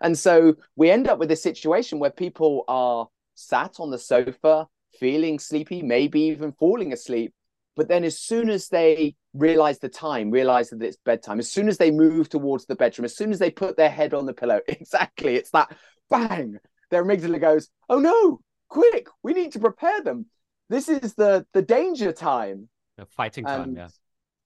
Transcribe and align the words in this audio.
And 0.00 0.18
so 0.18 0.56
we 0.76 0.90
end 0.90 1.08
up 1.08 1.18
with 1.18 1.30
a 1.30 1.36
situation 1.36 1.98
where 1.98 2.10
people 2.10 2.64
are 2.68 3.08
sat 3.34 3.78
on 3.78 3.90
the 3.90 3.98
sofa, 3.98 4.66
feeling 4.98 5.38
sleepy, 5.38 5.82
maybe 5.82 6.20
even 6.22 6.52
falling 6.52 6.92
asleep. 6.92 7.32
But 7.76 7.86
then, 7.86 8.02
as 8.02 8.18
soon 8.18 8.50
as 8.50 8.68
they 8.68 9.14
realize 9.34 9.78
the 9.78 9.88
time, 9.88 10.32
realize 10.32 10.70
that 10.70 10.82
it's 10.82 10.96
bedtime, 11.04 11.38
as 11.38 11.50
soon 11.50 11.68
as 11.68 11.78
they 11.78 11.92
move 11.92 12.28
towards 12.28 12.66
the 12.66 12.74
bedroom, 12.74 13.04
as 13.04 13.16
soon 13.16 13.30
as 13.30 13.38
they 13.38 13.52
put 13.52 13.76
their 13.76 13.88
head 13.88 14.14
on 14.14 14.26
the 14.26 14.34
pillow, 14.34 14.60
exactly, 14.68 15.36
it's 15.36 15.50
that 15.50 15.76
bang, 16.10 16.58
their 16.90 17.04
amygdala 17.04 17.40
goes, 17.40 17.68
Oh 17.88 18.00
no, 18.00 18.40
quick, 18.68 19.06
we 19.22 19.32
need 19.32 19.52
to 19.52 19.60
prepare 19.60 20.02
them. 20.02 20.26
This 20.68 20.88
is 20.88 21.14
the 21.14 21.46
the 21.52 21.62
danger 21.62 22.12
time. 22.12 22.68
The 22.96 23.06
fighting 23.06 23.44
time, 23.44 23.76
yeah. 23.76 23.88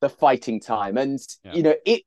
The 0.03 0.11
fighting 0.11 0.61
time. 0.61 0.99
And 0.99 1.19
yeah. 1.43 1.55
you 1.55 1.63
know, 1.63 1.75
it 1.87 2.03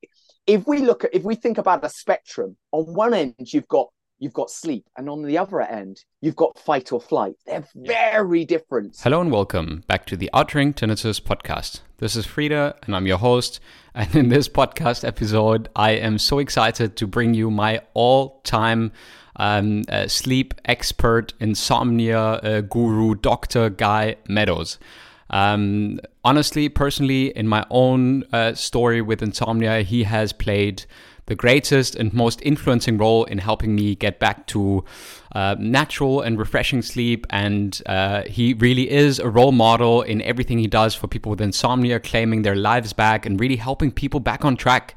if 0.47 0.67
we 0.67 0.79
look 0.79 1.03
at 1.03 1.13
if 1.13 1.23
we 1.23 1.35
think 1.35 1.57
about 1.57 1.83
a 1.83 1.89
spectrum, 1.89 2.57
on 2.71 2.85
one 2.93 3.13
end 3.13 3.33
you've 3.39 3.67
got 3.67 3.87
you've 4.19 4.33
got 4.33 4.49
sleep, 4.49 4.85
and 4.97 5.09
on 5.09 5.23
the 5.23 5.37
other 5.37 5.61
end 5.61 6.03
you've 6.21 6.35
got 6.35 6.57
fight 6.59 6.91
or 6.91 7.01
flight. 7.01 7.33
They're 7.45 7.67
very 7.75 8.45
different. 8.45 8.97
Hello 9.01 9.21
and 9.21 9.31
welcome 9.31 9.83
back 9.87 10.05
to 10.07 10.17
the 10.17 10.29
Outring 10.35 10.73
Tinnitus 10.73 11.21
podcast. 11.21 11.81
This 11.97 12.15
is 12.15 12.27
Frieder, 12.27 12.75
and 12.83 12.95
I'm 12.95 13.07
your 13.07 13.17
host. 13.17 13.59
And 13.97 14.13
in 14.13 14.27
this 14.27 14.49
podcast 14.49 15.07
episode, 15.07 15.69
I 15.73 15.91
am 15.91 16.17
so 16.17 16.39
excited 16.39 16.97
to 16.97 17.07
bring 17.07 17.33
you 17.33 17.49
my 17.49 17.79
all-time 17.93 18.91
um, 19.37 19.83
uh, 19.87 20.09
sleep 20.09 20.53
expert, 20.65 21.33
insomnia 21.39 22.19
uh, 22.19 22.59
guru, 22.59 23.15
Dr. 23.15 23.69
Guy 23.69 24.17
Meadows. 24.27 24.79
Um, 25.29 25.99
honestly, 26.23 26.69
personally, 26.69 27.35
in 27.35 27.47
my 27.47 27.65
own 27.69 28.23
uh, 28.31 28.53
story 28.53 29.01
with 29.01 29.21
insomnia, 29.21 29.81
he 29.81 30.03
has 30.03 30.33
played 30.33 30.85
the 31.27 31.35
greatest 31.35 31.95
and 31.95 32.13
most 32.13 32.39
influencing 32.43 32.97
role 32.97 33.23
in 33.25 33.39
helping 33.39 33.75
me 33.75 33.95
get 33.95 34.19
back 34.19 34.45
to 34.45 34.85
uh, 35.33 35.55
natural 35.57 36.21
and 36.21 36.37
refreshing 36.37 36.81
sleep. 36.81 37.25
And 37.31 37.81
uh, 37.87 38.23
he 38.23 38.53
really 38.53 38.89
is 38.89 39.19
a 39.19 39.29
role 39.29 39.51
model 39.51 40.03
in 40.03 40.21
everything 40.21 40.59
he 40.59 40.67
does 40.67 40.93
for 40.93 41.07
people 41.07 41.31
with 41.31 41.41
insomnia, 41.41 41.99
claiming 41.99 42.43
their 42.43 42.55
lives 42.55 42.93
back 42.93 43.25
and 43.25 43.39
really 43.39 43.55
helping 43.55 43.91
people 43.91 44.19
back 44.19 44.45
on 44.45 44.55
track 44.55 44.95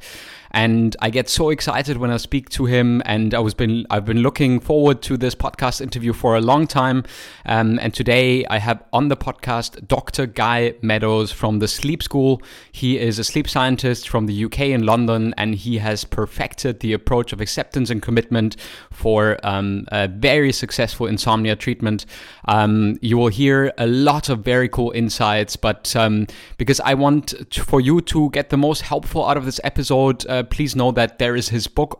and 0.50 0.96
I 1.00 1.10
get 1.10 1.28
so 1.28 1.50
excited 1.50 1.96
when 1.98 2.10
I 2.10 2.16
speak 2.16 2.48
to 2.50 2.66
him. 2.66 3.02
And 3.04 3.34
I 3.34 3.40
was 3.40 3.54
been 3.54 3.86
I've 3.90 4.04
been 4.04 4.22
looking 4.22 4.60
forward 4.60 5.02
to 5.02 5.16
this 5.16 5.34
podcast 5.34 5.80
interview 5.80 6.12
for 6.12 6.36
a 6.36 6.40
long 6.40 6.66
time. 6.66 7.04
Um, 7.46 7.78
and 7.80 7.92
today 7.92 8.44
I 8.46 8.58
have 8.58 8.82
on 8.92 9.08
the 9.08 9.16
podcast 9.16 9.86
Dr. 9.86 10.26
Guy 10.26 10.74
Meadows 10.82 11.32
from 11.32 11.58
the 11.58 11.68
Sleep 11.68 12.02
School. 12.02 12.42
He 12.72 12.98
is 12.98 13.18
a 13.18 13.24
sleep 13.24 13.48
scientist 13.48 14.08
from 14.08 14.26
the 14.26 14.44
UK 14.44 14.60
in 14.60 14.86
London, 14.86 15.34
and 15.36 15.54
he 15.54 15.78
has 15.78 16.04
perfected 16.04 16.80
the 16.80 16.92
approach 16.92 17.32
of 17.32 17.40
acceptance 17.40 17.90
and 17.90 18.00
commitment 18.00 18.56
for 18.90 19.38
um, 19.42 19.86
a 19.88 20.08
very 20.08 20.52
successful 20.52 21.06
insomnia 21.06 21.56
treatment. 21.56 22.06
Um, 22.46 22.98
you 23.00 23.18
will 23.18 23.28
hear 23.28 23.72
a 23.78 23.86
lot 23.86 24.28
of 24.28 24.40
very 24.40 24.68
cool 24.68 24.90
insights, 24.92 25.56
but 25.56 25.94
um, 25.96 26.26
because 26.56 26.80
I 26.80 26.94
want 26.94 27.50
to, 27.50 27.64
for 27.64 27.80
you 27.80 28.00
to 28.02 28.30
get 28.30 28.50
the 28.50 28.56
most 28.56 28.82
helpful 28.82 29.26
out 29.26 29.36
of 29.36 29.44
this 29.44 29.60
episode. 29.64 30.26
Uh, 30.26 30.37
uh, 30.38 30.42
please 30.44 30.76
know 30.76 30.92
that 30.92 31.18
there 31.18 31.36
is 31.36 31.48
his 31.48 31.66
book 31.66 31.96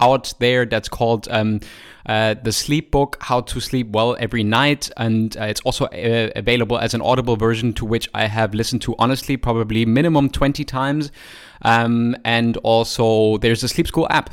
out 0.00 0.34
there 0.38 0.66
that's 0.66 0.88
called 0.88 1.28
um, 1.30 1.60
uh, 2.06 2.34
The 2.42 2.52
Sleep 2.52 2.90
Book 2.90 3.16
How 3.20 3.40
to 3.40 3.60
Sleep 3.60 3.88
Well 3.90 4.16
Every 4.18 4.42
Night. 4.42 4.90
And 4.96 5.36
uh, 5.36 5.44
it's 5.44 5.60
also 5.62 5.86
uh, 5.86 6.30
available 6.36 6.78
as 6.78 6.94
an 6.94 7.02
audible 7.02 7.36
version 7.36 7.72
to 7.74 7.84
which 7.84 8.08
I 8.14 8.26
have 8.26 8.54
listened 8.54 8.82
to, 8.82 8.94
honestly, 8.98 9.36
probably 9.36 9.84
minimum 9.86 10.30
20 10.30 10.64
times. 10.64 11.10
Um, 11.62 12.16
and 12.24 12.56
also, 12.58 13.38
there's 13.38 13.62
a 13.62 13.68
Sleep 13.68 13.88
School 13.88 14.06
app. 14.10 14.30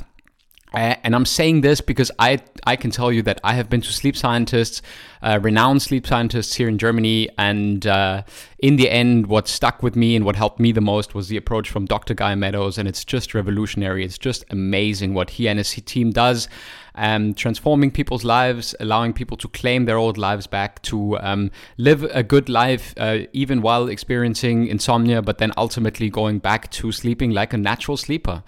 And 0.76 1.16
I'm 1.16 1.26
saying 1.26 1.62
this 1.62 1.82
because 1.82 2.12
I 2.20 2.40
I 2.66 2.76
can 2.76 2.92
tell 2.92 3.12
you 3.12 3.22
that 3.24 3.40
I 3.44 3.54
have 3.54 3.70
been 3.70 3.82
to 3.82 3.92
sleep 3.92 4.18
scientists, 4.18 4.82
uh, 5.22 5.40
renowned 5.42 5.82
sleep 5.82 6.08
scientists 6.08 6.56
here 6.56 6.68
in 6.68 6.78
Germany, 6.78 7.30
and 7.38 7.86
uh, 7.86 8.24
in 8.60 8.76
the 8.76 8.90
end, 8.90 9.28
what 9.28 9.48
stuck 9.48 9.84
with 9.84 9.96
me 9.96 10.16
and 10.16 10.26
what 10.26 10.36
helped 10.36 10.60
me 10.60 10.72
the 10.72 10.82
most 10.82 11.14
was 11.14 11.28
the 11.28 11.38
approach 11.38 11.70
from 11.70 11.86
Dr. 11.86 12.14
Guy 12.14 12.34
Meadows, 12.36 12.78
and 12.78 12.88
it's 12.88 13.06
just 13.06 13.34
revolutionary. 13.34 14.04
It's 14.04 14.18
just 14.18 14.44
amazing 14.50 15.14
what 15.14 15.30
he 15.32 15.48
and 15.48 15.60
his 15.60 15.72
team 15.86 16.12
does, 16.12 16.50
um, 16.96 17.34
transforming 17.34 17.92
people's 17.92 18.24
lives, 18.24 18.74
allowing 18.80 19.14
people 19.14 19.38
to 19.38 19.48
claim 19.50 19.86
their 19.86 19.98
old 19.98 20.18
lives 20.18 20.48
back, 20.48 20.82
to 20.84 21.18
um, 21.20 21.52
live 21.78 22.04
a 22.04 22.24
good 22.24 22.50
life 22.50 22.94
uh, 22.98 23.20
even 23.34 23.62
while 23.62 23.88
experiencing 23.88 24.68
insomnia, 24.68 25.22
but 25.22 25.38
then 25.38 25.52
ultimately 25.58 26.10
going 26.10 26.40
back 26.40 26.72
to 26.72 26.92
sleeping 26.92 27.32
like 27.32 27.54
a 27.54 27.58
natural 27.58 27.98
sleeper. 27.98 28.44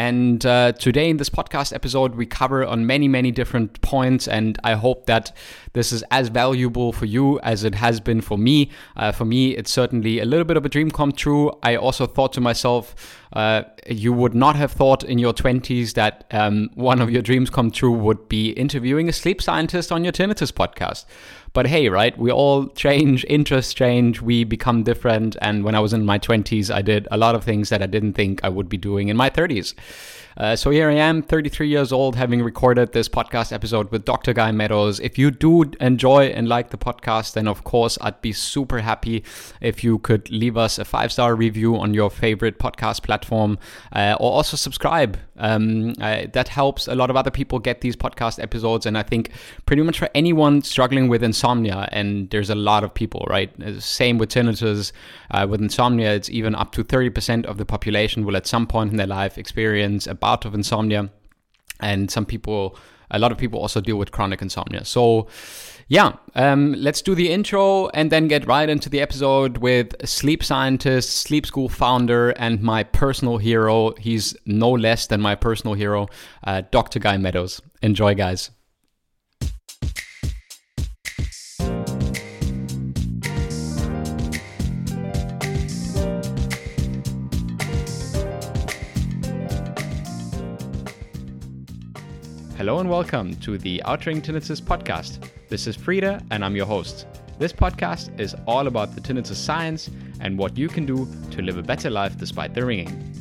And 0.00 0.46
uh, 0.46 0.72
today 0.72 1.10
in 1.10 1.18
this 1.18 1.28
podcast 1.28 1.74
episode, 1.74 2.14
we 2.14 2.24
cover 2.24 2.64
on 2.64 2.86
many, 2.86 3.06
many 3.06 3.30
different 3.30 3.82
points. 3.82 4.26
And 4.28 4.58
I 4.64 4.72
hope 4.72 5.04
that 5.04 5.30
this 5.74 5.92
is 5.92 6.02
as 6.10 6.28
valuable 6.28 6.90
for 6.90 7.04
you 7.04 7.38
as 7.40 7.64
it 7.64 7.74
has 7.74 8.00
been 8.00 8.22
for 8.22 8.38
me. 8.38 8.70
Uh, 8.96 9.12
for 9.12 9.26
me, 9.26 9.54
it's 9.54 9.70
certainly 9.70 10.18
a 10.18 10.24
little 10.24 10.46
bit 10.46 10.56
of 10.56 10.64
a 10.64 10.70
dream 10.70 10.90
come 10.90 11.12
true. 11.12 11.52
I 11.62 11.76
also 11.76 12.06
thought 12.06 12.32
to 12.32 12.40
myself, 12.40 12.94
uh, 13.34 13.64
you 13.86 14.14
would 14.14 14.34
not 14.34 14.56
have 14.56 14.72
thought 14.72 15.04
in 15.04 15.18
your 15.18 15.34
20s 15.34 15.92
that 15.92 16.24
um, 16.30 16.70
one 16.76 17.02
of 17.02 17.10
your 17.10 17.20
dreams 17.20 17.50
come 17.50 17.70
true 17.70 17.92
would 17.92 18.26
be 18.26 18.52
interviewing 18.52 19.06
a 19.10 19.12
sleep 19.12 19.42
scientist 19.42 19.92
on 19.92 20.02
your 20.02 20.14
tinnitus 20.14 20.50
podcast. 20.50 21.04
But 21.52 21.66
hey, 21.66 21.88
right? 21.88 22.16
We 22.16 22.30
all 22.30 22.68
change, 22.68 23.24
interests 23.28 23.74
change, 23.74 24.20
we 24.20 24.44
become 24.44 24.84
different. 24.84 25.36
And 25.42 25.64
when 25.64 25.74
I 25.74 25.80
was 25.80 25.92
in 25.92 26.04
my 26.04 26.18
20s, 26.18 26.72
I 26.72 26.80
did 26.82 27.08
a 27.10 27.16
lot 27.16 27.34
of 27.34 27.42
things 27.42 27.70
that 27.70 27.82
I 27.82 27.86
didn't 27.86 28.12
think 28.12 28.40
I 28.44 28.48
would 28.48 28.68
be 28.68 28.76
doing 28.76 29.08
in 29.08 29.16
my 29.16 29.30
30s. 29.30 29.74
Uh, 30.40 30.56
so 30.56 30.70
here 30.70 30.88
I 30.88 30.94
am, 30.94 31.20
33 31.20 31.68
years 31.68 31.92
old, 31.92 32.16
having 32.16 32.42
recorded 32.42 32.92
this 32.92 33.10
podcast 33.10 33.52
episode 33.52 33.90
with 33.90 34.06
Dr. 34.06 34.32
Guy 34.32 34.50
Meadows. 34.52 34.98
If 34.98 35.18
you 35.18 35.30
do 35.30 35.64
enjoy 35.80 36.28
and 36.28 36.48
like 36.48 36.70
the 36.70 36.78
podcast, 36.78 37.34
then 37.34 37.46
of 37.46 37.62
course 37.62 37.98
I'd 38.00 38.22
be 38.22 38.32
super 38.32 38.78
happy 38.78 39.22
if 39.60 39.84
you 39.84 39.98
could 39.98 40.30
leave 40.30 40.56
us 40.56 40.78
a 40.78 40.86
five 40.86 41.12
star 41.12 41.36
review 41.36 41.76
on 41.76 41.92
your 41.92 42.08
favorite 42.08 42.58
podcast 42.58 43.02
platform 43.02 43.58
uh, 43.92 44.16
or 44.18 44.32
also 44.32 44.56
subscribe. 44.56 45.18
Um, 45.36 45.94
uh, 46.00 46.26
that 46.32 46.48
helps 46.48 46.86
a 46.86 46.94
lot 46.94 47.10
of 47.10 47.16
other 47.16 47.30
people 47.30 47.58
get 47.58 47.82
these 47.82 47.96
podcast 47.96 48.42
episodes. 48.42 48.86
And 48.86 48.96
I 48.96 49.02
think 49.02 49.30
pretty 49.66 49.82
much 49.82 49.98
for 49.98 50.08
anyone 50.14 50.62
struggling 50.62 51.08
with 51.08 51.22
insomnia, 51.22 51.88
and 51.92 52.30
there's 52.30 52.50
a 52.50 52.54
lot 52.54 52.84
of 52.84 52.94
people, 52.94 53.26
right? 53.28 53.50
Same 53.82 54.16
with 54.16 54.30
tinnitus. 54.30 54.92
Uh, 55.30 55.46
with 55.48 55.60
insomnia, 55.60 56.14
it's 56.14 56.30
even 56.30 56.54
up 56.54 56.72
to 56.72 56.84
30% 56.84 57.44
of 57.46 57.58
the 57.58 57.64
population 57.64 58.24
will 58.24 58.36
at 58.36 58.46
some 58.46 58.66
point 58.66 58.90
in 58.90 58.96
their 58.96 59.06
life 59.06 59.38
experience 59.38 60.06
a 60.06 60.14
bout 60.30 60.44
of 60.44 60.54
insomnia. 60.54 61.10
And 61.80 62.10
some 62.10 62.26
people, 62.26 62.76
a 63.10 63.18
lot 63.18 63.32
of 63.32 63.38
people 63.38 63.58
also 63.58 63.80
deal 63.80 63.96
with 63.96 64.12
chronic 64.12 64.42
insomnia. 64.42 64.84
So, 64.84 65.26
yeah, 65.88 66.12
um, 66.34 66.74
let's 66.78 67.02
do 67.02 67.14
the 67.16 67.32
intro 67.32 67.88
and 67.88 68.12
then 68.12 68.28
get 68.28 68.46
right 68.46 68.68
into 68.68 68.88
the 68.88 69.00
episode 69.00 69.58
with 69.58 69.88
sleep 70.04 70.44
scientist, 70.44 71.16
sleep 71.16 71.46
school 71.46 71.68
founder, 71.68 72.30
and 72.30 72.62
my 72.62 72.84
personal 72.84 73.38
hero. 73.38 73.94
He's 73.98 74.36
no 74.46 74.70
less 74.70 75.08
than 75.08 75.20
my 75.20 75.34
personal 75.34 75.74
hero, 75.74 76.06
uh, 76.44 76.62
Dr. 76.70 77.00
Guy 77.00 77.16
Meadows. 77.16 77.60
Enjoy, 77.82 78.14
guys. 78.14 78.50
Hello 92.60 92.78
and 92.78 92.90
welcome 92.90 93.34
to 93.36 93.56
the 93.56 93.82
Outring 93.86 94.20
Tinnitus 94.20 94.60
podcast. 94.60 95.26
This 95.48 95.66
is 95.66 95.78
Frieder 95.78 96.22
and 96.30 96.44
I'm 96.44 96.54
your 96.54 96.66
host. 96.66 97.06
This 97.38 97.54
podcast 97.54 98.20
is 98.20 98.36
all 98.46 98.66
about 98.66 98.94
the 98.94 99.00
tinnitus 99.00 99.36
science 99.36 99.88
and 100.20 100.36
what 100.36 100.58
you 100.58 100.68
can 100.68 100.84
do 100.84 101.08
to 101.30 101.40
live 101.40 101.56
a 101.56 101.62
better 101.62 101.88
life 101.88 102.18
despite 102.18 102.52
the 102.52 102.62
ringing. 102.62 103.14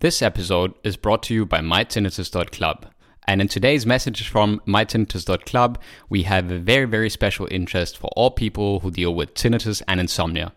This 0.00 0.22
episode 0.22 0.72
is 0.82 0.96
brought 0.96 1.22
to 1.24 1.34
you 1.34 1.44
by 1.44 1.58
mytinnitus.club. 1.58 2.86
And 3.28 3.42
in 3.42 3.48
today's 3.48 3.84
message 3.84 4.26
from 4.26 4.62
mytinnitus.club, 4.66 5.78
we 6.08 6.22
have 6.22 6.50
a 6.50 6.58
very, 6.58 6.86
very 6.86 7.10
special 7.10 7.46
interest 7.50 7.98
for 7.98 8.08
all 8.16 8.30
people 8.30 8.80
who 8.80 8.90
deal 8.90 9.14
with 9.14 9.34
tinnitus 9.34 9.82
and 9.86 10.00
insomnia. 10.00 10.54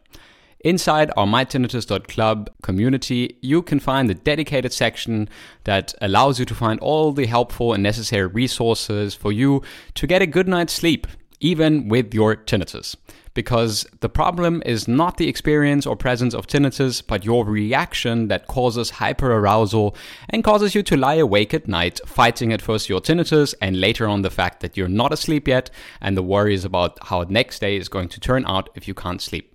Inside 0.61 1.09
our 1.15 1.25
mytinnitus.club 1.25 2.49
community, 2.63 3.37
you 3.41 3.61
can 3.61 3.79
find 3.79 4.11
a 4.11 4.13
dedicated 4.13 4.73
section 4.73 5.29
that 5.63 5.93
allows 6.01 6.37
you 6.37 6.43
to 6.43 6.53
find 6.53 6.81
all 6.81 7.13
the 7.13 7.27
helpful 7.27 7.71
and 7.71 7.81
necessary 7.81 8.27
resources 8.27 9.15
for 9.15 9.31
you 9.31 9.63
to 9.93 10.05
get 10.05 10.21
a 10.21 10.27
good 10.27 10.49
night's 10.49 10.73
sleep, 10.73 11.07
even 11.39 11.87
with 11.87 12.13
your 12.13 12.35
tinnitus. 12.35 12.97
Because 13.33 13.87
the 14.01 14.09
problem 14.09 14.61
is 14.65 14.85
not 14.85 15.15
the 15.15 15.29
experience 15.29 15.85
or 15.85 15.95
presence 15.95 16.33
of 16.33 16.45
tinnitus, 16.45 17.01
but 17.07 17.23
your 17.23 17.45
reaction 17.45 18.27
that 18.27 18.47
causes 18.47 18.91
hyperarousal 18.91 19.95
and 20.29 20.43
causes 20.43 20.75
you 20.75 20.83
to 20.83 20.97
lie 20.97 21.15
awake 21.15 21.53
at 21.53 21.69
night, 21.69 22.01
fighting 22.05 22.51
at 22.51 22.61
first 22.61 22.89
your 22.89 22.99
tinnitus 22.99 23.53
and 23.61 23.79
later 23.79 24.09
on 24.09 24.23
the 24.23 24.29
fact 24.29 24.59
that 24.59 24.75
you're 24.75 24.89
not 24.89 25.13
asleep 25.13 25.47
yet 25.47 25.69
and 26.01 26.17
the 26.17 26.23
worries 26.23 26.65
about 26.65 26.97
how 27.07 27.23
next 27.29 27.59
day 27.59 27.77
is 27.77 27.87
going 27.87 28.09
to 28.09 28.19
turn 28.19 28.45
out 28.45 28.69
if 28.75 28.89
you 28.89 28.93
can't 28.93 29.21
sleep. 29.21 29.48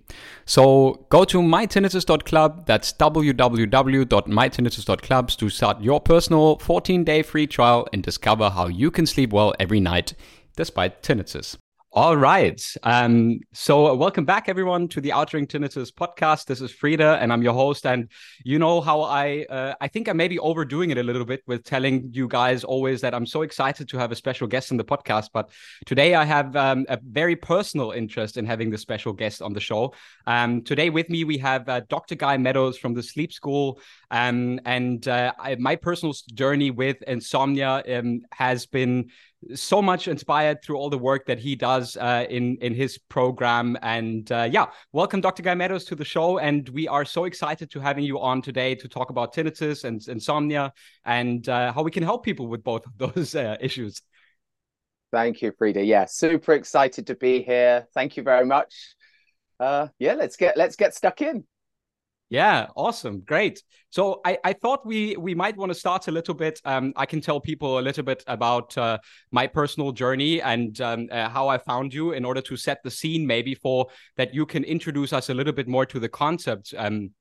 So 0.45 1.05
go 1.09 1.25
to 1.25 1.41
mytinnitus.club. 1.41 2.67
That's 2.67 2.93
www.mytinnitus.club 2.93 5.29
to 5.29 5.49
start 5.49 5.81
your 5.81 5.99
personal 5.99 6.59
14 6.59 7.03
day 7.03 7.23
free 7.23 7.47
trial 7.47 7.87
and 7.91 8.03
discover 8.03 8.51
how 8.51 8.67
you 8.67 8.91
can 8.91 9.05
sleep 9.05 9.33
well 9.33 9.53
every 9.59 9.79
night 9.79 10.13
despite 10.55 11.01
tinnitus. 11.01 11.57
All 11.95 12.17
right. 12.17 12.61
Um, 12.83 13.39
so 13.53 13.95
welcome 13.95 14.25
back 14.25 14.49
everyone 14.49 14.89
to 14.89 14.99
the 14.99 15.13
Outring 15.13 15.47
Tinnitus 15.47 15.93
podcast. 15.93 16.43
This 16.43 16.59
is 16.59 16.69
Frieder 16.73 17.17
and 17.21 17.31
I'm 17.31 17.41
your 17.41 17.53
host. 17.53 17.85
And 17.85 18.11
you 18.43 18.59
know 18.59 18.81
how 18.81 19.03
I 19.03 19.45
uh, 19.49 19.75
I 19.79 19.87
think 19.87 20.09
I 20.09 20.11
may 20.11 20.27
be 20.27 20.37
overdoing 20.37 20.91
it 20.91 20.97
a 20.97 21.03
little 21.03 21.23
bit 21.23 21.41
with 21.47 21.63
telling 21.63 22.09
you 22.11 22.27
guys 22.27 22.65
always 22.65 22.99
that 22.99 23.13
I'm 23.13 23.25
so 23.25 23.43
excited 23.43 23.87
to 23.87 23.97
have 23.97 24.11
a 24.11 24.15
special 24.15 24.45
guest 24.45 24.71
in 24.71 24.77
the 24.77 24.83
podcast. 24.83 25.29
But 25.31 25.51
today 25.85 26.15
I 26.15 26.25
have 26.25 26.57
um, 26.57 26.85
a 26.89 26.99
very 27.01 27.37
personal 27.37 27.91
interest 27.91 28.35
in 28.35 28.45
having 28.45 28.71
the 28.71 28.77
special 28.77 29.13
guest 29.13 29.41
on 29.41 29.53
the 29.53 29.61
show. 29.61 29.93
Um, 30.27 30.63
today 30.63 30.89
with 30.89 31.09
me 31.09 31.23
we 31.23 31.37
have 31.37 31.69
uh, 31.69 31.79
Dr. 31.87 32.15
Guy 32.15 32.35
Meadows 32.35 32.77
from 32.77 32.93
the 32.93 33.03
Sleep 33.03 33.31
School. 33.31 33.79
Um, 34.11 34.59
and 34.65 35.07
uh, 35.07 35.31
I, 35.39 35.55
my 35.55 35.77
personal 35.77 36.13
journey 36.33 36.71
with 36.71 37.01
insomnia 37.03 37.83
um, 37.87 38.23
has 38.33 38.65
been 38.65 39.11
so 39.53 39.81
much 39.81 40.07
inspired 40.07 40.63
through 40.63 40.77
all 40.77 40.89
the 40.89 40.97
work 40.97 41.25
that 41.27 41.39
he 41.39 41.55
does 41.55 41.97
uh, 41.97 42.25
in 42.29 42.57
in 42.57 42.73
his 42.73 42.97
program. 42.97 43.77
And 43.81 44.31
uh, 44.31 44.47
yeah, 44.51 44.67
welcome, 44.91 45.21
Dr. 45.21 45.43
Guy 45.43 45.53
Meadows, 45.53 45.85
to 45.85 45.95
the 45.95 46.05
show. 46.05 46.39
And 46.39 46.67
we 46.69 46.87
are 46.87 47.05
so 47.05 47.25
excited 47.25 47.69
to 47.71 47.79
having 47.79 48.03
you 48.03 48.19
on 48.19 48.41
today 48.41 48.75
to 48.75 48.87
talk 48.87 49.09
about 49.09 49.33
tinnitus 49.33 49.83
and 49.83 50.05
insomnia 50.07 50.73
and 51.05 51.47
uh, 51.47 51.71
how 51.73 51.83
we 51.83 51.91
can 51.91 52.03
help 52.03 52.23
people 52.23 52.47
with 52.47 52.63
both 52.63 52.85
of 52.85 52.97
those 52.97 53.35
uh, 53.35 53.57
issues. 53.61 54.01
Thank 55.11 55.41
you, 55.41 55.51
Frieder. 55.51 55.85
Yeah, 55.85 56.05
super 56.05 56.53
excited 56.53 57.07
to 57.07 57.15
be 57.15 57.41
here. 57.41 57.87
Thank 57.93 58.17
you 58.17 58.23
very 58.23 58.45
much. 58.45 58.95
Uh, 59.59 59.87
yeah, 59.99 60.13
let's 60.13 60.35
get 60.35 60.57
let's 60.57 60.75
get 60.75 60.93
stuck 60.93 61.21
in. 61.21 61.45
Yeah, 62.35 62.67
awesome, 62.75 63.21
great. 63.21 63.63
So 63.91 64.19
I, 64.25 64.37
I 64.43 64.51
thought 64.51 64.85
we 64.85 65.15
we 65.15 65.33
might 65.33 65.55
want 65.55 65.71
to 65.71 65.79
start 65.79 66.09
a 66.09 66.11
little 66.11 66.33
bit. 66.33 66.59
Um, 66.65 66.91
I 66.97 67.05
can 67.05 67.21
tell 67.21 67.39
people 67.39 67.79
a 67.79 67.83
little 67.87 68.03
bit 68.03 68.25
about 68.27 68.77
uh, 68.77 68.97
my 69.31 69.47
personal 69.47 69.93
journey 69.93 70.41
and 70.41 70.81
um, 70.81 71.07
uh, 71.13 71.29
how 71.29 71.47
I 71.47 71.57
found 71.57 71.93
you 71.93 72.11
in 72.11 72.25
order 72.25 72.41
to 72.41 72.57
set 72.57 72.83
the 72.83 72.91
scene, 72.91 73.25
maybe 73.25 73.55
for 73.55 73.87
that 74.17 74.33
you 74.33 74.45
can 74.45 74.65
introduce 74.65 75.13
us 75.13 75.29
a 75.29 75.33
little 75.33 75.53
bit 75.53 75.69
more 75.69 75.85
to 75.85 75.97
the 75.97 76.09
concepts 76.09 76.73
um, 76.77 77.11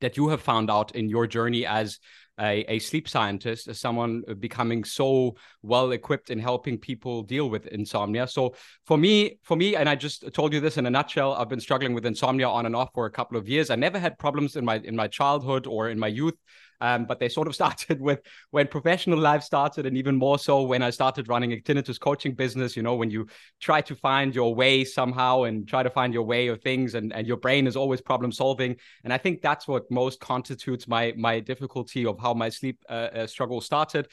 that 0.00 0.16
you 0.16 0.26
have 0.30 0.42
found 0.42 0.68
out 0.68 0.96
in 0.96 1.08
your 1.08 1.28
journey 1.28 1.64
as 1.64 2.00
a, 2.40 2.64
a 2.68 2.78
sleep 2.78 3.08
scientist, 3.08 3.68
as 3.68 3.80
someone 3.80 4.22
uh, 4.28 4.34
becoming 4.34 4.84
so 4.84 5.36
well 5.62 5.92
equipped 5.92 6.30
in 6.30 6.38
helping 6.38 6.78
people 6.78 7.22
deal 7.22 7.48
with 7.48 7.66
insomnia. 7.68 8.26
So 8.26 8.54
for 8.84 8.98
me, 8.98 9.38
for 9.42 9.56
me, 9.56 9.76
and 9.76 9.88
I 9.88 9.94
just 9.94 10.32
told 10.32 10.52
you 10.52 10.60
this 10.60 10.76
in 10.76 10.86
a 10.86 10.90
nutshell, 10.90 11.34
I've 11.34 11.48
been 11.48 11.60
struggling 11.60 11.94
with 11.94 12.06
insomnia 12.06 12.48
on 12.48 12.66
and 12.66 12.76
off 12.76 12.90
for 12.94 13.06
a 13.06 13.10
couple 13.10 13.36
of 13.38 13.48
years. 13.48 13.70
I 13.70 13.76
never 13.76 13.98
had 13.98 14.18
problems 14.18 14.56
in 14.56 14.64
my 14.64 14.76
in 14.76 14.96
my 14.96 15.08
childhood 15.08 15.66
or 15.66 15.88
in 15.88 15.98
my 15.98 16.08
youth. 16.08 16.34
Um, 16.80 17.04
but 17.06 17.18
they 17.18 17.28
sort 17.28 17.48
of 17.48 17.54
started 17.60 18.00
with 18.00 18.20
when 18.50 18.66
professional 18.66 19.18
life 19.18 19.42
started, 19.42 19.86
and 19.86 19.96
even 19.96 20.16
more 20.16 20.38
so 20.38 20.62
when 20.62 20.82
I 20.82 20.90
started 20.90 21.28
running 21.28 21.52
a 21.52 21.56
tinnitus 21.56 21.98
coaching 21.98 22.34
business. 22.34 22.76
You 22.76 22.82
know, 22.82 22.94
when 22.94 23.10
you 23.10 23.26
try 23.60 23.80
to 23.82 23.94
find 23.94 24.34
your 24.34 24.54
way 24.54 24.84
somehow 24.84 25.44
and 25.44 25.66
try 25.66 25.82
to 25.82 25.90
find 25.90 26.12
your 26.12 26.24
way 26.24 26.48
of 26.48 26.60
things, 26.62 26.94
and, 26.94 27.12
and 27.12 27.26
your 27.26 27.36
brain 27.36 27.66
is 27.66 27.76
always 27.76 28.00
problem 28.00 28.32
solving. 28.32 28.76
And 29.04 29.12
I 29.12 29.18
think 29.18 29.42
that's 29.42 29.66
what 29.66 29.90
most 29.90 30.20
constitutes 30.20 30.88
my 30.88 31.12
my 31.16 31.40
difficulty 31.40 32.06
of 32.06 32.18
how 32.18 32.34
my 32.34 32.48
sleep 32.48 32.82
uh, 32.88 32.92
uh, 32.92 33.26
struggle 33.26 33.60
started 33.60 34.08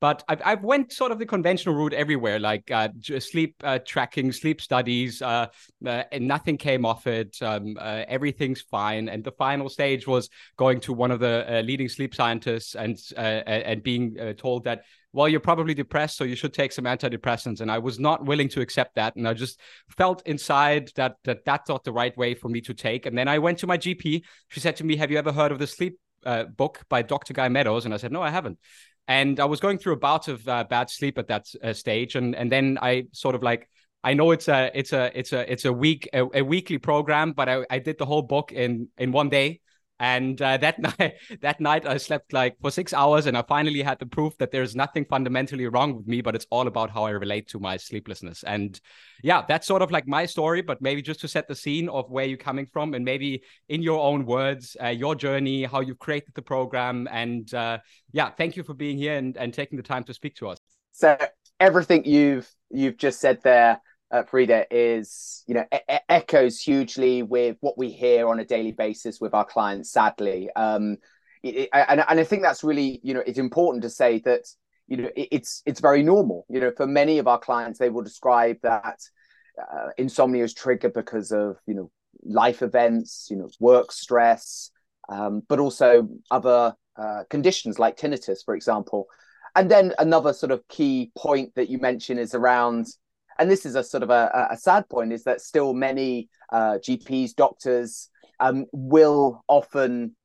but 0.00 0.22
I've, 0.28 0.42
I've 0.44 0.64
went 0.64 0.92
sort 0.92 1.12
of 1.12 1.18
the 1.18 1.26
conventional 1.26 1.74
route 1.74 1.92
everywhere, 1.92 2.38
like 2.38 2.70
uh, 2.70 2.88
sleep 3.18 3.54
uh, 3.64 3.78
tracking, 3.86 4.32
sleep 4.32 4.60
studies, 4.60 5.22
uh, 5.22 5.46
uh, 5.86 6.02
and 6.12 6.28
nothing 6.28 6.56
came 6.58 6.84
off 6.84 7.06
it. 7.06 7.36
Um, 7.40 7.76
uh, 7.80 8.04
everything's 8.08 8.60
fine. 8.60 9.08
And 9.08 9.24
the 9.24 9.32
final 9.32 9.68
stage 9.68 10.06
was 10.06 10.28
going 10.56 10.80
to 10.80 10.92
one 10.92 11.10
of 11.10 11.20
the 11.20 11.46
uh, 11.48 11.60
leading 11.62 11.88
sleep 11.88 12.14
scientists 12.14 12.74
and 12.74 12.98
and 13.16 13.82
being 13.82 14.34
told 14.36 14.64
that 14.64 14.82
well, 15.14 15.28
you're 15.28 15.38
probably 15.38 15.74
depressed, 15.74 16.16
so 16.16 16.24
you 16.24 16.34
should 16.34 16.52
take 16.52 16.72
some 16.72 16.86
antidepressants. 16.86 17.60
And 17.60 17.70
I 17.70 17.78
was 17.78 18.00
not 18.00 18.24
willing 18.24 18.48
to 18.48 18.60
accept 18.60 18.96
that. 18.96 19.14
And 19.14 19.28
I 19.28 19.32
just 19.32 19.60
felt 19.96 20.26
inside 20.26 20.90
that, 20.96 21.14
that 21.22 21.44
that's 21.44 21.68
not 21.68 21.84
the 21.84 21.92
right 21.92 22.14
way 22.18 22.34
for 22.34 22.48
me 22.48 22.60
to 22.62 22.74
take. 22.74 23.06
And 23.06 23.16
then 23.16 23.28
I 23.28 23.38
went 23.38 23.58
to 23.58 23.68
my 23.68 23.78
GP. 23.78 24.24
She 24.48 24.60
said 24.60 24.74
to 24.76 24.84
me, 24.84 24.96
Have 24.96 25.12
you 25.12 25.18
ever 25.18 25.30
heard 25.30 25.52
of 25.52 25.60
the 25.60 25.68
sleep 25.68 26.00
uh, 26.26 26.44
book 26.44 26.82
by 26.88 27.02
Dr. 27.02 27.32
Guy 27.32 27.48
Meadows? 27.48 27.84
And 27.84 27.94
I 27.94 27.96
said, 27.96 28.10
No, 28.10 28.22
I 28.22 28.30
haven't 28.30 28.58
and 29.08 29.38
I 29.40 29.44
was 29.44 29.60
going 29.60 29.78
through 29.78 29.94
a 29.94 29.98
bout 29.98 30.28
of 30.28 30.46
uh, 30.48 30.64
bad 30.64 30.90
sleep 30.90 31.18
at 31.18 31.28
that 31.28 31.46
uh, 31.62 31.72
stage, 31.72 32.16
and 32.16 32.34
and 32.34 32.50
then 32.50 32.78
I 32.80 33.04
sort 33.12 33.34
of 33.34 33.42
like 33.42 33.68
I 34.02 34.14
know 34.14 34.30
it's 34.30 34.48
a 34.48 34.70
it's 34.74 34.92
a 34.92 35.10
it's 35.18 35.32
a 35.32 35.50
it's 35.50 35.64
a 35.64 35.72
week 35.72 36.08
a, 36.12 36.26
a 36.34 36.42
weekly 36.42 36.78
program, 36.78 37.32
but 37.32 37.48
I, 37.48 37.64
I 37.70 37.78
did 37.78 37.98
the 37.98 38.06
whole 38.06 38.22
book 38.22 38.52
in 38.52 38.88
in 38.98 39.12
one 39.12 39.28
day, 39.28 39.60
and 40.00 40.40
uh, 40.42 40.56
that 40.58 40.78
night, 40.98 41.14
that 41.40 41.60
night, 41.60 41.86
I 41.86 41.96
slept 41.96 42.32
like 42.32 42.56
for 42.60 42.70
six 42.70 42.92
hours, 42.92 43.26
and 43.26 43.36
I 43.36 43.42
finally 43.42 43.82
had 43.82 43.98
the 43.98 44.06
proof 44.06 44.36
that 44.38 44.50
there's 44.50 44.74
nothing 44.74 45.04
fundamentally 45.04 45.66
wrong 45.66 45.96
with 45.96 46.06
me, 46.06 46.20
but 46.20 46.34
it's 46.34 46.46
all 46.50 46.66
about 46.66 46.90
how 46.90 47.04
I 47.04 47.10
relate 47.10 47.48
to 47.48 47.60
my 47.60 47.76
sleeplessness. 47.76 48.42
And 48.42 48.80
yeah, 49.22 49.42
that's 49.46 49.66
sort 49.66 49.82
of 49.82 49.90
like 49.90 50.06
my 50.06 50.26
story. 50.26 50.62
But 50.62 50.82
maybe 50.82 51.02
just 51.02 51.20
to 51.20 51.28
set 51.28 51.48
the 51.48 51.54
scene 51.54 51.88
of 51.88 52.10
where 52.10 52.24
you're 52.24 52.38
coming 52.38 52.66
from, 52.66 52.94
and 52.94 53.04
maybe 53.04 53.42
in 53.68 53.82
your 53.82 54.00
own 54.00 54.26
words, 54.26 54.76
uh, 54.82 54.88
your 54.88 55.14
journey, 55.14 55.64
how 55.64 55.80
you've 55.80 55.98
created 55.98 56.34
the 56.34 56.42
program, 56.42 57.08
and 57.10 57.52
uh, 57.54 57.78
yeah, 58.12 58.30
thank 58.30 58.56
you 58.56 58.62
for 58.62 58.74
being 58.74 58.98
here 58.98 59.16
and, 59.16 59.36
and 59.36 59.54
taking 59.54 59.76
the 59.76 59.82
time 59.82 60.04
to 60.04 60.14
speak 60.14 60.34
to 60.36 60.48
us. 60.48 60.58
So 60.92 61.16
everything 61.60 62.04
you've 62.04 62.50
you've 62.70 62.96
just 62.96 63.20
said 63.20 63.40
there 63.42 63.80
Frieder, 64.22 64.64
is 64.70 65.42
you 65.46 65.54
know 65.54 65.64
e- 65.72 65.98
echoes 66.08 66.60
hugely 66.60 67.22
with 67.22 67.56
what 67.60 67.76
we 67.76 67.90
hear 67.90 68.28
on 68.28 68.40
a 68.40 68.44
daily 68.44 68.72
basis 68.72 69.20
with 69.20 69.34
our 69.34 69.44
clients. 69.44 69.90
Sadly, 69.90 70.50
um, 70.54 70.98
it, 71.42 71.68
and 71.72 72.04
and 72.08 72.20
I 72.20 72.24
think 72.24 72.42
that's 72.42 72.62
really 72.62 73.00
you 73.02 73.14
know 73.14 73.22
it's 73.26 73.38
important 73.38 73.82
to 73.82 73.90
say 73.90 74.20
that 74.20 74.42
you 74.86 74.98
know 74.98 75.10
it, 75.16 75.28
it's 75.32 75.62
it's 75.66 75.80
very 75.80 76.02
normal. 76.02 76.46
You 76.48 76.60
know, 76.60 76.72
for 76.76 76.86
many 76.86 77.18
of 77.18 77.26
our 77.26 77.38
clients, 77.38 77.78
they 77.78 77.90
will 77.90 78.02
describe 78.02 78.58
that 78.62 79.00
uh, 79.60 79.88
insomnia 79.98 80.44
is 80.44 80.54
triggered 80.54 80.94
because 80.94 81.32
of 81.32 81.56
you 81.66 81.74
know 81.74 81.90
life 82.24 82.62
events, 82.62 83.28
you 83.30 83.36
know, 83.36 83.48
work 83.60 83.92
stress, 83.92 84.70
um, 85.08 85.42
but 85.48 85.58
also 85.58 86.08
other 86.30 86.74
uh, 86.96 87.24
conditions 87.28 87.78
like 87.78 87.96
tinnitus, 87.96 88.44
for 88.44 88.54
example. 88.54 89.06
And 89.56 89.70
then 89.70 89.92
another 89.98 90.32
sort 90.32 90.52
of 90.52 90.66
key 90.68 91.12
point 91.16 91.54
that 91.54 91.68
you 91.68 91.78
mentioned 91.78 92.18
is 92.18 92.34
around 92.34 92.86
and 93.38 93.50
this 93.50 93.66
is 93.66 93.74
a 93.74 93.84
sort 93.84 94.02
of 94.02 94.10
a, 94.10 94.48
a 94.50 94.56
sad 94.56 94.88
point 94.88 95.12
is 95.12 95.24
that 95.24 95.40
still 95.40 95.74
many 95.74 96.28
uh, 96.52 96.78
GPs, 96.78 97.34
doctors 97.34 98.10
um, 98.40 98.66
will 98.72 99.44
often 99.48 100.16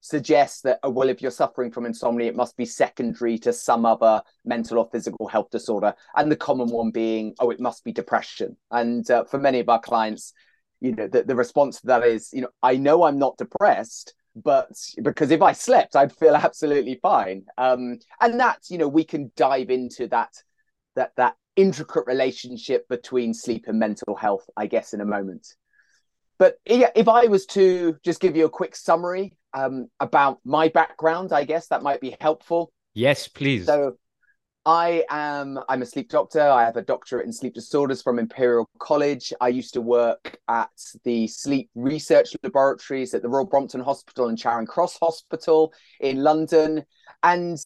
suggest 0.00 0.62
that 0.62 0.78
oh, 0.84 0.90
well 0.90 1.08
if 1.08 1.20
you're 1.20 1.30
suffering 1.30 1.72
from 1.72 1.84
insomnia 1.84 2.28
it 2.28 2.36
must 2.36 2.56
be 2.56 2.64
secondary 2.64 3.36
to 3.36 3.52
some 3.52 3.84
other 3.84 4.22
mental 4.44 4.78
or 4.78 4.88
physical 4.90 5.26
health 5.26 5.50
disorder. 5.50 5.94
And 6.16 6.30
the 6.30 6.36
common 6.36 6.68
one 6.68 6.90
being 6.90 7.34
oh 7.40 7.50
it 7.50 7.60
must 7.60 7.84
be 7.84 7.92
depression. 7.92 8.56
And 8.70 9.08
uh, 9.10 9.24
for 9.24 9.38
many 9.38 9.60
of 9.60 9.68
our 9.68 9.80
clients 9.80 10.32
you 10.80 10.94
know 10.94 11.08
the, 11.08 11.24
the 11.24 11.34
response 11.34 11.80
to 11.80 11.86
that 11.88 12.04
is 12.04 12.30
you 12.32 12.40
know 12.40 12.48
i 12.62 12.76
know 12.76 13.02
i'm 13.02 13.18
not 13.18 13.36
depressed 13.36 14.14
but 14.36 14.70
because 15.02 15.30
if 15.30 15.42
i 15.42 15.52
slept 15.52 15.96
i'd 15.96 16.12
feel 16.12 16.34
absolutely 16.36 16.98
fine. 17.02 17.44
Um, 17.56 17.98
and 18.20 18.40
that 18.40 18.58
you 18.68 18.78
know 18.78 18.88
we 18.88 19.04
can 19.04 19.32
dive 19.36 19.70
into 19.70 20.06
that 20.08 20.30
that 20.94 21.12
that 21.16 21.36
intricate 21.58 22.06
relationship 22.06 22.88
between 22.88 23.34
sleep 23.34 23.64
and 23.66 23.80
mental 23.80 24.14
health, 24.14 24.48
I 24.56 24.66
guess, 24.66 24.94
in 24.94 25.00
a 25.00 25.04
moment. 25.04 25.54
But 26.38 26.54
yeah, 26.64 26.90
if 26.94 27.08
I 27.08 27.26
was 27.26 27.46
to 27.46 27.96
just 28.04 28.20
give 28.20 28.36
you 28.36 28.46
a 28.46 28.50
quick 28.50 28.76
summary 28.76 29.36
um, 29.52 29.88
about 29.98 30.38
my 30.44 30.68
background, 30.68 31.32
I 31.32 31.42
guess 31.42 31.66
that 31.68 31.82
might 31.82 32.00
be 32.00 32.16
helpful. 32.20 32.72
Yes, 32.94 33.26
please. 33.26 33.66
So 33.66 33.96
I 34.64 35.04
am 35.10 35.58
I'm 35.68 35.82
a 35.82 35.86
sleep 35.86 36.10
doctor. 36.10 36.42
I 36.42 36.64
have 36.64 36.76
a 36.76 36.82
doctorate 36.82 37.26
in 37.26 37.32
sleep 37.32 37.54
disorders 37.54 38.02
from 38.02 38.20
Imperial 38.20 38.70
College. 38.78 39.32
I 39.40 39.48
used 39.48 39.74
to 39.74 39.80
work 39.80 40.38
at 40.46 40.70
the 41.02 41.26
sleep 41.26 41.70
research 41.74 42.36
laboratories 42.44 43.14
at 43.14 43.22
the 43.22 43.28
Royal 43.28 43.46
Brompton 43.46 43.80
Hospital 43.80 44.28
and 44.28 44.38
Charing 44.38 44.66
Cross 44.66 44.98
Hospital 45.00 45.72
in 45.98 46.22
London. 46.22 46.84
And 47.24 47.58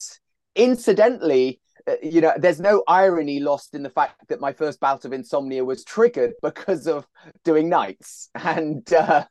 incidentally, 0.54 1.60
you 2.02 2.20
know, 2.20 2.32
there's 2.36 2.60
no 2.60 2.82
irony 2.86 3.40
lost 3.40 3.74
in 3.74 3.82
the 3.82 3.90
fact 3.90 4.28
that 4.28 4.40
my 4.40 4.52
first 4.52 4.80
bout 4.80 5.04
of 5.04 5.12
insomnia 5.12 5.64
was 5.64 5.84
triggered 5.84 6.32
because 6.42 6.86
of 6.86 7.06
doing 7.44 7.68
nights, 7.68 8.30
and 8.34 8.92
uh, 8.92 9.24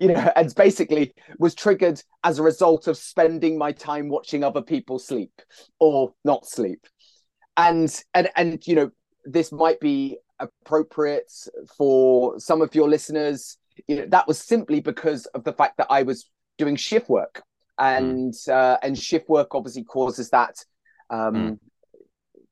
you 0.00 0.08
know, 0.08 0.32
and 0.36 0.54
basically 0.54 1.14
was 1.38 1.54
triggered 1.54 2.02
as 2.24 2.38
a 2.38 2.42
result 2.42 2.86
of 2.86 2.96
spending 2.96 3.58
my 3.58 3.72
time 3.72 4.08
watching 4.08 4.44
other 4.44 4.62
people 4.62 4.98
sleep 4.98 5.32
or 5.80 6.12
not 6.24 6.46
sleep, 6.46 6.86
and 7.56 8.02
and 8.14 8.28
and 8.36 8.66
you 8.66 8.74
know, 8.74 8.90
this 9.24 9.52
might 9.52 9.80
be 9.80 10.18
appropriate 10.38 11.32
for 11.76 12.38
some 12.38 12.62
of 12.62 12.74
your 12.74 12.88
listeners. 12.88 13.58
You 13.86 13.96
know, 13.96 14.06
that 14.06 14.26
was 14.26 14.40
simply 14.40 14.80
because 14.80 15.26
of 15.26 15.44
the 15.44 15.52
fact 15.52 15.78
that 15.78 15.86
I 15.90 16.02
was 16.02 16.30
doing 16.58 16.76
shift 16.76 17.08
work, 17.08 17.42
and 17.78 18.32
mm. 18.32 18.48
uh, 18.52 18.78
and 18.82 18.98
shift 18.98 19.28
work 19.28 19.54
obviously 19.54 19.84
causes 19.84 20.30
that 20.30 20.64
um, 21.10 21.34
mm 21.34 21.58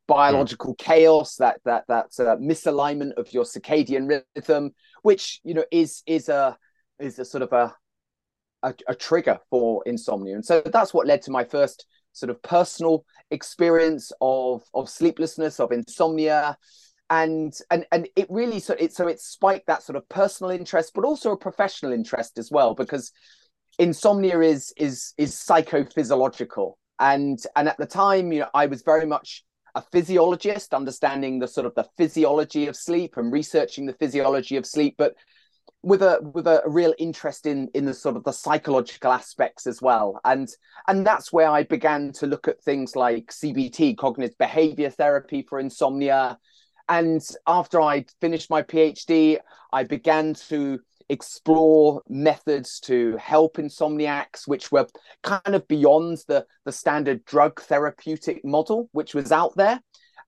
biological 0.06 0.74
chaos, 0.76 1.36
that 1.36 1.60
that 1.64 1.84
that 1.88 2.06
uh, 2.18 2.36
misalignment 2.36 3.12
of 3.16 3.32
your 3.32 3.44
circadian 3.44 4.22
rhythm, 4.36 4.72
which 5.02 5.40
you 5.44 5.54
know 5.54 5.64
is 5.70 6.02
is 6.06 6.28
a 6.28 6.56
is 6.98 7.18
a 7.18 7.24
sort 7.24 7.42
of 7.42 7.52
a, 7.52 7.74
a, 8.62 8.74
a 8.88 8.94
trigger 8.94 9.38
for 9.50 9.82
insomnia, 9.86 10.34
and 10.34 10.44
so 10.44 10.62
that's 10.72 10.94
what 10.94 11.06
led 11.06 11.22
to 11.22 11.30
my 11.30 11.44
first 11.44 11.86
sort 12.12 12.30
of 12.30 12.42
personal 12.42 13.04
experience 13.30 14.12
of 14.20 14.62
of 14.74 14.88
sleeplessness, 14.88 15.60
of 15.60 15.72
insomnia, 15.72 16.56
and 17.10 17.58
and 17.70 17.86
and 17.92 18.08
it 18.16 18.26
really 18.30 18.60
so 18.60 18.74
it 18.78 18.92
so 18.92 19.08
it 19.08 19.20
spiked 19.20 19.66
that 19.66 19.82
sort 19.82 19.96
of 19.96 20.08
personal 20.08 20.50
interest, 20.50 20.92
but 20.94 21.04
also 21.04 21.32
a 21.32 21.36
professional 21.36 21.92
interest 21.92 22.38
as 22.38 22.50
well, 22.50 22.74
because 22.74 23.12
insomnia 23.78 24.40
is 24.40 24.72
is 24.76 25.14
is 25.18 25.34
psychophysiological, 25.34 26.74
and 26.98 27.38
and 27.56 27.68
at 27.68 27.76
the 27.76 27.86
time, 27.86 28.32
you 28.32 28.40
know, 28.40 28.48
I 28.54 28.66
was 28.66 28.82
very 28.82 29.06
much 29.06 29.44
a 29.76 29.82
physiologist, 29.92 30.72
understanding 30.72 31.38
the 31.38 31.46
sort 31.46 31.66
of 31.66 31.74
the 31.74 31.86
physiology 31.98 32.66
of 32.66 32.74
sleep 32.74 33.18
and 33.18 33.30
researching 33.30 33.84
the 33.84 33.92
physiology 33.92 34.56
of 34.56 34.64
sleep, 34.64 34.94
but 34.96 35.14
with 35.82 36.02
a 36.02 36.18
with 36.34 36.46
a 36.46 36.62
real 36.66 36.94
interest 36.98 37.44
in 37.44 37.68
in 37.74 37.84
the 37.84 37.92
sort 37.92 38.16
of 38.16 38.24
the 38.24 38.32
psychological 38.32 39.12
aspects 39.12 39.66
as 39.66 39.82
well. 39.82 40.18
And 40.24 40.48
and 40.88 41.06
that's 41.06 41.32
where 41.32 41.50
i 41.50 41.62
began 41.62 42.12
to 42.12 42.26
look 42.26 42.48
at 42.48 42.60
things 42.62 42.96
like 42.96 43.26
cbt 43.26 43.96
cognitive 43.96 44.36
behavior 44.38 44.90
therapy 44.90 45.42
for 45.42 45.60
insomnia. 45.60 46.38
And 46.88 47.22
after 47.46 47.80
i 47.80 48.04
finished 48.20 48.50
my 48.50 48.62
phd 48.62 49.38
i 49.72 49.84
began 49.84 50.34
to 50.48 50.80
explore 51.08 52.02
methods 52.08 52.80
to 52.80 53.16
help 53.16 53.56
insomniacs 53.56 54.46
which 54.46 54.72
were 54.72 54.86
kind 55.22 55.54
of 55.54 55.66
beyond 55.68 56.18
the 56.26 56.44
the 56.64 56.72
standard 56.72 57.24
drug 57.24 57.60
therapeutic 57.62 58.44
model 58.44 58.88
which 58.92 59.14
was 59.14 59.30
out 59.30 59.54
there 59.56 59.80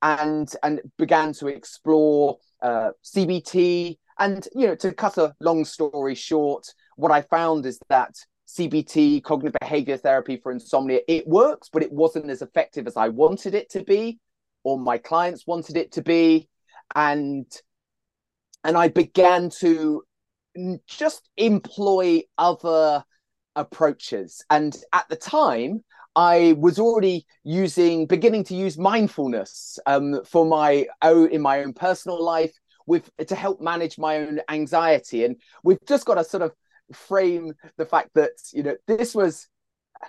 and 0.02 0.52
and 0.62 0.80
began 0.96 1.32
to 1.32 1.48
explore 1.48 2.38
uh, 2.62 2.90
cbt 3.04 3.96
and 4.18 4.46
you 4.54 4.66
know, 4.66 4.74
to 4.76 4.92
cut 4.92 5.16
a 5.16 5.34
long 5.40 5.64
story 5.64 6.14
short, 6.14 6.66
what 6.96 7.12
I 7.12 7.22
found 7.22 7.66
is 7.66 7.78
that 7.88 8.14
CBT, 8.48 9.22
cognitive 9.22 9.58
behavior 9.60 9.96
therapy 9.96 10.38
for 10.42 10.50
insomnia, 10.50 11.00
it 11.06 11.26
works, 11.26 11.68
but 11.72 11.82
it 11.82 11.92
wasn't 11.92 12.30
as 12.30 12.42
effective 12.42 12.86
as 12.86 12.96
I 12.96 13.08
wanted 13.08 13.54
it 13.54 13.70
to 13.70 13.84
be, 13.84 14.18
or 14.64 14.78
my 14.78 14.98
clients 14.98 15.46
wanted 15.46 15.76
it 15.76 15.92
to 15.92 16.02
be, 16.02 16.48
and 16.94 17.46
and 18.64 18.76
I 18.76 18.88
began 18.88 19.50
to 19.60 20.02
just 20.86 21.28
employ 21.36 22.22
other 22.36 23.04
approaches. 23.56 24.44
And 24.50 24.76
at 24.92 25.08
the 25.08 25.16
time, 25.16 25.84
I 26.16 26.54
was 26.58 26.78
already 26.78 27.26
using, 27.44 28.06
beginning 28.06 28.44
to 28.44 28.54
use 28.54 28.78
mindfulness 28.78 29.78
um, 29.86 30.24
for 30.24 30.44
my 30.44 30.86
own 31.02 31.30
in 31.30 31.42
my 31.42 31.62
own 31.62 31.72
personal 31.72 32.22
life 32.22 32.52
with 32.86 33.10
to 33.26 33.34
help 33.34 33.60
manage 33.60 33.98
my 33.98 34.16
own 34.18 34.40
anxiety. 34.48 35.24
And 35.24 35.36
we've 35.62 35.78
just 35.86 36.06
got 36.06 36.14
to 36.14 36.24
sort 36.24 36.42
of 36.42 36.52
frame 36.92 37.52
the 37.76 37.84
fact 37.84 38.10
that 38.14 38.30
you 38.52 38.62
know 38.62 38.76
this 38.86 39.14
was 39.14 39.46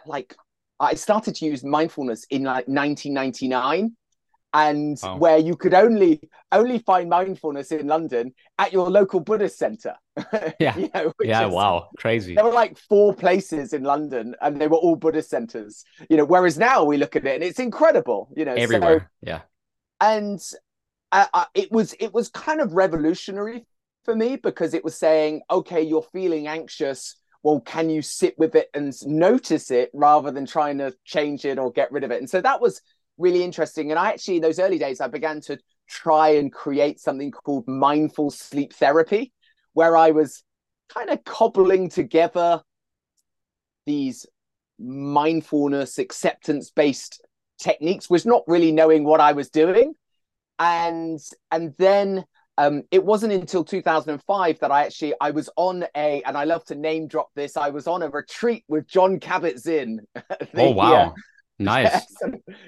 like 0.06 0.36
I 0.80 0.94
started 0.96 1.36
to 1.36 1.46
use 1.46 1.64
mindfulness 1.64 2.26
in 2.30 2.44
like 2.44 2.68
1999 2.68 3.96
and 4.54 4.98
wow. 5.04 5.18
where 5.18 5.38
you 5.38 5.56
could 5.56 5.74
only 5.74 6.22
only 6.52 6.80
find 6.80 7.10
mindfulness 7.10 7.72
in 7.72 7.88
London 7.88 8.34
at 8.58 8.74
your 8.74 8.90
local 8.90 9.20
Buddhist 9.20 9.58
center. 9.58 9.96
Yeah, 10.60 10.78
you 10.78 10.90
know, 10.94 11.14
yeah, 11.22 11.48
is, 11.48 11.54
wow, 11.54 11.90
crazy. 11.98 12.36
There 12.36 12.44
were 12.44 12.52
like 12.52 12.78
four 12.78 13.14
places 13.14 13.74
in 13.74 13.84
London, 13.84 14.36
and 14.42 14.60
they 14.60 14.68
were 14.68 14.78
all 14.78 14.96
Buddhist 14.96 15.30
centers. 15.30 15.84
You 16.10 16.18
know, 16.18 16.26
whereas 16.26 16.58
now 16.58 16.84
we 16.84 16.98
look 16.98 17.16
at 17.16 17.26
it 17.26 17.36
and 17.36 17.44
it's 17.44 17.60
incredible. 17.60 18.30
You 18.36 18.46
know, 18.46 18.54
everywhere. 18.54 19.00
So, 19.00 19.30
yeah, 19.30 19.42
and 20.02 20.42
uh, 21.12 21.46
it 21.54 21.72
was 21.72 21.96
it 22.00 22.14
was 22.14 22.30
kind 22.30 22.62
of 22.62 22.74
revolutionary 22.74 23.66
for 24.06 24.16
me 24.16 24.38
because 24.38 24.74
it 24.74 24.84
was 24.84 24.98
saying, 24.98 25.42
okay, 25.50 25.82
you're 25.82 26.06
feeling 26.14 26.48
anxious. 26.48 27.16
Well, 27.44 27.62
can 27.62 27.90
you 27.90 28.02
sit 28.02 28.38
with 28.38 28.56
it 28.56 28.70
and 28.74 28.94
notice 29.06 29.72
it 29.72 29.92
rather 29.94 30.32
than 30.32 30.46
trying 30.46 30.78
to 30.80 30.94
change 31.06 31.46
it 31.46 31.58
or 31.58 31.72
get 31.72 31.92
rid 31.92 32.04
of 32.04 32.12
it? 32.12 32.20
And 32.20 32.30
so 32.30 32.42
that 32.42 32.60
was 32.60 32.82
really 33.18 33.44
interesting. 33.44 33.92
And 33.92 34.00
I 34.00 34.10
actually, 34.10 34.38
in 34.38 34.42
those 34.42 34.60
early 34.60 34.78
days, 34.78 35.00
I 35.00 35.08
began 35.08 35.42
to 35.42 35.58
try 35.88 36.30
and 36.30 36.52
create 36.52 37.00
something 37.00 37.32
called 37.32 37.68
mindful 37.68 38.32
sleep 38.32 38.74
therapy, 38.74 39.34
where 39.74 39.96
I 39.96 40.12
was 40.12 40.44
kind 40.94 41.10
of 41.10 41.24
cobbling 41.24 41.90
together 41.90 42.62
these 43.86 44.26
mindfulness 44.80 45.98
acceptance 45.98 46.72
based 46.72 47.22
techniques 47.62 48.10
was 48.10 48.26
not 48.26 48.44
really 48.48 48.72
knowing 48.72 49.04
what 49.04 49.20
I 49.20 49.34
was 49.34 49.50
doing 49.50 49.94
and 50.60 51.20
and 51.52 51.74
then 51.78 52.26
um, 52.58 52.84
it 52.92 53.06
wasn't 53.06 53.32
until 53.32 53.64
2005 53.64 54.60
that 54.60 54.70
I 54.70 54.84
actually 54.84 55.14
I 55.22 55.32
was 55.32 55.50
on 55.56 55.86
a 55.96 56.22
and 56.24 56.38
I 56.38 56.44
love 56.44 56.66
to 56.66 56.76
name 56.76 57.08
drop 57.08 57.30
this. 57.34 57.56
I 57.56 57.70
was 57.70 57.88
on 57.88 58.04
a 58.04 58.10
retreat 58.10 58.66
with 58.68 58.86
Jon 58.86 59.18
Kabat-Zinn. 59.18 60.02
oh 60.56 60.72
wow, 60.72 61.14
nice. 61.60 62.06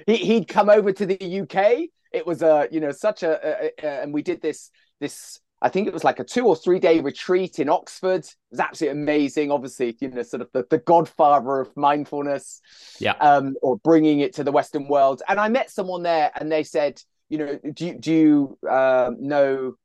he 0.07 0.15
he'd 0.15 0.47
come 0.47 0.69
over 0.69 0.93
to 0.93 1.05
the 1.05 1.41
UK. 1.41 1.89
It 2.13 2.25
was 2.25 2.41
a 2.41 2.69
you 2.71 2.79
know 2.79 2.93
such 2.93 3.23
a, 3.23 3.65
a, 3.65 3.71
a, 3.83 4.01
and 4.01 4.13
we 4.13 4.21
did 4.21 4.41
this 4.41 4.71
this 5.01 5.40
I 5.61 5.69
think 5.69 5.87
it 5.87 5.93
was 5.93 6.03
like 6.03 6.19
a 6.19 6.23
two 6.23 6.47
or 6.47 6.55
three 6.55 6.79
day 6.79 6.99
retreat 6.99 7.59
in 7.59 7.69
Oxford. 7.69 8.25
It 8.25 8.35
was 8.49 8.59
absolutely 8.59 9.01
amazing. 9.01 9.51
Obviously, 9.51 9.95
you 9.99 10.09
know, 10.09 10.23
sort 10.23 10.41
of 10.41 10.49
the, 10.53 10.65
the 10.69 10.79
godfather 10.79 11.59
of 11.59 11.75
mindfulness, 11.77 12.61
yeah, 12.99 13.13
um, 13.13 13.55
or 13.61 13.77
bringing 13.77 14.21
it 14.21 14.33
to 14.35 14.43
the 14.43 14.51
Western 14.51 14.87
world. 14.87 15.21
And 15.27 15.39
I 15.39 15.49
met 15.49 15.69
someone 15.69 16.03
there, 16.03 16.31
and 16.39 16.51
they 16.51 16.63
said, 16.63 17.01
you 17.29 17.37
know, 17.37 17.59
do 17.73 17.85
you, 17.85 17.99
do 17.99 18.11
you 18.11 18.57
uh, 18.67 19.11
know 19.19 19.75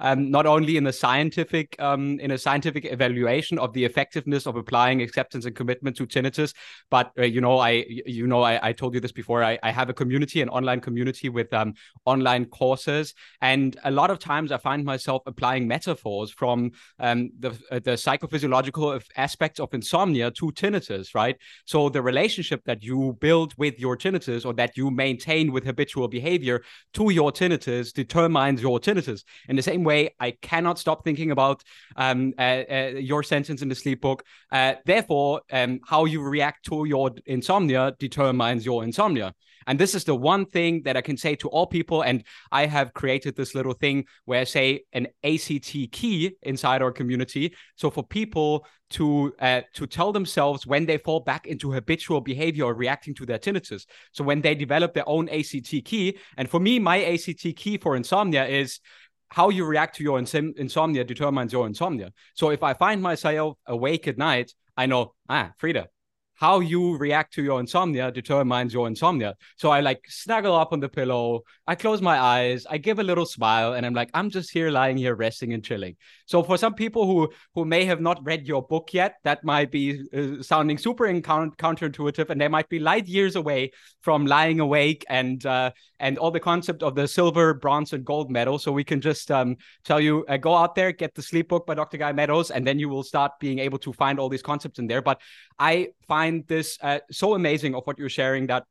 um, 0.01 0.31
not 0.31 0.47
only 0.47 0.77
in 0.77 0.87
a 0.87 0.93
scientific, 0.93 1.77
um, 1.81 2.19
in 2.21 2.31
a 2.31 2.39
scientific 2.39 2.85
evaluation 2.85 3.59
of 3.59 3.73
the 3.73 3.85
effectiveness 3.85 4.47
of 4.47 4.57
applying 4.57 5.03
acceptance 5.03 5.45
and 5.45 5.55
commitment 5.55 5.97
to 5.97 6.07
tinnitus, 6.07 6.55
but 6.91 7.13
uh, 7.19 7.23
you 7.23 7.41
know, 7.41 7.59
I, 7.59 7.85
you 8.07 8.27
know, 8.27 8.43
I, 8.43 8.69
I 8.69 8.73
told 8.73 8.95
you 8.95 9.01
this 9.01 9.13
before. 9.13 9.43
I, 9.43 9.59
I 9.63 9.71
have 9.71 9.89
a 9.89 9.95
community, 9.95 10.41
an 10.43 10.49
online 10.49 10.81
community 10.81 11.29
with 11.29 11.53
um, 11.53 11.75
online 12.05 12.47
courses, 12.47 13.15
and 13.41 13.77
a 13.85 13.91
lot 13.91 14.11
of 14.11 14.19
times 14.19 14.53
I 14.53 14.59
find 14.59 14.85
myself 14.85 15.23
applying 15.27 15.67
metaphors 15.69 16.31
from 16.31 16.73
um, 16.99 17.31
the 17.39 17.51
uh, 17.71 17.79
the 17.79 17.93
psychophysiological 17.93 19.01
aspects 19.17 19.61
of 19.61 19.73
insomnia 19.75 20.31
to 20.33 20.53
tinnitus, 20.53 21.15
right? 21.15 21.37
So 21.65 21.89
the 21.89 22.03
relationship 22.03 22.64
that 22.67 22.83
you 22.83 23.17
build 23.21 23.55
with 23.57 23.79
your 23.79 23.97
tinnitus 23.97 24.45
or 24.45 24.53
that 24.55 24.77
you 24.77 24.91
maintain 24.91 25.53
with 25.53 25.65
habitual 25.65 26.09
behavior 26.09 26.63
to 26.95 27.11
your 27.11 27.33
tinnitus 27.33 27.93
determines 27.93 28.63
your 28.63 28.79
tinnitus. 28.79 29.25
In 29.49 29.57
the 29.57 29.63
same 29.63 29.85
way, 29.85 30.15
I 30.21 30.33
cannot 30.43 30.79
stop 30.79 31.05
thinking 31.05 31.31
about 31.31 31.63
um, 31.97 32.33
uh, 32.39 32.43
uh, 32.43 32.91
your 32.97 33.23
sentence 33.23 33.63
in 33.63 33.69
the 33.69 33.75
sleep 33.75 34.01
book. 34.01 34.25
Uh, 34.51 34.75
therefore, 34.85 35.43
um, 35.53 35.81
how 35.87 36.05
you 36.05 36.23
react 36.23 36.65
to 36.67 36.85
your 36.85 37.11
insomnia 37.27 37.95
determines 37.99 38.65
your 38.65 38.85
insomnia. 38.85 39.35
And 39.67 39.79
this 39.79 39.95
is 39.95 40.05
the 40.05 40.15
one 40.15 40.47
thing 40.47 40.83
that 40.83 40.97
I 40.97 41.01
can 41.01 41.17
say 41.17 41.35
to 41.37 41.49
all 41.49 41.67
people. 41.67 42.03
And 42.03 42.25
I 42.53 42.67
have 42.67 42.93
created 42.95 43.37
this 43.37 43.55
little 43.55 43.75
thing 43.75 44.07
where 44.25 44.41
I 44.41 44.45
say 44.45 44.85
an 44.93 45.09
ACT 45.23 45.91
key 45.93 46.37
inside 46.43 46.83
our 46.83 46.93
community. 46.93 47.55
So 47.77 47.91
for 47.91 48.03
people 48.03 48.67
to 48.91 49.35
uh, 49.41 49.63
to 49.75 49.87
tell 49.87 50.13
themselves 50.13 50.67
when 50.67 50.87
they 50.87 50.99
fall 50.99 51.21
back 51.21 51.47
into 51.47 51.73
habitual 51.73 52.21
behavior 52.21 52.65
or 52.65 52.75
reacting 52.75 53.15
to 53.15 53.27
their 53.27 53.39
tinnitus. 53.39 53.87
So 54.13 54.23
when 54.23 54.41
they 54.41 54.55
develop 54.55 54.95
their 54.95 55.09
own 55.09 55.29
ACT 55.29 55.85
key, 55.85 56.19
and 56.37 56.49
for 56.49 56.61
me, 56.61 56.79
my 56.79 57.03
ACT 57.05 57.57
key 57.57 57.79
for 57.79 57.97
insomnia 57.97 58.47
is 58.47 58.81
how 59.29 59.49
you 59.49 59.65
react 59.65 59.97
to 59.97 60.05
your 60.05 60.19
ins- 60.19 60.35
insomnia 60.35 61.03
determines 61.03 61.53
your 61.53 61.67
insomnia. 61.67 62.13
So 62.35 62.51
if 62.51 62.63
I 62.63 62.75
find 62.75 63.03
myself 63.03 63.59
awake 63.67 64.07
at 64.07 64.17
night, 64.17 64.53
I 64.77 64.87
know, 64.87 65.15
ah, 65.29 65.51
Frieder, 65.61 65.87
how 66.35 66.61
you 66.61 66.97
react 66.97 67.33
to 67.35 67.43
your 67.43 67.61
insomnia 67.61 68.11
determines 68.11 68.75
your 68.75 68.89
insomnia. 68.89 69.35
So 69.57 69.71
I 69.71 69.81
like 69.81 70.05
snuggle 70.09 70.55
up 70.55 70.73
on 70.73 70.81
the 70.81 70.89
pillow, 70.89 71.43
I 71.67 71.75
close 71.75 72.03
my 72.03 72.19
eyes, 72.19 72.67
I 72.69 72.79
give 72.79 72.99
a 72.99 73.05
little 73.05 73.27
smile, 73.27 73.75
and 73.75 73.87
I'm 73.87 73.95
like, 73.95 74.11
I'm 74.15 74.31
just 74.31 74.51
here 74.51 74.71
lying 74.71 74.97
here 74.97 75.15
resting 75.15 75.53
and 75.53 75.65
chilling. 75.65 75.97
So 76.27 76.43
for 76.43 76.57
some 76.57 76.75
people 76.75 77.07
who 77.07 77.31
who 77.55 77.65
may 77.65 77.85
have 77.85 78.01
not 78.01 78.25
read 78.25 78.47
your 78.47 78.63
book 78.63 78.93
yet, 78.93 79.17
that 79.25 79.45
might 79.45 79.71
be 79.71 80.03
uh, 80.13 80.43
sounding 80.43 80.79
super 80.79 81.05
counterintuitive, 81.05 82.31
and 82.31 82.41
they 82.41 82.49
might 82.49 82.69
be 82.69 82.79
light 82.79 83.07
years 83.07 83.37
away 83.37 83.71
from 84.01 84.27
lying 84.27 84.61
awake 84.61 85.05
and 85.09 85.45
uh, 85.47 85.71
and 86.01 86.19
all 86.19 86.31
the 86.31 86.41
concept 86.41 86.83
of 86.83 86.95
the 86.95 87.07
silver, 87.07 87.55
bronze, 87.55 87.93
and 87.93 88.05
gold 88.05 88.31
medal. 88.31 88.59
So 88.59 88.73
we 88.73 88.85
can 88.85 89.01
just 89.01 89.31
um, 89.31 89.57
tell 89.85 90.01
you, 90.01 90.25
uh, 90.29 90.37
go 90.37 90.55
out 90.55 90.75
there, 90.75 90.93
get 90.93 91.15
the 91.15 91.23
sleep 91.23 91.49
book 91.49 91.67
by 91.67 91.75
Dr. 91.75 91.97
Guy 91.97 92.13
Meadows, 92.13 92.51
and 92.51 92.67
then 92.67 92.79
you 92.79 92.89
will 92.89 93.03
start 93.03 93.33
being 93.39 93.59
able 93.59 93.79
to 93.79 93.93
find 93.93 94.19
all 94.19 94.29
these 94.29 94.43
concepts 94.43 94.79
in 94.79 94.87
there. 94.87 95.03
But 95.03 95.21
I 95.59 95.89
find 96.09 96.24
this 96.47 96.79
uh, 96.83 96.99
so 97.11 97.35
amazing 97.35 97.75
of 97.75 97.83
what 97.85 97.99
you're 97.99 98.09
sharing 98.09 98.47
that 98.47 98.65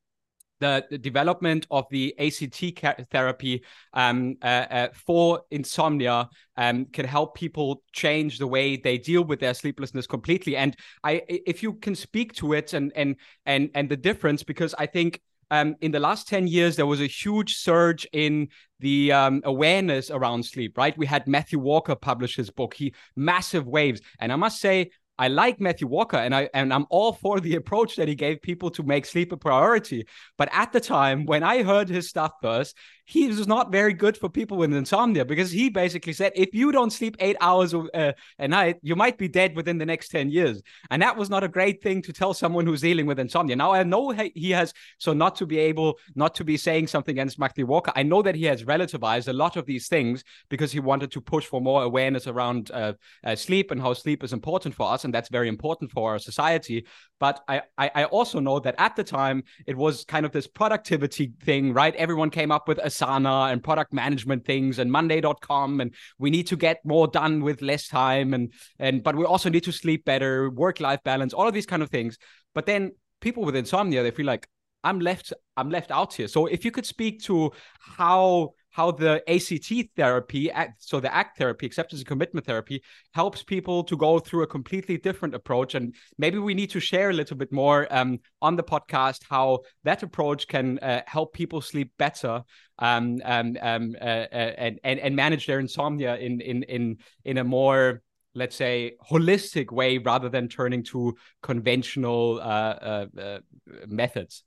the, 0.64 0.86
the, 0.90 0.98
development 0.98 1.68
of 1.72 1.86
the 1.92 2.16
ACT 2.18 3.10
therapy 3.12 3.64
um, 3.94 4.38
uh, 4.42 4.46
uh, 4.46 4.88
for 4.94 5.42
insomnia 5.52 6.30
um, 6.56 6.86
can 6.86 7.06
help 7.06 7.36
people 7.36 7.84
change 7.92 8.38
the 8.38 8.48
way 8.48 8.78
they 8.78 8.98
deal 8.98 9.24
with 9.24 9.40
their 9.42 9.54
sleeplessness 9.54 10.08
completely. 10.08 10.56
And 10.56 10.76
I, 11.04 11.22
if 11.28 11.64
you 11.64 11.74
can 11.74 11.96
speak 11.96 12.34
to 12.36 12.54
it 12.54 12.74
and 12.74 12.94
and 12.96 13.18
and 13.46 13.70
and 13.76 13.90
the 13.90 13.98
difference, 13.98 14.44
because 14.44 14.74
I 14.78 14.86
think. 14.86 15.22
Um, 15.52 15.76
in 15.82 15.92
the 15.92 16.00
last 16.00 16.28
10 16.30 16.48
years, 16.48 16.78
there 16.78 16.88
was 16.88 17.00
a 17.00 17.06
huge 17.06 17.58
surge 17.58 18.08
in 18.12 18.48
the 18.80 19.12
um, 19.12 19.42
awareness 19.44 20.10
around 20.10 20.44
sleep, 20.44 20.76
right? 20.80 20.98
We 20.98 21.06
had 21.06 21.28
Matthew 21.28 21.60
Walker 21.60 21.94
publish 21.94 22.36
his 22.36 22.50
book, 22.50 22.74
he 22.74 22.96
massive 23.16 23.68
waves. 23.68 24.02
And 24.20 24.34
I 24.34 24.36
must 24.36 24.60
say, 24.60 24.90
I 25.24 25.30
like 25.30 25.62
Matthew 25.62 25.88
Walker 25.88 26.18
and 26.18 26.36
I 26.36 26.50
and 26.53 26.74
I'm 26.74 26.86
all 26.89 27.13
for 27.13 27.39
the 27.39 27.56
approach 27.56 27.96
that 27.96 28.10
he 28.10 28.15
gave 28.15 28.42
people 28.42 28.70
to 28.72 28.84
make 28.84 29.06
sleep 29.06 29.32
a 29.32 29.38
priority. 29.38 30.06
But 30.38 30.50
at 30.51 30.74
the 30.74 30.82
time 30.82 31.25
when 31.25 31.44
I 31.44 31.63
heard 31.63 31.88
his 31.88 32.10
stuff 32.10 32.34
first, 32.42 32.75
he 33.06 33.28
was 33.28 33.48
not 33.48 33.72
very 33.72 33.94
good 33.94 34.16
for 34.18 34.30
people 34.30 34.58
with 34.58 34.74
insomnia 34.74 35.26
because 35.26 35.52
he 35.52 35.70
basically 35.70 36.14
said 36.14 36.32
if 36.36 36.54
you 36.54 36.72
don't 36.72 36.92
sleep 36.92 37.18
eight 37.20 37.36
hours 37.42 37.74
uh, 37.74 38.14
a 38.40 38.48
night, 38.48 38.78
you 38.82 38.96
might 38.96 39.18
be 39.18 39.28
dead 39.28 39.56
within 39.56 39.78
the 39.78 39.86
next 39.86 40.10
10 40.10 40.30
years. 40.30 40.62
And 40.90 41.02
that 41.02 41.18
was 41.18 41.30
not 41.30 41.44
a 41.44 41.50
great 41.50 41.82
thing 41.82 42.02
to 42.04 42.14
tell 42.14 42.34
someone 42.34 42.66
who's 42.66 42.82
dealing 42.82 43.06
with 43.06 43.20
insomnia. 43.20 43.56
Now, 43.56 43.74
I 43.74 43.84
know 43.84 44.12
he 44.12 44.52
has, 44.52 44.74
so 45.00 45.12
not 45.14 45.36
to 45.38 45.46
be 45.46 45.58
able, 45.60 46.00
not 46.16 46.34
to 46.36 46.46
be 46.46 46.56
saying 46.56 46.88
something 46.88 47.14
against 47.14 47.40
Matthew 47.40 47.66
Walker, 47.66 47.92
I 47.96 48.04
know 48.04 48.22
that 48.22 48.36
he 48.36 48.46
has 48.46 48.64
relativized 48.64 49.28
a 49.28 49.34
lot 49.34 49.58
of 49.58 49.66
these 49.66 49.88
things 49.88 50.24
because 50.50 50.72
he 50.72 50.80
wanted 50.80 51.12
to 51.12 51.22
push 51.22 51.46
for 51.46 51.60
more 51.60 51.84
awareness 51.84 52.28
around 52.28 52.72
uh, 52.72 52.94
uh, 53.26 53.36
sleep 53.36 53.72
and 53.72 53.82
how 53.82 53.94
sleep 53.94 54.24
is 54.24 54.32
important 54.32 54.76
for 54.76 54.92
us. 54.92 55.04
And 55.04 55.13
that's 55.13 55.30
very 55.30 55.50
important 55.50 55.92
for 55.92 56.12
our 56.12 56.20
society. 56.20 56.86
But 57.20 57.42
I, 57.48 57.62
I, 57.78 57.92
I 57.96 58.04
also 58.06 58.39
know 58.39 58.60
that 58.60 58.76
at 58.78 58.96
the 58.96 59.04
time, 59.04 59.44
it 59.66 59.78
was 59.78 60.06
kind 60.06 60.26
of 60.26 60.32
this 60.32 60.48
productivity 60.48 61.34
thing, 61.44 61.74
right? 61.74 61.96
Everyone 61.96 62.30
came 62.30 62.52
up 62.52 62.68
with 62.68 62.80
a 62.84 62.89
Asana 62.93 63.51
and 63.51 63.63
product 63.63 63.93
management 63.93 64.45
things 64.45 64.79
and 64.79 64.91
Monday.com, 64.91 65.82
and 65.82 65.93
we 66.17 66.29
need 66.29 66.47
to 66.47 66.56
get 66.56 66.79
more 66.86 67.08
done 67.08 67.41
with 67.41 67.62
less 67.62 67.88
time, 67.88 68.34
and 68.34 68.53
and 68.79 69.03
but 69.03 69.15
we 69.15 69.25
also 69.25 69.49
need 69.49 69.63
to 69.63 69.71
sleep 69.71 70.06
better, 70.06 70.49
work 70.49 70.79
life 70.79 70.99
balance, 71.03 71.34
all 71.34 71.47
of 71.47 71.53
these 71.53 71.65
kind 71.65 71.82
of 71.82 71.89
things. 71.89 72.17
But 72.53 72.65
then 72.65 72.91
people 73.21 73.43
with 73.43 73.56
insomnia, 73.56 74.03
they 74.03 74.12
feel 74.12 74.25
like 74.25 74.47
I'm 74.84 74.99
left, 74.99 75.34
I'm 75.58 75.69
left 75.69 75.91
out 75.91 76.13
here. 76.13 76.27
So 76.27 76.45
if 76.45 76.65
you 76.65 76.71
could 76.71 76.86
speak 76.86 77.23
to 77.23 77.51
how 77.79 78.53
how 78.74 78.90
the 78.90 79.24
ACT 79.30 79.96
therapy, 79.96 80.52
so 80.80 81.00
the 81.00 81.14
ACT 81.14 81.38
therapy, 81.38 81.66
acceptance 81.68 82.02
and 82.02 82.08
commitment 82.08 82.46
therapy, 82.46 82.84
helps 83.14 83.44
people 83.44 83.84
to 83.84 83.96
go 83.96 84.18
through 84.18 84.42
a 84.42 84.48
completely 84.48 84.98
different 84.98 85.36
approach. 85.36 85.76
And 85.76 85.94
maybe 86.18 86.40
we 86.40 86.56
need 86.56 86.72
to 86.72 86.80
share 86.80 87.12
a 87.12 87.14
little 87.14 87.38
bit 87.38 87.52
more 87.52 87.88
um, 87.92 88.20
on 88.42 88.56
the 88.56 88.64
podcast 88.64 89.22
how 89.30 89.60
that 89.84 90.02
approach 90.02 90.48
can 90.48 90.80
uh, 90.80 91.04
help 91.06 91.34
people 91.34 91.62
sleep 91.62 91.92
better 92.00 92.44
um, 92.80 93.22
um, 93.24 93.56
um 93.62 93.96
uh, 94.02 94.04
uh, 94.04 94.54
and, 94.58 94.80
and 94.84 95.00
and 95.00 95.16
manage 95.16 95.46
their 95.46 95.60
insomnia 95.60 96.18
in 96.18 96.42
in 96.42 96.64
in 96.64 96.98
in 97.24 97.38
a 97.38 97.44
more 97.44 98.02
let's 98.34 98.56
say 98.56 98.94
holistic 99.08 99.72
way 99.72 100.00
rather 100.00 100.30
than 100.30 100.48
turning 100.48 100.82
to 100.82 101.16
conventional 101.44 102.40
uh, 102.42 102.44
uh, 102.44 103.06
uh 103.22 103.40
methods. 103.88 104.44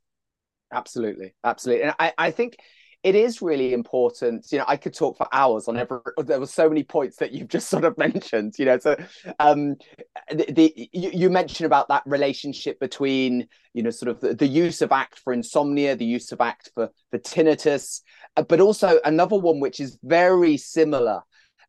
Absolutely. 0.73 1.35
Absolutely. 1.45 1.85
And 1.85 1.95
I, 1.99 2.13
I 2.19 2.31
think 2.33 2.57
it 3.07 3.15
is 3.15 3.41
really 3.41 3.73
important. 3.73 4.51
You 4.51 4.59
know, 4.59 4.65
I 4.67 4.77
could 4.77 4.93
talk 4.93 5.17
for 5.17 5.29
hours 5.31 5.69
on 5.69 5.77
every. 5.77 6.01
There 6.19 6.41
were 6.41 6.47
so 6.47 6.69
many 6.69 6.83
points 6.83 7.19
that 7.19 7.31
you've 7.31 7.47
just 7.47 7.71
sort 7.75 7.85
of 7.85 7.97
mentioned. 7.97 8.55
You 8.59 8.65
know, 8.65 8.79
so 8.81 8.97
um, 9.39 9.77
the, 10.29 10.45
the 10.51 10.91
you, 10.93 11.11
you 11.15 11.31
mentioned 11.31 11.67
about 11.67 11.87
that 11.87 12.03
relationship 12.05 12.81
between 12.81 13.47
you 13.75 13.85
know 13.85 13.91
sort 13.91 14.11
of 14.11 14.21
the, 14.21 14.35
the 14.35 14.49
use 14.49 14.83
of 14.83 14.91
ACT 14.91 15.21
for 15.21 15.33
insomnia, 15.33 15.95
the 15.95 16.05
use 16.05 16.33
of 16.33 16.41
ACT 16.41 16.73
for 16.75 16.91
for 17.13 17.19
tinnitus, 17.21 18.03
uh, 18.37 18.43
but 18.43 18.61
also 18.61 18.99
another 19.05 19.39
one 19.39 19.61
which 19.61 19.79
is 19.79 19.97
very 20.03 20.57
similar. 20.57 21.21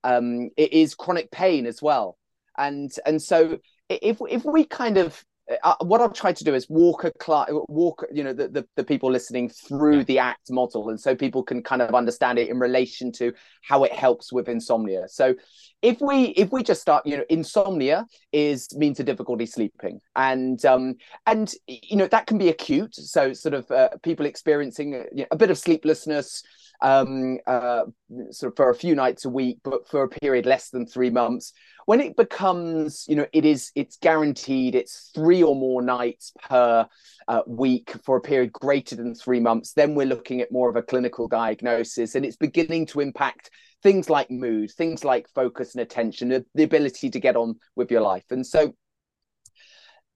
Um, 0.03 0.49
it 0.57 0.73
is 0.73 0.95
chronic 0.95 1.29
pain 1.29 1.67
as 1.67 1.83
well, 1.83 2.17
and 2.57 2.91
and 3.05 3.21
so 3.21 3.59
if 3.89 4.17
if 4.27 4.43
we 4.43 4.65
kind 4.65 4.97
of 4.97 5.23
uh, 5.63 5.75
what 5.81 6.01
I've 6.01 6.13
tried 6.13 6.35
to 6.37 6.43
do 6.43 6.53
is 6.53 6.69
walk 6.69 7.05
a 7.05 7.11
cl- 7.23 7.65
walk, 7.69 8.05
you 8.11 8.23
know, 8.23 8.33
the, 8.33 8.49
the, 8.49 8.67
the 8.75 8.83
people 8.83 9.09
listening 9.09 9.49
through 9.49 9.99
yeah. 9.99 10.03
the 10.03 10.19
ACT 10.19 10.51
model, 10.51 10.89
and 10.89 10.99
so 10.99 11.15
people 11.15 11.41
can 11.41 11.63
kind 11.63 11.81
of 11.81 11.95
understand 11.95 12.37
it 12.37 12.49
in 12.49 12.59
relation 12.59 13.11
to 13.13 13.33
how 13.63 13.83
it 13.83 13.93
helps 13.93 14.33
with 14.33 14.49
insomnia. 14.49 15.07
So, 15.07 15.35
if 15.81 16.01
we 16.01 16.25
if 16.29 16.51
we 16.51 16.63
just 16.63 16.81
start, 16.81 17.05
you 17.05 17.17
know, 17.17 17.23
insomnia 17.29 18.05
is 18.33 18.67
means 18.75 18.99
a 18.99 19.03
difficulty 19.03 19.45
sleeping, 19.45 20.01
and 20.15 20.63
um 20.65 20.95
and 21.25 21.53
you 21.67 21.95
know 21.95 22.07
that 22.07 22.27
can 22.27 22.37
be 22.37 22.49
acute. 22.49 22.95
So, 22.95 23.31
sort 23.31 23.53
of 23.53 23.71
uh, 23.71 23.89
people 24.03 24.25
experiencing 24.25 24.95
uh, 24.95 25.03
you 25.13 25.21
know, 25.21 25.27
a 25.31 25.37
bit 25.37 25.49
of 25.49 25.57
sleeplessness, 25.57 26.43
um, 26.81 27.37
uh, 27.47 27.83
sort 28.31 28.53
of 28.53 28.57
for 28.57 28.69
a 28.69 28.75
few 28.75 28.95
nights 28.95 29.25
a 29.25 29.29
week, 29.29 29.59
but 29.63 29.87
for 29.87 30.03
a 30.03 30.09
period 30.09 30.45
less 30.45 30.69
than 30.69 30.85
three 30.85 31.09
months. 31.09 31.53
When 31.85 32.01
it 32.01 32.17
becomes, 32.17 33.05
you 33.07 33.15
know, 33.15 33.27
it 33.31 33.45
is 33.45 33.71
it's 33.75 33.97
guaranteed. 33.97 34.75
It's 34.75 35.11
three 35.15 35.41
or 35.41 35.55
more 35.55 35.81
nights 35.81 36.33
per 36.49 36.85
uh, 37.27 37.41
week 37.47 37.93
for 38.03 38.17
a 38.17 38.21
period 38.21 38.51
greater 38.51 38.95
than 38.95 39.15
three 39.15 39.39
months. 39.39 39.73
Then 39.73 39.95
we're 39.95 40.07
looking 40.07 40.41
at 40.41 40.51
more 40.51 40.69
of 40.69 40.75
a 40.75 40.83
clinical 40.83 41.27
diagnosis, 41.27 42.15
and 42.15 42.25
it's 42.25 42.37
beginning 42.37 42.87
to 42.87 42.99
impact 42.99 43.49
things 43.83 44.09
like 44.09 44.29
mood, 44.29 44.71
things 44.71 45.05
like 45.05 45.29
focus 45.33 45.75
and 45.75 45.81
attention, 45.81 46.45
the 46.53 46.63
ability 46.63 47.09
to 47.09 47.19
get 47.19 47.35
on 47.35 47.55
with 47.75 47.89
your 47.89 48.01
life, 48.01 48.25
and 48.31 48.45
so 48.45 48.73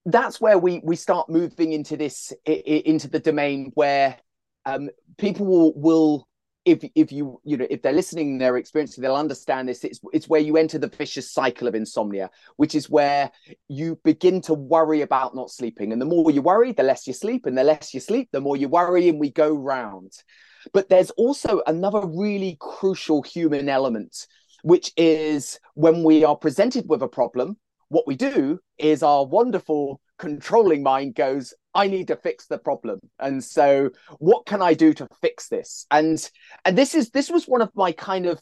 that's 0.06 0.41
where 0.41 0.58
we 0.58 0.82
we 0.84 0.95
start 0.95 1.30
moving 1.30 1.74
into 1.74 1.95
this 1.95 2.34
into 2.45 3.08
the 3.08 3.19
domain 3.19 3.71
where 3.76 4.17
um, 4.65 4.89
people 5.17 5.45
will, 5.45 5.74
will 5.76 6.28
if 6.65 6.84
if 6.95 7.12
you 7.12 7.41
you 7.43 7.58
know 7.58 7.67
if 7.69 7.82
they're 7.82 7.91
listening 7.91 8.38
they're 8.38 8.58
experiencing 8.58 9.02
they'll 9.02 9.15
understand 9.15 9.67
this. 9.67 9.84
It's 9.84 10.00
it's 10.13 10.30
where 10.30 10.41
you 10.41 10.58
enter 10.58 10.78
the 10.78 10.88
vicious 10.88 11.32
cycle 11.32 11.67
of 11.67 11.76
insomnia 11.76 12.30
which 12.58 12.76
is 12.76 12.89
where 12.89 13.32
you 13.67 14.00
begin 14.04 14.41
to 14.41 14.54
worry 14.54 15.02
about 15.02 15.36
not 15.36 15.52
sleeping. 15.52 15.91
And 15.91 16.02
the 16.02 16.06
more 16.06 16.32
you 16.32 16.41
worry 16.41 16.71
the 16.71 16.84
less 16.84 17.08
you 17.08 17.13
sleep. 17.13 17.45
And 17.45 17.58
the 17.58 17.63
less 17.63 17.93
you 17.93 18.00
sleep 18.00 18.30
the 18.32 18.41
more 18.41 18.58
you 18.58 18.69
worry 18.69 19.10
and 19.10 19.19
we 19.19 19.32
go 19.32 19.54
round. 19.54 20.12
But 20.74 20.89
there's 20.89 21.10
also 21.12 21.62
another 21.65 22.06
really 22.06 22.58
crucial 22.60 23.21
human 23.24 23.69
element 23.69 24.28
which 24.63 24.91
is 24.95 25.60
when 25.74 26.04
we 26.04 26.24
are 26.24 26.36
presented 26.36 26.88
with 26.88 27.02
a 27.02 27.08
problem 27.08 27.58
what 27.89 28.08
we 28.08 28.15
do 28.15 28.58
is 28.78 29.04
our 29.04 29.26
wonderful 29.26 30.00
controlling 30.17 30.82
mind 30.82 31.13
goes 31.13 31.54
i 31.74 31.88
need 31.88 32.08
to 32.08 32.16
fix 32.16 32.48
the 32.48 32.58
problem. 32.58 33.00
And 33.20 33.44
so 33.44 33.92
what 34.20 34.46
can 34.46 34.62
i 34.62 34.74
do 34.74 34.94
to 34.94 35.08
fix 35.22 35.48
this? 35.48 35.86
And 35.92 36.18
and 36.66 36.78
this 36.78 36.96
is 36.96 37.10
this 37.10 37.30
was 37.30 37.48
one 37.48 37.62
of 37.62 37.72
my 37.76 37.92
kind 37.92 38.26
of 38.26 38.42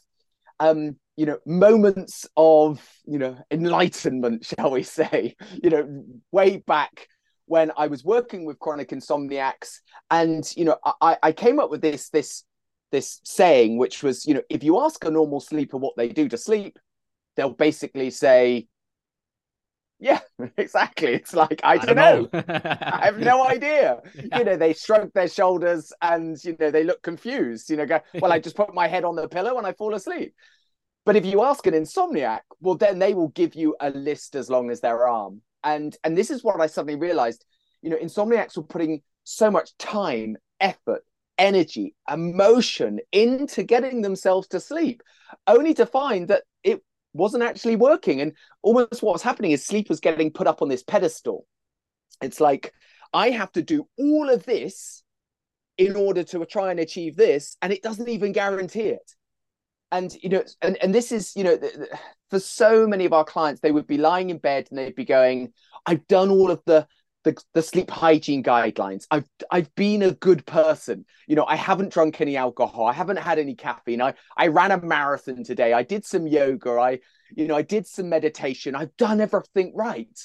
um 0.58 0.96
you 1.16 1.26
know 1.26 1.38
moments 1.46 2.26
of 2.36 2.86
you 3.04 3.18
know 3.18 3.36
enlightenment 3.50 4.44
shall 4.58 4.70
we 4.70 4.82
say 4.82 5.34
you 5.62 5.70
know 5.70 6.04
way 6.32 6.58
back 6.58 7.08
when 7.50 7.72
I 7.76 7.88
was 7.88 8.04
working 8.04 8.44
with 8.44 8.60
chronic 8.60 8.90
insomniacs, 8.90 9.80
and 10.08 10.48
you 10.56 10.64
know, 10.64 10.76
I, 11.00 11.18
I 11.20 11.32
came 11.32 11.58
up 11.58 11.68
with 11.68 11.82
this 11.82 12.08
this 12.10 12.44
this 12.92 13.20
saying, 13.24 13.76
which 13.76 14.04
was, 14.04 14.24
you 14.24 14.34
know, 14.34 14.42
if 14.48 14.62
you 14.62 14.80
ask 14.80 15.04
a 15.04 15.10
normal 15.10 15.40
sleeper 15.40 15.76
what 15.76 15.96
they 15.96 16.08
do 16.08 16.28
to 16.28 16.36
sleep, 16.36 16.78
they'll 17.36 17.50
basically 17.50 18.10
say, 18.10 18.68
yeah, 20.00 20.20
exactly. 20.56 21.14
It's 21.14 21.34
like 21.34 21.60
I, 21.62 21.74
I 21.74 21.76
don't, 21.76 21.96
know. 21.96 22.28
know. 22.32 22.42
I 22.48 23.04
have 23.04 23.18
no 23.18 23.46
idea. 23.46 24.00
Yeah. 24.14 24.38
You 24.38 24.44
know, 24.44 24.56
they 24.56 24.72
shrug 24.72 25.12
their 25.12 25.28
shoulders 25.28 25.92
and 26.00 26.42
you 26.42 26.56
know 26.58 26.70
they 26.70 26.84
look 26.84 27.02
confused. 27.02 27.70
You 27.70 27.76
know, 27.76 27.86
go, 27.86 28.00
well, 28.20 28.32
I 28.32 28.38
just 28.38 28.56
put 28.56 28.74
my 28.74 28.88
head 28.88 29.04
on 29.04 29.14
the 29.14 29.28
pillow 29.28 29.58
and 29.58 29.66
I 29.66 29.72
fall 29.72 29.94
asleep. 29.94 30.34
But 31.04 31.16
if 31.16 31.24
you 31.24 31.42
ask 31.42 31.66
an 31.66 31.74
insomniac, 31.74 32.40
well, 32.60 32.76
then 32.76 32.98
they 32.98 33.14
will 33.14 33.28
give 33.28 33.54
you 33.54 33.76
a 33.80 33.90
list 33.90 34.34
as 34.34 34.50
long 34.50 34.70
as 34.70 34.80
their 34.80 35.06
arm. 35.06 35.42
And 35.62 35.96
and 36.02 36.16
this 36.16 36.30
is 36.30 36.42
what 36.42 36.60
I 36.60 36.66
suddenly 36.66 36.98
realized. 36.98 37.44
You 37.82 37.90
know, 37.90 37.96
insomniacs 37.96 38.56
were 38.56 38.62
putting 38.62 39.02
so 39.24 39.50
much 39.50 39.76
time, 39.76 40.36
effort, 40.60 41.02
energy, 41.38 41.94
emotion 42.10 43.00
into 43.12 43.62
getting 43.64 44.00
themselves 44.00 44.48
to 44.48 44.60
sleep, 44.60 45.02
only 45.46 45.74
to 45.74 45.86
find 45.86 46.28
that 46.28 46.44
it 46.62 46.82
wasn't 47.12 47.42
actually 47.42 47.76
working. 47.76 48.20
And 48.20 48.32
almost 48.62 49.02
what 49.02 49.12
was 49.12 49.22
happening 49.22 49.52
is 49.52 49.64
sleep 49.64 49.88
was 49.88 50.00
getting 50.00 50.30
put 50.30 50.46
up 50.46 50.62
on 50.62 50.68
this 50.68 50.82
pedestal. 50.82 51.46
It's 52.22 52.40
like, 52.40 52.72
I 53.12 53.30
have 53.30 53.52
to 53.52 53.62
do 53.62 53.88
all 53.98 54.28
of 54.28 54.44
this 54.44 55.02
in 55.78 55.96
order 55.96 56.22
to 56.22 56.44
try 56.44 56.70
and 56.70 56.78
achieve 56.78 57.16
this, 57.16 57.56
and 57.62 57.72
it 57.72 57.82
doesn't 57.82 58.08
even 58.08 58.32
guarantee 58.32 58.88
it. 58.88 59.14
And 59.90 60.14
you 60.22 60.28
know, 60.28 60.44
and, 60.62 60.76
and 60.82 60.94
this 60.94 61.10
is, 61.10 61.34
you 61.34 61.42
know, 61.42 61.58
for 62.28 62.38
so 62.38 62.86
many 62.86 63.06
of 63.06 63.12
our 63.12 63.24
clients, 63.24 63.60
they 63.60 63.72
would 63.72 63.86
be 63.86 63.96
lying 63.98 64.30
in 64.30 64.38
bed 64.38 64.68
and 64.70 64.78
they'd 64.78 64.94
be 64.94 65.04
going, 65.04 65.52
I've 65.86 66.06
done 66.06 66.30
all 66.30 66.50
of 66.50 66.60
the 66.66 66.86
the, 67.24 67.36
the 67.54 67.62
sleep 67.62 67.90
hygiene 67.90 68.42
guidelines. 68.42 69.06
I've 69.10 69.28
I've 69.50 69.74
been 69.74 70.02
a 70.02 70.12
good 70.12 70.46
person. 70.46 71.04
You 71.26 71.36
know, 71.36 71.44
I 71.44 71.56
haven't 71.56 71.92
drunk 71.92 72.20
any 72.20 72.36
alcohol. 72.36 72.86
I 72.86 72.92
haven't 72.92 73.18
had 73.18 73.38
any 73.38 73.54
caffeine. 73.54 74.00
I 74.00 74.14
I 74.36 74.48
ran 74.48 74.70
a 74.70 74.80
marathon 74.80 75.44
today. 75.44 75.72
I 75.72 75.82
did 75.82 76.04
some 76.04 76.26
yoga. 76.26 76.72
I 76.72 77.00
you 77.36 77.46
know, 77.46 77.56
I 77.56 77.62
did 77.62 77.86
some 77.86 78.08
meditation. 78.08 78.74
I've 78.74 78.96
done 78.96 79.20
everything 79.20 79.72
right. 79.74 80.18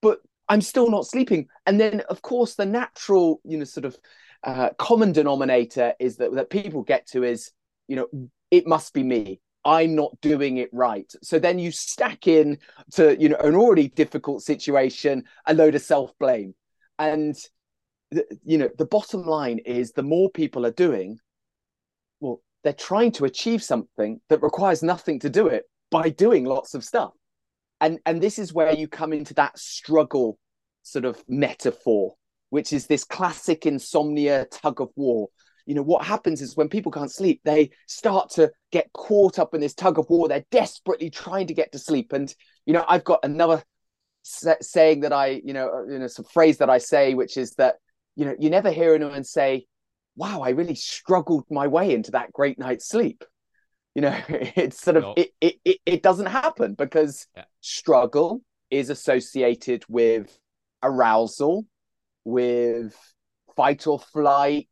But 0.00 0.18
I'm 0.48 0.60
still 0.60 0.90
not 0.90 1.06
sleeping. 1.06 1.46
And 1.66 1.80
then 1.80 2.00
of 2.08 2.22
course 2.22 2.54
the 2.56 2.66
natural, 2.66 3.40
you 3.44 3.58
know, 3.58 3.64
sort 3.64 3.84
of 3.84 3.96
uh, 4.44 4.70
common 4.78 5.12
denominator 5.12 5.94
is 6.00 6.16
that 6.16 6.34
that 6.34 6.50
people 6.50 6.82
get 6.82 7.06
to 7.08 7.22
is, 7.22 7.52
you 7.86 7.96
know, 7.96 8.08
it 8.50 8.66
must 8.66 8.92
be 8.92 9.04
me. 9.04 9.40
I'm 9.64 9.94
not 9.94 10.20
doing 10.20 10.56
it 10.56 10.70
right. 10.72 11.10
So 11.22 11.38
then 11.38 11.58
you 11.58 11.70
stack 11.70 12.26
in 12.26 12.58
to 12.92 13.20
you 13.20 13.28
know 13.28 13.36
an 13.36 13.54
already 13.54 13.88
difficult 13.88 14.42
situation 14.42 15.24
a 15.46 15.54
load 15.54 15.74
of 15.74 15.82
self 15.82 16.12
blame, 16.18 16.54
and 16.98 17.36
you 18.44 18.58
know 18.58 18.68
the 18.78 18.86
bottom 18.86 19.24
line 19.24 19.58
is 19.58 19.92
the 19.92 20.02
more 20.02 20.30
people 20.30 20.66
are 20.66 20.72
doing, 20.72 21.18
well, 22.20 22.40
they're 22.64 22.72
trying 22.72 23.12
to 23.12 23.24
achieve 23.24 23.62
something 23.62 24.20
that 24.28 24.42
requires 24.42 24.82
nothing 24.82 25.20
to 25.20 25.30
do 25.30 25.46
it 25.46 25.64
by 25.90 26.08
doing 26.08 26.44
lots 26.44 26.74
of 26.74 26.84
stuff, 26.84 27.12
and 27.80 28.00
and 28.04 28.20
this 28.20 28.38
is 28.38 28.52
where 28.52 28.74
you 28.74 28.88
come 28.88 29.12
into 29.12 29.34
that 29.34 29.58
struggle 29.58 30.38
sort 30.82 31.04
of 31.04 31.22
metaphor, 31.28 32.14
which 32.50 32.72
is 32.72 32.86
this 32.86 33.04
classic 33.04 33.64
insomnia 33.64 34.46
tug 34.46 34.80
of 34.80 34.90
war 34.96 35.28
you 35.66 35.74
know 35.74 35.82
what 35.82 36.04
happens 36.04 36.40
is 36.40 36.56
when 36.56 36.68
people 36.68 36.92
can't 36.92 37.12
sleep 37.12 37.40
they 37.44 37.70
start 37.86 38.30
to 38.30 38.50
get 38.70 38.92
caught 38.92 39.38
up 39.38 39.54
in 39.54 39.60
this 39.60 39.74
tug 39.74 39.98
of 39.98 40.08
war. 40.08 40.28
They're 40.28 40.44
desperately 40.50 41.10
trying 41.10 41.46
to 41.48 41.54
get 41.54 41.72
to 41.72 41.78
sleep. 41.78 42.12
And 42.12 42.34
you 42.66 42.72
know 42.72 42.84
i've 42.88 43.04
got 43.04 43.20
another 43.22 43.62
saying 44.22 45.00
that 45.00 45.12
i 45.12 45.40
you 45.44 45.52
know 45.52 45.68
uh, 45.68 45.92
you 45.92 45.98
know 45.98 46.06
some 46.06 46.24
phrase 46.24 46.58
that 46.58 46.70
i 46.70 46.78
say 46.78 47.14
which 47.14 47.36
is 47.36 47.54
that 47.54 47.76
you 48.14 48.24
know 48.24 48.36
you 48.38 48.50
never 48.50 48.70
hear 48.70 48.94
anyone 48.94 49.24
say 49.24 49.66
wow 50.14 50.42
i 50.42 50.50
really 50.50 50.76
struggled 50.76 51.44
my 51.50 51.66
way 51.66 51.92
into 51.92 52.12
that 52.12 52.32
great 52.32 52.58
night's 52.58 52.88
sleep. 52.88 53.24
You 53.94 54.02
know 54.02 54.18
it's 54.28 54.80
sort 54.80 54.98
of 54.98 55.14
it, 55.16 55.30
it, 55.40 55.54
it, 55.64 55.78
it 55.84 56.02
doesn't 56.02 56.26
happen 56.26 56.74
because 56.74 57.26
yeah. 57.36 57.44
struggle 57.60 58.40
is 58.70 58.88
associated 58.88 59.84
with 59.88 60.38
arousal 60.82 61.66
with 62.24 62.96
fight 63.56 63.86
or 63.86 63.98
flight, 63.98 64.68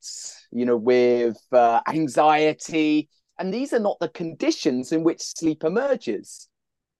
you 0.50 0.64
know, 0.64 0.76
with 0.76 1.36
uh, 1.52 1.80
anxiety. 1.88 3.08
And 3.38 3.52
these 3.52 3.72
are 3.72 3.80
not 3.80 3.98
the 4.00 4.08
conditions 4.08 4.92
in 4.92 5.02
which 5.02 5.20
sleep 5.20 5.64
emerges. 5.64 6.48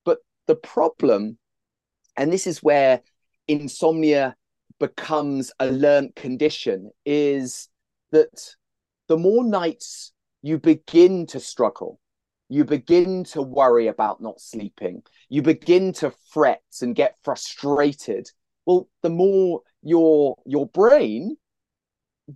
But 0.04 0.18
the 0.46 0.56
problem, 0.56 1.38
and 2.16 2.32
this 2.32 2.46
is 2.46 2.62
where 2.62 3.02
insomnia 3.48 4.36
becomes 4.78 5.52
a 5.58 5.66
learnt 5.66 6.16
condition, 6.16 6.90
is 7.04 7.68
that 8.12 8.54
the 9.08 9.18
more 9.18 9.44
nights 9.44 10.12
you 10.42 10.58
begin 10.58 11.26
to 11.26 11.40
struggle, 11.40 12.00
you 12.48 12.64
begin 12.64 13.24
to 13.24 13.42
worry 13.42 13.86
about 13.86 14.20
not 14.20 14.40
sleeping, 14.40 15.02
you 15.28 15.42
begin 15.42 15.92
to 15.94 16.12
fret 16.32 16.62
and 16.80 16.94
get 16.94 17.16
frustrated. 17.22 18.28
Well, 18.66 18.88
the 19.02 19.10
more 19.10 19.62
your 19.82 20.36
your 20.46 20.66
brain 20.66 21.36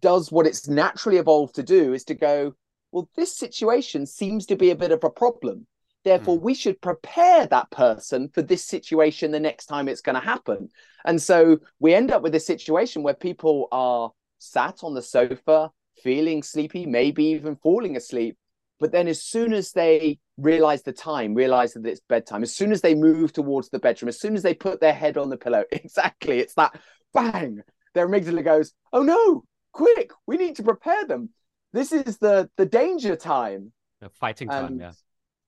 does 0.01 0.33
what 0.33 0.47
it's 0.47 0.69
naturally 0.69 1.19
evolved 1.19 1.55
to 1.57 1.63
do 1.63 1.93
is 1.93 2.05
to 2.05 2.15
go, 2.15 2.55
well, 2.93 3.09
this 3.17 3.37
situation 3.37 4.07
seems 4.07 4.47
to 4.47 4.57
be 4.57 4.71
a 4.71 4.77
bit 4.77 4.93
of 4.93 5.03
a 5.05 5.11
problem. 5.11 5.67
Therefore, 6.05 6.39
mm. 6.39 6.43
we 6.43 6.55
should 6.55 6.81
prepare 6.81 7.47
that 7.47 7.71
person 7.71 8.29
for 8.29 8.43
this 8.43 8.65
situation 8.65 9.31
the 9.31 9.41
next 9.41 9.67
time 9.67 9.89
it's 9.89 10.03
going 10.03 10.15
to 10.15 10.21
happen. 10.21 10.69
And 11.05 11.21
so 11.21 11.59
we 11.81 11.95
end 11.95 12.11
up 12.13 12.23
with 12.23 12.35
a 12.35 12.41
situation 12.41 13.03
where 13.03 13.15
people 13.15 13.69
are 13.73 14.13
sat 14.39 14.85
on 14.85 14.95
the 14.95 15.03
sofa, 15.03 15.71
feeling 16.03 16.43
sleepy, 16.43 16.87
maybe 16.87 17.25
even 17.25 17.57
falling 17.57 17.97
asleep. 17.97 18.37
But 18.81 18.93
then, 18.93 19.09
as 19.09 19.23
soon 19.23 19.53
as 19.53 19.73
they 19.73 20.19
realize 20.37 20.83
the 20.83 20.93
time, 20.93 21.35
realize 21.35 21.75
that 21.75 21.87
it's 21.87 22.01
bedtime, 22.09 22.43
as 22.43 22.55
soon 22.55 22.73
as 22.73 22.81
they 22.81 22.95
move 22.95 23.33
towards 23.33 23.71
the 23.71 23.79
bedroom, 23.79 24.09
as 24.09 24.21
soon 24.21 24.35
as 24.35 24.43
they 24.43 24.53
put 24.53 24.81
their 24.81 24.93
head 24.93 25.17
on 25.17 25.31
the 25.31 25.37
pillow, 25.37 25.65
exactly, 25.73 26.41
it's 26.41 26.55
that 26.55 26.79
bang, 27.15 27.63
their 27.95 28.09
amygdala 28.09 28.45
goes, 28.45 28.73
Oh 28.93 29.03
no, 29.03 29.45
quick, 29.75 30.11
we 30.27 30.37
need 30.37 30.57
to 30.57 30.63
prepare 30.63 31.05
them. 31.07 31.31
This 31.73 31.93
is 31.93 32.19
the 32.19 32.49
the 32.57 32.67
danger 32.67 33.17
time. 33.17 33.73
The 34.01 34.09
fighting 34.09 34.49
time, 34.49 34.81
yeah. 34.81 34.93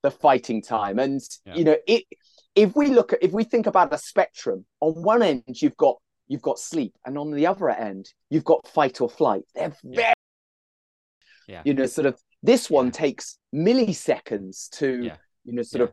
The 0.03 0.11
fighting 0.11 0.61
time. 0.61 0.99
And 0.99 1.21
yeah. 1.47 1.55
you 1.55 1.65
know, 1.65 1.77
it 1.87 2.05
if 2.55 2.77
we 2.77 2.89
look 2.89 3.12
at 3.12 3.23
if 3.23 3.33
we 3.33 3.45
think 3.45 3.67
about 3.67 3.95
a 3.95 3.99
spectrum, 3.99 4.67
on 4.81 5.03
one 5.03 5.23
end 5.23 5.62
you've 5.62 5.77
got 5.77 5.97
you've 6.29 6.43
got 6.43 6.59
sleep, 6.59 6.95
and 7.07 7.17
on 7.17 7.31
the 7.31 7.47
other 7.47 7.71
end, 7.71 8.12
you've 8.29 8.45
got 8.45 8.69
fight 8.69 9.01
or 9.01 9.09
flight. 9.09 9.43
They're 9.55 9.73
very 9.85 10.12
yeah. 11.49 11.62
you 11.65 11.75
know, 11.75 11.87
sort 11.87 12.07
of 12.07 12.21
this 12.43 12.69
one 12.69 12.91
takes 12.91 13.39
milliseconds 13.55 14.69
to 14.79 15.11
you 15.45 15.53
know, 15.53 15.62
sort 15.62 15.83
of 15.83 15.93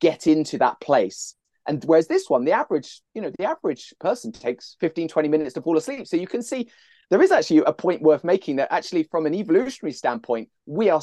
get 0.00 0.26
into 0.26 0.58
that 0.58 0.80
place. 0.80 1.34
And 1.68 1.82
whereas 1.84 2.06
this 2.06 2.28
one, 2.28 2.44
the 2.44 2.52
average, 2.52 3.00
you 3.14 3.22
know, 3.22 3.32
the 3.38 3.44
average 3.44 3.92
person 3.98 4.30
takes 4.30 4.76
15, 4.80 5.08
20 5.08 5.28
minutes 5.28 5.54
to 5.54 5.62
fall 5.62 5.76
asleep. 5.76 6.06
So 6.06 6.16
you 6.16 6.26
can 6.26 6.42
see 6.42 6.68
there 7.10 7.22
is 7.22 7.30
actually 7.30 7.62
a 7.66 7.72
point 7.72 8.02
worth 8.02 8.24
making 8.24 8.56
that 8.56 8.72
actually 8.72 9.04
from 9.04 9.26
an 9.26 9.34
evolutionary 9.34 9.92
standpoint 9.92 10.48
we 10.66 10.88
are 10.88 11.00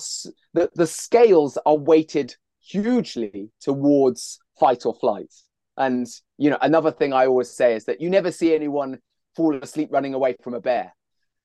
the, 0.53 0.69
the 0.75 0.87
scales 0.87 1.57
are 1.65 1.77
weighted 1.77 2.35
hugely 2.61 3.49
towards 3.59 4.39
fight 4.59 4.85
or 4.85 4.93
flight 4.95 5.33
and 5.77 6.07
you 6.37 6.49
know 6.49 6.57
another 6.61 6.91
thing 6.91 7.13
i 7.13 7.25
always 7.25 7.49
say 7.49 7.75
is 7.75 7.85
that 7.85 8.01
you 8.01 8.09
never 8.09 8.31
see 8.31 8.53
anyone 8.53 8.97
fall 9.35 9.55
asleep 9.55 9.89
running 9.91 10.13
away 10.13 10.35
from 10.43 10.53
a 10.53 10.61
bear 10.61 10.93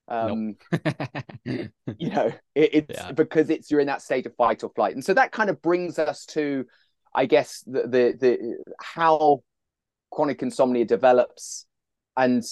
um 0.08 0.56
nope. 0.72 0.88
you 1.98 2.10
know 2.10 2.32
it, 2.54 2.70
it's 2.74 2.98
yeah. 2.98 3.12
because 3.12 3.50
it's 3.50 3.70
you're 3.70 3.80
in 3.80 3.86
that 3.86 4.02
state 4.02 4.26
of 4.26 4.34
fight 4.36 4.62
or 4.62 4.70
flight 4.74 4.94
and 4.94 5.04
so 5.04 5.14
that 5.14 5.32
kind 5.32 5.50
of 5.50 5.60
brings 5.62 5.98
us 5.98 6.24
to 6.24 6.64
i 7.14 7.26
guess 7.26 7.62
the 7.66 7.82
the, 7.82 8.16
the 8.18 8.58
how 8.80 9.42
chronic 10.10 10.42
insomnia 10.42 10.84
develops 10.84 11.66
and 12.16 12.42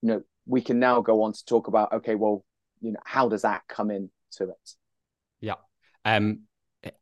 you 0.00 0.08
know 0.08 0.22
we 0.46 0.60
can 0.60 0.78
now 0.78 1.00
go 1.00 1.22
on 1.22 1.32
to 1.32 1.44
talk 1.44 1.68
about 1.68 1.92
okay 1.92 2.14
well 2.14 2.44
you 2.80 2.92
know 2.92 3.00
how 3.04 3.28
does 3.28 3.42
that 3.42 3.62
come 3.68 3.90
into 3.90 4.10
it? 4.40 4.70
Yeah. 5.40 5.54
Um 6.04 6.40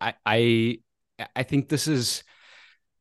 i 0.01 0.15
i 0.27 0.79
i 1.35 1.43
think 1.43 1.69
this 1.69 1.89
is 1.89 2.23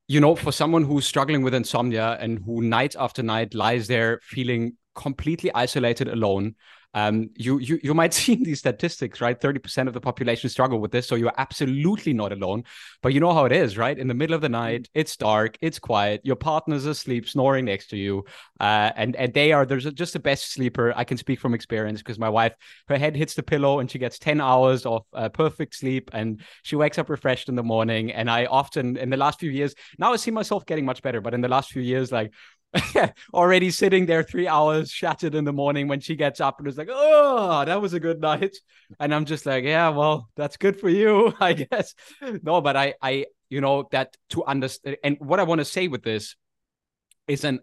you 0.08 0.20
know 0.20 0.36
for 0.36 0.52
someone 0.52 0.84
who's 0.84 1.06
struggling 1.06 1.42
with 1.44 1.54
insomnia 1.54 2.18
and 2.20 2.40
who 2.46 2.62
night 2.62 2.96
after 2.98 3.22
night 3.22 3.54
lies 3.54 3.88
there 3.88 4.20
feeling 4.24 4.78
completely 4.96 5.52
isolated 5.54 6.08
alone 6.08 6.56
um, 6.94 7.30
you, 7.36 7.60
you 7.60 7.80
you 7.84 7.94
might 7.94 8.14
see 8.20 8.34
in 8.34 8.44
these 8.44 8.60
statistics, 8.60 9.22
right? 9.22 9.40
Thirty 9.40 9.60
percent 9.60 9.88
of 9.88 9.94
the 9.94 10.02
population 10.02 10.50
struggle 10.50 10.80
with 10.80 10.92
this, 10.92 11.08
so 11.08 11.16
you're 11.16 11.34
absolutely 11.38 12.14
not 12.14 12.32
alone. 12.32 12.64
But 13.02 13.14
you 13.14 13.20
know 13.20 13.34
how 13.34 13.46
it 13.46 13.52
is, 13.52 13.78
right? 13.78 13.98
In 13.98 14.08
the 14.08 14.14
middle 14.14 14.36
of 14.36 14.42
the 14.42 14.50
night, 14.50 14.90
it's 14.94 15.16
dark, 15.16 15.58
it's 15.62 15.80
quiet, 15.80 16.22
your 16.24 16.36
partner's 16.36 16.86
asleep, 16.86 17.28
snoring 17.28 17.66
next 17.66 17.88
to 17.88 17.98
you, 17.98 18.26
uh, 18.60 18.92
and 18.96 19.16
and 19.16 19.34
they 19.34 19.52
are 19.52 19.66
there's 19.66 19.86
just 19.94 20.14
the 20.14 20.20
best 20.20 20.52
sleeper. 20.52 20.94
I 20.96 21.04
can 21.04 21.18
speak 21.18 21.40
from 21.40 21.54
experience 21.54 22.00
because 22.00 22.20
my 22.20 22.30
wife, 22.30 22.54
her 22.88 22.98
head 22.98 23.16
hits 23.16 23.36
the 23.36 23.44
pillow 23.44 23.80
and 23.80 23.90
she 23.90 24.00
gets 24.00 24.18
ten 24.18 24.42
hours 24.42 24.86
of 24.86 25.06
uh, 25.14 25.30
perfect 25.30 25.76
sleep, 25.76 26.10
and 26.14 26.42
she 26.64 26.76
wakes 26.76 26.98
up 26.98 27.10
refreshed 27.10 27.50
in 27.50 27.56
the 27.56 27.64
morning. 27.64 28.12
And 28.12 28.30
I 28.30 28.46
often, 28.46 28.98
in 28.98 29.10
the 29.10 29.18
last 29.18 29.40
few 29.40 29.52
years, 29.52 29.76
now 29.98 30.14
I 30.14 30.16
see 30.16 30.32
myself 30.32 30.66
getting 30.66 30.86
much 30.86 31.02
better, 31.02 31.22
but 31.22 31.34
in 31.34 31.42
the 31.42 31.48
last 31.48 31.72
few 31.72 31.82
years, 31.82 32.12
like 32.12 32.32
already 33.34 33.72
sitting 33.72 34.06
there 34.06 34.24
three 34.24 34.48
hours 34.48 34.92
shattered 34.92 35.36
in 35.36 35.44
the 35.44 35.54
morning 35.54 35.88
when 35.88 36.00
she 36.00 36.16
gets 36.16 36.40
up 36.40 36.60
and 36.60 36.68
is 36.68 36.78
like, 36.78 36.90
oh, 36.92 37.66
that 37.66 37.82
was 37.82 37.94
a 37.94 38.00
good 38.00 38.22
night. 38.22 38.56
And 39.00 39.14
I'm 39.14 39.26
just 39.26 39.46
like, 39.46 39.64
yeah, 39.64 39.90
well, 39.90 40.30
that's 40.36 40.58
good 40.58 40.80
for 40.80 40.90
you, 40.90 41.34
I 41.40 41.54
guess. 41.54 41.96
No, 42.44 42.62
but 42.62 42.76
I, 42.76 42.94
I, 43.02 43.26
you 43.50 43.62
know, 43.62 43.88
that 43.92 44.16
to 44.32 44.44
understand, 44.46 44.98
and 45.04 45.18
what 45.20 45.40
I 45.40 45.44
want 45.44 45.60
to 45.60 45.66
say 45.66 45.88
with 45.88 46.04
this 46.04 46.36
is 47.28 47.44
an 47.44 47.60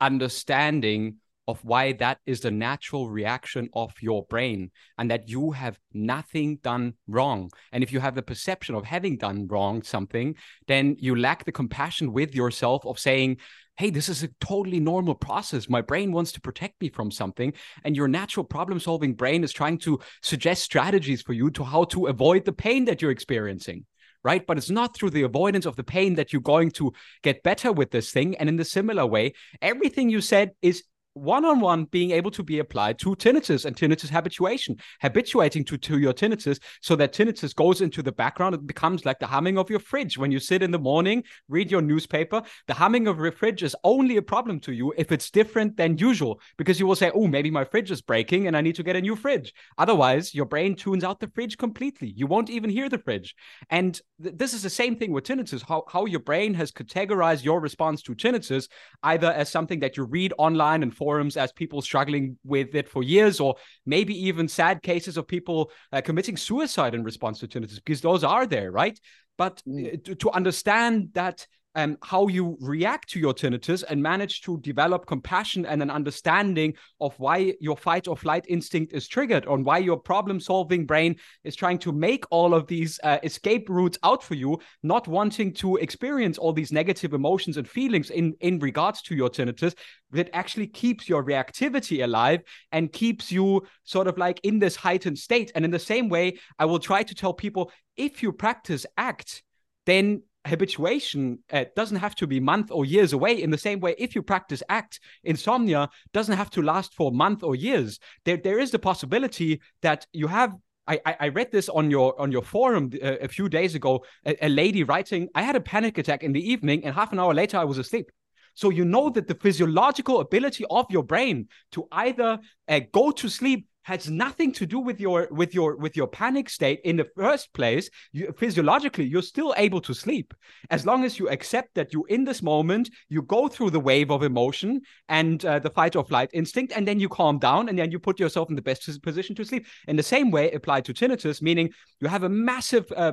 understanding 0.00 1.16
of 1.48 1.64
why 1.64 1.92
that 1.92 2.18
is 2.24 2.40
the 2.40 2.50
natural 2.50 3.10
reaction 3.10 3.68
of 3.74 3.92
your 4.00 4.24
brain 4.24 4.70
and 4.96 5.10
that 5.10 5.28
you 5.28 5.50
have 5.50 5.78
nothing 5.92 6.56
done 6.62 6.94
wrong. 7.08 7.50
And 7.72 7.82
if 7.82 7.92
you 7.92 8.00
have 8.00 8.14
the 8.14 8.22
perception 8.22 8.74
of 8.74 8.84
having 8.84 9.16
done 9.16 9.48
wrong 9.48 9.82
something, 9.82 10.36
then 10.68 10.96
you 10.98 11.16
lack 11.16 11.44
the 11.44 11.52
compassion 11.52 12.12
with 12.12 12.34
yourself 12.34 12.86
of 12.86 12.98
saying, 12.98 13.38
hey, 13.76 13.90
this 13.90 14.08
is 14.08 14.22
a 14.22 14.28
totally 14.40 14.80
normal 14.80 15.14
process. 15.14 15.68
My 15.68 15.80
brain 15.80 16.12
wants 16.12 16.32
to 16.32 16.40
protect 16.40 16.80
me 16.80 16.90
from 16.90 17.10
something. 17.10 17.52
And 17.84 17.96
your 17.96 18.08
natural 18.08 18.44
problem 18.44 18.78
solving 18.80 19.14
brain 19.14 19.44
is 19.44 19.52
trying 19.52 19.78
to 19.78 20.00
suggest 20.22 20.62
strategies 20.62 21.22
for 21.22 21.32
you 21.32 21.50
to 21.52 21.64
how 21.64 21.84
to 21.84 22.06
avoid 22.06 22.44
the 22.44 22.52
pain 22.52 22.84
that 22.86 23.00
you're 23.02 23.10
experiencing 23.10 23.86
right? 24.24 24.46
But 24.46 24.56
it's 24.56 24.70
not 24.70 24.94
through 24.94 25.10
the 25.10 25.22
avoidance 25.22 25.66
of 25.66 25.76
the 25.76 25.84
pain 25.84 26.14
that 26.14 26.32
you're 26.32 26.42
going 26.42 26.70
to 26.72 26.92
get 27.22 27.42
better 27.42 27.72
with 27.72 27.90
this 27.90 28.12
thing. 28.12 28.36
And 28.36 28.48
in 28.48 28.56
the 28.56 28.64
similar 28.64 29.04
way, 29.04 29.32
everything 29.60 30.10
you 30.10 30.20
said 30.20 30.52
is 30.62 30.84
one-on-one 31.14 31.84
being 31.86 32.10
able 32.10 32.30
to 32.30 32.42
be 32.42 32.58
applied 32.58 32.98
to 32.98 33.14
tinnitus 33.16 33.64
and 33.64 33.76
tinnitus 33.76 34.08
habituation 34.08 34.76
habituating 35.00 35.64
to, 35.64 35.76
to 35.76 35.98
your 35.98 36.12
tinnitus 36.12 36.58
so 36.80 36.96
that 36.96 37.12
tinnitus 37.12 37.54
goes 37.54 37.80
into 37.80 38.02
the 38.02 38.12
background. 38.12 38.54
It 38.54 38.66
becomes 38.66 39.04
like 39.04 39.18
the 39.18 39.26
humming 39.26 39.58
of 39.58 39.68
your 39.68 39.78
fridge. 39.78 40.16
When 40.16 40.32
you 40.32 40.38
sit 40.38 40.62
in 40.62 40.70
the 40.70 40.78
morning 40.78 41.24
read 41.48 41.70
your 41.70 41.82
newspaper 41.82 42.42
the 42.66 42.74
humming 42.74 43.06
of 43.06 43.18
your 43.18 43.32
fridge 43.32 43.62
is 43.62 43.76
only 43.84 44.16
a 44.16 44.22
problem 44.22 44.60
to 44.60 44.72
you 44.72 44.94
if 44.96 45.12
it's 45.12 45.30
different 45.30 45.76
than 45.76 45.98
usual 45.98 46.40
because 46.56 46.80
you 46.80 46.86
will 46.86 46.96
say 46.96 47.10
oh 47.14 47.26
maybe 47.26 47.50
my 47.50 47.64
fridge 47.64 47.90
is 47.90 48.00
breaking 48.00 48.46
and 48.46 48.56
i 48.56 48.60
need 48.60 48.74
to 48.74 48.82
get 48.82 48.96
a 48.96 49.00
new 49.00 49.16
fridge. 49.16 49.52
Otherwise 49.78 50.34
your 50.34 50.46
brain 50.46 50.74
tunes 50.74 51.04
out 51.04 51.20
the 51.20 51.28
fridge 51.28 51.58
completely. 51.58 52.12
You 52.16 52.26
won't 52.26 52.50
even 52.50 52.70
hear 52.70 52.88
the 52.88 52.98
fridge. 52.98 53.34
And 53.70 54.00
th- 54.22 54.36
this 54.36 54.54
is 54.54 54.62
the 54.62 54.70
same 54.70 54.96
thing 54.96 55.12
with 55.12 55.24
tinnitus 55.24 55.62
how, 55.66 55.84
how 55.88 56.06
your 56.06 56.20
brain 56.20 56.54
has 56.54 56.72
categorized 56.72 57.44
your 57.44 57.60
response 57.60 58.02
to 58.02 58.14
tinnitus 58.14 58.68
either 59.02 59.30
as 59.30 59.50
something 59.50 59.80
that 59.80 59.96
you 59.96 60.04
read 60.04 60.32
online 60.38 60.82
and 60.82 60.94
forums 61.02 61.36
as 61.36 61.52
people 61.52 61.80
struggling 61.82 62.38
with 62.54 62.70
it 62.80 62.88
for 62.88 63.02
years, 63.02 63.40
or 63.40 63.54
maybe 63.84 64.14
even 64.28 64.48
sad 64.48 64.76
cases 64.82 65.16
of 65.16 65.26
people 65.26 65.58
uh, 65.92 66.00
committing 66.08 66.36
suicide 66.36 66.94
in 66.94 67.02
response 67.04 67.36
to 67.40 67.46
tinnitus, 67.48 67.80
because 67.84 68.02
those 68.02 68.22
are 68.34 68.46
there, 68.46 68.70
right? 68.82 68.98
But 69.36 69.54
mm. 69.66 69.94
Uh, 69.94 69.96
to, 70.04 70.14
to 70.22 70.28
understand 70.30 70.94
that 71.14 71.46
um, 71.74 71.96
how 72.02 72.28
you 72.28 72.56
react 72.60 73.08
to 73.10 73.20
your 73.20 73.32
tinnitus 73.32 73.82
and 73.88 74.02
manage 74.02 74.42
to 74.42 74.58
develop 74.60 75.06
compassion 75.06 75.64
and 75.66 75.82
an 75.82 75.90
understanding 75.90 76.74
of 77.00 77.18
why 77.18 77.54
your 77.60 77.76
fight 77.76 78.08
or 78.08 78.16
flight 78.16 78.44
instinct 78.48 78.92
is 78.92 79.08
triggered 79.08 79.46
and 79.46 79.64
why 79.64 79.78
your 79.78 79.96
problem 79.96 80.38
solving 80.40 80.86
brain 80.86 81.16
is 81.44 81.56
trying 81.56 81.78
to 81.78 81.92
make 81.92 82.24
all 82.30 82.54
of 82.54 82.66
these 82.66 83.00
uh, 83.02 83.18
escape 83.22 83.68
routes 83.68 83.98
out 84.02 84.22
for 84.22 84.34
you, 84.34 84.58
not 84.82 85.08
wanting 85.08 85.52
to 85.52 85.76
experience 85.76 86.38
all 86.38 86.52
these 86.52 86.72
negative 86.72 87.14
emotions 87.14 87.56
and 87.56 87.68
feelings 87.68 88.10
in, 88.10 88.34
in 88.40 88.58
regards 88.58 89.02
to 89.02 89.14
your 89.14 89.30
tinnitus, 89.30 89.74
that 90.10 90.28
actually 90.32 90.66
keeps 90.66 91.08
your 91.08 91.24
reactivity 91.24 92.04
alive 92.04 92.42
and 92.70 92.92
keeps 92.92 93.32
you 93.32 93.62
sort 93.84 94.06
of 94.06 94.18
like 94.18 94.40
in 94.42 94.58
this 94.58 94.76
heightened 94.76 95.18
state. 95.18 95.50
And 95.54 95.64
in 95.64 95.70
the 95.70 95.78
same 95.78 96.08
way, 96.08 96.38
I 96.58 96.66
will 96.66 96.78
try 96.78 97.02
to 97.02 97.14
tell 97.14 97.32
people 97.32 97.72
if 97.96 98.22
you 98.22 98.32
practice 98.32 98.86
ACT, 98.96 99.42
then 99.86 100.22
habituation 100.46 101.38
uh, 101.52 101.64
doesn't 101.76 101.98
have 101.98 102.14
to 102.16 102.26
be 102.26 102.40
months 102.40 102.70
or 102.70 102.84
years 102.84 103.12
away 103.12 103.40
in 103.40 103.50
the 103.50 103.58
same 103.58 103.78
way 103.80 103.94
if 103.98 104.14
you 104.14 104.22
practice 104.22 104.62
act 104.68 104.98
insomnia 105.22 105.88
doesn't 106.12 106.36
have 106.36 106.50
to 106.50 106.62
last 106.62 106.94
for 106.94 107.12
months 107.12 107.44
or 107.44 107.54
years 107.54 108.00
there, 108.24 108.36
there 108.36 108.58
is 108.58 108.70
the 108.70 108.78
possibility 108.78 109.60
that 109.82 110.06
you 110.12 110.26
have 110.26 110.54
I, 110.88 111.00
I 111.20 111.28
read 111.28 111.52
this 111.52 111.68
on 111.68 111.92
your 111.92 112.20
on 112.20 112.32
your 112.32 112.42
forum 112.42 112.90
a, 112.94 113.22
uh, 113.22 113.24
a 113.26 113.28
few 113.28 113.48
days 113.48 113.76
ago. 113.76 114.04
A, 114.26 114.46
a 114.46 114.48
lady 114.48 114.82
writing, 114.82 115.28
"I 115.32 115.42
had 115.42 115.54
a 115.54 115.60
panic 115.60 115.96
attack 115.96 116.24
in 116.24 116.32
the 116.32 116.50
evening, 116.50 116.84
and 116.84 116.92
half 116.92 117.12
an 117.12 117.20
hour 117.20 117.32
later 117.32 117.56
I 117.56 117.64
was 117.64 117.78
asleep." 117.78 118.10
So 118.54 118.68
you 118.70 118.84
know 118.84 119.08
that 119.10 119.28
the 119.28 119.34
physiological 119.36 120.20
ability 120.20 120.64
of 120.68 120.86
your 120.90 121.04
brain 121.04 121.48
to 121.72 121.86
either 121.92 122.38
uh, 122.68 122.80
go 122.92 123.12
to 123.12 123.28
sleep 123.28 123.66
has 123.84 124.08
nothing 124.08 124.52
to 124.52 124.66
do 124.66 124.78
with 124.78 125.00
your 125.00 125.28
with 125.30 125.54
your 125.54 125.76
with 125.76 125.96
your 125.96 126.06
panic 126.06 126.48
state 126.48 126.80
in 126.84 126.96
the 126.96 127.06
first 127.16 127.52
place 127.52 127.90
you, 128.12 128.32
physiologically 128.38 129.04
you're 129.04 129.22
still 129.22 129.54
able 129.56 129.80
to 129.80 129.94
sleep. 129.94 130.34
As 130.70 130.86
long 130.86 131.04
as 131.04 131.18
you 131.18 131.28
accept 131.28 131.74
that 131.74 131.92
you 131.92 132.04
in 132.08 132.24
this 132.24 132.42
moment 132.42 132.90
you 133.08 133.22
go 133.22 133.48
through 133.48 133.70
the 133.70 133.80
wave 133.80 134.10
of 134.10 134.22
emotion 134.22 134.80
and 135.08 135.44
uh, 135.44 135.58
the 135.58 135.70
fight 135.70 135.96
or 135.96 136.04
flight 136.04 136.30
instinct 136.32 136.72
and 136.76 136.86
then 136.86 137.00
you 137.00 137.08
calm 137.08 137.38
down 137.38 137.68
and 137.68 137.78
then 137.78 137.90
you 137.90 137.98
put 137.98 138.20
yourself 138.20 138.50
in 138.50 138.56
the 138.56 138.62
best 138.62 139.02
position 139.02 139.34
to 139.34 139.44
sleep. 139.44 139.66
In 139.88 139.96
the 139.96 140.02
same 140.02 140.30
way 140.30 140.50
applied 140.52 140.84
to 140.86 140.94
tinnitus 140.94 141.42
meaning 141.42 141.70
you 142.00 142.08
have 142.08 142.22
a 142.22 142.28
massive 142.28 142.90
uh, 142.96 143.12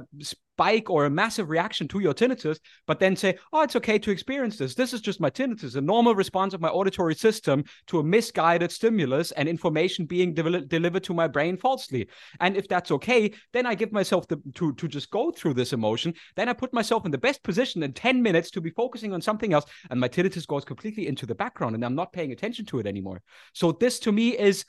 spike 0.60 0.90
or 0.90 1.06
a 1.06 1.10
massive 1.10 1.50
reaction 1.50 1.88
to 1.88 2.00
your 2.00 2.14
tinnitus, 2.14 2.60
but 2.86 3.00
then 3.00 3.16
say, 3.16 3.38
oh, 3.54 3.62
it's 3.62 3.78
okay 3.78 3.98
to 3.98 4.12
experience 4.12 4.58
this. 4.58 4.76
This 4.76 4.92
is 4.92 5.00
just 5.00 5.22
my 5.22 5.30
tinnitus, 5.30 5.78
a 5.78 5.82
normal 5.82 6.16
response 6.16 6.54
of 6.54 6.60
my 6.60 6.68
auditory 6.68 7.16
system 7.16 7.64
to 7.88 8.00
a 8.00 8.04
misguided 8.04 8.70
stimulus 8.70 9.32
and 9.32 9.48
information 9.48 10.06
being 10.06 10.34
de- 10.34 10.62
delivered 10.66 11.06
to 11.06 11.14
my 11.14 11.30
brain 11.30 11.56
falsely. 11.56 12.10
And 12.42 12.58
if 12.58 12.68
that's 12.68 12.92
okay, 12.92 13.32
then 13.54 13.66
I 13.66 13.74
give 13.74 13.94
myself 13.94 14.28
the, 14.28 14.42
to, 14.56 14.74
to 14.74 14.88
just 14.90 15.10
go 15.12 15.32
through 15.32 15.54
this 15.54 15.72
emotion. 15.72 16.14
Then 16.36 16.50
I 16.50 16.54
put 16.54 16.74
myself 16.74 17.06
in 17.06 17.12
the 17.12 17.18
best 17.18 17.42
position 17.42 17.82
in 17.82 17.94
10 17.94 18.22
minutes 18.22 18.52
to 18.52 18.60
be 18.60 18.72
focusing 18.72 19.14
on 19.14 19.22
something 19.22 19.54
else. 19.54 19.64
And 19.90 19.98
my 19.98 20.10
tinnitus 20.10 20.46
goes 20.46 20.66
completely 20.66 21.08
into 21.08 21.26
the 21.26 21.36
background 21.36 21.76
and 21.76 21.86
I'm 21.86 21.96
not 21.96 22.12
paying 22.12 22.34
attention 22.34 22.66
to 22.66 22.80
it 22.80 22.86
anymore. 22.86 23.22
So 23.54 23.72
this 23.72 23.98
to 24.00 24.12
me 24.12 24.38
is 24.38 24.66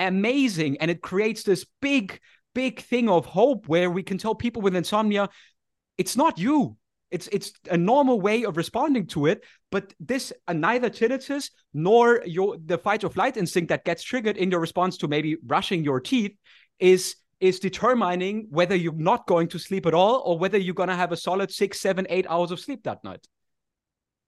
amazing 0.00 0.78
and 0.78 0.90
it 0.90 1.02
creates 1.02 1.44
this 1.44 1.64
big 1.80 2.18
big 2.54 2.80
thing 2.80 3.08
of 3.08 3.26
hope 3.26 3.68
where 3.68 3.90
we 3.90 4.02
can 4.02 4.18
tell 4.18 4.34
people 4.34 4.62
with 4.62 4.76
insomnia, 4.76 5.28
it's 5.98 6.16
not 6.16 6.38
you. 6.38 6.76
It's 7.10 7.28
it's 7.32 7.52
a 7.68 7.76
normal 7.76 8.20
way 8.20 8.44
of 8.44 8.56
responding 8.56 9.06
to 9.08 9.26
it, 9.26 9.44
but 9.72 9.92
this 9.98 10.32
uh, 10.46 10.52
neither 10.52 10.88
tinnitus 10.88 11.50
nor 11.74 12.22
your 12.24 12.56
the 12.64 12.78
fight 12.78 13.02
or 13.02 13.10
flight 13.10 13.36
instinct 13.36 13.68
that 13.70 13.84
gets 13.84 14.02
triggered 14.02 14.36
in 14.36 14.50
your 14.50 14.60
response 14.60 14.96
to 14.98 15.08
maybe 15.08 15.36
brushing 15.42 15.82
your 15.82 16.00
teeth 16.00 16.36
is 16.78 17.16
is 17.40 17.58
determining 17.58 18.46
whether 18.50 18.76
you're 18.76 18.92
not 18.92 19.26
going 19.26 19.48
to 19.48 19.58
sleep 19.58 19.86
at 19.86 19.94
all 19.94 20.22
or 20.24 20.38
whether 20.38 20.58
you're 20.58 20.74
going 20.74 20.90
to 20.90 20.94
have 20.94 21.10
a 21.10 21.16
solid 21.16 21.50
six, 21.50 21.80
seven, 21.80 22.06
eight 22.10 22.26
hours 22.28 22.50
of 22.50 22.60
sleep 22.60 22.84
that 22.84 23.02
night. 23.02 23.26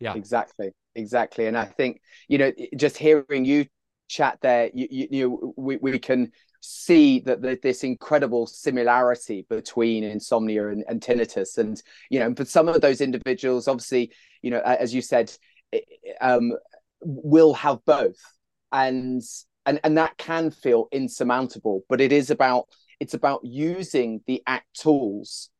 Yeah, 0.00 0.14
exactly, 0.14 0.70
exactly. 0.96 1.46
And 1.46 1.56
I 1.56 1.66
think 1.66 2.00
you 2.26 2.38
know, 2.38 2.52
just 2.76 2.96
hearing 2.96 3.44
you 3.44 3.66
chat 4.12 4.38
there, 4.42 4.70
you 4.74 4.86
you, 4.90 5.08
you 5.10 5.54
we 5.56 5.76
we 5.76 5.98
can 5.98 6.30
see 6.60 7.18
that 7.20 7.42
this 7.62 7.82
incredible 7.82 8.46
similarity 8.46 9.44
between 9.48 10.04
insomnia 10.04 10.68
and, 10.68 10.84
and, 10.88 11.00
tinnitus. 11.00 11.58
And 11.58 11.82
you 12.10 12.20
know 12.20 12.34
for 12.34 12.44
some 12.44 12.68
of 12.68 12.80
those 12.80 13.00
individuals 13.00 13.66
obviously 13.66 14.12
you 14.42 14.50
know 14.50 14.60
as 14.60 14.94
you 14.94 15.02
said 15.02 15.32
um, 16.20 16.52
will 17.00 17.54
have 17.54 17.84
both. 17.84 18.20
And 18.70 19.22
and 19.66 19.80
and 19.84 19.98
that 19.98 20.16
can 20.18 20.50
feel 20.50 20.88
insurmountable 20.92 21.84
but 21.88 22.00
it 22.00 22.12
is 22.12 22.30
about 22.30 22.66
it's 23.00 23.14
about 23.14 23.40
using 23.44 24.20
the 24.26 24.42
act 24.46 24.66
tools 24.74 25.50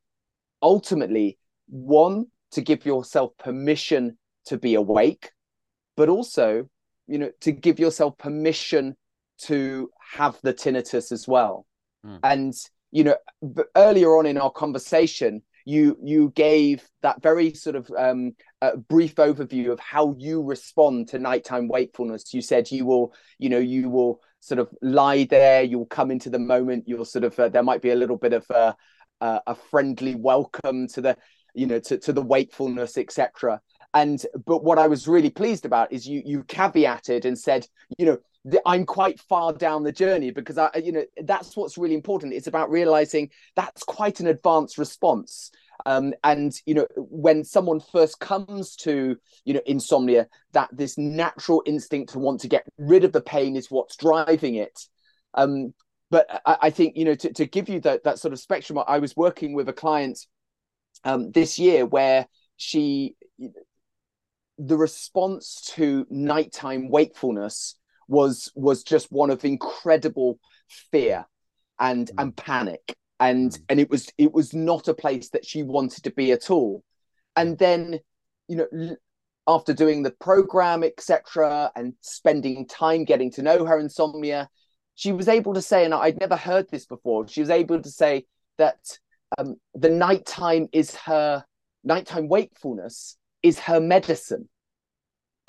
ultimately 0.63 1.39
one 1.69 2.27
to 2.53 2.61
give 2.61 2.85
yourself 2.85 3.33
permission 3.39 4.19
to 4.47 4.59
be 4.59 4.75
awake 4.75 5.31
but 5.97 6.09
also 6.09 6.69
you 7.13 7.19
know 7.19 7.31
to 7.43 7.53
give 7.53 7.79
yourself 7.79 8.17
permission 8.17 8.97
to 9.43 9.91
have 10.17 10.39
the 10.43 10.55
tinnitus 10.55 11.13
as 11.13 11.29
well. 11.29 11.67
Mm. 12.07 12.19
And 12.23 12.55
you 12.91 13.05
know, 13.05 13.17
earlier 13.77 14.17
on 14.17 14.27
in 14.27 14.39
our 14.39 14.51
conversation, 14.51 15.43
you 15.67 15.99
you 16.03 16.33
gave 16.35 16.89
that 17.03 17.23
very 17.23 17.53
sort 17.53 17.77
of 17.77 17.91
um, 17.99 18.33
uh, 18.63 18.77
brief 18.77 19.17
overview 19.17 19.71
of 19.71 19.79
how 19.79 20.15
you 20.19 20.43
respond 20.43 21.09
to 21.09 21.19
nighttime 21.19 21.69
wakefulness. 21.69 22.33
You 22.33 22.41
said 22.41 22.71
you 22.71 22.87
will, 22.87 23.13
you 23.39 23.51
know, 23.51 23.59
you 23.59 23.91
will 23.91 24.21
sort 24.41 24.59
of 24.59 24.71
lie 24.81 25.25
there, 25.25 25.63
you'll 25.63 25.87
come 25.87 26.11
into 26.11 26.31
the 26.31 26.39
moment, 26.39 26.85
you'll 26.87 27.05
sort 27.05 27.25
of 27.25 27.39
uh, 27.39 27.51
there 27.51 27.63
might 27.63 27.83
be 27.83 27.91
a 27.91 27.97
little 27.97 28.17
bit 28.17 28.33
of 28.33 28.47
a, 28.51 28.75
uh, 29.21 29.41
a 29.47 29.55
friendly 29.55 30.15
welcome 30.15 30.89
to 30.89 31.01
the, 31.03 31.17
you 31.55 31.67
know, 31.67 31.79
to 31.79 31.99
to 31.99 32.13
the 32.13 32.23
wakefulness, 32.23 32.97
etc. 32.97 33.61
And 33.95 34.25
but 34.47 34.65
what 34.65 34.79
I 34.79 34.87
was 34.87 35.07
really 35.07 35.31
pleased 35.31 35.67
about 35.67 35.93
is 35.93 36.07
you 36.07 36.23
you 36.25 36.45
caveated 36.45 37.25
and 37.25 37.39
said, 37.39 37.67
you 37.99 38.07
know, 38.07 38.19
I'm 38.67 38.87
quite 38.87 39.21
far 39.21 39.53
down 39.53 39.83
the 39.83 39.93
journey 39.93 40.31
because 40.31 40.59
I, 40.59 40.71
you 40.83 40.93
know, 40.93 41.05
that's 41.23 41.57
what's 41.57 41.79
really 41.79 41.95
important. 41.95 42.33
It's 42.33 42.47
about 42.47 42.71
realizing 42.71 43.31
that's 43.55 43.83
quite 43.83 44.21
an 44.21 44.27
advanced 44.27 44.79
response. 44.79 45.51
Um, 45.87 46.15
and 46.25 46.53
you 46.67 46.75
know, 46.75 46.87
when 46.97 47.45
someone 47.45 47.81
first 47.81 48.21
comes 48.21 48.77
to 48.77 49.17
you 49.45 49.55
know 49.55 49.63
insomnia, 49.67 50.29
that 50.53 50.71
this 50.73 50.97
natural 50.97 51.63
instinct 51.67 52.13
to 52.13 52.19
want 52.19 52.41
to 52.41 52.49
get 52.49 52.65
rid 52.79 53.05
of 53.05 53.13
the 53.13 53.21
pain 53.21 53.57
is 53.57 53.71
what's 53.71 53.97
driving 53.97 54.55
it. 54.57 54.87
Um, 55.35 55.75
but 56.11 56.43
I, 56.47 56.57
I, 56.63 56.71
think 56.71 56.97
you 56.97 57.05
know 57.05 57.15
to, 57.15 57.33
to 57.33 57.47
give 57.47 57.69
you 57.69 57.81
that 57.81 58.05
that 58.05 58.19
sort 58.19 58.33
of 58.33 58.41
spectrum. 58.41 58.79
I 58.87 58.99
was 58.99 59.17
working 59.17 59.55
with 59.55 59.69
a 59.69 59.73
client 59.73 60.19
um, 61.05 61.33
this 61.33 61.59
year 61.59 61.85
where 61.87 62.27
she 62.57 63.17
the 64.59 64.77
response 64.77 65.73
to 65.75 66.07
nighttime 66.11 66.91
wakefulness 66.91 67.77
was 68.09 68.53
was 68.55 68.83
just 68.83 69.11
one 69.11 69.31
of 69.31 69.45
incredible 69.45 70.39
fear 70.69 71.25
and 71.79 72.09
mm. 72.09 72.23
and 72.23 72.37
panic 72.37 72.95
and 73.21 73.53
mm. 73.53 73.63
and 73.69 73.81
it 73.81 73.91
was 73.91 74.09
it 74.19 74.33
was 74.33 74.53
not 74.53 74.89
a 74.89 74.95
place 74.95 75.31
that 75.31 75.47
she 75.47 75.63
wanted 75.63 76.05
to 76.05 76.11
be 76.11 76.33
at 76.33 76.51
all 76.51 76.83
and 77.37 77.59
then 77.59 77.99
you 78.49 78.57
know 78.57 78.97
after 79.49 79.73
doing 79.73 80.03
the 80.03 80.11
program 80.11 80.85
etc 80.85 81.71
and 81.75 81.95
spending 82.01 82.67
time 82.67 83.05
getting 83.05 83.31
to 83.31 83.43
know 83.43 83.65
her 83.65 83.79
insomnia 83.79 84.49
she 84.95 85.13
was 85.13 85.29
able 85.29 85.55
to 85.55 85.63
say 85.63 85.85
and 85.85 85.95
i'd 85.95 86.21
never 86.21 86.37
heard 86.37 86.69
this 86.71 86.87
before 86.87 87.27
she 87.27 87.41
was 87.41 87.51
able 87.51 87.81
to 87.81 87.91
say 87.91 88.25
that 88.59 88.99
um, 89.39 89.57
the 89.75 89.89
nighttime 89.89 90.69
is 90.73 90.95
her 90.95 91.43
nighttime 91.83 92.29
wakefulness 92.29 93.17
is 93.43 93.59
her 93.61 93.81
medicine. 93.81 94.49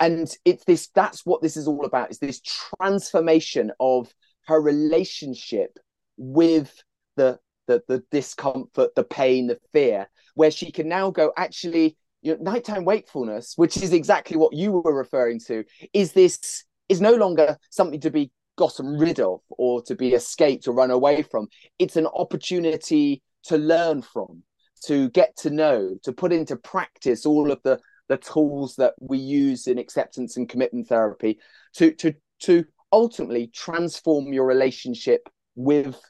And 0.00 0.34
it's 0.44 0.64
this 0.64 0.88
that's 0.94 1.24
what 1.24 1.40
this 1.40 1.56
is 1.56 1.68
all 1.68 1.84
about 1.84 2.10
is 2.10 2.18
this 2.18 2.40
transformation 2.40 3.70
of 3.78 4.12
her 4.46 4.60
relationship 4.60 5.78
with 6.16 6.82
the 7.16 7.38
the 7.66 7.82
the 7.88 8.02
discomfort 8.10 8.94
the 8.94 9.04
pain 9.04 9.46
the 9.46 9.58
fear 9.72 10.08
where 10.34 10.50
she 10.50 10.70
can 10.70 10.88
now 10.88 11.10
go 11.10 11.32
actually 11.36 11.96
you 12.22 12.36
know, 12.36 12.42
nighttime 12.52 12.84
wakefulness 12.84 13.54
which 13.56 13.76
is 13.76 13.92
exactly 13.92 14.36
what 14.36 14.52
you 14.52 14.72
were 14.72 14.94
referring 14.94 15.38
to 15.38 15.64
is 15.92 16.12
this 16.12 16.64
is 16.88 17.00
no 17.00 17.14
longer 17.14 17.56
something 17.70 18.00
to 18.00 18.10
be 18.10 18.30
gotten 18.56 18.98
rid 18.98 19.20
of 19.20 19.40
or 19.48 19.82
to 19.82 19.94
be 19.94 20.14
escaped 20.14 20.68
or 20.68 20.72
run 20.72 20.90
away 20.90 21.22
from. 21.22 21.48
It's 21.78 21.96
an 21.96 22.06
opportunity 22.06 23.22
to 23.44 23.58
learn 23.58 24.02
from 24.02 24.42
to 24.86 25.08
get 25.10 25.36
to 25.36 25.50
know 25.50 25.96
to 26.02 26.12
put 26.12 26.32
into 26.32 26.56
practice 26.56 27.26
all 27.26 27.50
of 27.50 27.60
the 27.62 27.78
the 28.08 28.16
tools 28.18 28.76
that 28.76 28.94
we 29.00 29.18
use 29.18 29.66
in 29.66 29.78
acceptance 29.78 30.36
and 30.36 30.48
commitment 30.48 30.86
therapy 30.88 31.38
to 31.74 31.92
to 31.92 32.14
to 32.40 32.64
ultimately 32.92 33.48
transform 33.48 34.32
your 34.32 34.46
relationship 34.46 35.28
with 35.54 36.00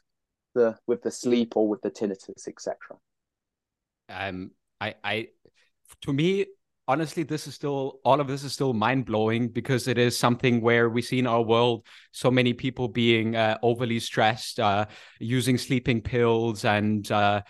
the 0.53 0.75
with 0.87 1.01
the 1.03 1.11
sleep 1.11 1.55
or 1.55 1.67
with 1.67 1.81
the 1.81 1.91
tinnitus 1.91 2.47
etc 2.47 2.75
um 4.09 4.51
i 4.81 4.93
i 5.03 5.27
to 6.01 6.13
me 6.13 6.45
honestly 6.87 7.23
this 7.23 7.47
is 7.47 7.55
still 7.55 7.99
all 8.03 8.19
of 8.19 8.27
this 8.27 8.43
is 8.43 8.53
still 8.53 8.73
mind-blowing 8.73 9.47
because 9.47 9.87
it 9.87 9.97
is 9.97 10.17
something 10.17 10.61
where 10.61 10.89
we 10.89 11.01
see 11.01 11.19
in 11.19 11.27
our 11.27 11.41
world 11.41 11.85
so 12.11 12.29
many 12.29 12.53
people 12.53 12.87
being 12.87 13.35
uh, 13.35 13.57
overly 13.63 13.99
stressed 13.99 14.59
uh, 14.59 14.85
using 15.19 15.57
sleeping 15.57 16.01
pills 16.01 16.65
and 16.65 17.11
uh, 17.11 17.41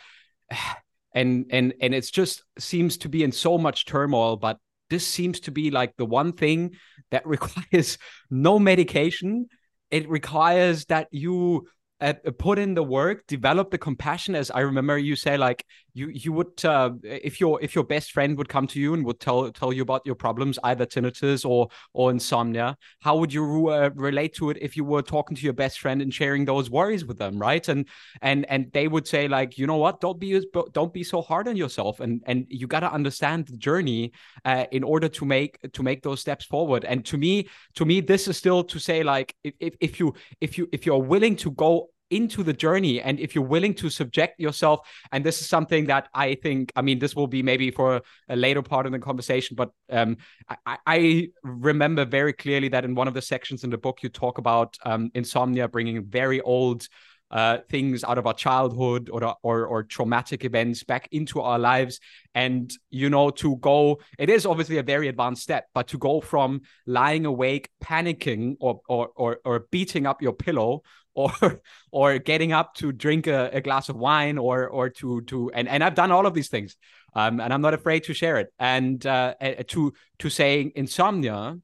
and 1.15 1.45
and 1.49 1.73
and 1.81 1.95
it's 1.95 2.11
just 2.11 2.43
seems 2.59 2.97
to 2.97 3.09
be 3.09 3.23
in 3.23 3.31
so 3.31 3.57
much 3.57 3.85
turmoil 3.85 4.35
but 4.35 4.57
this 4.89 5.05
seems 5.05 5.39
to 5.41 5.51
be 5.51 5.71
like 5.71 5.95
the 5.97 6.05
one 6.05 6.33
thing 6.33 6.75
that 7.11 7.25
requires 7.35 7.97
no 8.29 8.59
medication. 8.59 9.47
It 9.91 10.09
requires 10.09 10.85
that 10.85 11.07
you 11.11 11.67
uh, 12.01 12.13
put 12.37 12.59
in 12.59 12.73
the 12.73 12.83
work 12.83 13.25
develop 13.25 13.71
the 13.71 13.77
compassion 13.77 14.35
as 14.35 14.51
i 14.51 14.59
remember 14.59 14.97
you 14.97 15.15
say 15.15 15.37
like 15.37 15.65
you 15.95 16.09
you 16.09 16.31
would 16.33 16.63
uh, 16.65 16.91
if 17.03 17.39
your 17.39 17.59
if 17.63 17.73
your 17.73 17.85
best 17.85 18.11
friend 18.11 18.37
would 18.37 18.49
come 18.49 18.67
to 18.67 18.79
you 18.79 18.93
and 18.93 19.05
would 19.05 19.19
tell 19.19 19.49
tell 19.51 19.73
you 19.73 19.81
about 19.81 20.01
your 20.05 20.15
problems 20.15 20.59
either 20.65 20.85
tinnitus 20.85 21.45
or 21.45 21.69
or 21.93 22.11
insomnia 22.11 22.77
how 22.99 23.15
would 23.17 23.33
you 23.33 23.69
uh, 23.69 23.89
relate 23.95 24.33
to 24.35 24.49
it 24.49 24.57
if 24.61 24.75
you 24.75 24.83
were 24.83 25.01
talking 25.01 25.37
to 25.37 25.43
your 25.43 25.53
best 25.53 25.79
friend 25.79 26.01
and 26.01 26.13
sharing 26.13 26.45
those 26.45 26.69
worries 26.69 27.05
with 27.05 27.17
them 27.17 27.39
right? 27.39 27.67
And 27.67 27.87
and 28.21 28.45
and 28.49 28.71
they 28.73 28.87
would 28.87 29.07
say 29.07 29.27
like 29.27 29.57
you 29.57 29.67
know 29.67 29.77
what? 29.77 30.01
Don't 30.01 30.19
be 30.19 30.45
don't 30.73 30.93
be 30.93 31.03
so 31.03 31.21
hard 31.21 31.47
on 31.47 31.55
yourself. 31.55 31.99
And 31.99 32.21
and 32.25 32.45
you 32.49 32.67
got 32.67 32.81
to 32.81 32.91
understand 32.91 33.47
the 33.47 33.57
journey 33.57 34.11
uh, 34.43 34.65
in 34.71 34.83
order 34.83 35.07
to 35.09 35.25
make 35.25 35.59
to 35.73 35.83
make 35.83 36.03
those 36.03 36.19
steps 36.21 36.45
forward. 36.45 36.85
And 36.85 37.05
to 37.05 37.17
me 37.17 37.47
to 37.75 37.85
me 37.85 38.01
this 38.01 38.27
is 38.27 38.37
still 38.37 38.63
to 38.65 38.79
say 38.79 39.03
like 39.03 39.35
if, 39.43 39.53
if, 39.59 39.73
if 39.79 39.99
you 39.99 40.13
if 40.41 40.57
you 40.57 40.67
if 40.71 40.85
you're 40.85 41.05
willing 41.13 41.35
to 41.37 41.51
go 41.51 41.89
into 42.09 42.43
the 42.43 42.53
journey. 42.53 43.01
And 43.01 43.19
if 43.19 43.35
you're 43.35 43.43
willing 43.43 43.73
to 43.75 43.89
subject 43.89 44.39
yourself 44.39 44.87
and 45.11 45.23
this 45.23 45.41
is 45.41 45.47
something 45.47 45.85
that 45.85 46.07
i 46.13 46.35
think 46.35 46.71
i 46.75 46.81
mean 46.81 46.99
this 46.99 47.15
will 47.15 47.27
be 47.27 47.41
maybe 47.41 47.71
for 47.71 48.01
a 48.29 48.35
later 48.35 48.61
part 48.61 48.85
of 48.85 48.91
the 48.91 48.99
conversation 48.99 49.55
but 49.55 49.69
um, 49.89 50.17
I, 50.65 50.77
I, 50.85 51.27
remember 51.43 52.05
very 52.05 52.33
clearly 52.33 52.69
that 52.69 52.85
in 52.85 52.95
one 52.95 53.07
of 53.07 53.13
the 53.13 53.21
sections 53.21 53.63
in 53.63 53.69
the 53.69 53.77
book 53.77 53.99
you 54.03 54.09
talk 54.09 54.37
about 54.37 54.77
um, 54.85 55.11
insomnia 55.13 55.67
bringing 55.67 56.03
very 56.05 56.41
old 56.41 56.87
uh, 57.31 57.57
things 57.69 58.03
out 58.03 58.19
of 58.19 58.27
our 58.27 58.35
childhood 58.35 59.09
or, 59.11 59.35
or 59.41 59.65
or 59.65 59.83
traumatic 59.83 60.45
events 60.45 60.83
back 60.83 61.09
into 61.11 61.41
our 61.41 61.57
lives. 61.57 61.99
And 62.35 62.71
you 62.91 63.09
know 63.09 63.31
to 63.31 63.55
go 63.57 63.99
it 64.19 64.29
is 64.29 64.45
obviously 64.45 64.77
a 64.77 64.83
very 64.83 65.07
advanced 65.07 65.41
step 65.41 65.65
but 65.73 65.87
to 65.87 65.97
go 65.97 66.21
from 66.21 66.61
lying 66.85 67.25
awake 67.25 67.69
panicking 67.83 68.57
or 68.59 68.79
or 68.87 69.09
or, 69.15 69.39
or 69.43 69.65
beating 69.71 70.05
up 70.05 70.21
your 70.21 70.33
pillow 70.33 70.83
or 71.15 71.31
or 71.91 72.19
getting 72.19 72.51
up 72.51 72.75
to 72.75 72.91
drink 72.91 73.27
a, 73.27 73.49
a, 73.53 73.61
glass 73.61 73.89
of 73.89 73.95
wine 73.95 74.37
or 74.37 74.67
or 74.67 74.89
to 74.89 75.21
to 75.21 75.51
and, 75.53 75.67
and 75.67 75.83
I've 75.83 75.95
done 75.95 76.11
all 76.11 76.25
of 76.25 76.33
these 76.33 76.49
things 76.49 76.75
um, 77.15 77.39
and 77.39 77.53
I'm 77.53 77.61
not 77.61 77.73
afraid 77.73 78.03
to 78.03 78.13
share 78.13 78.37
it. 78.37 78.53
And 78.59 79.03
uh, 79.05 79.33
to 79.67 79.93
to 80.19 80.29
saying 80.29 80.73
insomnia 80.75 81.57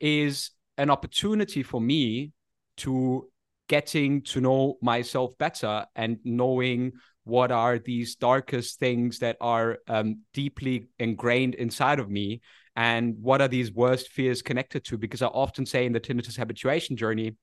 is 0.00 0.50
an 0.76 0.90
opportunity 0.90 1.62
for 1.62 1.80
me 1.80 2.32
to 2.78 3.28
getting 3.68 4.22
to 4.22 4.40
know 4.40 4.76
myself 4.82 5.32
better 5.38 5.86
and 5.94 6.18
knowing 6.24 6.92
what 7.24 7.50
are 7.50 7.78
these 7.78 8.14
darkest 8.16 8.78
things 8.78 9.20
that 9.20 9.36
are 9.40 9.78
um, 9.88 10.20
deeply 10.34 10.88
ingrained 10.98 11.54
inside 11.54 11.98
of 11.98 12.08
me 12.10 12.40
and 12.76 13.16
what 13.20 13.40
are 13.40 13.48
these 13.48 13.72
worst 13.72 14.08
fears 14.10 14.42
connected 14.42 14.84
to. 14.84 14.98
Because 14.98 15.22
i 15.22 15.26
often 15.26 15.64
say 15.64 15.86
in 15.86 15.92
the 15.92 16.00
tinnitus 16.00 16.36
habituation 16.36 16.96
journey 16.96 17.36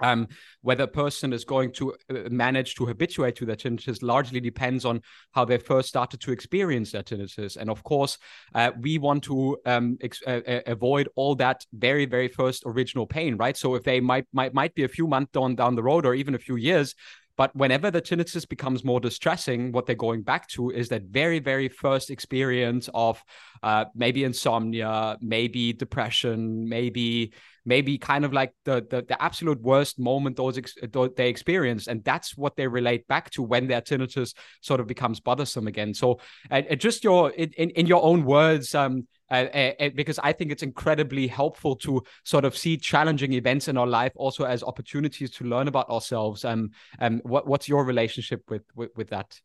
um, 0.00 0.28
whether 0.62 0.84
a 0.84 0.88
person 0.88 1.32
is 1.32 1.44
going 1.44 1.72
to 1.72 1.94
uh, 2.10 2.14
manage 2.30 2.74
to 2.76 2.86
habituate 2.86 3.36
to 3.36 3.46
their 3.46 3.56
tinnitus 3.56 4.02
largely 4.02 4.40
depends 4.40 4.84
on 4.84 5.00
how 5.32 5.44
they 5.44 5.58
first 5.58 5.88
started 5.88 6.20
to 6.20 6.32
experience 6.32 6.92
their 6.92 7.02
tinnitus. 7.02 7.56
And 7.56 7.70
of 7.70 7.82
course, 7.82 8.18
uh, 8.54 8.72
we 8.80 8.98
want 8.98 9.24
to 9.24 9.58
um, 9.66 9.98
ex- 10.00 10.22
uh, 10.26 10.40
uh, 10.46 10.60
avoid 10.66 11.08
all 11.16 11.34
that 11.36 11.64
very, 11.72 12.06
very 12.06 12.28
first 12.28 12.62
original 12.66 13.06
pain, 13.06 13.36
right? 13.36 13.56
So 13.56 13.74
if 13.74 13.84
they 13.84 14.00
might 14.00 14.26
might 14.32 14.54
might 14.54 14.74
be 14.74 14.84
a 14.84 14.88
few 14.88 15.06
months 15.06 15.32
down 15.32 15.54
down 15.54 15.74
the 15.74 15.82
road 15.82 16.06
or 16.06 16.14
even 16.14 16.34
a 16.34 16.38
few 16.38 16.56
years, 16.56 16.94
but 17.38 17.54
whenever 17.54 17.92
the 17.92 18.02
tinnitus 18.02 18.46
becomes 18.48 18.82
more 18.82 18.98
distressing, 18.98 19.70
what 19.70 19.86
they're 19.86 19.94
going 19.94 20.22
back 20.22 20.48
to 20.48 20.70
is 20.70 20.88
that 20.88 21.04
very, 21.04 21.38
very 21.38 21.68
first 21.68 22.10
experience 22.10 22.90
of 22.92 23.22
uh, 23.62 23.84
maybe 23.94 24.24
insomnia, 24.24 25.16
maybe 25.20 25.72
depression, 25.72 26.68
maybe 26.68 27.32
maybe 27.68 27.98
kind 27.98 28.24
of 28.24 28.32
like 28.32 28.52
the 28.64 28.84
the, 28.90 29.04
the 29.06 29.22
absolute 29.22 29.60
worst 29.60 29.98
moment 29.98 30.36
those 30.36 30.58
ex- 30.58 30.74
they 31.16 31.28
experience, 31.28 31.86
and 31.86 32.02
that's 32.02 32.36
what 32.36 32.56
they 32.56 32.66
relate 32.66 33.06
back 33.06 33.30
to 33.30 33.42
when 33.42 33.68
their 33.68 33.82
tinnitus 33.82 34.34
sort 34.62 34.80
of 34.80 34.86
becomes 34.86 35.20
bothersome 35.20 35.66
again. 35.68 35.94
So, 35.94 36.18
uh, 36.50 36.62
just 36.76 37.04
your 37.04 37.30
in 37.30 37.70
in 37.70 37.86
your 37.86 38.02
own 38.02 38.24
words. 38.24 38.74
Um, 38.74 39.06
uh, 39.30 39.34
uh, 39.34 39.90
because 39.94 40.18
I 40.20 40.32
think 40.32 40.50
it's 40.52 40.62
incredibly 40.62 41.26
helpful 41.26 41.76
to 41.76 42.02
sort 42.24 42.46
of 42.46 42.56
see 42.56 42.78
challenging 42.78 43.34
events 43.34 43.68
in 43.68 43.76
our 43.76 43.86
life 43.86 44.12
also 44.16 44.44
as 44.44 44.62
opportunities 44.62 45.30
to 45.32 45.44
learn 45.44 45.68
about 45.68 45.90
ourselves. 45.90 46.46
Um, 46.46 46.70
um, 46.98 47.20
what, 47.24 47.46
what's 47.46 47.68
your 47.68 47.84
relationship 47.84 48.40
with, 48.48 48.62
with, 48.74 48.88
with 48.96 49.10
that? 49.10 49.38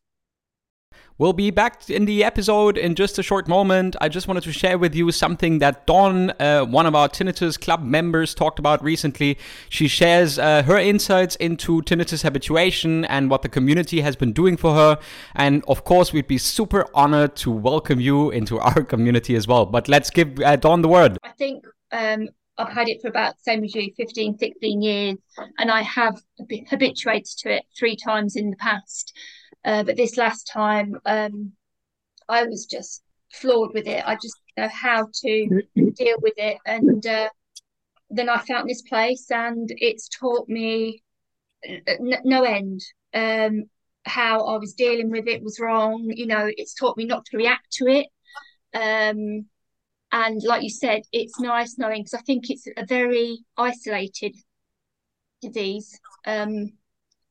We'll 1.16 1.32
be 1.32 1.52
back 1.52 1.88
in 1.88 2.06
the 2.06 2.24
episode 2.24 2.76
in 2.76 2.96
just 2.96 3.20
a 3.20 3.22
short 3.22 3.46
moment. 3.46 3.94
I 4.00 4.08
just 4.08 4.26
wanted 4.26 4.42
to 4.44 4.52
share 4.52 4.78
with 4.78 4.96
you 4.96 5.12
something 5.12 5.60
that 5.60 5.86
Dawn, 5.86 6.30
uh, 6.40 6.64
one 6.64 6.86
of 6.86 6.96
our 6.96 7.08
Tinnitus 7.08 7.60
Club 7.60 7.84
members, 7.84 8.34
talked 8.34 8.58
about 8.58 8.82
recently. 8.82 9.38
She 9.68 9.86
shares 9.86 10.40
uh, 10.40 10.64
her 10.64 10.76
insights 10.76 11.36
into 11.36 11.82
tinnitus 11.82 12.22
habituation 12.22 13.04
and 13.04 13.30
what 13.30 13.42
the 13.42 13.48
community 13.48 14.00
has 14.00 14.16
been 14.16 14.32
doing 14.32 14.56
for 14.56 14.74
her. 14.74 14.98
And 15.36 15.62
of 15.68 15.84
course, 15.84 16.12
we'd 16.12 16.26
be 16.26 16.38
super 16.38 16.84
honored 16.94 17.36
to 17.36 17.50
welcome 17.52 18.00
you 18.00 18.30
into 18.30 18.58
our 18.58 18.82
community 18.92 19.36
as 19.36 19.46
well. 19.46 19.66
But 19.66 19.88
let's 19.88 20.10
give 20.10 20.40
uh, 20.40 20.56
Dawn 20.56 20.82
the 20.82 20.88
word. 20.88 21.18
I 21.22 21.30
think 21.30 21.64
um, 21.92 22.28
I've 22.58 22.72
had 22.72 22.88
it 22.88 23.02
for 23.02 23.08
about 23.08 23.40
same 23.40 23.64
as 23.64 23.74
you 23.74 23.92
15 23.96 24.38
16 24.38 24.82
years 24.82 25.18
and 25.58 25.70
I 25.70 25.82
have 25.82 26.20
habituated 26.68 27.38
to 27.38 27.54
it 27.56 27.64
three 27.76 27.96
times 27.96 28.36
in 28.36 28.50
the 28.50 28.56
past 28.56 29.16
uh, 29.64 29.82
but 29.82 29.96
this 29.96 30.16
last 30.16 30.48
time, 30.52 30.98
um, 31.06 31.52
I 32.28 32.44
was 32.44 32.66
just 32.66 33.02
floored 33.32 33.72
with 33.74 33.86
it. 33.86 34.02
I 34.06 34.14
just 34.16 34.36
know 34.56 34.68
how 34.68 35.08
to 35.22 35.62
deal 35.74 36.16
with 36.20 36.34
it. 36.36 36.58
And 36.66 37.06
uh, 37.06 37.28
then 38.10 38.28
I 38.28 38.38
found 38.38 38.68
this 38.68 38.82
place, 38.82 39.30
and 39.30 39.68
it's 39.76 40.08
taught 40.08 40.48
me 40.48 41.02
n- 41.64 42.22
no 42.24 42.44
end. 42.44 42.80
Um, 43.12 43.64
how 44.06 44.44
I 44.46 44.58
was 44.58 44.74
dealing 44.74 45.10
with 45.10 45.26
it 45.26 45.42
was 45.42 45.58
wrong. 45.60 46.10
You 46.14 46.26
know, 46.26 46.50
it's 46.56 46.74
taught 46.74 46.96
me 46.96 47.06
not 47.06 47.24
to 47.26 47.36
react 47.36 47.72
to 47.74 47.86
it. 47.86 48.06
Um, 48.74 49.46
and 50.12 50.42
like 50.44 50.62
you 50.62 50.70
said, 50.70 51.02
it's 51.12 51.40
nice 51.40 51.78
knowing 51.78 52.02
because 52.02 52.14
I 52.14 52.22
think 52.22 52.50
it's 52.50 52.66
a 52.76 52.86
very 52.86 53.38
isolated 53.56 54.36
disease. 55.40 55.98
Um, 56.26 56.72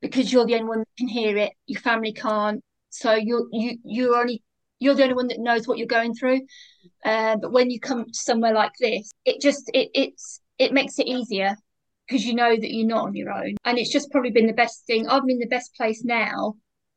because 0.03 0.31
you're 0.31 0.45
the 0.45 0.55
only 0.55 0.67
one 0.67 0.79
that 0.79 0.97
can 0.97 1.07
hear 1.07 1.35
it. 1.37 1.53
Your 1.65 1.81
family 1.81 2.13
can't. 2.13 2.61
So 2.89 3.13
you're 3.13 3.47
you 3.51 3.77
you're 3.83 4.15
only 4.15 4.43
you're 4.79 4.93
the 4.93 5.03
only 5.03 5.15
one 5.15 5.27
that 5.29 5.39
knows 5.39 5.67
what 5.67 5.77
you're 5.77 5.87
going 5.87 6.13
through. 6.13 6.41
Uh, 7.03 7.37
but 7.37 7.53
when 7.53 7.71
you 7.71 7.79
come 7.79 8.05
to 8.05 8.13
somewhere 8.13 8.53
like 8.53 8.73
this, 8.79 9.11
it 9.25 9.41
just 9.41 9.71
it 9.73 9.89
it's 9.95 10.41
it 10.59 10.73
makes 10.73 10.99
it 10.99 11.07
easier 11.07 11.55
because 12.05 12.25
you 12.25 12.35
know 12.35 12.53
that 12.55 12.71
you're 12.71 12.87
not 12.87 13.07
on 13.07 13.15
your 13.15 13.31
own. 13.31 13.55
And 13.63 13.79
it's 13.79 13.91
just 13.91 14.11
probably 14.11 14.31
been 14.31 14.45
the 14.47 14.53
best 14.53 14.85
thing. 14.85 15.07
I'm 15.07 15.27
in 15.29 15.39
the 15.39 15.47
best 15.47 15.73
place 15.75 16.03
now 16.03 16.55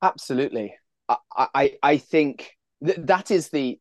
Absolutely. 0.01 0.75
I, 1.09 1.17
I, 1.35 1.73
I 1.83 1.97
think 1.97 2.55
th- 2.85 2.99
that 3.01 3.31
is 3.31 3.49
the, 3.49 3.77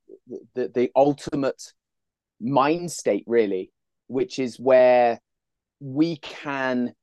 the, 0.54 0.68
the 0.74 0.90
ultimate 0.96 1.62
mind 2.40 2.90
state, 2.90 3.22
really, 3.26 3.70
which 4.06 4.38
is 4.38 4.58
where 4.58 5.20
we 5.80 6.16
can 6.16 6.94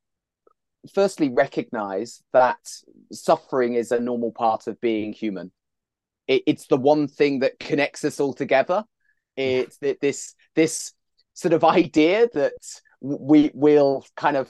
firstly 0.93 1.29
recognize 1.29 2.21
that 2.33 2.57
suffering 3.11 3.75
is 3.75 3.91
a 3.91 3.99
normal 3.99 4.31
part 4.31 4.67
of 4.67 4.79
being 4.81 5.13
human. 5.13 5.51
It, 6.27 6.43
it's 6.45 6.67
the 6.67 6.77
one 6.77 7.07
thing 7.07 7.39
that 7.39 7.59
connects 7.59 8.03
us 8.03 8.19
all 8.19 8.33
together. 8.33 8.83
It's 9.35 9.77
that 9.79 9.99
this 9.99 10.33
this 10.55 10.93
sort 11.33 11.53
of 11.53 11.63
idea 11.63 12.29
that 12.33 12.53
we 13.01 13.51
will 13.53 14.05
kind 14.15 14.37
of 14.37 14.49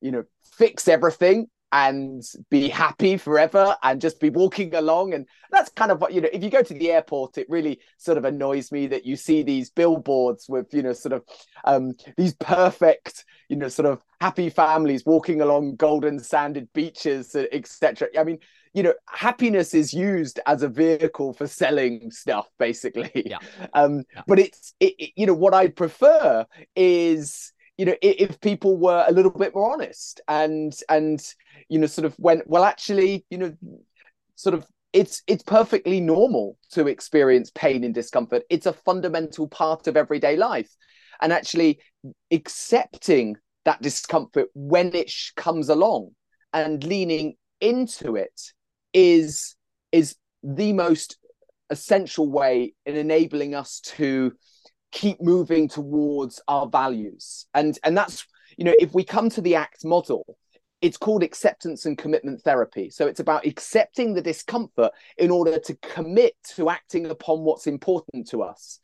you 0.00 0.10
know 0.10 0.24
fix 0.58 0.88
everything 0.88 1.48
and 1.74 2.22
be 2.50 2.68
happy 2.68 3.16
forever 3.16 3.76
and 3.82 4.00
just 4.00 4.20
be 4.20 4.30
walking 4.30 4.72
along 4.76 5.12
and 5.12 5.26
that's 5.50 5.70
kind 5.70 5.90
of 5.90 6.00
what 6.00 6.12
you 6.12 6.20
know 6.20 6.28
if 6.32 6.40
you 6.40 6.48
go 6.48 6.62
to 6.62 6.72
the 6.72 6.92
airport 6.92 7.36
it 7.36 7.50
really 7.50 7.80
sort 7.98 8.16
of 8.16 8.24
annoys 8.24 8.70
me 8.70 8.86
that 8.86 9.04
you 9.04 9.16
see 9.16 9.42
these 9.42 9.70
billboards 9.70 10.46
with 10.48 10.72
you 10.72 10.84
know 10.84 10.92
sort 10.92 11.12
of 11.12 11.24
um 11.64 11.92
these 12.16 12.32
perfect 12.34 13.24
you 13.48 13.56
know 13.56 13.66
sort 13.66 13.86
of 13.86 14.00
happy 14.20 14.48
families 14.48 15.04
walking 15.04 15.40
along 15.40 15.74
golden 15.74 16.20
sanded 16.20 16.68
beaches 16.74 17.34
etc 17.34 18.06
i 18.16 18.22
mean 18.22 18.38
you 18.72 18.84
know 18.84 18.94
happiness 19.08 19.74
is 19.74 19.92
used 19.92 20.38
as 20.46 20.62
a 20.62 20.68
vehicle 20.68 21.32
for 21.32 21.48
selling 21.48 22.08
stuff 22.12 22.46
basically 22.56 23.10
yeah. 23.26 23.38
um 23.74 24.04
yeah. 24.14 24.22
but 24.28 24.38
it's 24.38 24.74
it, 24.78 24.94
it, 25.00 25.10
you 25.16 25.26
know 25.26 25.34
what 25.34 25.54
i 25.54 25.66
prefer 25.66 26.46
is 26.76 27.52
you 27.76 27.84
know 27.84 27.96
if 28.02 28.40
people 28.40 28.76
were 28.76 29.04
a 29.06 29.12
little 29.12 29.30
bit 29.30 29.54
more 29.54 29.72
honest 29.72 30.20
and 30.28 30.78
and 30.88 31.34
you 31.68 31.78
know 31.78 31.86
sort 31.86 32.04
of 32.04 32.14
went 32.18 32.46
well 32.46 32.64
actually 32.64 33.24
you 33.30 33.38
know 33.38 33.52
sort 34.36 34.54
of 34.54 34.66
it's 34.94 35.22
it's 35.26 35.42
perfectly 35.42 36.00
normal 36.00 36.56
to 36.70 36.86
experience 36.86 37.50
pain 37.54 37.82
and 37.84 37.92
discomfort. 37.92 38.44
It's 38.48 38.66
a 38.66 38.72
fundamental 38.72 39.48
part 39.48 39.88
of 39.88 39.96
everyday 39.96 40.36
life. 40.36 40.70
And 41.20 41.32
actually 41.32 41.80
accepting 42.30 43.36
that 43.64 43.82
discomfort 43.82 44.48
when 44.54 44.94
it 44.94 45.10
sh- 45.10 45.32
comes 45.36 45.68
along 45.68 46.10
and 46.52 46.82
leaning 46.84 47.34
into 47.60 48.14
it 48.14 48.40
is 48.92 49.56
is 49.90 50.16
the 50.42 50.72
most 50.72 51.18
essential 51.70 52.30
way 52.30 52.74
in 52.86 52.94
enabling 52.94 53.54
us 53.54 53.80
to 53.80 54.32
keep 54.94 55.20
moving 55.20 55.68
towards 55.68 56.40
our 56.48 56.66
values. 56.66 57.46
And 57.52 57.78
and 57.84 57.94
that's 57.98 58.26
you 58.56 58.64
know 58.64 58.74
if 58.78 58.94
we 58.94 59.04
come 59.04 59.28
to 59.30 59.42
the 59.42 59.56
act 59.56 59.84
model 59.84 60.38
it's 60.80 60.96
called 60.98 61.22
acceptance 61.22 61.86
and 61.86 61.96
commitment 61.96 62.42
therapy. 62.42 62.90
So 62.90 63.06
it's 63.06 63.20
about 63.20 63.46
accepting 63.46 64.12
the 64.12 64.20
discomfort 64.20 64.92
in 65.16 65.30
order 65.30 65.58
to 65.58 65.74
commit 65.76 66.34
to 66.56 66.68
acting 66.68 67.06
upon 67.06 67.40
what's 67.40 67.66
important 67.66 68.28
to 68.28 68.42
us. 68.42 68.80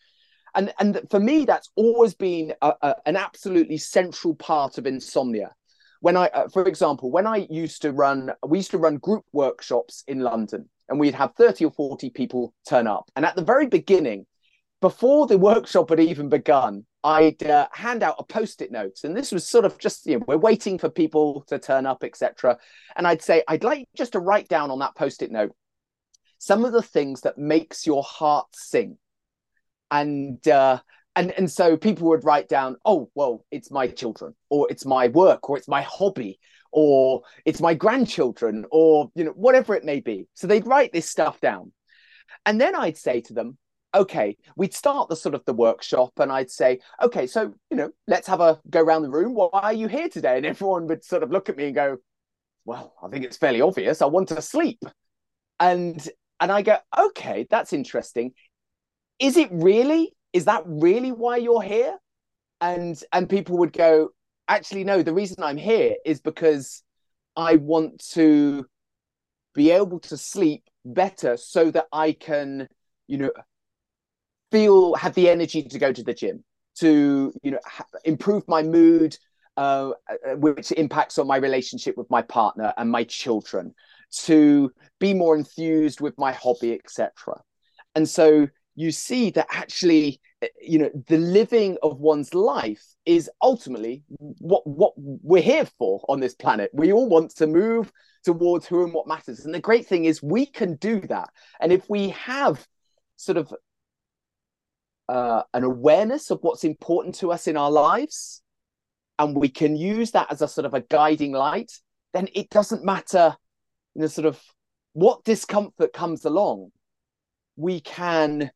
And 0.55 0.73
and 0.81 1.01
for 1.11 1.21
me 1.21 1.45
that's 1.45 1.71
always 1.77 2.15
been 2.15 2.55
a, 2.61 2.73
a, 2.83 2.95
an 3.07 3.17
absolutely 3.17 3.79
central 3.79 4.35
part 4.35 4.79
of 4.79 4.87
insomnia. 4.87 5.55
When 6.01 6.17
i 6.17 6.27
uh, 6.29 6.49
for 6.49 6.67
example 6.67 7.11
when 7.11 7.27
i 7.27 7.47
used 7.51 7.83
to 7.83 7.93
run 7.93 8.33
we 8.45 8.59
used 8.59 8.73
to 8.73 8.79
run 8.79 8.97
group 8.97 9.25
workshops 9.33 10.03
in 10.09 10.21
london 10.21 10.69
and 10.89 10.99
we'd 10.99 11.15
have 11.15 11.35
30 11.37 11.67
or 11.67 11.71
40 11.71 12.11
people 12.11 12.53
turn 12.69 12.87
up. 12.89 13.11
And 13.15 13.25
at 13.25 13.37
the 13.37 13.45
very 13.45 13.67
beginning 13.67 14.27
before 14.81 15.27
the 15.27 15.39
workshop 15.39 15.91
had 15.91 16.01
even 16.01 16.29
begun, 16.29 16.87
I'd 17.05 17.43
uh, 17.43 17.69
hand 17.73 18.03
out 18.03 18.17
a 18.19 18.25
post-it 18.25 18.71
note, 18.71 19.01
and 19.05 19.17
this 19.17 19.33
was 19.33 19.47
sort 19.47 19.65
of 19.65 19.79
just 19.79 20.07
you 20.07 20.19
know 20.19 20.25
we're 20.27 20.37
waiting 20.37 20.79
for 20.79 20.91
people 20.91 21.45
to 21.49 21.59
turn 21.59 21.87
up, 21.87 22.05
etc. 22.05 22.59
And 22.97 23.07
I'd 23.07 23.23
say 23.23 23.43
I'd 23.49 23.65
like 23.65 23.89
just 23.97 24.13
to 24.13 24.21
write 24.21 24.49
down 24.49 24.71
on 24.71 24.79
that 24.81 24.95
post-it 24.95 25.31
note 25.31 25.55
some 26.39 26.65
of 26.65 26.73
the 26.73 26.83
things 26.83 27.21
that 27.21 27.37
makes 27.37 27.87
your 27.87 28.03
heart 28.03 28.49
sing, 28.55 28.97
and 29.91 30.47
uh, 30.49 30.81
and 31.15 31.31
and 31.33 31.51
so 31.51 31.77
people 31.77 32.09
would 32.09 32.25
write 32.25 32.49
down, 32.49 32.77
oh 32.85 33.11
well, 33.15 33.45
it's 33.51 33.71
my 33.71 33.87
children, 33.87 34.35
or 34.49 34.67
it's 34.71 34.87
my 34.87 35.09
work, 35.09 35.49
or 35.49 35.59
it's 35.59 35.69
my 35.69 35.83
hobby, 35.83 36.39
or 36.73 37.23
it's 37.45 37.61
my 37.61 37.75
grandchildren, 37.75 38.65
or 38.71 39.11
you 39.15 39.25
know 39.25 39.33
whatever 39.33 39.75
it 39.75 39.85
may 39.85 40.01
be. 40.01 40.27
So 40.35 40.47
they'd 40.47 40.67
write 40.67 40.93
this 40.93 41.09
stuff 41.09 41.41
down, 41.41 41.73
and 42.47 42.61
then 42.61 42.75
I'd 42.75 42.97
say 42.99 43.21
to 43.23 43.35
them, 43.35 43.59
okay, 43.95 44.37
we'd 44.57 44.75
start 44.75 45.09
the 45.09 45.17
sort 45.17 45.35
of 45.35 45.45
the 45.45 45.53
workshop 45.53 46.13
and 46.19 46.31
I'd 46.31 46.51
say, 46.51 46.81
okay, 47.03 47.27
so, 47.27 47.55
you 47.71 47.77
know, 47.77 47.91
let's 48.07 48.29
have 48.29 48.41
a 48.41 48.61
go 48.69 48.81
around 48.81 49.03
the 49.03 49.11
room. 49.11 49.35
Why 49.35 49.49
are 49.53 49.73
you 49.73 49.89
here 49.89 50.09
today? 50.09 50.37
And 50.37 50.47
everyone 50.47 50.87
would 50.87 51.05
sort 51.05 51.23
of 51.23 51.31
look 51.31 51.49
at 51.49 51.57
me 51.57 51.67
and 51.67 51.75
go, 51.75 51.99
well, 52.65 52.95
I 53.03 53.09
think 53.09 53.25
it's 53.25 53.37
fairly 53.37 53.61
obvious. 53.61 54.03
I 54.03 54.07
want 54.07 54.29
to 54.29 54.43
sleep. 54.43 54.83
And 55.59 56.09
and 56.41 56.51
I 56.51 56.63
go, 56.63 56.79
okay, 56.99 57.47
that's 57.51 57.73
interesting. 57.73 58.33
Is 59.19 59.37
it 59.37 59.49
really? 59.53 60.15
Is 60.33 60.47
that 60.47 60.63
really 60.67 61.13
why 61.13 61.37
you're 61.37 61.63
here? 61.63 61.97
And 62.61 63.03
and 63.13 63.29
people 63.29 63.59
would 63.59 63.73
go, 63.73 64.11
actually, 64.49 64.85
no, 64.85 65.03
the 65.03 65.15
reason 65.15 65.43
I'm 65.43 65.57
here 65.57 65.97
is 66.05 66.21
because 66.21 66.83
I 67.37 67.57
want 67.57 68.05
to 68.13 68.67
be 69.55 69.71
able 69.71 70.01
to 70.01 70.17
sleep 70.17 70.65
better 70.85 71.37
so 71.37 71.71
that 71.71 71.87
I 71.93 72.13
can, 72.13 72.69
you 73.07 73.19
know, 73.19 73.31
feel 74.51 74.95
have 74.95 75.15
the 75.15 75.29
energy 75.29 75.63
to 75.63 75.79
go 75.79 75.93
to 75.93 76.03
the 76.03 76.15
gym 76.15 76.45
to 76.77 77.33
you 77.43 77.51
know 77.51 77.61
ha- 77.65 77.85
improve 78.05 78.47
my 78.49 78.63
mood 78.63 79.17
uh, 79.57 79.91
uh, 80.09 80.37
which 80.37 80.73
impacts 80.73 81.19
on 81.19 81.27
my 81.27 81.37
relationship 81.37 81.97
with 81.97 82.09
my 82.11 82.23
partner 82.23 82.73
and 82.77 82.91
my 82.91 83.05
children 83.05 83.75
to 84.13 84.71
be 84.99 85.13
more 85.13 85.37
enthused 85.37 86.01
with 86.01 86.17
my 86.19 86.33
hobby 86.33 86.73
etc 86.73 87.13
and 87.95 88.09
so 88.09 88.47
you 88.77 88.91
see 88.91 89.31
that 89.31 89.47
actually 89.51 90.21
uh, 90.43 90.47
you 90.61 90.79
know 90.79 90.91
the 91.07 91.19
living 91.19 91.77
of 91.83 92.01
one's 92.01 92.33
life 92.35 92.85
is 93.05 93.31
ultimately 93.43 94.03
what 94.19 94.67
what 94.67 94.93
we're 94.97 95.43
here 95.43 95.67
for 95.79 96.05
on 96.09 96.21
this 96.21 96.35
planet. 96.35 96.71
We 96.73 96.93
all 96.93 97.09
want 97.09 97.35
to 97.37 97.47
move 97.47 97.93
towards 98.25 98.67
who 98.67 98.85
and 98.85 98.93
what 98.93 99.07
matters. 99.07 99.45
And 99.45 99.55
the 99.55 99.61
great 99.61 99.87
thing 99.87 100.05
is 100.05 100.23
we 100.23 100.47
can 100.47 100.77
do 100.77 101.01
that. 101.01 101.29
And 101.61 101.73
if 101.73 101.89
we 101.89 102.11
have 102.11 102.67
sort 103.17 103.39
of 103.39 103.53
uh, 105.11 105.43
an 105.55 105.65
awareness 105.65 106.31
of 106.31 106.39
what's 106.43 106.63
important 106.63 107.17
to 107.17 107.33
us 107.33 107.49
in 107.49 107.57
our 107.57 107.71
lives, 107.71 108.43
and 109.19 109.37
we 109.37 109.49
can 109.49 109.75
use 109.75 110.13
that 110.13 110.31
as 110.31 110.41
a 110.41 110.47
sort 110.47 110.67
of 110.67 110.73
a 110.73 110.83
guiding 110.83 111.33
light, 111.33 111.73
then 112.15 112.29
it 112.33 112.49
doesn't 112.49 112.85
matter, 112.85 113.37
you 113.95 114.03
know, 114.03 114.07
sort 114.07 114.27
of 114.27 114.41
what 114.93 115.25
discomfort 115.25 115.93
comes 115.93 116.25
along. 116.25 116.71
We 117.57 117.81
can 117.81 118.53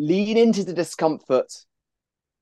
lean 0.00 0.36
into 0.36 0.64
the 0.64 0.72
discomfort 0.72 1.52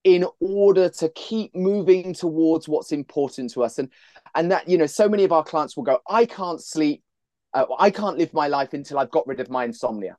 in 0.05 0.27
order 0.41 0.89
to 0.89 1.11
keep 1.11 1.55
moving 1.55 2.15
towards 2.15 2.69
what's 2.69 2.91
important 2.91 3.53
to 3.53 3.63
us 3.63 3.79
and 3.79 3.91
and 4.35 4.51
that 4.51 4.69
you 4.69 4.77
know 4.77 4.87
so 4.87 5.09
many 5.09 5.25
of 5.25 5.33
our 5.33 5.45
clients 5.45 5.77
will 5.77 5.85
go 5.85 5.99
i 6.11 6.27
can't 6.27 6.61
sleep 6.61 7.03
uh, 7.55 7.65
i 7.79 7.91
can't 7.91 8.19
live 8.19 8.35
my 8.35 8.49
life 8.49 8.75
until 8.75 8.99
i've 8.99 9.11
got 9.11 9.27
rid 9.27 9.41
of 9.41 9.49
my 9.49 9.65
insomnia 9.65 10.17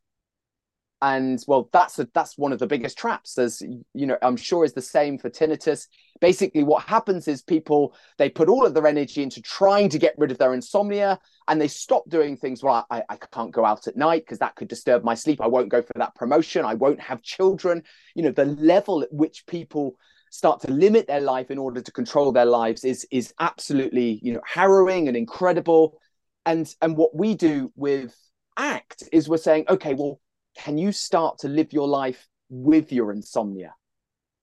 and 1.05 1.43
well 1.47 1.69
that's 1.71 1.99
a, 1.99 2.09
that's 2.15 2.35
one 2.35 2.51
of 2.51 2.57
the 2.57 2.65
biggest 2.65 2.97
traps. 2.97 3.37
As 3.37 3.61
you 3.61 4.07
know 4.07 4.17
i'm 4.23 4.35
sure 4.35 4.65
is 4.65 4.73
the 4.73 4.81
same 4.81 5.19
for 5.19 5.29
tinnitus. 5.29 5.87
Basically 6.19 6.63
what 6.63 6.83
happens 6.83 7.27
is 7.27 7.43
people 7.43 7.93
they 8.17 8.27
put 8.27 8.49
all 8.49 8.65
of 8.65 8.73
their 8.73 8.87
energy 8.87 9.21
into 9.21 9.39
trying 9.41 9.87
to 9.89 9.99
get 9.99 10.15
rid 10.17 10.31
of 10.31 10.39
their 10.39 10.55
insomnia 10.55 11.19
and 11.47 11.61
they 11.61 11.67
stop 11.67 12.09
doing 12.09 12.35
things. 12.35 12.63
Well 12.63 12.87
i, 12.89 13.03
I 13.07 13.17
can't 13.17 13.51
go 13.51 13.63
out 13.63 13.87
at 13.87 13.95
night 13.95 14.23
because 14.25 14.39
that 14.39 14.55
could 14.55 14.67
disturb 14.67 15.03
my 15.03 15.13
sleep. 15.13 15.41
I 15.41 15.47
won't 15.47 15.69
go 15.69 15.83
for 15.83 15.93
that 15.97 16.15
promotion. 16.15 16.65
I 16.65 16.73
won't 16.73 16.99
have 16.99 17.21
children. 17.21 17.83
You 18.15 18.23
know 18.23 18.31
the 18.31 18.45
level 18.45 19.03
at 19.03 19.13
which 19.13 19.45
people 19.45 19.95
start 20.31 20.59
to 20.61 20.71
limit 20.71 21.05
their 21.05 21.21
life 21.21 21.51
in 21.51 21.59
order 21.59 21.81
to 21.81 21.91
control 21.91 22.31
their 22.31 22.45
lives 22.45 22.83
is 22.83 23.07
is 23.11 23.31
absolutely 23.39 24.19
you 24.23 24.33
know 24.33 24.41
harrowing 24.43 25.07
and 25.07 25.15
incredible. 25.15 25.99
And 26.47 26.67
and 26.81 26.97
what 26.97 27.15
we 27.15 27.35
do 27.35 27.71
with 27.75 28.15
act 28.57 29.03
is 29.11 29.29
we're 29.29 29.37
saying 29.37 29.65
okay 29.69 29.93
well 29.93 30.19
can 30.55 30.77
you 30.77 30.91
start 30.91 31.39
to 31.39 31.47
live 31.47 31.73
your 31.73 31.87
life 31.87 32.27
with 32.49 32.91
your 32.91 33.11
insomnia? 33.11 33.75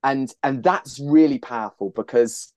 And 0.04 0.32
and 0.42 0.62
that's 0.62 1.00
really 1.00 1.38
powerful 1.38 1.92
because 1.94 2.52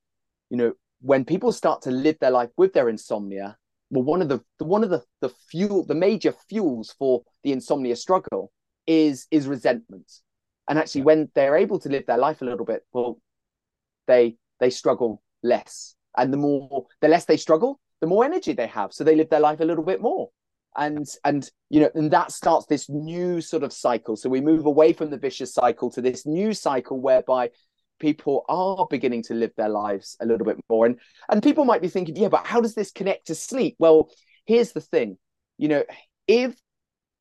you 0.49 0.57
know 0.57 0.73
when 1.01 1.25
people 1.25 1.51
start 1.51 1.81
to 1.83 1.91
live 1.91 2.17
their 2.19 2.31
life 2.31 2.49
with 2.57 2.73
their 2.73 2.89
insomnia 2.89 3.57
well 3.91 4.03
one 4.03 4.21
of 4.21 4.29
the, 4.29 4.41
the 4.57 4.65
one 4.65 4.83
of 4.83 4.89
the 4.89 5.03
the 5.21 5.29
fuel 5.29 5.85
the 5.85 5.93
major 5.95 6.33
fuels 6.49 6.95
for 6.97 7.21
the 7.43 7.51
insomnia 7.51 7.95
struggle 7.95 8.51
is 8.87 9.27
is 9.31 9.47
resentment. 9.47 10.11
And 10.67 10.79
actually 10.79 11.03
when 11.03 11.29
they're 11.35 11.57
able 11.57 11.79
to 11.79 11.89
live 11.89 12.05
their 12.07 12.17
life 12.17 12.41
a 12.41 12.45
little 12.45 12.65
bit 12.65 12.83
well 12.91 13.19
they 14.07 14.37
they 14.59 14.69
struggle 14.69 15.21
less. 15.43 15.95
And 16.17 16.33
the 16.33 16.37
more 16.37 16.87
the 17.01 17.07
less 17.07 17.25
they 17.25 17.37
struggle 17.37 17.79
the 18.01 18.07
more 18.07 18.25
energy 18.25 18.53
they 18.53 18.67
have. 18.67 18.91
So 18.91 19.03
they 19.03 19.15
live 19.15 19.29
their 19.29 19.39
life 19.39 19.59
a 19.59 19.65
little 19.65 19.83
bit 19.83 20.01
more 20.01 20.29
and 20.77 21.07
and 21.23 21.49
you 21.69 21.79
know 21.81 21.89
and 21.95 22.11
that 22.11 22.31
starts 22.31 22.65
this 22.67 22.89
new 22.89 23.41
sort 23.41 23.63
of 23.63 23.73
cycle. 23.73 24.15
So 24.15 24.29
we 24.29 24.41
move 24.41 24.65
away 24.65 24.93
from 24.93 25.09
the 25.09 25.17
vicious 25.17 25.53
cycle 25.53 25.89
to 25.91 26.01
this 26.01 26.25
new 26.25 26.53
cycle 26.53 26.99
whereby 26.99 27.51
people 27.99 28.43
are 28.49 28.87
beginning 28.89 29.23
to 29.23 29.33
live 29.33 29.51
their 29.55 29.69
lives 29.69 30.17
a 30.19 30.25
little 30.25 30.45
bit 30.45 30.57
more. 30.69 30.85
And 30.85 30.99
and 31.29 31.43
people 31.43 31.65
might 31.65 31.81
be 31.81 31.89
thinking 31.89 32.15
yeah 32.15 32.29
but 32.29 32.45
how 32.45 32.61
does 32.61 32.75
this 32.75 32.91
connect 32.91 33.27
to 33.27 33.35
sleep? 33.35 33.75
Well 33.79 34.09
here's 34.45 34.71
the 34.71 34.81
thing. 34.81 35.17
You 35.57 35.69
know 35.69 35.83
if 36.27 36.55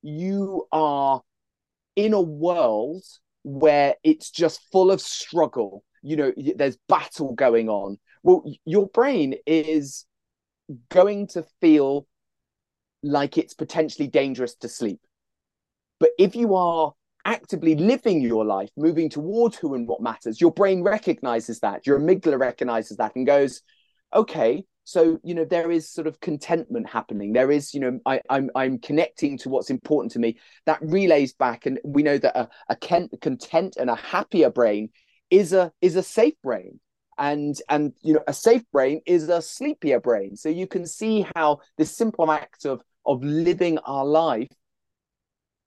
you 0.03 0.67
are 0.73 1.23
in 1.97 2.13
a 2.13 2.21
world 2.21 3.03
where 3.43 3.95
it's 4.03 4.31
just 4.31 4.61
full 4.73 4.91
of 4.91 5.01
struggle 5.01 5.85
you 6.03 6.17
know 6.17 6.33
there's 6.57 6.79
battle 6.89 7.35
going 7.35 7.69
on 7.69 7.99
well 8.23 8.45
your 8.65 8.87
brain 8.89 9.35
is 9.47 10.05
going 10.91 11.27
to 11.27 11.45
feel 11.61 12.07
like 13.05 13.39
it's 13.39 13.55
potentially 13.55 14.09
dangerous 14.09 14.55
to 14.57 14.69
sleep. 14.69 15.01
But 16.01 16.11
if 16.19 16.35
you 16.35 16.55
are 16.55 16.93
actively 17.25 17.75
living 17.75 18.21
your 18.21 18.45
life, 18.45 18.71
moving 18.77 19.09
towards 19.09 19.57
who 19.57 19.75
and 19.75 19.87
what 19.87 20.03
matters, 20.03 20.41
your 20.41 20.53
brain 20.53 20.83
recognizes 20.83 21.61
that, 21.61 21.87
your 21.87 21.99
amygdala 21.99 22.39
recognizes 22.39 22.97
that 22.97 23.15
and 23.17 23.27
goes, 23.27 23.63
okay, 24.13 24.65
so 24.85 25.19
you 25.23 25.35
know 25.35 25.47
there 25.47 25.71
is 25.71 25.91
sort 25.91 26.07
of 26.07 26.21
contentment 26.21 26.89
happening. 26.89 27.33
There 27.33 27.51
is 27.51 27.73
you 27.73 27.81
know 27.81 28.01
I, 28.05 28.21
I'm 28.29 28.51
I'm 28.55 28.79
connecting 28.79 29.39
to 29.39 29.49
what's 29.49 29.71
important 29.71 30.13
to 30.13 30.19
me. 30.19 30.37
That 30.67 30.79
relays 30.83 31.33
back 31.33 31.65
and 31.67 31.81
we 31.85 32.03
know 32.03 32.19
that 32.19 32.39
a, 32.39 32.49
a 32.69 32.77
content 32.77 33.77
and 33.79 33.89
a 33.89 33.97
happier 33.97 34.51
brain 34.51 34.91
is 35.31 35.55
a 35.55 35.73
is 35.81 35.97
a 35.97 36.03
safe 36.03 36.35
brain. 36.43 36.81
And 37.17 37.57
and 37.71 37.95
you 38.03 38.13
know 38.13 38.25
a 38.27 38.35
safe 38.35 38.65
brain 38.73 39.01
is 39.07 39.29
a 39.29 39.41
sleepier 39.41 40.01
brain. 40.01 40.37
So 40.37 40.51
you 40.51 40.67
can 40.67 40.87
see 40.87 41.27
how 41.35 41.61
this 41.79 41.97
simple 41.97 42.31
act 42.31 42.67
of 42.67 42.83
of 43.07 43.23
living 43.23 43.79
our 43.79 44.05
life 44.05 44.49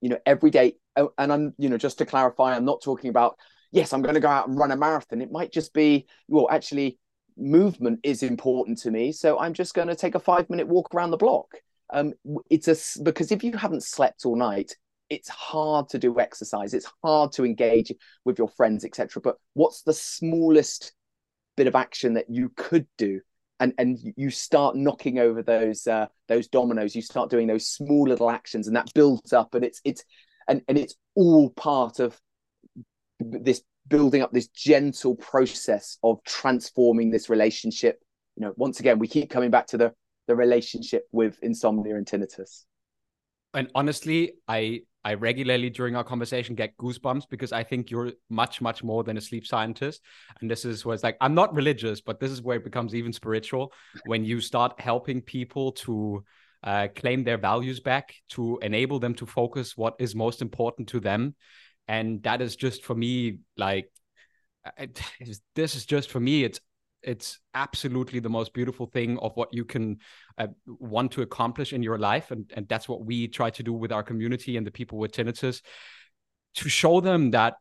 you 0.02 0.10
know 0.10 0.20
every 0.26 0.50
day. 0.52 0.74
Oh, 0.96 1.12
and 1.18 1.32
i'm 1.32 1.54
you 1.58 1.70
know 1.70 1.78
just 1.78 2.00
to 2.00 2.06
clarify 2.06 2.56
i'm 2.56 2.66
not 2.66 2.82
talking 2.82 3.12
about 3.12 3.38
yes 3.72 3.94
i'm 3.94 4.02
going 4.02 4.16
to 4.16 4.22
go 4.22 4.28
out 4.28 4.48
and 4.48 4.58
run 4.58 4.72
a 4.72 4.76
marathon. 4.76 5.22
It 5.22 5.32
might 5.32 5.52
just 5.52 5.74
be 5.74 6.08
well 6.28 6.48
actually 6.50 6.98
movement 7.38 8.00
is 8.02 8.24
important 8.24 8.80
to 8.80 8.90
me 8.90 9.12
so 9.12 9.38
i'm 9.38 9.54
just 9.54 9.76
going 9.76 9.88
to 9.88 9.96
take 9.96 10.16
a 10.16 10.20
5 10.20 10.50
minute 10.50 10.68
walk 10.68 10.94
around 10.94 11.12
the 11.12 11.18
block. 11.18 11.52
Um 11.94 12.14
it's 12.50 12.68
a 12.68 13.04
because 13.04 13.32
if 13.32 13.44
you 13.44 13.56
haven't 13.56 13.84
slept 13.84 14.26
all 14.26 14.36
night 14.36 14.76
it's 15.10 15.30
hard 15.30 15.88
to 15.88 15.98
do 15.98 16.20
exercise. 16.20 16.74
It's 16.74 16.92
hard 17.02 17.32
to 17.34 17.46
engage 17.46 17.94
with 18.26 18.40
your 18.40 18.50
friends 18.50 18.84
etc 18.84 19.22
but 19.22 19.38
what's 19.54 19.84
the 19.84 19.94
smallest 19.94 20.94
bit 21.56 21.68
of 21.68 21.76
action 21.76 22.16
that 22.16 22.30
you 22.30 22.50
could 22.56 22.88
do 22.98 23.22
and 23.60 23.74
and 23.78 23.98
you 24.16 24.30
start 24.30 24.76
knocking 24.76 25.20
over 25.20 25.42
those 25.42 25.88
uh, 25.88 26.08
those 26.28 26.48
dominoes. 26.48 26.96
You 26.96 27.02
start 27.02 27.30
doing 27.30 27.48
those 27.48 27.68
small 27.68 28.08
little 28.08 28.30
actions 28.30 28.68
and 28.68 28.76
that 28.76 28.94
builds 28.94 29.34
up 29.34 29.56
and 29.56 29.64
it's 29.64 29.82
it's 29.84 30.04
and 30.48 30.62
and 30.68 30.78
it's 30.78 30.96
all 31.16 31.50
part 31.52 32.00
of 32.00 32.20
this 33.20 33.62
building 33.88 34.22
up 34.22 34.32
this 34.32 34.48
gentle 34.50 35.16
process 35.16 35.98
of 36.04 36.24
transforming 36.24 37.10
this 37.10 37.30
relationship. 37.30 38.04
You 38.36 38.46
know 38.46 38.54
once 38.56 38.80
again 38.80 39.00
we 39.00 39.08
keep 39.08 39.30
coming 39.30 39.52
back 39.52 39.68
to 39.68 39.78
the 39.78 39.94
the 40.28 40.36
relationship 40.36 41.08
with 41.12 41.40
insomnia 41.42 41.96
and 41.96 42.06
tinnitus. 42.06 42.66
And 43.54 43.70
honestly 43.74 44.34
i 44.48 44.82
I 45.08 45.14
regularly 45.14 45.70
during 45.70 45.96
our 45.96 46.04
conversation 46.04 46.54
get 46.54 46.76
goosebumps 46.76 47.30
because 47.30 47.54
I 47.54 47.64
think 47.64 47.90
you're 47.90 48.12
much, 48.30 48.60
much 48.60 48.84
more 48.84 49.06
than 49.06 49.16
a 49.16 49.22
sleep 49.22 49.48
scientist. 49.48 50.02
And 50.42 50.52
this 50.52 50.66
is 50.66 50.84
where 50.84 50.96
it's 50.96 51.04
like, 51.04 51.16
I'm 51.22 51.34
not 51.34 51.56
religious, 51.56 52.02
but 52.02 52.20
this 52.20 52.30
is 52.30 52.42
where 52.42 52.58
it 52.58 52.66
becomes 52.66 52.94
even 52.94 53.14
spiritual 53.14 53.72
when 54.06 54.26
you 54.26 54.42
start 54.42 54.82
helping 54.82 55.22
people 55.22 55.72
to 55.84 56.26
uh, 56.62 56.90
claim 56.94 57.24
their 57.24 57.38
values 57.38 57.80
back, 57.80 58.16
to 58.32 58.60
enable 58.62 59.00
them 59.00 59.16
to 59.16 59.26
focus 59.26 59.78
what 59.78 59.96
is 59.98 60.14
most 60.14 60.42
important 60.42 60.90
to 60.90 61.00
them. 61.00 61.36
And 61.88 62.22
that 62.24 62.42
is 62.42 62.58
just 62.58 62.84
for 62.84 62.94
me, 62.94 63.40
like, 63.56 63.90
this 65.56 65.76
is 65.76 65.86
just 65.86 66.12
for 66.12 66.20
me, 66.20 66.44
it's 66.44 66.60
it's 67.04 67.40
absolutely 67.54 68.20
the 68.20 68.30
most 68.30 68.54
beautiful 68.54 68.88
thing 68.88 69.18
of 69.20 69.32
what 69.36 69.54
you 69.54 69.66
can 69.66 69.98
uh, 70.38 70.48
want 70.68 71.12
to 71.14 71.22
accomplish 71.22 71.74
in 71.74 71.84
your 71.84 71.98
life. 71.98 72.32
And, 72.32 72.52
and 72.56 72.68
that's 72.68 72.90
what 72.90 73.06
we 73.06 73.28
try 73.28 73.50
to 73.52 73.64
do 73.64 73.74
with 73.74 73.92
our 73.92 74.04
community 74.04 74.58
and 74.58 74.66
the 74.66 74.72
people 74.72 74.98
with 74.98 75.12
tinnitus 75.12 75.62
to 76.56 76.70
show 76.70 77.00
them 77.00 77.32
that 77.32 77.56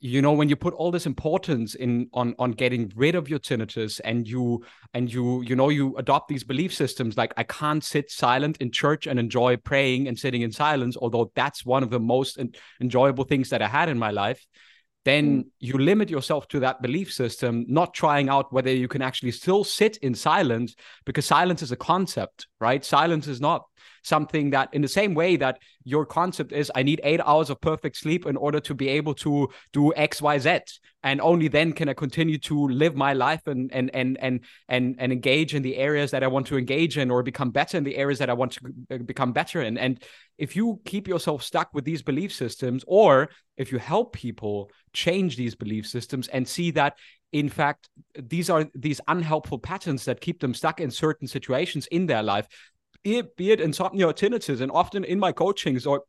you 0.00 0.20
know 0.20 0.32
when 0.32 0.50
you 0.50 0.56
put 0.56 0.74
all 0.74 0.90
this 0.90 1.06
importance 1.06 1.74
in 1.74 2.08
on 2.12 2.34
on 2.38 2.50
getting 2.50 2.92
rid 2.94 3.14
of 3.14 3.28
your 3.28 3.38
tinnitus 3.38 4.00
and 4.04 4.28
you 4.28 4.62
and 4.92 5.10
you 5.10 5.40
you 5.42 5.56
know 5.56 5.70
you 5.70 5.96
adopt 5.96 6.28
these 6.28 6.44
belief 6.44 6.74
systems 6.74 7.16
like 7.16 7.32
i 7.38 7.42
can't 7.42 7.82
sit 7.82 8.10
silent 8.10 8.58
in 8.58 8.70
church 8.70 9.06
and 9.06 9.18
enjoy 9.18 9.56
praying 9.56 10.06
and 10.06 10.18
sitting 10.18 10.42
in 10.42 10.52
silence 10.52 10.96
although 11.00 11.32
that's 11.34 11.64
one 11.64 11.82
of 11.82 11.88
the 11.88 12.00
most 12.00 12.38
enjoyable 12.82 13.24
things 13.24 13.48
that 13.48 13.62
i 13.62 13.66
had 13.66 13.88
in 13.88 13.98
my 13.98 14.10
life 14.10 14.44
then 15.04 15.44
mm. 15.44 15.46
you 15.60 15.78
limit 15.78 16.10
yourself 16.10 16.48
to 16.48 16.60
that 16.60 16.82
belief 16.82 17.12
system, 17.12 17.64
not 17.68 17.94
trying 17.94 18.28
out 18.28 18.52
whether 18.52 18.72
you 18.72 18.88
can 18.88 19.02
actually 19.02 19.32
still 19.32 19.64
sit 19.64 19.96
in 19.98 20.14
silence, 20.14 20.74
because 21.04 21.26
silence 21.26 21.62
is 21.62 21.72
a 21.72 21.76
concept, 21.76 22.46
right? 22.60 22.84
Silence 22.84 23.26
is 23.26 23.40
not 23.40 23.66
something 24.02 24.50
that, 24.50 24.68
in 24.72 24.82
the 24.82 24.88
same 24.88 25.14
way 25.14 25.36
that 25.36 25.58
your 25.84 26.06
concept 26.06 26.52
is, 26.52 26.70
I 26.74 26.82
need 26.82 27.00
eight 27.04 27.20
hours 27.24 27.50
of 27.50 27.60
perfect 27.60 27.96
sleep 27.96 28.26
in 28.26 28.36
order 28.36 28.60
to 28.60 28.74
be 28.74 28.88
able 28.88 29.14
to 29.14 29.48
do 29.72 29.92
X, 29.94 30.22
Y, 30.22 30.38
Z, 30.38 30.60
and 31.02 31.20
only 31.20 31.48
then 31.48 31.72
can 31.72 31.88
I 31.88 31.94
continue 31.94 32.38
to 32.38 32.68
live 32.68 32.94
my 32.96 33.12
life 33.12 33.46
and 33.46 33.70
and 33.72 33.90
and 33.94 34.16
and 34.20 34.40
and 34.68 34.96
and 34.98 35.12
engage 35.12 35.54
in 35.54 35.62
the 35.62 35.76
areas 35.76 36.10
that 36.12 36.22
I 36.22 36.28
want 36.28 36.46
to 36.46 36.56
engage 36.56 36.96
in, 36.98 37.10
or 37.10 37.22
become 37.22 37.50
better 37.50 37.76
in 37.76 37.84
the 37.84 37.96
areas 37.96 38.18
that 38.18 38.30
I 38.30 38.32
want 38.32 38.58
to 38.90 38.98
become 38.98 39.32
better 39.32 39.60
in. 39.62 39.76
And 39.76 40.02
if 40.38 40.56
you 40.56 40.80
keep 40.84 41.06
yourself 41.06 41.42
stuck 41.42 41.74
with 41.74 41.84
these 41.84 42.02
belief 42.02 42.32
systems, 42.32 42.84
or 42.86 43.28
if 43.56 43.70
you 43.70 43.78
help 43.78 44.12
people 44.14 44.70
change 44.92 45.36
these 45.36 45.54
belief 45.54 45.86
systems 45.86 46.28
and 46.28 46.48
see 46.48 46.70
that 46.72 46.96
in 47.32 47.48
fact 47.48 47.88
these 48.16 48.48
are 48.48 48.66
these 48.74 49.00
unhelpful 49.08 49.58
patterns 49.58 50.04
that 50.04 50.20
keep 50.20 50.40
them 50.40 50.54
stuck 50.54 50.80
in 50.80 50.90
certain 50.90 51.26
situations 51.26 51.86
in 51.88 52.06
their 52.06 52.22
life 52.22 52.46
be 53.04 53.18
it, 53.18 53.36
be 53.36 53.52
it 53.52 53.60
insomnia 53.60 54.08
or 54.08 54.12
tinnitus 54.12 54.60
and 54.60 54.72
often 54.72 55.04
in 55.04 55.18
my 55.20 55.30
coachings 55.30 55.86
or 55.86 56.02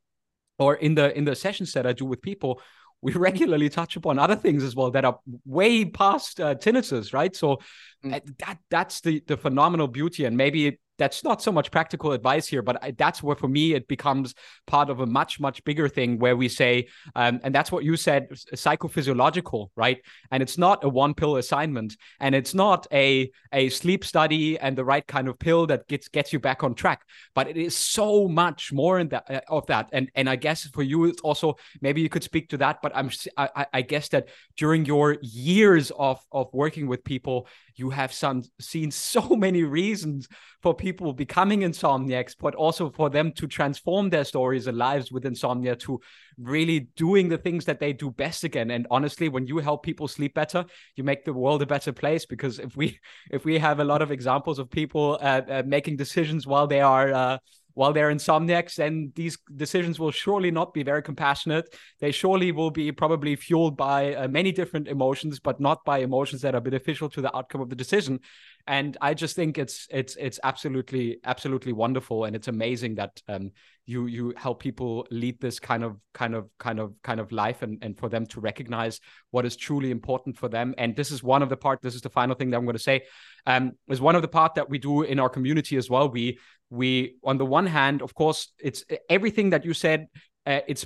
or 0.58 0.76
in 0.76 0.96
the 0.96 1.16
in 1.16 1.26
the 1.26 1.36
sessions 1.36 1.74
that 1.74 1.86
i 1.86 1.94
do 1.94 2.06
with 2.06 2.22
people 2.22 2.62
we 3.02 3.12
regularly 3.30 3.70
touch 3.70 3.96
upon 3.96 4.18
other 4.18 4.36
things 4.36 4.64
as 4.64 4.76
well 4.76 4.90
that 4.92 5.06
are 5.06 5.20
way 5.46 5.86
past 5.86 6.40
uh, 6.40 6.56
tinnitus 6.56 7.14
right 7.14 7.36
so 7.36 7.60
mm. 8.04 8.22
That 8.40 8.58
that's 8.70 9.02
the 9.02 9.22
the 9.28 9.38
phenomenal 9.38 9.88
beauty 9.88 10.26
and 10.26 10.36
maybe 10.36 10.80
that's 10.98 11.24
not 11.24 11.42
so 11.42 11.52
much 11.52 11.72
practical 11.72 12.12
advice 12.12 12.48
here, 12.48 12.62
but 12.62 12.82
I, 12.84 12.92
that's 12.92 13.22
where 13.22 13.36
for 13.36 13.48
me 13.48 13.74
it 13.74 13.88
becomes 13.88 14.34
part 14.68 14.90
of 14.90 15.00
a 15.00 15.06
much 15.06 15.40
much 15.40 15.64
bigger 15.64 15.88
thing 15.90 16.20
where 16.20 16.36
we 16.36 16.50
say, 16.50 16.88
um, 17.16 17.40
and 17.44 17.54
that's 17.54 17.72
what 17.72 17.84
you 17.84 17.96
said, 17.98 18.30
psychophysiological, 18.30 19.70
right? 19.76 20.00
And 20.32 20.42
it's 20.42 20.58
not 20.58 20.84
a 20.84 20.90
one 20.90 21.14
pill 21.14 21.38
assignment, 21.38 21.98
and 22.20 22.36
it's 22.36 22.54
not 22.54 22.88
a 22.92 23.32
a 23.52 23.70
sleep 23.70 24.06
study 24.06 24.58
and 24.60 24.78
the 24.78 24.86
right 24.86 25.06
kind 25.06 25.28
of 25.28 25.40
pill 25.40 25.68
that 25.68 25.88
gets 25.88 26.08
gets 26.08 26.34
you 26.34 26.40
back 26.40 26.64
on 26.64 26.76
track, 26.76 27.02
but 27.34 27.48
it 27.48 27.58
is 27.58 27.76
so 27.76 28.28
much 28.28 28.72
more 28.72 29.00
in 29.00 29.10
that 29.10 29.30
uh, 29.30 29.42
of 29.50 29.66
that. 29.68 29.90
And 29.92 30.10
and 30.16 30.30
I 30.30 30.36
guess 30.36 30.64
for 30.68 30.84
you 30.84 31.06
it's 31.06 31.22
also 31.22 31.56
maybe 31.82 32.02
you 32.02 32.10
could 32.10 32.24
speak 32.24 32.50
to 32.50 32.58
that, 32.58 32.82
but 32.82 32.92
I'm 32.96 33.10
I, 33.38 33.66
I 33.74 33.82
guess 33.82 34.10
that 34.10 34.30
during 34.58 34.86
your 34.86 35.18
years 35.22 35.92
of 35.98 36.20
of 36.32 36.50
working 36.54 36.88
with 36.88 37.04
people, 37.04 37.48
you 37.76 37.90
have 37.90 38.14
some 38.14 38.44
seen 38.60 38.92
so 38.92 39.22
many 39.36 39.64
reasons 39.64 40.28
for 40.62 40.74
people 40.74 41.14
becoming 41.14 41.62
insomniacs, 41.62 42.36
but 42.40 42.56
also 42.56 42.90
for 42.90 43.10
them 43.10 43.32
to 43.34 43.48
transform 43.48 44.10
their 44.10 44.24
stories 44.24 44.68
and 44.68 44.78
lives 44.78 45.12
with 45.12 45.26
insomnia 45.26 45.76
to 45.76 46.00
really 46.38 46.88
doing 46.96 47.30
the 47.30 47.38
things 47.38 47.66
that 47.66 47.80
they 47.80 47.94
do 47.94 48.10
best 48.12 48.44
again. 48.44 48.72
And 48.72 48.88
honestly, 48.90 49.30
when 49.30 49.48
you 49.48 49.60
help 49.60 49.84
people 49.84 50.08
sleep 50.08 50.34
better, 50.34 50.66
you 50.96 51.04
make 51.04 51.26
the 51.26 51.34
world 51.34 51.62
a 51.62 51.66
better 51.66 51.92
place. 51.92 52.26
Because 52.26 52.60
if 52.60 52.76
we 52.76 53.00
if 53.32 53.46
we 53.46 53.58
have 53.60 53.80
a 53.80 53.84
lot 53.84 54.02
of 54.02 54.12
examples 54.12 54.60
of 54.60 54.70
people 54.70 55.18
uh, 55.22 55.42
uh, 55.50 55.64
making 55.66 55.98
decisions 55.98 56.48
while 56.48 56.68
they 56.68 56.82
are 56.82 57.14
uh, 57.14 57.38
while 57.76 57.94
they're 57.94 58.12
insomniacs, 58.12 58.76
then 58.76 59.12
these 59.16 59.38
decisions 59.56 60.00
will 60.00 60.12
surely 60.12 60.50
not 60.50 60.74
be 60.74 60.82
very 60.82 61.04
compassionate. 61.04 61.76
They 62.00 62.12
surely 62.12 62.52
will 62.52 62.72
be 62.72 62.92
probably 62.92 63.36
fueled 63.36 63.78
by 63.78 64.16
uh, 64.16 64.28
many 64.30 64.52
different 64.52 64.88
emotions, 64.88 65.40
but 65.40 65.60
not 65.60 65.86
by 65.86 66.00
emotions 66.00 66.42
that 66.42 66.56
are 66.56 66.62
beneficial 66.62 67.10
to 67.10 67.22
the 67.22 67.36
outcome 67.36 67.62
of 67.62 67.70
the 67.70 67.76
decision. 67.76 68.22
And 68.66 68.98
I 69.00 69.14
just 69.14 69.36
think 69.36 69.58
it's 69.58 69.88
it's 69.92 70.16
it's 70.16 70.40
absolutely 70.44 71.20
absolutely 71.24 71.74
wonderful, 71.74 72.24
and 72.24 72.36
it's 72.36 72.48
amazing 72.48 72.96
that 72.96 73.22
um, 73.28 73.52
you 73.86 74.08
you 74.08 74.34
help 74.38 74.60
people 74.60 75.06
lead 75.12 75.40
this 75.40 75.60
kind 75.60 75.84
of 75.84 75.98
kind 76.14 76.34
of 76.34 76.50
kind 76.58 76.80
of 76.80 76.94
kind 77.04 77.20
of 77.20 77.32
life, 77.32 77.62
and 77.62 77.78
and 77.84 78.00
for 78.00 78.10
them 78.10 78.26
to 78.28 78.40
recognize 78.40 79.02
what 79.30 79.46
is 79.46 79.56
truly 79.56 79.92
important 79.92 80.36
for 80.38 80.50
them. 80.50 80.74
And 80.80 80.96
this 80.96 81.12
is 81.12 81.22
one 81.22 81.44
of 81.44 81.50
the 81.50 81.58
part. 81.58 81.82
This 81.84 81.94
is 81.94 82.02
the 82.02 82.10
final 82.10 82.36
thing 82.36 82.50
that 82.50 82.58
I'm 82.58 82.66
going 82.66 82.78
to 82.78 82.82
say. 82.82 83.04
Um, 83.46 83.74
is 83.88 84.02
one 84.02 84.16
of 84.16 84.24
the 84.24 84.28
part 84.28 84.56
that 84.56 84.68
we 84.68 84.80
do 84.80 85.04
in 85.04 85.20
our 85.20 85.30
community 85.30 85.78
as 85.78 85.88
well. 85.88 86.10
We 86.10 86.40
we 86.70 87.16
on 87.24 87.38
the 87.38 87.46
one 87.46 87.68
hand 87.68 88.02
of 88.02 88.14
course 88.14 88.52
it's 88.60 88.84
everything 89.10 89.52
that 89.52 89.66
you 89.66 89.74
said 89.74 90.08
uh, 90.48 90.60
it's 90.68 90.86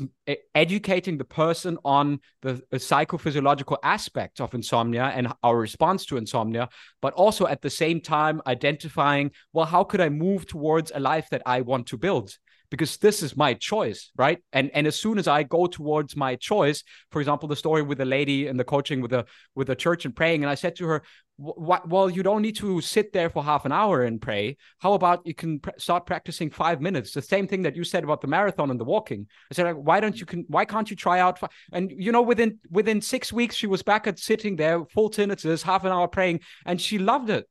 educating 0.55 1.17
the 1.17 1.25
person 1.25 1.77
on 1.83 2.19
the, 2.41 2.61
the, 2.71 2.77
psychophysiological 2.77 3.77
aspects 3.83 4.39
of 4.39 4.53
insomnia 4.53 5.11
and 5.15 5.33
our 5.43 5.57
response 5.57 6.05
to 6.05 6.15
insomnia, 6.15 6.69
but 7.01 7.13
also 7.13 7.45
at 7.45 7.61
the 7.61 7.69
same 7.69 7.99
time 7.99 8.41
identifying, 8.47 9.31
well, 9.51 9.65
how 9.65 9.83
could 9.83 9.99
I 9.99 10.07
move 10.07 10.47
towards 10.47 10.93
a 10.95 10.99
life 10.99 11.27
that 11.31 11.41
I 11.45 11.59
want 11.61 11.87
to 11.87 11.97
build? 11.97 12.37
Because 12.69 12.97
this 12.97 13.23
is 13.23 13.35
my 13.35 13.55
choice, 13.55 14.11
right? 14.15 14.39
And 14.53 14.69
and 14.73 14.85
as 14.85 14.95
soon 14.95 15.17
as 15.17 15.27
I 15.27 15.43
go 15.43 15.67
towards 15.67 16.15
my 16.15 16.35
choice, 16.35 16.83
for 17.11 17.19
example, 17.19 17.49
the 17.49 17.55
story 17.55 17.81
with 17.81 17.97
the 17.97 18.05
lady 18.05 18.47
and 18.47 18.59
the 18.59 18.63
coaching 18.63 19.01
with 19.01 19.11
the 19.11 19.25
with 19.55 19.67
the 19.67 19.75
church 19.75 20.05
and 20.05 20.15
praying, 20.15 20.43
and 20.43 20.51
I 20.51 20.55
said 20.55 20.75
to 20.77 20.87
her, 20.87 21.03
well 21.41 22.09
you 22.09 22.21
don't 22.21 22.41
need 22.41 22.57
to 22.57 22.81
sit 22.81 23.13
there 23.13 23.29
for 23.29 23.43
half 23.43 23.63
an 23.65 23.71
hour 23.71 24.03
and 24.03 24.21
pray. 24.21 24.57
How 24.79 24.93
about 24.93 25.25
you 25.25 25.33
can 25.33 25.59
pr- 25.59 25.69
start 25.77 26.05
practicing 26.05 26.49
five 26.49 26.81
minutes? 26.81 27.13
The 27.13 27.21
same 27.21 27.47
thing 27.47 27.61
that 27.61 27.77
you 27.77 27.83
said 27.85 28.03
about 28.03 28.19
the 28.19 28.27
marathon 28.27 28.69
and 28.69 28.79
the 28.79 28.85
walking. 28.85 29.27
I 29.49 29.55
said 29.55 29.73
why 29.73 30.01
don't 30.01 30.19
you 30.19 30.25
can 30.25 30.43
why 30.49 30.65
can't 30.65 30.89
you 30.89 30.97
try 30.97 31.19
out 31.19 31.39
and 31.71 31.91
you 31.95 32.11
know 32.11 32.21
within 32.21 32.59
within 32.69 32.99
six 32.99 33.31
weeks 33.31 33.55
she 33.55 33.67
was 33.67 33.83
back 33.83 34.05
at 34.05 34.19
sitting 34.19 34.57
there 34.57 34.83
full 34.85 35.09
tinnitus 35.09 35.63
half 35.63 35.85
an 35.85 35.91
hour 35.93 36.07
praying 36.07 36.41
and 36.65 36.79
she 36.81 36.99
loved 36.99 37.29
it. 37.29 37.47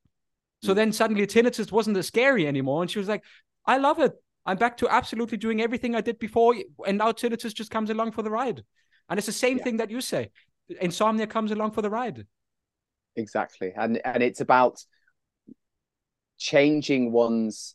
So 0.63 0.73
mm. 0.73 0.77
then 0.77 0.93
suddenly 0.93 1.27
tinnitus 1.27 1.73
wasn't 1.73 1.97
as 1.97 2.07
scary 2.07 2.47
anymore 2.47 2.83
and 2.83 2.91
she 2.91 2.99
was 2.99 3.09
like 3.09 3.25
i 3.65 3.77
love 3.77 3.99
it 3.99 4.13
i'm 4.49 4.57
back 4.57 4.77
to 4.77 4.89
absolutely 4.89 5.39
doing 5.39 5.61
everything 5.61 5.95
i 5.95 6.01
did 6.01 6.19
before 6.19 6.57
and 6.87 6.99
now 6.99 7.13
tinnitus 7.13 7.55
just 7.55 7.71
comes 7.71 7.91
along 7.91 8.11
for 8.11 8.23
the 8.23 8.31
ride. 8.31 8.65
And 9.09 9.19
it's 9.19 9.27
the 9.27 9.33
same 9.33 9.59
yeah. 9.59 9.65
thing 9.65 9.77
that 9.79 9.91
you 9.91 10.01
say. 10.01 10.31
Insomnia 10.81 11.27
comes 11.27 11.51
along 11.51 11.73
for 11.73 11.83
the 11.83 11.91
ride. 11.91 12.27
Exactly. 13.17 13.73
And 13.75 14.01
and 14.05 14.23
it's 14.23 14.41
about 14.41 14.85
changing 16.37 17.11
one's 17.11 17.75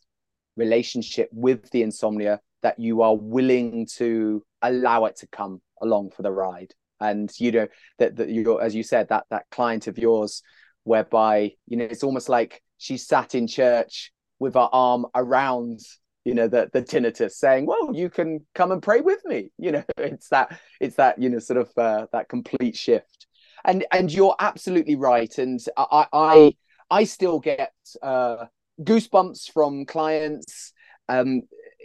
relationship 0.56 1.28
with 1.32 1.70
the 1.70 1.82
insomnia 1.82 2.40
that 2.62 2.78
you 2.78 3.02
are 3.02 3.16
willing 3.16 3.86
to 3.96 4.42
allow 4.62 5.04
it 5.06 5.16
to 5.16 5.26
come 5.26 5.60
along 5.82 6.10
for 6.16 6.22
the 6.22 6.30
ride. 6.30 6.72
And 7.00 7.30
you 7.38 7.50
know 7.50 7.68
that, 7.98 8.16
that 8.16 8.28
you 8.28 8.60
as 8.60 8.74
you 8.74 8.82
said 8.82 9.08
that 9.08 9.24
that 9.30 9.46
client 9.50 9.88
of 9.88 9.98
yours 9.98 10.42
whereby 10.84 11.52
you 11.66 11.76
know 11.76 11.84
it's 11.84 12.04
almost 12.04 12.28
like 12.28 12.62
she 12.78 12.96
sat 12.96 13.34
in 13.34 13.46
church 13.46 14.12
with 14.38 14.54
her 14.54 14.68
arm 14.72 15.06
around 15.14 15.80
you 16.24 16.34
know 16.34 16.48
the 16.48 16.70
the 16.72 16.82
tinnitus 16.82 17.32
saying 17.32 17.66
well 17.66 17.94
you 17.94 18.08
can 18.08 18.40
come 18.54 18.72
and 18.72 18.82
pray 18.82 19.00
with 19.00 19.24
me 19.24 19.50
you 19.58 19.72
know 19.72 19.84
it's 19.98 20.28
that 20.28 20.58
it's 20.80 20.96
that 20.96 21.20
you 21.20 21.28
know 21.28 21.38
sort 21.38 21.58
of 21.58 21.70
uh, 21.76 22.06
that 22.12 22.28
complete 22.28 22.76
shift 22.76 23.24
and 23.64 23.84
and 23.90 24.12
you're 24.12 24.36
absolutely 24.38 24.96
right. 24.96 25.36
And 25.38 25.60
I 25.76 26.06
I 26.12 26.56
I 26.90 27.04
still 27.04 27.40
get 27.40 27.72
uh, 28.02 28.46
goosebumps 28.80 29.50
from 29.52 29.86
clients. 29.86 30.72
Um, 31.08 31.42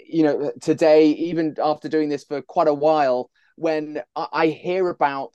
you 0.08 0.24
know, 0.24 0.52
today, 0.62 1.10
even 1.12 1.56
after 1.62 1.90
doing 1.90 2.10
this 2.10 2.24
for 2.24 2.42
quite 2.42 2.68
a 2.68 2.74
while, 2.74 3.30
when 3.56 4.02
I 4.16 4.48
hear 4.48 4.90
about, 4.90 5.34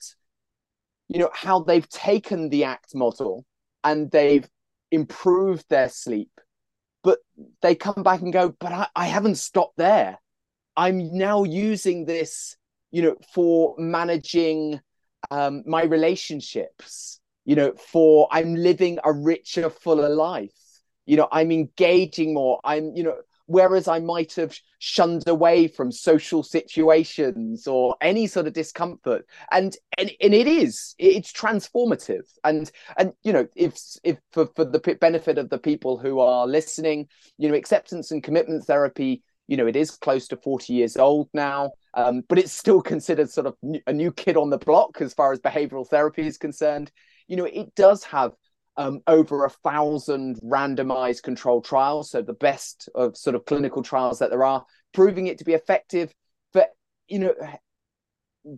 you 1.07 1.19
know, 1.19 1.29
how 1.33 1.59
they've 1.59 1.87
taken 1.87 2.49
the 2.49 2.65
ACT 2.65 2.95
model 2.95 3.45
and 3.83 4.09
they've 4.11 4.47
improved 4.91 5.65
their 5.69 5.89
sleep, 5.89 6.31
but 7.05 7.19
they 7.61 7.75
come 7.75 8.01
back 8.01 8.21
and 8.21 8.33
go, 8.33 8.55
but 8.59 8.71
I, 8.71 8.87
I 8.95 9.05
haven't 9.05 9.35
stopped 9.35 9.77
there. 9.77 10.17
I'm 10.75 11.15
now 11.15 11.43
using 11.43 12.05
this, 12.05 12.57
you 12.89 13.03
know, 13.03 13.15
for 13.31 13.75
managing 13.77 14.81
um, 15.29 15.63
my 15.67 15.83
relationships, 15.83 17.19
you 17.45 17.55
know, 17.55 17.73
for 17.73 18.27
I'm 18.31 18.55
living 18.55 18.97
a 19.03 19.13
richer, 19.13 19.69
fuller 19.69 20.09
life. 20.09 20.51
You 21.05 21.17
know, 21.17 21.27
I'm 21.31 21.51
engaging 21.51 22.33
more. 22.33 22.59
I'm, 22.63 22.95
you 22.95 23.03
know, 23.03 23.17
whereas 23.47 23.87
I 23.87 23.99
might 23.99 24.33
have 24.35 24.57
shunned 24.79 25.27
away 25.27 25.67
from 25.67 25.91
social 25.91 26.43
situations 26.43 27.67
or 27.67 27.95
any 28.01 28.27
sort 28.27 28.47
of 28.47 28.53
discomfort. 28.53 29.25
And 29.51 29.75
and, 29.97 30.11
and 30.21 30.33
it 30.33 30.47
is, 30.47 30.95
it's 30.97 31.31
transformative. 31.31 32.25
And 32.43 32.71
and 32.97 33.13
you 33.23 33.33
know, 33.33 33.47
if 33.55 33.77
if 34.03 34.17
for, 34.31 34.47
for 34.55 34.65
the 34.65 34.97
benefit 34.99 35.37
of 35.37 35.49
the 35.49 35.59
people 35.59 35.97
who 35.97 36.19
are 36.19 36.47
listening, 36.47 37.07
you 37.37 37.49
know, 37.49 37.55
acceptance 37.55 38.11
and 38.11 38.23
commitment 38.23 38.65
therapy, 38.65 39.23
you 39.47 39.57
know, 39.57 39.67
it 39.67 39.75
is 39.75 39.91
close 39.91 40.27
to 40.29 40.37
40 40.37 40.73
years 40.73 40.97
old 40.97 41.29
now 41.33 41.71
um, 41.95 42.23
but 42.27 42.37
it's 42.37 42.51
still 42.51 42.81
considered 42.93 43.29
sort 43.29 43.47
of 43.47 43.55
a 43.87 43.93
new 43.93 44.11
kid 44.11 44.37
on 44.37 44.49
the 44.49 44.57
block 44.57 45.01
as 45.01 45.13
far 45.13 45.31
as 45.31 45.39
behavioral 45.39 45.87
therapy 45.87 46.27
is 46.27 46.37
concerned. 46.37 46.91
You 47.27 47.37
know, 47.37 47.45
it 47.45 47.73
does 47.75 48.03
have 48.03 48.33
um, 48.77 49.01
over 49.07 49.45
a 49.45 49.49
thousand 49.49 50.39
randomized 50.41 51.23
controlled 51.23 51.65
trials, 51.65 52.11
so 52.11 52.21
the 52.21 52.33
best 52.33 52.89
of 52.95 53.15
sort 53.17 53.35
of 53.35 53.45
clinical 53.45 53.83
trials 53.83 54.19
that 54.19 54.29
there 54.29 54.43
are, 54.43 54.65
proving 54.93 55.27
it 55.27 55.37
to 55.39 55.45
be 55.45 55.53
effective 55.53 56.13
for 56.53 56.65
you 57.07 57.19
know 57.19 57.33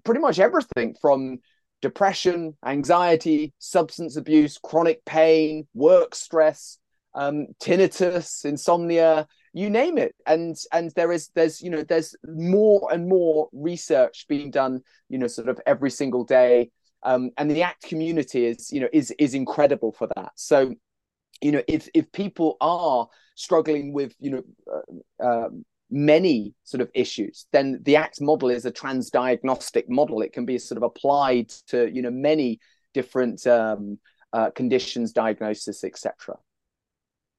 pretty 0.03 0.21
much 0.21 0.39
everything 0.39 0.95
from 0.99 1.39
depression, 1.81 2.55
anxiety, 2.65 3.53
substance 3.59 4.17
abuse, 4.17 4.57
chronic 4.57 5.05
pain, 5.05 5.67
work 5.73 6.15
stress, 6.15 6.79
um, 7.13 7.47
tinnitus, 7.61 8.45
insomnia, 8.45 9.27
you 9.53 9.69
name 9.69 9.97
it. 9.97 10.15
And 10.25 10.55
and 10.71 10.91
there 10.95 11.11
is 11.11 11.29
there's 11.35 11.61
you 11.61 11.69
know 11.69 11.83
there's 11.83 12.15
more 12.25 12.89
and 12.91 13.07
more 13.07 13.49
research 13.51 14.25
being 14.27 14.51
done 14.51 14.81
you 15.09 15.17
know 15.17 15.27
sort 15.27 15.49
of 15.49 15.59
every 15.65 15.91
single 15.91 16.23
day 16.23 16.69
um, 17.07 17.31
and 17.37 17.49
the 17.49 17.63
act 17.63 17.83
community 17.83 18.45
is 18.45 18.71
you 18.71 18.81
know 18.81 18.89
is 18.91 19.11
is 19.17 19.33
incredible 19.33 19.93
for 19.93 20.07
that. 20.15 20.31
So 20.35 20.75
you 21.41 21.51
know 21.51 21.63
if 21.67 21.87
if 21.93 22.11
people 22.11 22.57
are 22.59 23.07
struggling 23.35 23.93
with 23.93 24.13
you 24.19 24.31
know 24.31 24.43
uh, 24.73 25.25
uh, 25.25 25.49
many 25.89 26.53
sort 26.63 26.81
of 26.81 26.89
issues 26.93 27.45
then 27.53 27.79
the 27.83 27.95
act 27.95 28.19
model 28.19 28.49
is 28.49 28.65
a 28.65 28.71
transdiagnostic 28.71 29.87
model. 29.87 30.21
It 30.21 30.33
can 30.33 30.45
be 30.45 30.57
sort 30.59 30.77
of 30.77 30.83
applied 30.83 31.49
to 31.69 31.89
you 31.93 32.01
know 32.01 32.11
many 32.11 32.59
different 32.93 33.47
um, 33.47 33.99
uh, 34.33 34.49
conditions 34.51 35.13
diagnosis 35.13 35.83
etc 35.83 36.35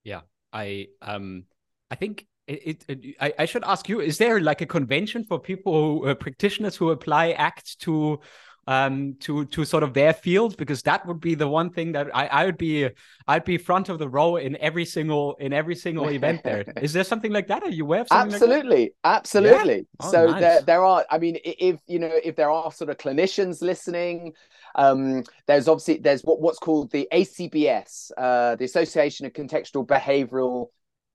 yeah 0.04 0.20
i 0.52 0.86
um 1.02 1.44
I 1.90 1.94
think 1.94 2.26
it, 2.46 2.84
it, 2.88 3.04
it 3.04 3.16
I, 3.20 3.32
I, 3.40 3.44
should 3.44 3.64
ask 3.64 3.88
you: 3.88 4.00
Is 4.00 4.18
there 4.18 4.40
like 4.40 4.60
a 4.60 4.66
convention 4.66 5.24
for 5.24 5.38
people, 5.38 6.00
who, 6.02 6.06
uh, 6.06 6.14
practitioners 6.14 6.76
who 6.76 6.90
apply 6.90 7.30
ACT 7.30 7.78
to 7.80 8.20
um, 8.68 9.16
to 9.20 9.46
to 9.46 9.64
sort 9.64 9.82
of 9.82 9.94
their 9.94 10.12
field? 10.12 10.56
Because 10.56 10.82
that 10.82 11.04
would 11.06 11.20
be 11.20 11.34
the 11.34 11.48
one 11.48 11.70
thing 11.70 11.92
that 11.92 12.14
I, 12.14 12.26
I 12.26 12.44
would 12.44 12.58
be 12.58 12.88
I'd 13.26 13.44
be 13.44 13.56
front 13.56 13.88
of 13.88 13.98
the 13.98 14.08
row 14.08 14.36
in 14.36 14.56
every 14.58 14.84
single 14.84 15.34
in 15.36 15.52
every 15.52 15.74
single 15.74 16.08
event. 16.10 16.44
There 16.44 16.64
is 16.82 16.92
there 16.92 17.04
something 17.04 17.32
like 17.32 17.48
that? 17.48 17.62
Are 17.64 17.70
you 17.70 17.84
aware? 17.84 18.04
absolutely, 18.10 18.80
like 18.80 18.92
absolutely. 19.04 19.76
Yeah? 19.76 20.00
Oh, 20.00 20.10
so 20.10 20.26
nice. 20.26 20.40
there 20.40 20.62
there 20.62 20.84
are. 20.84 21.04
I 21.10 21.18
mean, 21.18 21.38
if 21.44 21.80
you 21.86 21.98
know 21.98 22.12
if 22.22 22.36
there 22.36 22.50
are 22.50 22.70
sort 22.70 22.90
of 22.90 22.98
clinicians 22.98 23.62
listening. 23.62 24.34
Um, 24.74 25.24
there's 25.46 25.66
obviously 25.66 25.96
there's 25.96 26.22
what, 26.22 26.40
what's 26.40 26.58
called 26.58 26.92
the 26.92 27.08
ACBS, 27.12 28.12
uh, 28.16 28.54
the 28.54 28.64
Association 28.64 29.26
of 29.26 29.32
Contextual 29.32 29.84
Behavioral 29.84 30.66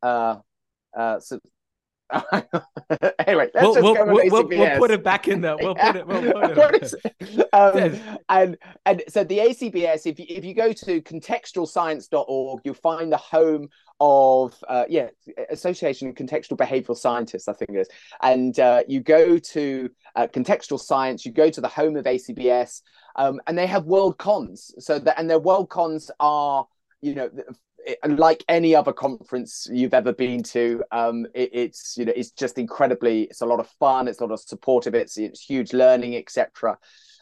uh, 0.01 0.36
uh, 0.95 1.20
so 1.20 1.39
anyway, 3.28 3.49
we'll, 3.55 3.74
we'll, 3.76 4.05
we'll, 4.05 4.47
we'll, 4.47 4.78
put 4.78 4.91
it 4.91 5.03
back 5.03 5.28
in 5.28 5.41
there. 5.41 5.55
We'll 5.57 5.76
put 5.76 5.95
it. 5.95 6.07
We'll 6.07 6.22
put 6.53 6.93
it. 6.93 7.49
um, 7.53 8.20
and 8.30 8.57
and 8.86 9.03
so 9.07 9.24
the 9.24 9.39
ACBS, 9.39 10.05
if 10.05 10.20
you 10.20 10.26
if 10.30 10.45
you 10.45 10.53
go 10.53 10.72
to 10.74 11.01
contextualscience.org, 11.01 12.61
you'll 12.64 12.74
find 12.76 13.11
the 13.11 13.18
home 13.18 13.70
of 13.99 14.55
uh, 14.68 14.86
yeah 14.89 15.09
Association 15.49 16.09
of 16.09 16.16
Contextual 16.16 16.57
Behavioral 16.57 16.97
Scientists, 16.97 17.47
I 17.47 17.53
think 17.53 17.72
it 17.72 17.80
is. 17.82 17.88
And 18.22 18.59
uh, 18.59 18.84
you 18.88 18.99
go 19.01 19.38
to 19.38 19.89
uh, 20.16 20.28
contextual 20.28 20.80
science, 20.80 21.26
you 21.26 21.32
go 21.32 21.49
to 21.49 21.61
the 21.61 21.68
home 21.68 21.95
of 21.95 22.05
ACBS, 22.05 22.82
um, 23.16 23.39
and 23.47 23.57
they 23.57 23.68
have 23.68 23.86
world 23.86 24.18
cons. 24.18 24.74
So 24.80 24.99
that 24.99 25.20
and 25.20 25.30
their 25.30 25.39
world 25.39 25.70
cons 25.70 26.11
are 26.20 26.68
you 27.01 27.16
know 27.16 27.30
like 28.07 28.43
any 28.47 28.75
other 28.75 28.93
conference 28.93 29.67
you've 29.71 29.93
ever 29.93 30.13
been 30.13 30.43
to, 30.43 30.84
um, 30.91 31.25
it, 31.34 31.49
it's 31.53 31.95
you 31.97 32.05
know 32.05 32.13
it's 32.15 32.31
just 32.31 32.57
incredibly. 32.57 33.23
It's 33.23 33.41
a 33.41 33.45
lot 33.45 33.59
of 33.59 33.67
fun. 33.79 34.07
It's 34.07 34.19
a 34.19 34.25
lot 34.25 34.34
of 34.34 34.39
supportive. 34.39 34.95
It's 34.95 35.17
it's 35.17 35.41
huge 35.41 35.73
learning, 35.73 36.15
etc. 36.15 36.77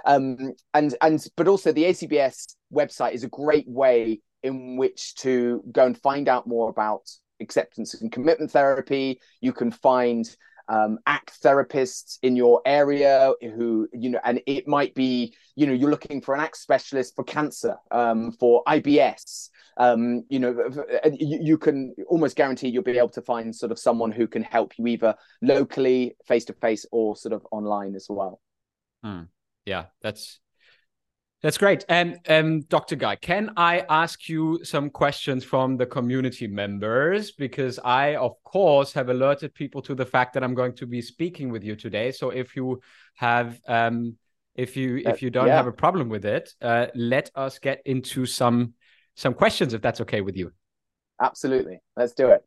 Um, 0.06 0.54
and 0.74 0.96
and 1.02 1.26
but 1.36 1.48
also 1.48 1.72
the 1.72 1.86
ACBS 1.86 2.56
website 2.74 3.14
is 3.14 3.24
a 3.24 3.30
great 3.30 3.68
way 3.68 4.22
in 4.44 4.78
which 4.78 5.16
to 5.16 5.64
go 5.72 5.86
and 5.86 5.98
find 5.98 6.28
out 6.28 6.48
more 6.48 6.70
about 6.70 7.10
acceptance 7.40 8.00
and 8.02 8.12
commitment 8.12 8.52
therapy. 8.52 9.20
You 9.42 9.54
can 9.54 9.72
find 9.72 10.28
um, 10.68 11.00
ACT 11.06 11.42
therapists 11.44 12.18
in 12.24 12.36
your 12.36 12.62
area 12.66 13.34
who 13.42 13.88
you 13.94 14.10
know 14.10 14.20
and 14.24 14.42
it 14.46 14.68
might 14.68 14.96
be 14.96 15.36
you 15.56 15.68
know 15.68 15.74
you're 15.74 15.90
looking 15.90 16.22
for 16.22 16.34
an 16.34 16.42
ACT 16.42 16.56
specialist 16.56 17.16
for 17.16 17.24
cancer 17.24 17.76
um, 17.92 18.32
for 18.32 18.64
ibs 18.68 19.50
um, 19.78 20.24
you 20.30 20.40
know 20.40 20.70
you, 21.06 21.40
you, 21.42 21.58
can 21.58 21.96
almost 22.08 22.36
guarantee 22.36 22.68
you'll 22.68 22.84
be 22.84 22.98
able 22.98 23.10
to 23.10 23.22
find 23.22 23.56
sort 23.56 23.72
of 23.72 23.80
someone 23.80 24.12
who 24.12 24.28
can 24.28 24.44
help 24.44 24.74
you 24.78 24.88
either 24.88 25.16
locally 25.42 26.16
face 26.28 26.46
to 26.46 26.54
face 26.54 26.86
or 26.92 27.16
sort 27.16 27.34
of 27.34 27.46
online 27.52 27.96
as 27.96 28.08
well 28.10 28.40
hmm. 29.04 29.22
yeah 29.66 29.86
that's 30.02 30.40
that's 31.42 31.58
great. 31.58 31.84
And 31.90 32.20
um, 32.30 32.62
Dr. 32.62 32.96
Guy, 32.96 33.16
can 33.16 33.52
I 33.58 33.84
ask 33.90 34.30
you 34.30 34.64
some 34.64 34.92
questions 34.92 35.44
from 35.44 35.76
the 35.76 35.88
community 35.88 36.46
members? 36.46 37.32
Because 37.32 37.80
I, 37.84 38.16
of 38.16 38.36
course, 38.44 38.94
have 38.94 39.10
alerted 39.10 39.56
people 39.56 39.82
to 39.84 39.96
the 39.96 40.06
fact 40.06 40.36
that 40.36 40.44
I'm 40.44 40.54
going 40.54 40.76
to 40.76 40.86
be 40.86 41.02
speaking 41.02 41.50
with 41.50 41.64
you 41.64 41.76
today. 41.76 42.12
So 42.12 42.30
if 42.30 42.56
you 42.56 42.80
have, 43.16 43.60
um, 43.68 44.18
if 44.54 44.78
you 44.78 44.98
if 44.98 45.24
you 45.24 45.32
don't 45.32 45.48
yeah. 45.48 45.56
have 45.56 45.66
a 45.66 45.72
problem 45.72 46.10
with 46.10 46.26
it, 46.26 46.54
uh, 46.62 46.88
let 46.94 47.32
us 47.34 47.58
get 47.58 47.82
into 47.86 48.28
some 48.28 48.76
some 49.16 49.34
questions, 49.34 49.74
if 49.74 49.82
that's 49.82 50.02
okay 50.02 50.22
with 50.22 50.36
you. 50.36 50.52
Absolutely, 51.22 51.80
let's 51.96 52.14
do 52.14 52.30
it. 52.30 52.44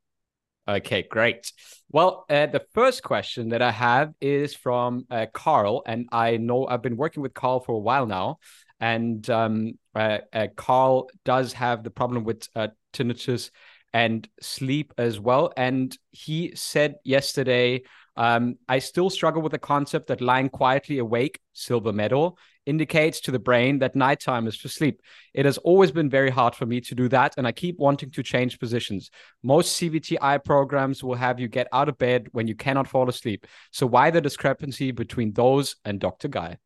Okay, 0.67 1.03
great. 1.03 1.53
Well, 1.91 2.25
uh, 2.31 2.47
the 2.47 2.65
first 2.73 3.03
question 3.03 3.51
that 3.51 3.61
I 3.61 3.71
have 3.71 4.15
is 4.21 4.55
from 4.55 5.07
uh, 5.11 5.27
Carl, 5.33 5.83
and 5.87 6.09
I 6.11 6.39
know 6.39 6.67
I've 6.67 6.81
been 6.81 6.97
working 6.97 7.23
with 7.23 7.35
Carl 7.35 7.61
for 7.61 7.73
a 7.73 7.79
while 7.79 8.07
now, 8.07 8.39
and 8.81 9.29
um, 9.29 9.79
uh, 9.95 10.19
uh, 10.33 10.47
Carl 10.57 11.11
does 11.25 11.53
have 11.53 11.85
the 11.85 11.91
problem 11.91 12.25
with 12.25 12.49
uh, 12.57 12.69
tinnitus 12.95 13.51
and 13.93 14.27
sleep 14.41 14.95
as 14.99 15.21
well. 15.21 15.53
And 15.57 15.97
he 16.11 16.53
said 16.57 16.97
yesterday, 17.05 17.83
um, 18.17 18.57
I 18.69 18.79
still 18.79 19.11
struggle 19.11 19.43
with 19.43 19.53
the 19.53 19.59
concept 19.59 20.09
that 20.09 20.21
lying 20.21 20.49
quietly 20.49 20.99
awake, 20.99 21.41
silver 21.53 21.93
medal, 21.93 22.39
indicates 22.67 23.21
to 23.21 23.31
the 23.31 23.39
brain 23.39 23.79
that 23.79 23.97
nighttime 23.97 24.47
is 24.47 24.57
for 24.57 24.69
sleep. 24.69 25.01
It 25.33 25.45
has 25.45 25.59
always 25.59 25.93
been 25.93 26.09
very 26.09 26.31
hard 26.31 26.55
for 26.55 26.67
me 26.67 26.81
to 26.83 26.95
do 26.95 27.09
that, 27.09 27.35
and 27.37 27.47
I 27.47 27.53
keep 27.53 27.79
wanting 27.79 28.11
to 28.11 28.23
change 28.23 28.59
positions. 28.59 29.11
Most 29.43 29.81
CBTI 29.81 30.45
programs 30.45 31.03
will 31.03 31.15
have 31.15 31.41
you 31.41 31.49
get 31.49 31.69
out 31.73 31.89
of 31.89 31.99
bed 31.99 32.29
when 32.33 32.47
you 32.47 32.55
cannot 32.55 32.89
fall 32.89 33.09
asleep. 33.09 33.47
So, 33.71 33.87
why 33.87 34.11
the 34.11 34.21
discrepancy 34.21 34.91
between 34.91 35.33
those 35.33 35.77
and 35.85 36.01
Dr. 36.01 36.29
Guy? 36.29 36.59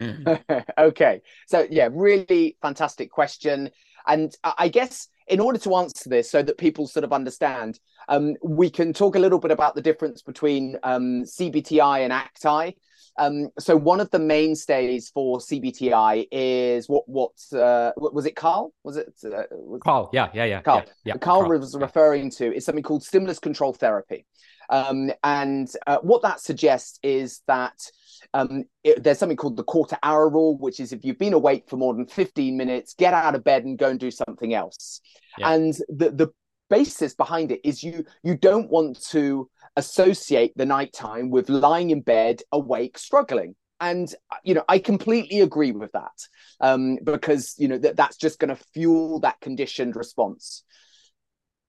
okay. 0.78 1.22
So, 1.46 1.66
yeah, 1.70 1.88
really 1.92 2.56
fantastic 2.62 3.10
question. 3.10 3.70
And 4.06 4.34
I 4.44 4.68
guess 4.68 5.08
in 5.26 5.40
order 5.40 5.58
to 5.58 5.74
answer 5.76 6.08
this 6.08 6.30
so 6.30 6.42
that 6.42 6.58
people 6.58 6.86
sort 6.86 7.04
of 7.04 7.12
understand, 7.12 7.80
um, 8.08 8.36
we 8.42 8.70
can 8.70 8.92
talk 8.92 9.16
a 9.16 9.18
little 9.18 9.38
bit 9.38 9.50
about 9.50 9.74
the 9.74 9.82
difference 9.82 10.22
between 10.22 10.76
um, 10.82 11.24
CBTI 11.24 12.00
and 12.00 12.12
ACTI. 12.12 12.76
Um, 13.18 13.48
so 13.58 13.76
one 13.76 14.00
of 14.00 14.10
the 14.10 14.18
mainstays 14.18 15.08
for 15.10 15.38
CBTI 15.38 16.28
is 16.30 16.88
what 16.88 17.08
what 17.08 17.32
uh, 17.52 17.92
was 17.96 18.26
it? 18.26 18.36
Carl 18.36 18.72
was 18.84 18.96
it? 18.96 19.12
Uh, 19.24 19.44
was 19.52 19.80
Carl, 19.82 20.10
yeah, 20.12 20.28
yeah, 20.34 20.44
yeah. 20.44 20.60
Carl, 20.60 20.82
yeah, 20.86 20.92
yeah. 21.04 21.18
Carl, 21.18 21.40
Carl 21.44 21.58
was 21.58 21.74
referring 21.76 22.30
to 22.32 22.54
is 22.54 22.64
something 22.64 22.84
called 22.84 23.02
stimulus 23.02 23.38
control 23.38 23.72
therapy, 23.72 24.26
um, 24.68 25.10
and 25.24 25.68
uh, 25.86 25.98
what 26.02 26.22
that 26.22 26.40
suggests 26.40 26.98
is 27.02 27.40
that 27.46 27.90
um, 28.34 28.64
it, 28.84 29.02
there's 29.02 29.18
something 29.18 29.36
called 29.36 29.56
the 29.56 29.64
quarter 29.64 29.96
hour 30.02 30.28
rule, 30.28 30.58
which 30.58 30.80
is 30.80 30.92
if 30.92 31.04
you've 31.04 31.18
been 31.18 31.32
awake 31.32 31.64
for 31.68 31.76
more 31.76 31.94
than 31.94 32.06
15 32.06 32.56
minutes, 32.56 32.94
get 32.94 33.14
out 33.14 33.34
of 33.34 33.44
bed 33.44 33.64
and 33.64 33.78
go 33.78 33.88
and 33.88 34.00
do 34.00 34.10
something 34.10 34.52
else. 34.54 35.00
Yeah. 35.38 35.52
And 35.52 35.74
the 35.88 36.10
the 36.10 36.32
basis 36.68 37.14
behind 37.14 37.52
it 37.52 37.60
is 37.64 37.82
you 37.82 38.04
you 38.22 38.36
don't 38.36 38.70
want 38.70 39.02
to 39.10 39.48
associate 39.76 40.52
the 40.56 40.66
nighttime 40.66 41.30
with 41.30 41.48
lying 41.48 41.90
in 41.90 42.00
bed 42.00 42.42
awake 42.52 42.98
struggling. 42.98 43.54
And 43.78 44.12
you 44.42 44.54
know 44.54 44.64
i 44.70 44.78
completely 44.78 45.40
agree 45.40 45.72
with 45.72 45.92
that 45.92 46.18
um, 46.60 46.96
because 47.04 47.54
you 47.58 47.68
know 47.68 47.76
that 47.76 47.96
that's 47.96 48.16
just 48.16 48.38
going 48.38 48.48
to 48.48 48.64
fuel 48.72 49.20
that 49.20 49.38
conditioned 49.40 49.96
response. 49.96 50.64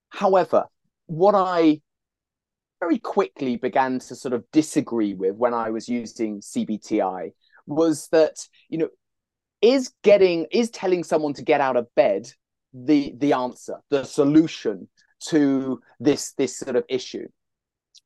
However 0.09 0.67
what 1.07 1.33
i 1.35 1.81
very 2.79 2.99
quickly 2.99 3.55
began 3.55 3.97
to 3.97 4.15
sort 4.15 4.33
of 4.33 4.43
disagree 4.51 5.13
with 5.13 5.35
when 5.35 5.53
i 5.53 5.71
was 5.71 5.89
using 5.89 6.39
cbti 6.41 7.31
was 7.65 8.07
that 8.09 8.35
you 8.69 8.77
know 8.77 8.89
is 9.61 9.91
getting 10.03 10.45
is 10.51 10.69
telling 10.69 11.03
someone 11.03 11.33
to 11.33 11.43
get 11.43 11.61
out 11.61 11.75
of 11.77 11.87
bed 11.95 12.29
the 12.73 13.13
the 13.17 13.33
answer 13.33 13.77
the 13.89 14.03
solution 14.03 14.87
to 15.19 15.81
this 15.99 16.33
this 16.33 16.57
sort 16.57 16.75
of 16.75 16.83
issue 16.89 17.27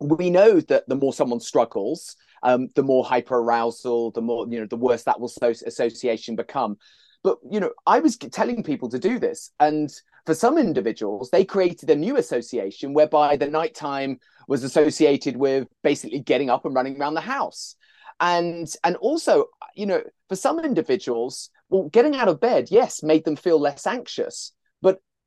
we 0.02 0.30
know 0.30 0.60
that 0.60 0.88
the 0.88 0.95
more 0.95 1.14
someone 1.14 1.39
struggles, 1.39 2.16
um, 2.43 2.70
the 2.76 2.84
more 2.84 3.06
hyperarousal, 3.06 4.14
the 4.14 4.22
more 4.22 4.47
you 4.47 4.60
know, 4.60 4.66
the 4.66 4.76
worse 4.76 5.04
that 5.04 5.20
will 5.20 5.28
so- 5.28 5.54
association 5.66 6.36
become. 6.36 6.78
But 7.24 7.38
you 7.49 7.60
know, 7.60 7.72
I 7.86 7.99
was 7.99 8.18
telling 8.18 8.64
people 8.64 8.89
to 8.89 8.99
do 8.99 9.20
this, 9.20 9.52
and 9.60 9.91
for 10.26 10.34
some 10.34 10.58
individuals, 10.58 11.30
they 11.30 11.45
created 11.45 11.89
a 11.89 11.95
new 11.95 12.18
association 12.18 12.93
whereby 12.93 13.38
the 13.38 13.47
nighttime 13.47 14.20
was 14.47 14.64
associated 14.64 15.38
with 15.38 15.68
basically 15.84 16.20
getting 16.20 16.49
up 16.49 16.66
and 16.66 16.74
running 16.74 16.99
around 16.99 17.14
the 17.14 17.22
house, 17.22 17.76
and 18.20 18.74
and 18.84 18.95
also, 18.97 19.45
you 19.76 19.86
know, 19.86 20.02
for 20.30 20.36
some 20.36 20.60
individuals, 20.60 21.52
well, 21.70 21.89
getting 21.89 22.16
out 22.16 22.28
of 22.28 22.39
bed, 22.39 22.70
yes, 22.72 23.04
made 23.04 23.24
them 23.24 23.36
feel 23.36 23.60
less 23.60 23.86
anxious, 23.86 24.54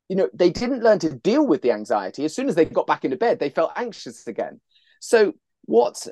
you 0.09 0.15
know, 0.15 0.29
they 0.33 0.49
didn't 0.49 0.83
learn 0.83 0.99
to 0.99 1.15
deal 1.15 1.45
with 1.45 1.61
the 1.61 1.71
anxiety. 1.71 2.25
As 2.25 2.35
soon 2.35 2.49
as 2.49 2.55
they 2.55 2.65
got 2.65 2.87
back 2.87 3.05
into 3.05 3.17
bed, 3.17 3.39
they 3.39 3.49
felt 3.49 3.71
anxious 3.75 4.27
again. 4.27 4.61
So 4.99 5.33
what 5.63 6.07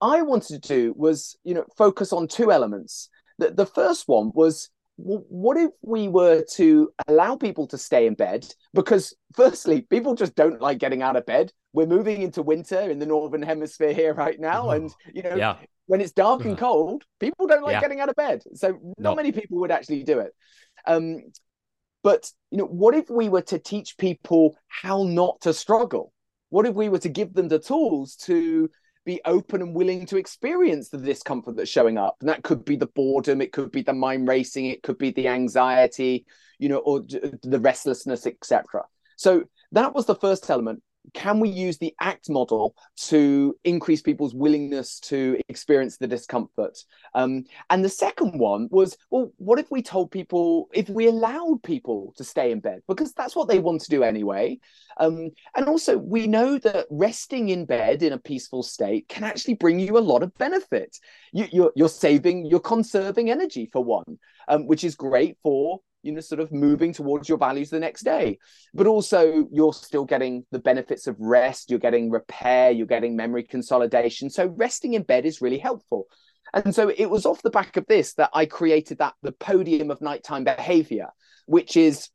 I 0.00 0.22
wanted 0.22 0.62
to 0.62 0.68
do 0.68 0.94
was, 0.96 1.36
you 1.44 1.54
know, 1.54 1.64
focus 1.76 2.12
on 2.12 2.28
two 2.28 2.52
elements. 2.52 3.08
The, 3.38 3.50
the 3.50 3.66
first 3.66 4.04
one 4.06 4.30
was 4.34 4.70
what 4.96 5.58
if 5.58 5.70
we 5.82 6.08
were 6.08 6.42
to 6.54 6.90
allow 7.06 7.36
people 7.36 7.66
to 7.68 7.78
stay 7.78 8.06
in 8.06 8.14
bed? 8.14 8.46
Because, 8.72 9.14
firstly, 9.34 9.82
people 9.82 10.14
just 10.14 10.34
don't 10.34 10.60
like 10.60 10.78
getting 10.78 11.02
out 11.02 11.16
of 11.16 11.26
bed. 11.26 11.52
We're 11.72 11.86
moving 11.86 12.22
into 12.22 12.42
winter 12.42 12.80
in 12.80 12.98
the 12.98 13.06
northern 13.06 13.42
hemisphere 13.42 13.92
here 13.92 14.14
right 14.14 14.40
now, 14.40 14.70
and 14.70 14.90
you 15.12 15.22
know, 15.22 15.36
yeah. 15.36 15.56
when 15.86 16.00
it's 16.00 16.12
dark 16.12 16.46
and 16.46 16.56
cold, 16.56 17.04
people 17.20 17.46
don't 17.46 17.62
like 17.62 17.72
yeah. 17.72 17.80
getting 17.80 18.00
out 18.00 18.08
of 18.08 18.16
bed. 18.16 18.42
So, 18.54 18.78
not 18.98 19.10
no. 19.10 19.14
many 19.14 19.32
people 19.32 19.58
would 19.58 19.70
actually 19.70 20.02
do 20.02 20.20
it. 20.20 20.32
Um, 20.86 21.24
but 22.06 22.30
you 22.52 22.58
know, 22.58 22.66
what 22.66 22.94
if 22.94 23.10
we 23.10 23.28
were 23.28 23.42
to 23.42 23.58
teach 23.58 23.98
people 23.98 24.56
how 24.68 25.02
not 25.02 25.40
to 25.40 25.52
struggle? 25.52 26.12
What 26.50 26.64
if 26.64 26.72
we 26.72 26.88
were 26.88 27.00
to 27.00 27.08
give 27.08 27.34
them 27.34 27.48
the 27.48 27.58
tools 27.58 28.14
to 28.26 28.70
be 29.04 29.20
open 29.24 29.60
and 29.60 29.74
willing 29.74 30.06
to 30.06 30.16
experience 30.16 30.88
the 30.88 30.98
discomfort 30.98 31.56
that's 31.56 31.68
showing 31.68 31.98
up? 31.98 32.14
And 32.20 32.28
that 32.28 32.44
could 32.44 32.64
be 32.64 32.76
the 32.76 32.86
boredom, 32.86 33.40
it 33.40 33.50
could 33.50 33.72
be 33.72 33.82
the 33.82 33.92
mind 33.92 34.28
racing, 34.28 34.66
it 34.66 34.84
could 34.84 34.98
be 34.98 35.10
the 35.10 35.26
anxiety, 35.26 36.26
you 36.60 36.68
know, 36.68 36.78
or 36.78 37.00
the 37.42 37.58
restlessness, 37.58 38.24
etc. 38.24 38.84
So 39.16 39.42
that 39.72 39.92
was 39.92 40.06
the 40.06 40.14
first 40.14 40.48
element 40.48 40.84
can 41.14 41.40
we 41.40 41.48
use 41.48 41.78
the 41.78 41.94
ACT 42.00 42.30
model 42.30 42.74
to 42.96 43.56
increase 43.64 44.02
people's 44.02 44.34
willingness 44.34 45.00
to 45.00 45.38
experience 45.48 45.96
the 45.96 46.06
discomfort? 46.06 46.78
Um, 47.14 47.44
and 47.70 47.84
the 47.84 47.88
second 47.88 48.38
one 48.38 48.68
was, 48.70 48.96
well, 49.10 49.32
what 49.36 49.58
if 49.58 49.70
we 49.70 49.82
told 49.82 50.10
people, 50.10 50.68
if 50.72 50.88
we 50.88 51.08
allowed 51.08 51.62
people 51.62 52.14
to 52.16 52.24
stay 52.24 52.50
in 52.50 52.60
bed, 52.60 52.82
because 52.88 53.12
that's 53.12 53.36
what 53.36 53.48
they 53.48 53.58
want 53.58 53.82
to 53.82 53.90
do 53.90 54.02
anyway. 54.02 54.58
Um, 54.98 55.30
and 55.54 55.66
also, 55.66 55.98
we 55.98 56.26
know 56.26 56.58
that 56.58 56.86
resting 56.90 57.50
in 57.50 57.66
bed 57.66 58.02
in 58.02 58.12
a 58.12 58.18
peaceful 58.18 58.62
state 58.62 59.08
can 59.08 59.24
actually 59.24 59.54
bring 59.54 59.78
you 59.78 59.98
a 59.98 60.00
lot 60.00 60.22
of 60.22 60.36
benefit. 60.38 60.96
You, 61.32 61.44
are 61.44 61.48
you're, 61.52 61.72
you're 61.76 61.88
saving, 61.88 62.46
you're 62.46 62.60
conserving 62.60 63.30
energy 63.30 63.68
for 63.72 63.84
one, 63.84 64.18
um, 64.48 64.66
which 64.66 64.84
is 64.84 64.94
great 64.94 65.36
for 65.42 65.80
you 66.06 66.12
know 66.12 66.20
sort 66.20 66.40
of 66.40 66.52
moving 66.52 66.92
towards 66.92 67.28
your 67.28 67.38
values 67.38 67.70
the 67.70 67.80
next 67.80 68.02
day. 68.02 68.38
But 68.72 68.86
also 68.86 69.46
you're 69.50 69.72
still 69.72 70.04
getting 70.04 70.46
the 70.52 70.58
benefits 70.58 71.06
of 71.06 71.16
rest 71.18 71.70
you're 71.70 71.78
getting 71.78 72.10
repair 72.10 72.70
you're 72.70 72.86
getting 72.86 73.16
memory 73.16 73.42
consolidation. 73.42 74.30
So 74.30 74.46
resting 74.46 74.94
in 74.94 75.02
bed 75.02 75.26
is 75.26 75.42
really 75.42 75.58
helpful. 75.58 76.06
And 76.54 76.74
so 76.74 76.88
it 76.96 77.10
was 77.10 77.26
off 77.26 77.42
the 77.42 77.50
back 77.50 77.76
of 77.76 77.86
this 77.86 78.14
that 78.14 78.30
i 78.32 78.46
created 78.46 78.98
that 78.98 79.14
the 79.22 79.32
podium 79.32 79.90
of 79.90 80.00
nighttime 80.00 80.44
behavior 80.44 81.08
which 81.46 81.76
is 81.76 82.08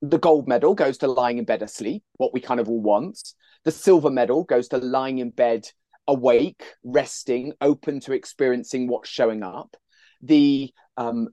the 0.00 0.18
gold 0.18 0.48
medal 0.48 0.74
goes 0.74 0.98
to 0.98 1.08
lying 1.08 1.38
in 1.38 1.44
bed 1.44 1.62
asleep 1.62 2.02
what 2.16 2.32
we 2.32 2.40
kind 2.40 2.60
of 2.60 2.68
all 2.68 2.80
want. 2.80 3.34
The 3.64 3.70
silver 3.70 4.10
medal 4.10 4.42
goes 4.42 4.68
to 4.68 4.78
lying 4.78 5.18
in 5.18 5.30
bed 5.30 5.68
awake 6.08 6.64
resting 6.82 7.52
open 7.60 8.00
to 8.00 8.12
experiencing 8.12 8.88
what's 8.88 9.08
showing 9.08 9.44
up. 9.44 9.76
The 10.20 10.72
um, 10.96 11.28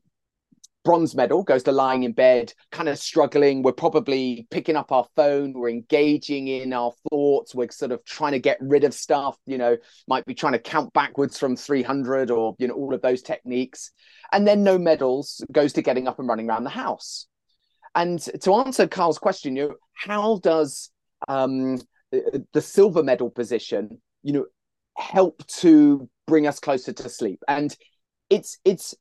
bronze 0.89 1.13
medal 1.13 1.43
goes 1.43 1.61
to 1.61 1.71
lying 1.71 2.01
in 2.01 2.13
bed, 2.13 2.51
kind 2.71 2.89
of 2.89 2.97
struggling. 2.97 3.61
We're 3.61 3.73
probably 3.73 4.47
picking 4.49 4.75
up 4.75 4.91
our 4.91 5.05
phone. 5.15 5.53
We're 5.53 5.69
engaging 5.69 6.47
in 6.47 6.73
our 6.73 6.93
thoughts. 7.07 7.53
We're 7.53 7.69
sort 7.69 7.91
of 7.91 8.03
trying 8.05 8.31
to 8.31 8.39
get 8.39 8.57
rid 8.59 8.83
of 8.83 8.95
stuff, 8.95 9.37
you 9.45 9.59
know, 9.59 9.77
might 10.07 10.25
be 10.25 10.33
trying 10.33 10.53
to 10.53 10.59
count 10.59 10.91
backwards 10.93 11.37
from 11.37 11.55
300 11.55 12.31
or, 12.31 12.55
you 12.57 12.67
know, 12.67 12.73
all 12.73 12.91
of 12.95 13.03
those 13.03 13.21
techniques. 13.21 13.91
And 14.31 14.47
then 14.47 14.63
no 14.63 14.79
medals 14.79 15.43
goes 15.51 15.73
to 15.73 15.83
getting 15.83 16.07
up 16.07 16.17
and 16.17 16.27
running 16.27 16.49
around 16.49 16.63
the 16.63 16.71
house. 16.71 17.27
And 17.93 18.19
to 18.41 18.55
answer 18.55 18.87
Carl's 18.87 19.19
question, 19.19 19.55
you 19.55 19.67
know, 19.67 19.75
how 19.93 20.39
does 20.39 20.89
um, 21.27 21.77
the 22.11 22.61
silver 22.63 23.03
medal 23.03 23.29
position, 23.29 24.01
you 24.23 24.33
know, 24.33 24.45
help 24.97 25.45
to 25.59 26.09
bring 26.25 26.47
us 26.47 26.59
closer 26.59 26.93
to 26.93 27.09
sleep? 27.09 27.43
And 27.47 27.77
it's 28.31 28.57
it's 28.65 28.95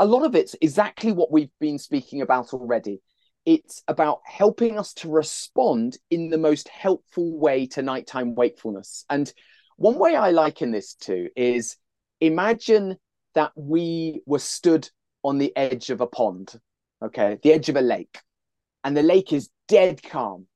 a 0.00 0.06
lot 0.06 0.24
of 0.24 0.34
it's 0.34 0.56
exactly 0.62 1.12
what 1.12 1.30
we've 1.30 1.52
been 1.60 1.78
speaking 1.78 2.22
about 2.22 2.54
already. 2.54 3.02
It's 3.44 3.82
about 3.86 4.20
helping 4.24 4.78
us 4.78 4.94
to 4.94 5.10
respond 5.10 5.98
in 6.10 6.30
the 6.30 6.38
most 6.38 6.68
helpful 6.68 7.38
way 7.38 7.66
to 7.68 7.82
nighttime 7.82 8.34
wakefulness. 8.34 9.04
And 9.10 9.32
one 9.76 9.98
way 9.98 10.16
I 10.16 10.30
liken 10.30 10.70
this 10.70 10.94
to 11.02 11.28
is 11.36 11.76
imagine 12.20 12.96
that 13.34 13.52
we 13.54 14.22
were 14.24 14.38
stood 14.38 14.88
on 15.22 15.36
the 15.36 15.54
edge 15.54 15.90
of 15.90 16.00
a 16.00 16.06
pond, 16.06 16.58
okay, 17.04 17.38
the 17.42 17.52
edge 17.52 17.68
of 17.68 17.76
a 17.76 17.82
lake, 17.82 18.20
and 18.82 18.96
the 18.96 19.02
lake 19.02 19.34
is 19.34 19.50
dead 19.68 20.02
calm. 20.02 20.46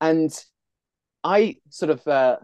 And 0.00 0.32
I 1.22 1.56
sort 1.68 1.90
of, 1.90 2.06
uh, 2.08 2.38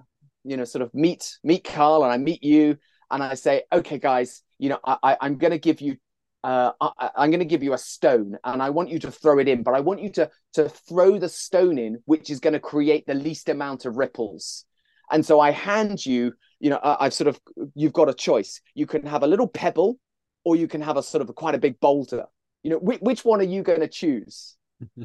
you 0.45 0.57
know, 0.57 0.65
sort 0.65 0.83
of 0.83 0.95
meet 0.95 1.37
meet 1.43 1.65
Carl, 1.65 2.05
and 2.05 2.13
I 2.13 2.19
meet 2.19 2.45
you, 2.45 2.79
and 3.11 3.23
I 3.23 3.35
say, 3.35 3.65
okay, 3.73 3.99
guys, 3.99 4.43
you 4.59 4.69
know, 4.69 4.79
I, 4.85 5.17
I'm 5.21 5.37
going 5.37 5.51
to 5.51 5.59
give 5.59 5.81
you, 5.81 5.97
uh, 6.45 6.73
I, 6.81 7.11
I'm 7.17 7.31
going 7.31 7.41
to 7.41 7.47
give 7.47 7.63
you 7.63 7.73
a 7.73 7.79
stone, 7.79 8.37
and 8.45 8.63
I 8.63 8.71
want 8.71 8.91
you 8.91 8.99
to 9.01 9.11
throw 9.11 9.39
it 9.39 9.49
in, 9.49 9.63
but 9.63 9.75
I 9.75 9.81
want 9.81 10.01
you 10.01 10.11
to 10.11 10.31
to 10.55 10.69
throw 10.69 11.19
the 11.19 11.29
stone 11.29 11.79
in, 11.79 11.99
which 12.07 12.31
is 12.31 12.41
going 12.41 12.55
to 12.55 12.61
create 12.61 13.07
the 13.07 13.15
least 13.15 13.49
amount 13.49 13.85
of 13.85 13.97
ripples. 13.97 14.65
And 15.11 15.25
so 15.25 15.39
I 15.41 15.51
hand 15.51 16.05
you, 16.05 16.33
you 16.59 16.71
know, 16.71 16.81
I, 16.83 17.07
I've 17.07 17.15
sort 17.15 17.29
of, 17.29 17.41
you've 17.75 17.93
got 17.93 18.09
a 18.09 18.15
choice. 18.15 18.61
You 18.75 18.87
can 18.87 19.07
have 19.07 19.23
a 19.23 19.27
little 19.27 19.47
pebble, 19.47 19.99
or 20.45 20.57
you 20.57 20.69
can 20.69 20.81
have 20.81 20.97
a 20.97 21.03
sort 21.03 21.23
of 21.23 21.29
a, 21.29 21.33
quite 21.33 21.55
a 21.55 21.59
big 21.59 21.79
boulder. 21.81 22.25
You 22.63 22.71
know, 22.71 22.79
which, 22.79 23.01
which 23.01 23.25
one 23.25 23.41
are 23.41 23.45
you 23.45 23.63
going 23.63 23.81
to 23.81 23.89
choose? 23.89 24.57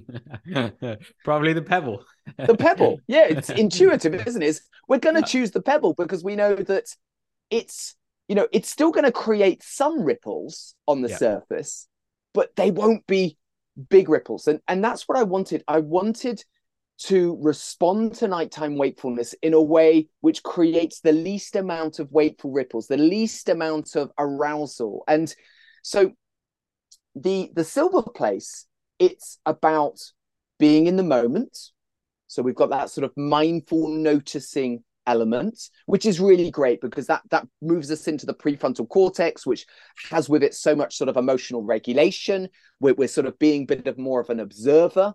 Probably 1.23 1.53
the 1.53 1.61
pebble. 1.61 2.03
the 2.37 2.55
pebble. 2.55 2.99
Yeah, 3.07 3.25
it's 3.29 3.49
intuitive, 3.49 4.15
isn't 4.27 4.41
it? 4.41 4.47
It's, 4.47 4.61
we're 4.87 4.99
going 4.99 5.15
to 5.15 5.21
choose 5.21 5.51
the 5.51 5.61
pebble 5.61 5.93
because 5.93 6.23
we 6.23 6.35
know 6.35 6.55
that 6.55 6.85
it's 7.49 7.95
you 8.31 8.35
know, 8.35 8.47
it's 8.53 8.69
still 8.69 8.91
going 8.91 9.03
to 9.03 9.11
create 9.11 9.61
some 9.61 10.03
ripples 10.03 10.73
on 10.87 11.01
the 11.01 11.09
yeah. 11.09 11.17
surface, 11.17 11.89
but 12.33 12.55
they 12.55 12.71
won't 12.71 13.05
be 13.05 13.37
big 13.89 14.07
ripples. 14.07 14.47
And 14.47 14.61
and 14.69 14.81
that's 14.81 15.05
what 15.05 15.17
I 15.17 15.23
wanted. 15.23 15.65
I 15.67 15.79
wanted 15.79 16.41
to 16.99 17.37
respond 17.41 18.15
to 18.15 18.29
nighttime 18.29 18.77
wakefulness 18.77 19.35
in 19.41 19.53
a 19.53 19.61
way 19.61 20.07
which 20.21 20.43
creates 20.43 21.01
the 21.01 21.11
least 21.11 21.57
amount 21.57 21.99
of 21.99 22.09
wakeful 22.13 22.53
ripples, 22.53 22.87
the 22.87 22.95
least 22.95 23.49
amount 23.49 23.97
of 23.97 24.11
arousal. 24.17 25.03
And 25.09 25.35
so 25.83 26.13
the 27.13 27.51
the 27.53 27.65
silver 27.65 28.01
place, 28.01 28.65
it's 28.97 29.39
about 29.45 29.99
being 30.57 30.87
in 30.87 30.95
the 30.95 31.03
moment. 31.03 31.57
So 32.27 32.41
we've 32.41 32.55
got 32.55 32.69
that 32.69 32.91
sort 32.91 33.03
of 33.03 33.11
mindful 33.17 33.89
noticing 33.89 34.85
element, 35.07 35.69
which 35.85 36.05
is 36.05 36.19
really 36.19 36.51
great 36.51 36.81
because 36.81 37.07
that 37.07 37.21
that 37.29 37.47
moves 37.61 37.91
us 37.91 38.07
into 38.07 38.25
the 38.25 38.33
prefrontal 38.33 38.87
cortex, 38.87 39.45
which 39.45 39.65
has 40.09 40.29
with 40.29 40.43
it 40.43 40.53
so 40.53 40.75
much 40.75 40.95
sort 40.95 41.09
of 41.09 41.17
emotional 41.17 41.63
regulation. 41.63 42.49
We're, 42.79 42.93
we're 42.93 43.07
sort 43.07 43.27
of 43.27 43.37
being 43.39 43.63
a 43.63 43.75
bit 43.75 43.87
of 43.87 43.97
more 43.97 44.19
of 44.19 44.29
an 44.29 44.39
observer. 44.39 45.13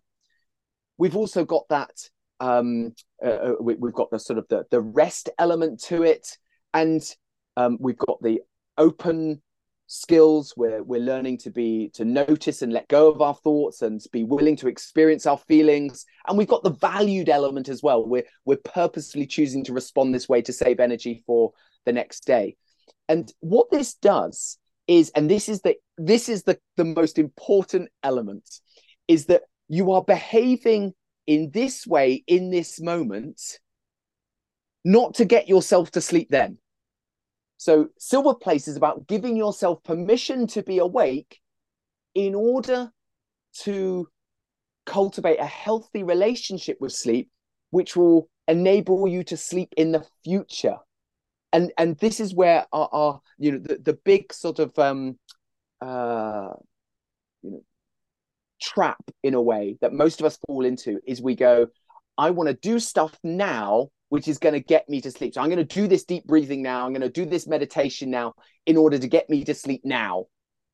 We've 0.99 1.17
also 1.17 1.45
got 1.45 1.69
that. 1.71 1.93
Um, 2.39 2.95
uh, 3.25 3.29
uh 3.29 3.55
we, 3.61 3.75
have 3.75 3.95
got 3.95 4.11
the 4.11 4.19
sort 4.19 4.39
of 4.39 4.47
the 4.49 4.65
the 4.71 4.81
rest 4.81 5.31
element 5.39 5.81
to 5.85 6.03
it, 6.03 6.37
and 6.75 7.03
um, 7.57 7.79
we've 7.81 7.99
got 7.99 8.23
the 8.23 8.41
open 8.79 9.43
skills. 9.87 10.55
We're 10.57 10.83
we're 10.83 11.01
learning 11.01 11.39
to 11.39 11.51
be 11.51 11.91
to 11.95 12.05
notice 12.05 12.63
and 12.63 12.73
let 12.73 12.89
go 12.89 13.11
of 13.11 13.21
our 13.21 13.35
thoughts 13.35 13.83
and 13.83 14.01
be 14.13 14.25
willing 14.25 14.57
to 14.57 14.69
experience 14.69 15.27
our 15.27 15.39
feelings. 15.39 16.05
And 16.27 16.37
we've 16.37 16.49
got 16.49 16.63
the 16.63 16.71
valued 16.71 17.29
element 17.29 17.69
as 17.69 17.83
well. 17.83 18.07
We're 18.07 18.27
we're 18.45 18.57
purposefully 18.57 19.27
choosing 19.27 19.65
to 19.65 19.73
respond 19.73 20.15
this 20.15 20.29
way 20.29 20.43
to 20.43 20.53
save 20.53 20.81
energy 20.81 21.23
for 21.27 21.53
the 21.85 21.93
next 21.93 22.27
day. 22.27 22.57
And 23.09 23.33
what 23.41 23.71
this 23.71 23.95
does 23.95 24.59
is 24.87 25.11
and 25.15 25.31
this 25.31 25.49
is 25.49 25.63
the 25.63 25.77
this 25.99 26.29
is 26.29 26.45
the 26.45 26.59
the 26.77 26.85
most 26.85 27.19
important 27.19 27.89
element 28.03 28.61
is 29.09 29.27
that 29.27 29.43
you 29.69 29.93
are 29.93 30.03
behaving 30.03 30.93
in 31.27 31.51
this 31.53 31.87
way 31.87 32.23
in 32.27 32.51
this 32.51 32.81
moment 32.81 33.59
not 34.85 35.15
to 35.15 35.25
get 35.25 35.49
yourself 35.49 35.91
to 35.91 36.01
sleep 36.01 36.29
then 36.31 36.59
so, 37.59 37.89
silver 37.99 38.35
place 38.35 38.69
is 38.69 38.77
about 38.77 39.07
giving 39.07 39.37
yourself 39.37 39.83
permission 39.83 40.47
to 40.49 40.63
be 40.63 40.79
awake 40.79 41.41
in 42.15 42.35
order 42.35 42.91
to 43.61 44.09
cultivate 44.85 45.39
a 45.39 45.47
healthy 45.47 46.03
relationship 46.03 46.77
with 46.81 46.93
sleep, 46.93 47.31
which 47.71 47.97
will 47.97 48.29
enable 48.47 49.09
you 49.09 49.25
to 49.25 49.37
sleep 49.37 49.73
in 49.77 49.93
the 49.93 50.05
future. 50.23 50.77
And 51.53 51.73
and 51.79 51.97
this 51.99 52.21
is 52.21 52.35
where 52.35 52.67
our, 52.73 52.89
our 52.93 53.21
you 53.39 53.53
know 53.53 53.59
the, 53.59 53.77
the 53.77 53.99
big 54.05 54.33
sort 54.33 54.59
of 54.59 54.79
um 54.79 55.19
uh 55.81 56.51
you 57.43 57.51
know 57.53 57.63
trap 58.61 59.03
in 59.23 59.35
a 59.35 59.41
way 59.41 59.79
that 59.81 59.93
most 59.93 60.21
of 60.21 60.27
us 60.27 60.39
fall 60.47 60.65
into 60.65 61.01
is 61.07 61.23
we 61.23 61.35
go, 61.35 61.69
I 62.19 62.31
want 62.31 62.49
to 62.49 62.55
do 62.55 62.79
stuff 62.79 63.19
now 63.23 63.89
which 64.09 64.29
is 64.29 64.39
going 64.39 64.55
to 64.55 64.61
get 64.61 64.89
me 64.89 65.01
to 65.01 65.11
sleep. 65.11 65.35
So 65.35 65.41
I'm 65.41 65.49
going 65.49 65.59
to 65.59 65.65
do 65.65 65.89
this 65.89 66.05
deep 66.05 66.27
breathing 66.27 66.63
now. 66.63 66.85
I'm 66.85 66.93
going 66.93 67.01
to 67.03 67.11
do 67.11 67.25
this 67.25 67.47
meditation 67.47 68.11
now 68.11 68.35
in 68.65 68.77
order 68.77 68.99
to 68.99 69.09
get 69.09 69.29
me 69.29 69.45
to 69.45 69.55
sleep 69.55 69.83
now. 69.85 70.27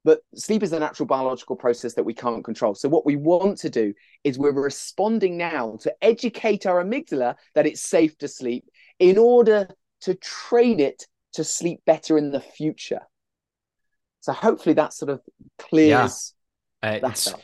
But 0.04 0.20
sleep 0.34 0.62
is 0.62 0.72
a 0.72 0.80
natural 0.80 1.06
biological 1.06 1.54
process 1.56 1.94
that 1.94 2.04
we 2.04 2.12
can't 2.12 2.44
control. 2.44 2.74
So 2.74 2.88
what 2.88 3.06
we 3.06 3.16
want 3.16 3.58
to 3.58 3.70
do 3.70 3.94
is 4.24 4.38
we're 4.38 4.52
responding 4.52 5.36
now 5.36 5.78
to 5.82 5.94
educate 6.02 6.66
our 6.66 6.84
amygdala 6.84 7.36
that 7.54 7.66
it's 7.66 7.82
safe 7.82 8.18
to 8.18 8.28
sleep 8.28 8.64
in 8.98 9.16
order 9.16 9.68
to 10.02 10.14
train 10.16 10.80
it 10.80 11.06
to 11.34 11.44
sleep 11.44 11.80
better 11.86 12.18
in 12.18 12.32
the 12.32 12.40
future. 12.40 13.00
So 14.20 14.32
hopefully 14.32 14.74
that 14.74 14.92
sort 14.92 15.10
of 15.10 15.20
clears 15.58 16.34
yeah. 16.82 16.90
uh, 16.90 16.98
that 17.00 17.28
up. 17.28 17.40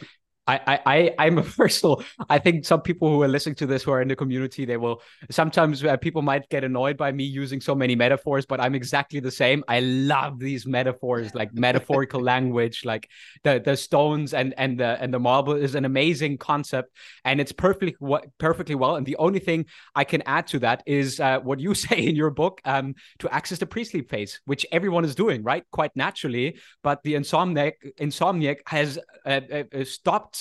I, 0.49 0.81
I, 0.87 1.15
I'm 1.19 1.39
a 1.39 1.43
personal. 1.59 2.03
I 2.29 2.39
think 2.39 2.65
some 2.65 2.81
people 2.81 3.09
who 3.11 3.23
are 3.23 3.29
listening 3.29 3.55
to 3.57 3.67
this 3.67 3.83
who 3.83 3.93
are 3.93 4.01
in 4.01 4.09
the 4.09 4.17
community, 4.17 4.65
they 4.65 4.79
will 4.79 5.03
sometimes 5.31 5.85
uh, 5.85 5.97
people 5.99 6.23
might 6.23 6.49
get 6.49 6.65
annoyed 6.65 6.97
by 6.97 7.13
me 7.13 7.25
using 7.25 7.61
so 7.61 7.75
many 7.75 7.95
metaphors, 7.95 8.47
but 8.47 8.61
I'm 8.61 8.75
exactly 8.75 9.21
the 9.21 9.31
same. 9.31 9.63
I 9.69 9.81
love 9.81 10.39
these 10.39 10.67
metaphors, 10.67 11.35
like 11.35 11.53
metaphorical 11.69 12.21
language, 12.21 12.85
like 12.85 13.11
the 13.45 13.61
the 13.63 13.77
stones 13.77 14.33
and 14.33 14.55
and 14.57 14.81
the 14.81 15.01
and 15.01 15.13
the 15.13 15.21
marble 15.21 15.53
is 15.53 15.75
an 15.75 15.85
amazing 15.85 16.39
concept, 16.39 16.97
and 17.25 17.41
it's 17.41 17.53
perfectly 17.53 17.95
perfectly 18.39 18.75
well. 18.75 18.97
And 18.97 19.05
the 19.05 19.17
only 19.17 19.41
thing 19.41 19.67
I 19.95 20.05
can 20.05 20.23
add 20.23 20.47
to 20.49 20.59
that 20.61 20.83
is 20.87 21.21
uh, 21.21 21.41
what 21.41 21.61
you 21.61 21.75
say 21.87 21.99
in 21.99 22.17
your 22.17 22.31
book 22.31 22.61
um, 22.65 22.95
to 23.19 23.29
access 23.35 23.59
the 23.59 23.67
pre-sleep 23.67 24.09
phase, 24.09 24.41
which 24.47 24.65
everyone 24.73 25.05
is 25.05 25.15
doing, 25.15 25.43
right, 25.43 25.65
quite 25.73 25.95
naturally. 25.95 26.59
But 26.83 27.03
the 27.03 27.15
insomniac 27.15 27.75
insomniac 28.01 28.59
has 28.67 28.99
uh, 29.27 29.41
uh 29.53 29.85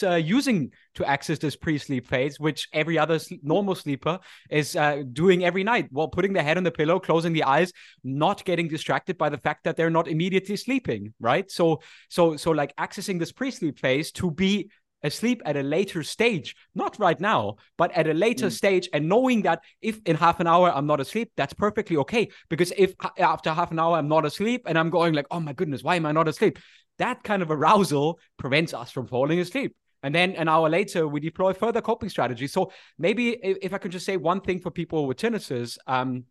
uh, 0.04 0.16
using 0.16 0.72
to 0.96 1.06
access 1.06 1.40
this 1.40 1.56
pre-sleep 1.56 2.08
phase, 2.08 2.40
which 2.40 2.68
every 2.74 2.98
other 2.98 3.20
normal 3.44 3.76
sleeper 3.76 4.20
is 4.50 4.76
uh, 4.76 5.04
doing 5.14 5.46
every 5.46 5.64
night 5.64 5.88
while 5.92 6.08
putting 6.08 6.34
their 6.34 6.44
head 6.44 6.58
on 6.58 6.64
the 6.64 6.72
pillow, 6.72 7.00
closing 7.00 7.34
the 7.34 7.44
eyes, 7.44 7.72
not 8.04 8.44
getting 8.46 8.68
distracted 8.68 9.18
by 9.18 9.30
the 9.30 9.38
fact 9.38 9.64
that 9.64 9.76
they're 9.76 9.90
not 9.90 10.08
immediately 10.08 10.56
sleeping, 10.56 11.14
right? 11.20 11.50
So, 11.52 11.82
so, 12.10 12.38
so 12.38 12.52
like 12.52 12.76
accessing 12.78 13.20
this 13.20 13.32
pre-sleep 13.32 13.80
phase 13.80 14.12
to 14.14 14.32
be 14.32 14.70
asleep 15.04 15.42
at 15.46 15.58
a 15.58 15.64
later 15.64 16.04
stage, 16.04 16.56
not 16.76 16.98
right 17.00 17.20
now, 17.20 17.56
but 17.78 17.92
at 17.92 18.08
a 18.08 18.14
later 18.14 18.48
mm. 18.48 18.52
stage, 18.52 18.90
and 18.94 19.08
knowing 19.08 19.44
that 19.44 19.62
if 19.82 20.00
in 20.06 20.16
half 20.16 20.40
an 20.40 20.48
hour 20.48 20.72
I'm 20.72 20.88
not 20.88 21.00
asleep, 21.00 21.32
that's 21.38 21.54
perfectly 21.54 21.98
okay. 21.98 22.30
Because 22.50 22.74
if 22.78 22.94
after 23.18 23.52
half 23.54 23.72
an 23.72 23.80
hour 23.80 23.98
I'm 23.98 24.08
not 24.08 24.26
asleep 24.26 24.64
and 24.66 24.78
I'm 24.78 24.90
going 24.90 25.14
like, 25.14 25.28
oh 25.32 25.40
my 25.40 25.54
goodness, 25.54 25.84
why 25.84 25.96
am 25.96 26.06
I 26.06 26.12
not 26.12 26.28
asleep? 26.28 26.60
That 26.98 27.24
kind 27.24 27.42
of 27.42 27.52
arousal 27.52 28.20
prevents 28.38 28.74
us 28.74 28.92
from 28.92 29.08
falling 29.08 29.40
asleep. 29.40 29.76
And 30.04 30.14
then 30.14 30.36
an 30.36 30.48
hour 30.48 30.70
later, 30.70 31.08
we 31.08 31.20
deploy 31.20 31.54
further 31.54 31.82
coping 31.82 32.10
strategies. 32.10 32.54
So 32.54 32.72
maybe 32.98 33.32
if, 33.32 33.74
I 33.74 33.78
can 33.78 33.92
just 33.92 34.06
say 34.06 34.18
one 34.18 34.42
thing 34.42 34.60
for 34.60 34.72
people 34.72 35.08
with 35.08 35.18
tinnitus, 35.18 35.78
um, 35.88 36.26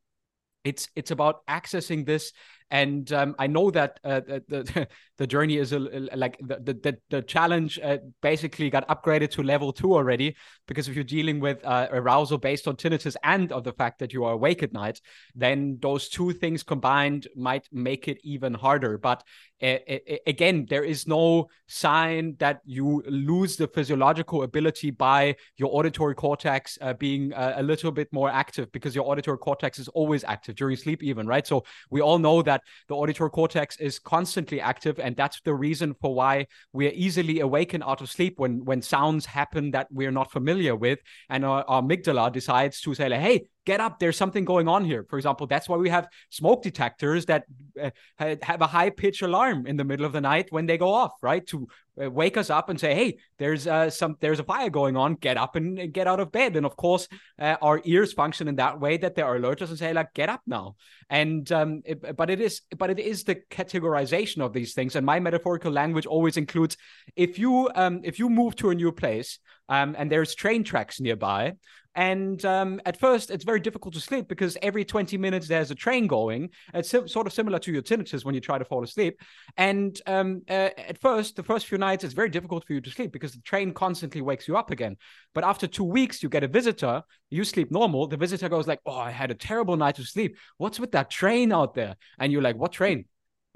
it's 0.65 0.89
it's 0.97 1.13
about 1.13 1.47
accessing 1.47 2.05
this 2.05 2.33
and 2.71 3.13
um, 3.13 3.37
I 3.39 3.47
know 3.47 3.71
that 3.71 4.01
uh, 4.03 4.21
the 4.27 4.89
the 5.19 5.27
journey 5.35 5.57
is 5.57 5.73
a, 5.73 5.79
like 5.79 6.39
the 6.41 6.75
the 6.83 6.99
the 7.11 7.23
challenge 7.23 7.79
uh, 7.83 7.99
basically 8.23 8.71
got 8.71 8.89
upgraded 8.89 9.31
to 9.33 9.43
level 9.43 9.73
two 9.73 9.95
already 9.95 10.37
because 10.67 10.89
if 10.89 10.95
you're 10.95 11.05
dealing 11.05 11.39
with 11.39 11.65
uh, 11.65 11.87
arousal 11.93 12.39
based 12.39 12.67
on 12.67 12.77
tinnitus 12.77 13.17
and 13.23 13.53
of 13.53 13.63
the 13.63 13.73
fact 13.73 14.01
that 14.01 14.13
you 14.13 14.25
are 14.25 14.33
awake 14.33 14.63
at 14.63 14.73
night, 14.73 15.01
then 15.35 15.79
those 15.81 16.09
two 16.09 16.33
things 16.33 16.63
combined 16.63 17.29
might 17.37 17.69
make 17.73 18.09
it 18.09 18.19
even 18.25 18.53
harder. 18.53 18.99
But 18.99 19.23
again, 19.61 20.67
there 20.69 20.85
is 20.85 21.07
no 21.07 21.49
sign 21.67 22.37
that 22.39 22.61
you 22.65 23.03
lose 23.07 23.57
the 23.57 23.67
physiological 23.69 24.43
ability 24.43 24.91
by 24.91 25.37
your 25.57 25.71
auditory 25.73 26.15
cortex 26.15 26.77
uh, 26.81 26.93
being 26.95 27.33
uh, 27.33 27.55
a 27.57 27.63
little 27.63 27.91
bit 27.91 28.13
more 28.13 28.29
active 28.29 28.71
because 28.73 28.95
your 28.95 29.09
auditory 29.09 29.39
cortex 29.39 29.79
is 29.79 29.89
always 29.89 30.25
active 30.25 30.57
during 30.57 30.77
sleep, 30.77 31.03
even 31.03 31.27
right. 31.27 31.47
So 31.47 31.65
we 31.91 32.01
all 32.03 32.19
know 32.19 32.43
that 32.43 32.56
the 32.89 32.95
auditory 32.95 33.31
cortex 33.31 33.77
is 33.79 33.99
constantly 33.99 34.61
active 34.61 34.99
and 34.99 35.17
that's 35.17 35.41
the 35.43 35.55
reason 35.55 35.95
for 36.01 36.15
why 36.15 36.47
we 36.73 36.87
are 36.87 36.93
easily 36.95 37.41
awakened 37.41 37.83
out 37.85 38.01
of 38.01 38.11
sleep 38.11 38.39
when 38.39 38.65
when 38.65 38.83
sounds 38.83 39.27
happen 39.27 39.71
that 39.71 39.87
we're 39.91 40.11
not 40.11 40.31
familiar 40.31 40.75
with 40.75 40.99
and 41.29 41.45
our, 41.45 41.65
our 41.69 41.83
amygdala 41.83 42.33
decides 42.33 42.81
to 42.81 42.95
say 42.95 43.09
like 43.09 43.21
hey 43.21 43.47
get 43.67 43.81
up 43.81 43.99
there's 43.99 44.17
something 44.17 44.45
going 44.45 44.69
on 44.69 44.85
here. 44.85 45.05
For 45.11 45.19
example 45.19 45.47
that's 45.47 45.69
why 45.69 45.77
we 45.77 45.91
have 45.91 46.09
smoke 46.31 46.63
detectors 46.63 47.27
that 47.27 47.45
uh, 47.81 47.91
have 48.19 48.63
a 48.63 48.67
high 48.67 48.91
pitch 48.91 49.21
alarm 49.23 49.67
in 49.67 49.77
the 49.77 49.85
middle 49.85 50.07
of 50.07 50.13
the 50.13 50.21
night 50.21 50.47
when 50.51 50.67
they 50.67 50.79
go 50.79 50.93
off 50.93 51.13
right? 51.21 51.47
To 51.49 51.69
uh, 52.03 52.11
wake 52.11 52.37
us 52.37 52.51
up 52.51 52.69
and 52.69 52.79
say 52.79 52.95
hey 52.95 53.19
there's 53.39 53.67
uh, 53.67 53.91
some 53.91 54.17
there's 54.21 54.41
a 54.41 54.45
fire 54.45 54.71
going 54.71 54.97
on. 54.97 55.15
Get 55.15 55.37
up 55.37 55.57
and, 55.57 55.93
get 55.93 56.07
out 56.07 56.21
of 56.21 56.33
bed. 56.33 56.57
And 56.57 56.65
of 56.65 56.77
course 56.77 57.09
uh, 57.39 57.57
our 57.61 57.83
ears 57.85 58.13
function 58.13 58.49
in 58.49 58.57
that 58.57 58.81
way 58.81 58.97
that 58.97 59.15
they 59.15 59.23
are 59.23 59.37
alert 59.37 59.63
us 59.63 59.71
and 59.71 59.79
say 59.79 59.93
like 59.93 60.15
get 60.15 60.29
up 60.29 60.41
now. 60.47 60.77
And 61.11 61.51
um, 61.53 61.83
it, 61.85 62.17
but 62.17 62.31
it 62.31 62.41
is 62.41 62.63
but 62.79 62.91
it 62.91 62.99
is 62.99 63.25
the 63.25 63.37
categorization 63.51 64.41
of 64.41 64.53
these 64.53 64.73
things. 64.75 64.97
And 64.97 65.05
my 65.05 65.21
metaphorical 65.21 65.73
language 65.73 66.07
always 66.07 66.37
includes 66.37 66.77
if 67.17 67.39
you 67.39 67.69
um, 67.75 68.01
if 68.05 68.19
you 68.19 68.31
move 68.31 68.57
to 68.57 68.71
a 68.71 68.75
new 68.75 68.93
place 68.93 69.39
um, 69.69 69.97
and 69.99 70.11
there's 70.11 70.35
train 70.35 70.63
tracks 70.63 71.01
nearby 71.01 71.55
and 71.97 72.45
um, 72.45 72.79
at 72.85 73.01
first, 73.01 73.31
it's 73.31 73.43
very 73.43 73.59
difficult 73.59 73.95
to 73.95 74.01
sleep 74.01 74.29
because 74.29 74.59
every 74.61 74.85
20 74.85 75.17
minutes 75.17 75.49
there's 75.49 75.71
a 75.71 75.75
train 75.75 76.07
going. 76.07 76.51
It's 76.75 76.91
sort 76.91 77.27
of 77.27 77.33
similar 77.33 77.59
to 77.61 77.73
your 77.73 77.81
tinnitus 77.81 78.23
when 78.23 78.35
you 78.35 78.41
try 78.43 78.59
to 78.59 78.67
fall 78.67 78.85
asleep. 78.85 79.19
And 79.57 79.99
um, 80.07 80.43
uh, 80.47 80.71
at 80.77 81.01
first, 81.01 81.37
the 81.37 81.43
first 81.43 81.67
few 81.67 81.79
nights, 81.79 82.05
it's 82.05 82.13
very 82.13 82.29
difficult 82.29 82.67
for 82.67 82.75
you 82.75 82.83
to 82.83 82.91
sleep 82.91 83.13
because 83.13 83.33
the 83.33 83.41
train 83.41 83.73
constantly 83.73 84.21
wakes 84.21 84.47
you 84.47 84.59
up 84.59 84.71
again. 84.71 84.99
But 85.35 85.45
after 85.45 85.67
two 85.67 85.85
weeks, 85.85 86.23
you 86.23 86.29
get 86.29 86.45
a 86.45 86.49
visitor, 86.49 87.03
you 87.31 87.45
sleep 87.45 87.71
normal. 87.71 88.07
The 88.07 88.19
visitor 88.19 88.51
goes 88.51 88.67
like, 88.67 88.81
"Oh, 88.85 88.99
I 88.99 89.11
had 89.11 89.31
a 89.31 89.35
terrible 89.35 89.79
night 89.79 89.99
of 89.99 90.07
sleep. 90.07 90.37
What's 90.59 90.79
with 90.79 90.93
that 90.93 91.09
train 91.09 91.51
out 91.51 91.75
there?" 91.75 91.97
And 92.19 92.31
you're 92.31 92.43
like, 92.43 92.57
"What 92.57 92.73
train?" 92.73 93.07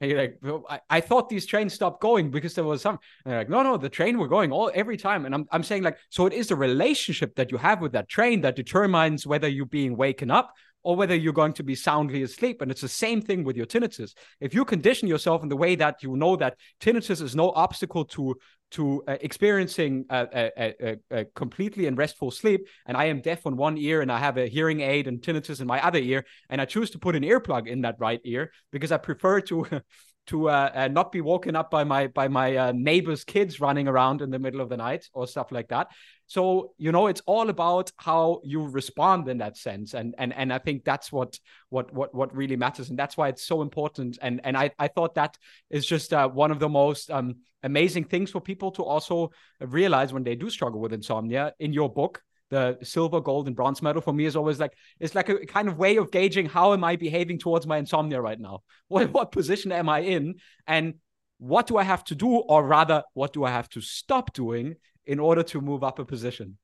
And 0.00 0.10
you're 0.10 0.20
like, 0.20 0.38
well, 0.42 0.64
I, 0.68 0.80
I, 0.88 1.00
thought 1.00 1.28
these 1.28 1.44
trains 1.44 1.74
stopped 1.74 2.00
going 2.00 2.30
because 2.30 2.54
there 2.54 2.64
was 2.64 2.82
some. 2.82 2.98
And 3.24 3.32
they're 3.32 3.40
like, 3.40 3.50
no, 3.50 3.62
no, 3.62 3.76
the 3.76 3.88
train 3.88 4.18
were 4.18 4.28
going 4.28 4.50
all 4.50 4.70
every 4.74 4.96
time. 4.96 5.26
And 5.26 5.34
I'm, 5.34 5.46
I'm 5.52 5.62
saying 5.62 5.82
like, 5.82 5.98
so 6.08 6.26
it 6.26 6.32
is 6.32 6.48
the 6.48 6.56
relationship 6.56 7.36
that 7.36 7.52
you 7.52 7.58
have 7.58 7.80
with 7.80 7.92
that 7.92 8.08
train 8.08 8.40
that 8.40 8.56
determines 8.56 9.26
whether 9.26 9.48
you're 9.48 9.66
being 9.66 9.96
waken 9.96 10.30
up 10.30 10.54
or 10.82 10.96
whether 10.96 11.14
you're 11.14 11.32
going 11.32 11.52
to 11.54 11.62
be 11.62 11.74
soundly 11.74 12.22
asleep. 12.22 12.62
And 12.62 12.70
it's 12.70 12.80
the 12.80 12.88
same 12.88 13.20
thing 13.20 13.44
with 13.44 13.56
your 13.56 13.66
tinnitus. 13.66 14.14
If 14.40 14.54
you 14.54 14.64
condition 14.64 15.08
yourself 15.08 15.42
in 15.42 15.48
the 15.48 15.56
way 15.56 15.74
that 15.76 16.02
you 16.02 16.16
know 16.16 16.36
that 16.36 16.56
tinnitus 16.80 17.22
is 17.22 17.36
no 17.36 17.50
obstacle 17.50 18.04
to 18.06 18.36
to 18.72 19.02
uh, 19.08 19.16
experiencing 19.20 20.04
a, 20.10 20.50
a, 20.56 20.96
a, 21.10 21.24
completely 21.34 21.86
and 21.86 21.98
restful 21.98 22.30
sleep, 22.30 22.68
and 22.86 22.96
I 22.96 23.06
am 23.06 23.20
deaf 23.20 23.44
on 23.44 23.56
one 23.56 23.76
ear 23.76 24.00
and 24.00 24.12
I 24.12 24.18
have 24.18 24.36
a 24.36 24.46
hearing 24.46 24.80
aid 24.80 25.08
and 25.08 25.20
tinnitus 25.20 25.60
in 25.60 25.66
my 25.66 25.84
other 25.84 25.98
ear, 25.98 26.24
and 26.48 26.60
I 26.60 26.66
choose 26.66 26.90
to 26.90 26.98
put 27.00 27.16
an 27.16 27.24
earplug 27.24 27.66
in 27.66 27.80
that 27.80 27.96
right 27.98 28.20
ear 28.22 28.52
because 28.70 28.92
I 28.92 28.98
prefer 28.98 29.40
to 29.40 29.66
to 30.26 30.48
uh, 30.48 30.70
uh, 30.74 30.88
not 30.88 31.10
be 31.12 31.20
woken 31.20 31.56
up 31.56 31.70
by 31.70 31.84
my 31.84 32.06
by 32.06 32.28
my 32.28 32.56
uh, 32.56 32.72
neighbor's 32.72 33.24
kids 33.24 33.60
running 33.60 33.88
around 33.88 34.22
in 34.22 34.30
the 34.30 34.38
middle 34.38 34.60
of 34.60 34.68
the 34.68 34.76
night 34.76 35.08
or 35.12 35.26
stuff 35.26 35.50
like 35.50 35.68
that. 35.68 35.88
So 36.26 36.72
you 36.78 36.92
know, 36.92 37.08
it's 37.08 37.22
all 37.26 37.50
about 37.50 37.90
how 37.96 38.40
you 38.44 38.66
respond 38.68 39.28
in 39.28 39.38
that 39.38 39.56
sense, 39.56 39.94
and 39.94 40.14
and 40.18 40.32
and 40.32 40.52
I 40.52 40.58
think 40.58 40.84
that's 40.84 41.10
what 41.10 41.38
what 41.68 41.92
what 41.92 42.14
what 42.14 42.34
really 42.36 42.56
matters, 42.56 42.90
and 42.90 42.98
that's 42.98 43.16
why 43.16 43.28
it's 43.28 43.42
so 43.42 43.62
important. 43.62 44.18
And 44.22 44.40
and 44.44 44.56
I 44.56 44.70
I 44.78 44.88
thought 44.88 45.14
that 45.16 45.36
is 45.70 45.86
just 45.86 46.12
uh, 46.12 46.28
one 46.28 46.50
of 46.50 46.60
the 46.60 46.68
most 46.68 47.10
um, 47.10 47.36
amazing 47.62 48.04
things 48.04 48.30
for 48.30 48.40
people 48.40 48.70
to 48.72 48.84
also 48.84 49.32
realize 49.60 50.12
when 50.12 50.24
they 50.24 50.36
do 50.36 50.50
struggle 50.50 50.80
with 50.80 50.92
insomnia. 50.92 51.54
In 51.58 51.72
your 51.72 51.92
book, 51.92 52.22
the 52.50 52.78
silver, 52.82 53.20
gold, 53.20 53.46
and 53.46 53.56
bronze 53.56 53.80
medal 53.80 54.02
for 54.02 54.12
me 54.12 54.24
is 54.26 54.36
always 54.36 54.58
like 54.58 54.74
it's 54.98 55.14
like 55.14 55.28
a 55.28 55.46
kind 55.46 55.68
of 55.68 55.78
way 55.78 55.96
of 55.96 56.10
gauging 56.10 56.46
how 56.46 56.72
am 56.72 56.84
I 56.84 56.96
behaving 56.96 57.38
towards 57.38 57.66
my 57.66 57.78
insomnia 57.78 58.20
right 58.20 58.38
now? 58.38 58.62
What 58.88 59.12
what 59.12 59.32
position 59.32 59.72
am 59.72 59.88
I 59.88 60.00
in? 60.00 60.34
And 60.66 60.94
what 61.38 61.66
do 61.66 61.78
I 61.78 61.84
have 61.84 62.04
to 62.04 62.14
do, 62.14 62.36
or 62.36 62.66
rather, 62.66 63.02
what 63.14 63.32
do 63.32 63.44
I 63.44 63.50
have 63.50 63.68
to 63.70 63.80
stop 63.80 64.32
doing 64.34 64.76
in 65.06 65.18
order 65.18 65.42
to 65.44 65.60
move 65.60 65.82
up 65.82 65.98
a 65.98 66.04
position? 66.04 66.58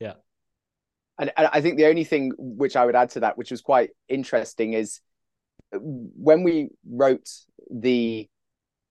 Yeah. 0.00 0.14
And, 1.18 1.30
and 1.36 1.48
I 1.52 1.60
think 1.60 1.76
the 1.76 1.86
only 1.86 2.04
thing 2.04 2.32
which 2.38 2.74
I 2.74 2.86
would 2.86 2.96
add 2.96 3.10
to 3.10 3.20
that, 3.20 3.36
which 3.36 3.50
was 3.50 3.60
quite 3.60 3.90
interesting, 4.08 4.72
is 4.72 5.00
when 5.72 6.42
we 6.42 6.70
wrote 6.88 7.28
the 7.70 8.28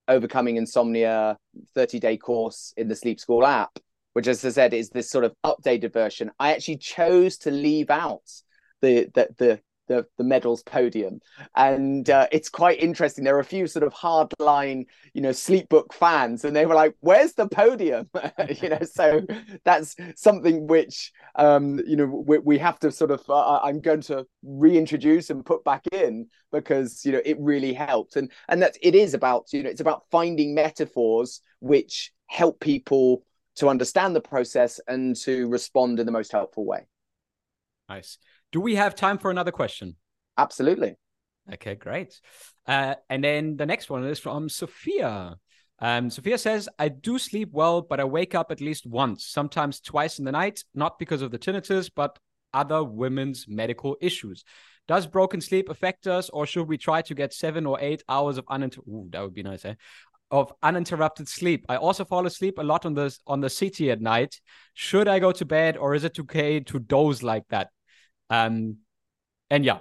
overcoming 0.06 0.56
insomnia 0.56 1.38
30 1.74 1.98
day 1.98 2.16
course 2.16 2.74
in 2.76 2.88
the 2.88 2.96
sleep 2.96 3.18
school 3.18 3.44
app 3.46 3.78
which, 4.14 4.26
as 4.26 4.44
I 4.44 4.48
said, 4.48 4.72
is 4.74 4.90
this 4.90 5.10
sort 5.10 5.24
of 5.24 5.34
updated 5.44 5.92
version. 5.92 6.30
I 6.38 6.52
actually 6.52 6.78
chose 6.78 7.36
to 7.38 7.50
leave 7.50 7.90
out 7.90 8.30
the 8.80 9.08
the 9.14 9.28
the 9.38 9.60
the, 9.86 10.06
the 10.16 10.24
medals 10.24 10.62
podium. 10.62 11.20
And 11.54 12.08
uh, 12.08 12.26
it's 12.32 12.48
quite 12.48 12.80
interesting. 12.80 13.24
There 13.24 13.36
are 13.36 13.40
a 13.40 13.44
few 13.44 13.66
sort 13.66 13.82
of 13.82 13.92
hardline 13.92 14.86
you 15.12 15.20
know 15.20 15.32
sleep 15.32 15.68
book 15.68 15.92
fans 15.92 16.44
and 16.44 16.54
they 16.56 16.66
were 16.66 16.74
like 16.74 16.94
where's 17.00 17.34
the 17.34 17.48
podium? 17.48 18.08
You 18.62 18.70
know 18.70 18.80
so 18.82 19.22
that's 19.64 19.96
something 20.16 20.66
which 20.66 21.12
um 21.34 21.80
you 21.86 21.96
know 21.96 22.06
we, 22.26 22.38
we 22.38 22.58
have 22.58 22.78
to 22.80 22.90
sort 22.90 23.10
of 23.10 23.22
uh, 23.28 23.60
i'm 23.62 23.80
going 23.80 24.00
to 24.02 24.26
reintroduce 24.42 25.30
and 25.30 25.44
put 25.44 25.64
back 25.64 25.86
in 25.92 26.26
because 26.52 27.04
you 27.04 27.12
know 27.12 27.20
it 27.24 27.36
really 27.40 27.72
helped. 27.72 28.16
And 28.16 28.30
and 28.48 28.62
that 28.62 28.76
it 28.80 28.94
is 28.94 29.14
about 29.14 29.52
you 29.52 29.62
know 29.62 29.70
it's 29.70 29.80
about 29.80 30.04
finding 30.10 30.54
metaphors 30.54 31.40
which 31.60 32.12
help 32.26 32.60
people 32.60 33.24
to 33.56 33.68
understand 33.68 34.14
the 34.14 34.20
process 34.20 34.80
and 34.88 35.16
to 35.16 35.48
respond 35.48 36.00
in 36.00 36.06
the 36.06 36.12
most 36.12 36.32
helpful 36.32 36.64
way. 36.64 36.86
Nice. 37.88 38.18
Do 38.52 38.60
we 38.60 38.76
have 38.76 38.94
time 38.94 39.18
for 39.18 39.30
another 39.30 39.52
question? 39.52 39.96
Absolutely. 40.36 40.96
Okay, 41.52 41.74
great. 41.74 42.20
Uh, 42.66 42.94
and 43.10 43.22
then 43.22 43.56
the 43.56 43.66
next 43.66 43.90
one 43.90 44.04
is 44.04 44.18
from 44.18 44.48
Sophia. 44.48 45.36
Um, 45.78 46.08
Sophia 46.08 46.38
says, 46.38 46.68
I 46.78 46.88
do 46.88 47.18
sleep 47.18 47.50
well, 47.52 47.82
but 47.82 48.00
I 48.00 48.04
wake 48.04 48.34
up 48.34 48.50
at 48.50 48.60
least 48.60 48.86
once, 48.86 49.26
sometimes 49.26 49.80
twice 49.80 50.18
in 50.18 50.24
the 50.24 50.32
night, 50.32 50.64
not 50.74 50.98
because 50.98 51.20
of 51.20 51.30
the 51.30 51.38
tinnitus, 51.38 51.90
but 51.94 52.18
other 52.54 52.82
women's 52.82 53.46
medical 53.48 53.96
issues. 54.00 54.44
Does 54.86 55.06
broken 55.06 55.40
sleep 55.40 55.68
affect 55.68 56.06
us, 56.06 56.28
or 56.30 56.46
should 56.46 56.68
we 56.68 56.78
try 56.78 57.02
to 57.02 57.14
get 57.14 57.32
seven 57.32 57.66
or 57.66 57.78
eight 57.80 58.02
hours 58.08 58.38
of 58.38 58.44
uninterrupted? 58.48 58.92
Ooh, 58.92 59.08
that 59.10 59.22
would 59.22 59.34
be 59.34 59.42
nice, 59.42 59.64
eh? 59.64 59.74
Of 60.34 60.52
uninterrupted 60.64 61.28
sleep. 61.28 61.64
I 61.68 61.76
also 61.76 62.04
fall 62.04 62.26
asleep 62.26 62.58
a 62.58 62.62
lot 62.62 62.84
on 62.84 62.94
the 62.94 63.16
on 63.24 63.40
the 63.40 63.48
CT 63.48 63.88
at 63.88 64.00
night. 64.00 64.40
Should 64.74 65.06
I 65.06 65.20
go 65.20 65.30
to 65.30 65.44
bed 65.44 65.76
or 65.76 65.94
is 65.94 66.02
it 66.02 66.18
okay 66.18 66.58
to 66.60 66.80
doze 66.80 67.22
like 67.22 67.46
that? 67.50 67.68
Um, 68.30 68.78
and 69.48 69.64
yeah, 69.64 69.78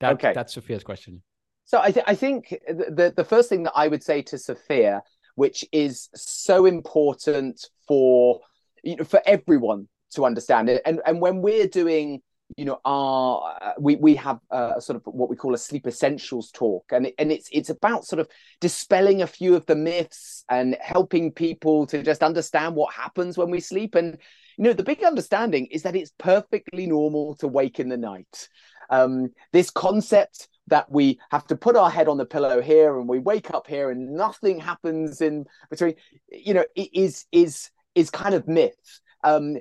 that, 0.00 0.14
okay. 0.14 0.32
that's 0.34 0.54
Sophia's 0.54 0.82
question. 0.82 1.22
So 1.66 1.80
I, 1.82 1.90
th- 1.90 2.06
I 2.08 2.14
think 2.14 2.48
the 2.66 3.12
the 3.14 3.24
first 3.24 3.50
thing 3.50 3.64
that 3.64 3.72
I 3.76 3.88
would 3.88 4.02
say 4.02 4.22
to 4.22 4.38
Sophia, 4.38 5.02
which 5.34 5.66
is 5.70 6.08
so 6.14 6.64
important 6.64 7.68
for 7.86 8.40
you 8.82 8.96
know, 8.96 9.04
for 9.04 9.20
everyone 9.26 9.88
to 10.14 10.24
understand 10.24 10.70
it, 10.70 10.80
and 10.86 11.02
and 11.04 11.20
when 11.20 11.42
we're 11.42 11.68
doing 11.68 12.22
you 12.56 12.64
know 12.64 12.78
our 12.84 13.56
uh, 13.60 13.72
we 13.78 13.96
we 13.96 14.14
have 14.16 14.38
a 14.50 14.80
sort 14.80 14.96
of 14.96 15.02
what 15.06 15.28
we 15.28 15.36
call 15.36 15.54
a 15.54 15.58
sleep 15.58 15.86
essentials 15.86 16.50
talk. 16.50 16.84
And 16.92 17.06
it, 17.06 17.14
and 17.18 17.32
it's 17.32 17.48
it's 17.52 17.70
about 17.70 18.04
sort 18.04 18.20
of 18.20 18.28
dispelling 18.60 19.22
a 19.22 19.26
few 19.26 19.54
of 19.54 19.66
the 19.66 19.76
myths 19.76 20.44
and 20.48 20.76
helping 20.80 21.32
people 21.32 21.86
to 21.86 22.02
just 22.02 22.22
understand 22.22 22.74
what 22.74 22.94
happens 22.94 23.36
when 23.36 23.50
we 23.50 23.60
sleep. 23.60 23.94
And 23.94 24.18
you 24.56 24.64
know 24.64 24.72
the 24.72 24.84
big 24.84 25.02
understanding 25.02 25.66
is 25.66 25.82
that 25.82 25.96
it's 25.96 26.12
perfectly 26.18 26.86
normal 26.86 27.34
to 27.36 27.48
wake 27.48 27.80
in 27.80 27.88
the 27.88 27.96
night. 27.96 28.48
Um, 28.90 29.30
this 29.52 29.70
concept 29.70 30.48
that 30.68 30.90
we 30.90 31.18
have 31.30 31.46
to 31.46 31.56
put 31.56 31.76
our 31.76 31.90
head 31.90 32.08
on 32.08 32.16
the 32.16 32.24
pillow 32.24 32.60
here 32.60 32.98
and 32.98 33.08
we 33.08 33.18
wake 33.18 33.52
up 33.52 33.66
here 33.66 33.90
and 33.90 34.14
nothing 34.14 34.58
happens 34.58 35.20
in 35.20 35.44
between 35.68 35.94
you 36.30 36.54
know 36.54 36.64
is 36.74 37.26
is 37.32 37.70
is 37.94 38.10
kind 38.10 38.34
of 38.34 38.46
myth. 38.46 39.00
Um, 39.22 39.56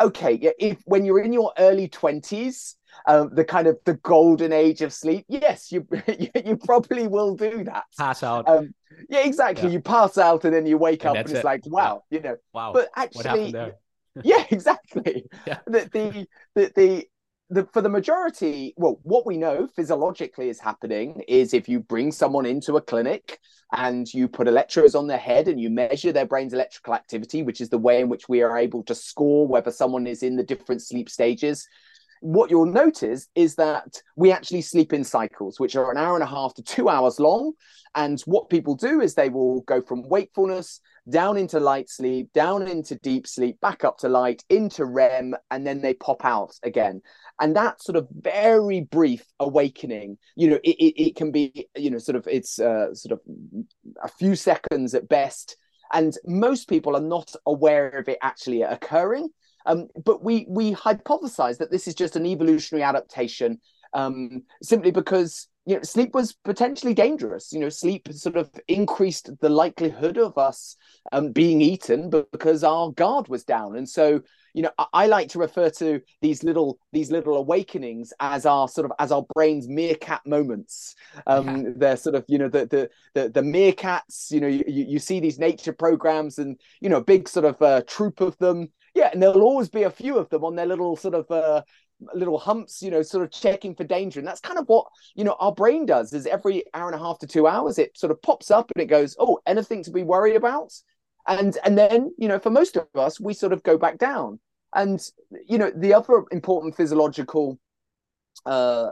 okay, 0.00 0.38
yeah, 0.40 0.50
if 0.58 0.78
when 0.84 1.04
you're 1.04 1.20
in 1.20 1.32
your 1.32 1.52
early 1.58 1.88
twenties, 1.88 2.76
um, 3.06 3.30
the 3.32 3.44
kind 3.44 3.66
of 3.66 3.78
the 3.84 3.94
golden 3.94 4.52
age 4.52 4.82
of 4.82 4.92
sleep, 4.92 5.24
yes, 5.28 5.70
you 5.72 5.86
you, 6.44 6.56
probably 6.56 7.06
will 7.06 7.34
do 7.34 7.64
that. 7.64 7.84
Pass 7.98 8.22
out. 8.22 8.48
Um, 8.48 8.74
yeah, 9.08 9.24
exactly. 9.24 9.68
Yeah. 9.68 9.74
You 9.74 9.80
pass 9.80 10.18
out 10.18 10.44
and 10.44 10.54
then 10.54 10.66
you 10.66 10.78
wake 10.78 11.04
and 11.04 11.10
up 11.10 11.16
and 11.16 11.30
it's 11.30 11.40
it. 11.40 11.44
like, 11.44 11.60
wow, 11.66 12.02
yeah. 12.10 12.16
you 12.16 12.22
know. 12.24 12.36
Wow. 12.52 12.72
But 12.72 12.88
actually, 12.96 13.54
yeah, 14.22 14.44
exactly. 14.50 15.26
Yeah. 15.46 15.58
The, 15.66 15.88
the 15.92 16.26
the 16.54 16.72
the 16.74 17.08
the, 17.48 17.66
for 17.72 17.80
the 17.80 17.88
majority, 17.88 18.74
well, 18.76 18.98
what 19.02 19.24
we 19.24 19.36
know 19.36 19.68
physiologically 19.74 20.48
is 20.48 20.58
happening 20.58 21.22
is 21.28 21.54
if 21.54 21.68
you 21.68 21.78
bring 21.78 22.10
someone 22.10 22.44
into 22.44 22.76
a 22.76 22.80
clinic 22.80 23.38
and 23.72 24.12
you 24.12 24.26
put 24.26 24.48
electrodes 24.48 24.94
on 24.94 25.06
their 25.06 25.18
head 25.18 25.46
and 25.46 25.60
you 25.60 25.70
measure 25.70 26.12
their 26.12 26.26
brain's 26.26 26.52
electrical 26.52 26.94
activity, 26.94 27.42
which 27.42 27.60
is 27.60 27.68
the 27.68 27.78
way 27.78 28.00
in 28.00 28.08
which 28.08 28.28
we 28.28 28.42
are 28.42 28.58
able 28.58 28.82
to 28.84 28.94
score 28.94 29.46
whether 29.46 29.70
someone 29.70 30.06
is 30.06 30.22
in 30.22 30.36
the 30.36 30.42
different 30.42 30.82
sleep 30.82 31.08
stages. 31.08 31.68
What 32.20 32.50
you'll 32.50 32.66
notice 32.66 33.28
is 33.34 33.54
that 33.56 34.02
we 34.16 34.32
actually 34.32 34.62
sleep 34.62 34.92
in 34.92 35.04
cycles, 35.04 35.60
which 35.60 35.76
are 35.76 35.90
an 35.90 35.98
hour 35.98 36.14
and 36.14 36.24
a 36.24 36.26
half 36.26 36.54
to 36.54 36.62
two 36.62 36.88
hours 36.88 37.20
long. 37.20 37.52
And 37.94 38.20
what 38.22 38.50
people 38.50 38.74
do 38.74 39.00
is 39.00 39.14
they 39.14 39.28
will 39.28 39.60
go 39.62 39.80
from 39.80 40.08
wakefulness 40.08 40.80
down 41.08 41.36
into 41.36 41.60
light 41.60 41.88
sleep, 41.88 42.32
down 42.32 42.66
into 42.66 42.96
deep 42.96 43.26
sleep, 43.26 43.60
back 43.60 43.84
up 43.84 43.98
to 43.98 44.08
light, 44.08 44.42
into 44.48 44.84
REM, 44.84 45.34
and 45.50 45.66
then 45.66 45.80
they 45.80 45.94
pop 45.94 46.24
out 46.24 46.52
again. 46.62 47.00
And 47.40 47.54
that 47.56 47.82
sort 47.82 47.96
of 47.96 48.08
very 48.10 48.80
brief 48.80 49.24
awakening, 49.38 50.18
you 50.34 50.50
know, 50.50 50.58
it, 50.64 50.76
it, 50.76 51.02
it 51.02 51.16
can 51.16 51.30
be, 51.30 51.68
you 51.76 51.90
know, 51.90 51.98
sort 51.98 52.16
of, 52.16 52.26
it's 52.26 52.58
uh, 52.58 52.94
sort 52.94 53.12
of 53.12 53.20
a 54.02 54.08
few 54.08 54.34
seconds 54.34 54.94
at 54.94 55.08
best. 55.08 55.56
And 55.92 56.16
most 56.24 56.68
people 56.68 56.96
are 56.96 57.00
not 57.00 57.32
aware 57.46 57.88
of 57.90 58.08
it 58.08 58.18
actually 58.22 58.62
occurring. 58.62 59.28
Um, 59.66 59.88
but 60.04 60.22
we 60.22 60.46
we 60.48 60.72
hypothesize 60.72 61.58
that 61.58 61.72
this 61.72 61.88
is 61.88 61.94
just 61.94 62.14
an 62.14 62.24
evolutionary 62.24 62.84
adaptation 62.84 63.60
um, 63.94 64.44
simply 64.62 64.92
because 64.92 65.48
you 65.66 65.74
know 65.74 65.82
sleep 65.82 66.14
was 66.14 66.32
potentially 66.44 66.94
dangerous. 66.94 67.52
You 67.52 67.58
know 67.58 67.68
sleep 67.68 68.08
sort 68.12 68.36
of 68.36 68.50
increased 68.68 69.30
the 69.40 69.48
likelihood 69.48 70.16
of 70.16 70.38
us 70.38 70.76
um, 71.12 71.32
being 71.32 71.60
eaten 71.60 72.08
because 72.08 72.62
our 72.62 72.90
guard 72.92 73.28
was 73.28 73.44
down. 73.44 73.76
And 73.76 73.88
so 73.88 74.22
you 74.54 74.62
know 74.62 74.70
I, 74.78 74.86
I, 74.92 75.06
like 75.06 75.28
to 75.30 75.40
refer 75.40 75.68
to 75.70 76.00
these 76.22 76.44
little 76.44 76.78
these 76.92 77.10
little 77.10 77.36
awakenings 77.36 78.12
as 78.20 78.46
our 78.46 78.68
sort 78.68 78.84
of 78.84 78.92
as 79.00 79.10
our 79.10 79.26
brain's 79.34 79.68
meerkat 79.68 80.22
moments. 80.24 80.94
Um 81.26 81.48
yeah. 81.48 81.70
they're 81.76 81.96
sort 81.96 82.14
of 82.14 82.24
you 82.28 82.38
know 82.38 82.48
the 82.48 82.66
the 82.66 82.90
the, 83.14 83.28
the 83.28 83.42
meerkats 83.42 84.30
you 84.30 84.40
know 84.40 84.46
you, 84.46 84.64
you 84.68 84.98
see 85.00 85.18
these 85.18 85.40
nature 85.40 85.72
programs 85.72 86.38
and 86.38 86.60
you 86.80 86.88
know 86.88 87.00
big 87.00 87.28
sort 87.28 87.44
of 87.44 87.60
uh, 87.60 87.82
troop 87.88 88.20
of 88.20 88.38
them. 88.38 88.68
Yeah 88.94 89.10
and 89.12 89.20
there'll 89.20 89.42
always 89.42 89.68
be 89.68 89.82
a 89.82 89.90
few 89.90 90.16
of 90.16 90.28
them 90.30 90.44
on 90.44 90.54
their 90.54 90.66
little 90.66 90.96
sort 90.96 91.14
of 91.14 91.28
uh, 91.30 91.62
little 92.14 92.38
humps, 92.38 92.82
you 92.82 92.90
know, 92.90 93.02
sort 93.02 93.24
of 93.24 93.30
checking 93.30 93.74
for 93.74 93.84
danger. 93.84 94.20
And 94.20 94.26
that's 94.26 94.40
kind 94.40 94.58
of 94.58 94.68
what, 94.68 94.86
you 95.14 95.24
know, 95.24 95.36
our 95.38 95.52
brain 95.52 95.86
does 95.86 96.12
is 96.12 96.26
every 96.26 96.64
hour 96.74 96.86
and 96.86 96.94
a 96.94 97.02
half 97.02 97.18
to 97.20 97.26
two 97.26 97.46
hours, 97.46 97.78
it 97.78 97.96
sort 97.96 98.10
of 98.10 98.20
pops 98.22 98.50
up 98.50 98.70
and 98.74 98.82
it 98.82 98.86
goes, 98.86 99.16
oh, 99.18 99.40
anything 99.46 99.82
to 99.84 99.90
be 99.90 100.02
worried 100.02 100.36
about? 100.36 100.72
And 101.26 101.56
and 101.64 101.76
then, 101.76 102.14
you 102.18 102.28
know, 102.28 102.38
for 102.38 102.50
most 102.50 102.76
of 102.76 102.86
us, 102.94 103.18
we 103.18 103.34
sort 103.34 103.52
of 103.52 103.62
go 103.62 103.78
back 103.78 103.98
down. 103.98 104.38
And, 104.74 105.00
you 105.46 105.58
know, 105.58 105.72
the 105.74 105.94
other 105.94 106.24
important 106.30 106.76
physiological 106.76 107.58
uh 108.44 108.90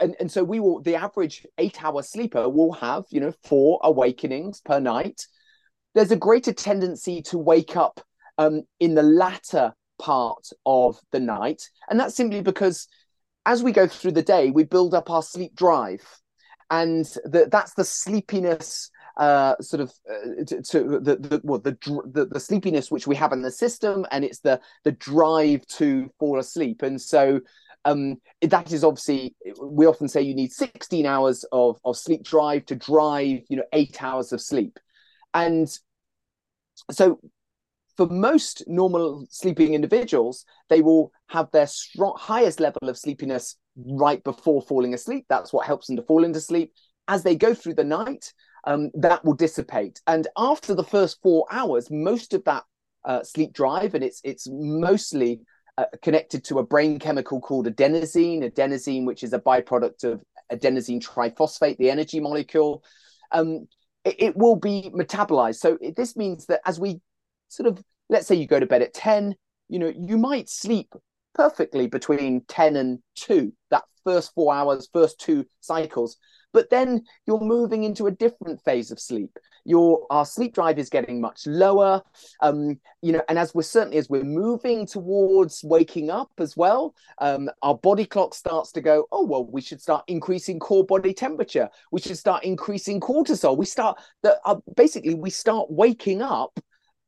and, 0.00 0.14
and 0.20 0.30
so 0.30 0.44
we 0.44 0.60
will 0.60 0.80
the 0.80 0.94
average 0.94 1.44
eight 1.58 1.82
hour 1.82 2.00
sleeper 2.00 2.48
will 2.48 2.72
have 2.72 3.04
you 3.10 3.20
know 3.20 3.32
four 3.42 3.80
awakenings 3.82 4.60
per 4.60 4.78
night 4.78 5.26
there's 5.94 6.12
a 6.12 6.16
greater 6.16 6.52
tendency 6.52 7.20
to 7.20 7.36
wake 7.36 7.76
up 7.76 8.00
um 8.38 8.62
in 8.78 8.94
the 8.94 9.02
latter 9.02 9.74
part 9.98 10.48
of 10.66 10.98
the 11.12 11.20
night. 11.20 11.62
And 11.88 11.98
that's 11.98 12.14
simply 12.14 12.40
because 12.40 12.88
as 13.46 13.62
we 13.62 13.72
go 13.72 13.86
through 13.86 14.12
the 14.12 14.22
day, 14.22 14.50
we 14.50 14.64
build 14.64 14.94
up 14.94 15.10
our 15.10 15.22
sleep 15.22 15.54
drive. 15.54 16.02
And 16.70 17.04
the, 17.24 17.48
that's 17.50 17.74
the 17.74 17.84
sleepiness 17.84 18.90
uh, 19.16 19.54
sort 19.60 19.80
of 19.80 19.92
uh, 20.10 20.44
to, 20.46 20.62
to, 20.62 20.98
the 20.98 21.16
the, 21.16 21.40
well, 21.44 21.60
the, 21.60 21.76
the 22.12 22.26
the 22.26 22.40
sleepiness 22.40 22.90
which 22.90 23.06
we 23.06 23.14
have 23.14 23.32
in 23.32 23.42
the 23.42 23.50
system, 23.50 24.04
and 24.10 24.24
it's 24.24 24.40
the 24.40 24.60
the 24.82 24.92
drive 24.92 25.64
to 25.66 26.10
fall 26.18 26.38
asleep. 26.38 26.82
And 26.82 27.00
so 27.00 27.40
um, 27.84 28.16
that 28.40 28.72
is 28.72 28.82
obviously 28.82 29.36
we 29.62 29.86
often 29.86 30.08
say 30.08 30.22
you 30.22 30.34
need 30.34 30.52
16 30.52 31.06
hours 31.06 31.44
of 31.52 31.78
of 31.84 31.96
sleep 31.96 32.24
drive 32.24 32.64
to 32.66 32.74
drive 32.74 33.40
you 33.48 33.56
know 33.56 33.64
eight 33.72 34.02
hours 34.02 34.32
of 34.32 34.40
sleep, 34.40 34.78
and 35.32 35.68
so 36.90 37.20
for 37.96 38.06
most 38.06 38.64
normal 38.66 39.26
sleeping 39.30 39.74
individuals, 39.74 40.44
they 40.68 40.82
will 40.82 41.12
have 41.28 41.50
their 41.52 41.66
strong, 41.66 42.14
highest 42.16 42.60
level 42.60 42.88
of 42.88 42.98
sleepiness 42.98 43.56
right 43.76 44.22
before 44.24 44.62
falling 44.62 44.94
asleep. 44.94 45.26
That's 45.28 45.52
what 45.52 45.66
helps 45.66 45.86
them 45.86 45.96
to 45.96 46.02
fall 46.02 46.24
into 46.24 46.40
sleep. 46.40 46.72
As 47.08 47.22
they 47.22 47.36
go 47.36 47.54
through 47.54 47.74
the 47.74 47.84
night, 47.84 48.32
um, 48.66 48.90
that 48.94 49.24
will 49.24 49.34
dissipate. 49.34 50.00
And 50.06 50.26
after 50.36 50.74
the 50.74 50.84
first 50.84 51.20
four 51.22 51.46
hours, 51.50 51.90
most 51.90 52.34
of 52.34 52.44
that 52.44 52.64
uh, 53.04 53.22
sleep 53.22 53.52
drive, 53.52 53.94
and 53.94 54.02
it's 54.02 54.20
it's 54.24 54.48
mostly 54.50 55.40
uh, 55.76 55.84
connected 56.02 56.44
to 56.44 56.58
a 56.58 56.66
brain 56.66 56.98
chemical 56.98 57.40
called 57.40 57.66
adenosine. 57.66 58.42
Adenosine, 58.42 59.04
which 59.04 59.22
is 59.22 59.32
a 59.32 59.38
byproduct 59.38 60.04
of 60.04 60.22
adenosine 60.50 61.04
triphosphate, 61.04 61.76
the 61.76 61.90
energy 61.90 62.20
molecule. 62.20 62.82
Um, 63.32 63.68
it, 64.04 64.36
will 64.36 64.56
be 64.56 64.90
metabolized. 64.94 65.56
So 65.56 65.78
this 65.96 66.14
means 66.14 66.46
that 66.46 66.60
as 66.66 66.78
we 66.78 67.00
sort 67.56 67.68
of 67.68 67.82
let's 68.08 68.26
say 68.26 68.34
you 68.34 68.46
go 68.46 68.60
to 68.60 68.66
bed 68.66 68.82
at 68.82 68.94
10 68.94 69.34
you 69.68 69.78
know 69.78 69.92
you 69.96 70.18
might 70.18 70.48
sleep 70.48 70.92
perfectly 71.34 71.86
between 71.86 72.42
10 72.48 72.76
and 72.76 72.98
2 73.16 73.52
that 73.70 73.84
first 74.04 74.32
4 74.34 74.54
hours 74.54 74.88
first 74.92 75.18
two 75.18 75.46
cycles. 75.60 76.16
But 76.52 76.70
then 76.70 77.02
you're 77.26 77.40
moving 77.40 77.82
into 77.82 78.06
a 78.06 78.12
different 78.12 78.62
phase 78.64 78.92
of 78.92 79.00
sleep. 79.00 79.36
Your 79.64 80.06
our 80.10 80.26
sleep 80.26 80.54
drive 80.54 80.78
is 80.78 80.90
getting 80.90 81.22
much 81.22 81.46
lower 81.46 82.02
um 82.42 82.78
you 83.00 83.12
know 83.12 83.22
and 83.30 83.38
as 83.38 83.54
we're 83.54 83.62
certainly 83.62 83.96
as 83.96 84.10
we're 84.10 84.22
moving 84.22 84.86
towards 84.86 85.64
waking 85.64 86.10
up 86.10 86.30
as 86.38 86.54
well 86.54 86.94
um 87.18 87.48
our 87.62 87.74
body 87.78 88.04
clock 88.04 88.34
starts 88.34 88.72
to 88.72 88.82
go 88.82 89.06
oh 89.10 89.24
well 89.24 89.46
we 89.46 89.62
should 89.62 89.80
start 89.80 90.04
increasing 90.06 90.58
core 90.58 90.84
body 90.84 91.14
temperature. 91.14 91.70
We 91.90 92.02
should 92.02 92.18
start 92.18 92.44
increasing 92.44 93.00
cortisol. 93.00 93.56
We 93.56 93.64
start 93.64 93.98
that 94.22 94.36
uh, 94.44 94.56
basically 94.76 95.14
we 95.14 95.30
start 95.30 95.70
waking 95.70 96.20
up 96.20 96.60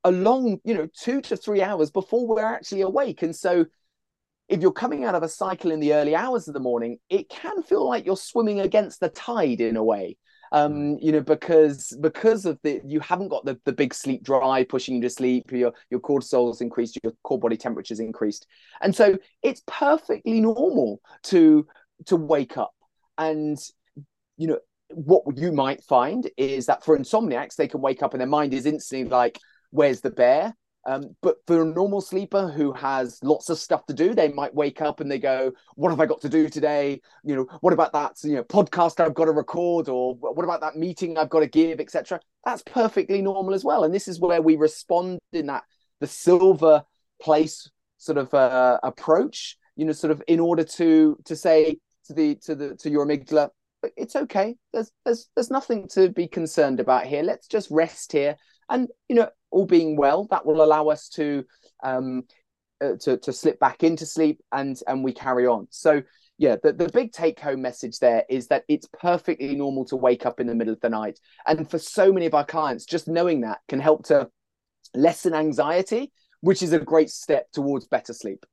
a 0.07 0.13
long, 0.13 0.61
you 0.65 0.73
know, 0.73 0.89
two 1.03 1.21
to 1.21 1.37
three 1.37 1.63
hours 1.63 1.91
before 1.91 2.29
we're 2.29 2.45
actually 2.45 2.83
awake. 2.83 3.23
And 3.23 3.35
so 3.35 3.67
if 4.49 4.61
you're 4.61 4.71
coming 4.71 5.05
out 5.05 5.17
of 5.17 5.25
a 5.25 5.29
cycle 5.29 5.73
in 5.73 5.81
the 5.81 5.95
early 5.95 6.15
hours 6.15 6.47
of 6.47 6.55
the 6.55 6.61
morning, 6.61 6.99
it 7.11 7.29
can 7.29 7.65
feel 7.65 7.85
like 7.87 8.07
you're 8.07 8.17
swimming 8.17 8.61
against 8.61 9.01
the 9.01 9.09
tide 9.09 9.61
in 9.61 9.77
a 9.77 9.83
way. 9.83 10.17
Um, 10.53 10.73
mm. 10.73 10.99
you 11.03 11.11
know, 11.11 11.23
because 11.23 11.93
because 12.01 12.47
of 12.47 12.57
the 12.63 12.81
you 12.87 13.01
haven't 13.01 13.31
got 13.31 13.45
the, 13.45 13.59
the 13.65 13.73
big 13.73 13.93
sleep 13.93 14.23
drive 14.23 14.69
pushing 14.69 14.95
you 14.95 15.03
to 15.03 15.11
sleep, 15.11 15.51
your 15.51 15.73
your 15.91 15.99
cortisol's 15.99 16.61
increased, 16.61 17.01
your 17.03 17.13
core 17.25 17.41
body 17.41 17.57
temperature's 17.57 17.99
increased. 17.99 18.47
And 18.81 18.95
so 18.95 19.19
it's 19.43 19.63
perfectly 19.67 20.41
normal 20.41 21.01
to 21.25 21.67
to 22.05 22.15
wake 22.15 22.57
up. 22.57 22.73
And 23.19 23.59
you 24.37 24.47
know, 24.47 24.61
what 24.91 25.25
you 25.37 25.51
might 25.51 25.83
find 25.83 26.31
is 26.37 26.67
that 26.67 26.85
for 26.85 26.97
insomniacs, 26.97 27.57
they 27.57 27.67
can 27.67 27.81
wake 27.81 28.05
up 28.05 28.15
and 28.15 28.21
their 28.21 28.29
mind 28.29 28.55
is 28.55 28.67
instantly 28.67 29.09
like, 29.09 29.41
where's 29.77 30.01
the 30.01 30.11
bear? 30.11 30.57
Um, 30.87 31.17
but 31.21 31.39
for 31.49 31.63
a 31.63 31.65
normal 31.65 32.01
sleeper 32.01 32.49
who 32.49 32.73
has 32.73 33.19
lots 33.23 33.51
of 33.51 33.59
stuff 33.59 33.87
to 33.87 33.95
do, 33.95 34.15
they 34.15 34.29
might 34.29 34.55
wake 34.55 34.81
up 34.81 35.01
and 35.01 35.11
they 35.11 35.19
go, 35.19 35.53
"What 35.75 35.91
have 35.91 36.01
I 36.01 36.07
got 36.07 36.21
to 36.21 36.29
do 36.29 36.49
today? 36.49 37.01
You 37.25 37.37
know, 37.37 37.47
what 37.61 37.73
about 37.73 37.93
that 37.93 38.17
you 38.23 38.37
know 38.37 38.45
podcast 38.45 39.01
I've 39.01 39.15
got 39.15 39.25
to 39.25 39.33
record, 39.33 39.89
or 39.89 40.15
what 40.15 40.45
about 40.45 40.61
that 40.61 40.77
meeting 40.77 41.19
I've 41.19 41.29
got 41.29 41.41
to 41.41 41.49
give, 41.49 41.81
etc." 41.81 42.21
That's 42.45 42.63
perfectly 42.63 43.21
normal 43.21 43.53
as 43.53 43.65
well, 43.65 43.83
and 43.83 43.93
this 43.93 44.07
is 44.07 44.21
where 44.21 44.41
we 44.41 44.57
respond 44.57 45.19
in 45.33 45.47
that 45.47 45.65
the 46.01 46.07
silver 46.07 46.85
place 47.21 47.69
sort 47.99 48.19
of 48.19 48.33
uh, 48.33 48.79
approach. 48.85 49.59
You 49.75 49.87
know, 49.87 49.93
sort 49.93 50.13
of 50.13 50.23
in 50.29 50.39
order 50.39 50.63
to 50.63 51.19
to 51.25 51.35
say 51.35 51.79
to 52.07 52.15
the 52.15 52.37
to 52.45 52.55
the 52.55 52.77
to 52.77 52.91
your 52.91 53.05
amygdala, 53.05 53.51
it's 53.97 54.15
okay. 54.15 54.55
There's 54.73 54.93
there's 55.05 55.29
there's 55.35 55.51
nothing 55.51 55.89
to 55.89 56.11
be 56.11 56.29
concerned 56.29 56.79
about 56.79 57.07
here. 57.07 57.25
Let's 57.25 57.49
just 57.49 57.69
rest 57.73 58.13
here 58.13 58.37
and 58.69 58.89
you 59.09 59.17
know 59.17 59.29
all 59.51 59.67
being 59.67 59.97
well 59.97 60.27
that 60.31 60.45
will 60.45 60.63
allow 60.63 60.89
us 60.89 61.09
to 61.09 61.45
um 61.83 62.23
uh, 62.85 62.93
to 63.01 63.17
to 63.19 63.33
slip 63.33 63.59
back 63.59 63.83
into 63.83 64.07
sleep 64.07 64.41
and 64.53 64.81
and 64.87 65.03
we 65.03 65.13
carry 65.13 65.47
on. 65.47 65.67
So 65.71 66.03
yeah 66.39 66.57
the, 66.63 66.73
the 66.73 66.89
big 66.91 67.13
take 67.13 67.41
home 67.41 67.63
message 67.63 67.99
there 67.99 68.25
is 68.29 68.49
that 68.49 68.65
it's 68.69 68.89
perfectly 69.01 69.55
normal 69.57 69.87
to 69.87 69.97
wake 69.97 70.27
up 70.27 70.39
in 70.41 70.47
the 70.47 70.55
middle 70.55 70.75
of 70.75 70.81
the 70.81 70.91
night. 70.91 71.19
And 71.47 71.69
for 71.71 71.79
so 71.79 72.13
many 72.13 72.27
of 72.27 72.35
our 72.35 72.45
clients 72.45 72.85
just 72.85 73.09
knowing 73.09 73.43
that 73.43 73.59
can 73.69 73.81
help 73.81 74.07
to 74.07 74.29
lessen 74.95 75.35
anxiety 75.35 76.13
which 76.41 76.63
is 76.63 76.73
a 76.73 76.79
great 76.79 77.11
step 77.11 77.51
towards 77.53 77.87
better 77.87 78.13
sleep. 78.13 78.45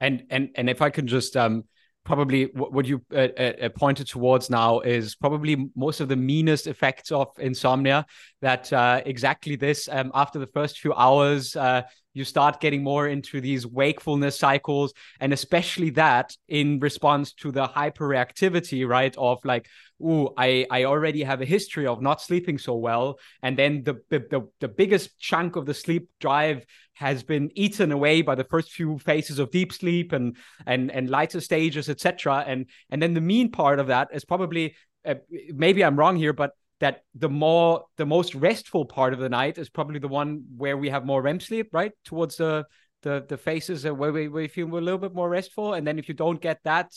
And 0.00 0.24
and 0.30 0.50
and 0.56 0.68
if 0.68 0.82
i 0.82 0.90
can 0.90 1.06
just 1.06 1.36
um 1.36 1.64
probably 2.04 2.44
what 2.54 2.84
you 2.86 3.00
uh, 3.12 3.28
uh, 3.38 3.52
uh, 3.62 3.68
pointed 3.68 4.08
towards 4.08 4.50
now 4.50 4.80
is 4.80 5.14
probably 5.14 5.70
most 5.76 6.00
of 6.00 6.08
the 6.08 6.16
meanest 6.16 6.66
effects 6.66 7.12
of 7.12 7.28
insomnia 7.38 8.04
that 8.40 8.72
uh, 8.72 9.00
exactly 9.06 9.54
this 9.54 9.88
um, 9.90 10.10
after 10.14 10.38
the 10.38 10.46
first 10.48 10.80
few 10.80 10.92
hours 10.94 11.54
uh, 11.54 11.82
you 12.14 12.24
start 12.24 12.60
getting 12.60 12.82
more 12.82 13.08
into 13.08 13.40
these 13.40 13.66
wakefulness 13.66 14.38
cycles. 14.38 14.92
And 15.20 15.32
especially 15.32 15.90
that 15.90 16.36
in 16.48 16.78
response 16.80 17.32
to 17.34 17.50
the 17.50 17.66
hyperreactivity 17.66 18.86
right 18.86 19.14
of 19.16 19.38
like 19.44 19.66
ooh, 20.02 20.30
I, 20.36 20.66
I 20.70 20.84
already 20.84 21.22
have 21.22 21.40
a 21.40 21.46
history 21.46 21.86
of 21.86 22.02
not 22.02 22.20
sleeping 22.20 22.58
so 22.58 22.74
well. 22.74 23.18
And 23.42 23.58
then 23.58 23.84
the, 23.84 23.94
the, 24.10 24.18
the, 24.18 24.48
the 24.60 24.68
biggest 24.68 25.18
chunk 25.18 25.56
of 25.56 25.66
the 25.66 25.74
sleep 25.74 26.08
drive 26.20 26.64
has 26.94 27.22
been 27.22 27.50
eaten 27.54 27.92
away 27.92 28.22
by 28.22 28.34
the 28.34 28.44
first 28.44 28.72
few 28.72 28.98
phases 28.98 29.38
of 29.38 29.50
deep 29.50 29.72
sleep 29.72 30.12
and, 30.12 30.36
and, 30.66 30.90
and 30.90 31.08
lighter 31.08 31.40
stages, 31.40 31.88
etc. 31.88 32.44
And, 32.46 32.66
and 32.90 33.02
then 33.02 33.14
the 33.14 33.20
mean 33.20 33.50
part 33.50 33.78
of 33.78 33.86
that 33.88 34.08
is 34.12 34.24
probably, 34.24 34.76
uh, 35.04 35.14
maybe 35.48 35.84
I'm 35.84 35.98
wrong 35.98 36.16
here, 36.16 36.32
but 36.32 36.52
that 36.82 37.04
the 37.14 37.28
more 37.28 37.84
the 37.96 38.04
most 38.04 38.34
restful 38.34 38.84
part 38.84 39.12
of 39.12 39.20
the 39.20 39.28
night 39.28 39.56
is 39.56 39.70
probably 39.70 40.00
the 40.00 40.08
one 40.08 40.42
where 40.56 40.76
we 40.76 40.90
have 40.90 41.06
more 41.06 41.22
REM 41.22 41.38
sleep, 41.38 41.68
right? 41.72 41.92
Towards 42.04 42.36
the 42.36 42.66
the 43.02 43.24
the 43.28 43.36
phases 43.36 43.84
where 43.84 44.12
we, 44.12 44.26
we 44.26 44.48
feel 44.48 44.66
a 44.66 44.80
little 44.80 44.98
bit 44.98 45.14
more 45.14 45.28
restful, 45.28 45.74
and 45.74 45.86
then 45.86 46.00
if 46.00 46.08
you 46.08 46.14
don't 46.14 46.40
get 46.40 46.58
that, 46.64 46.90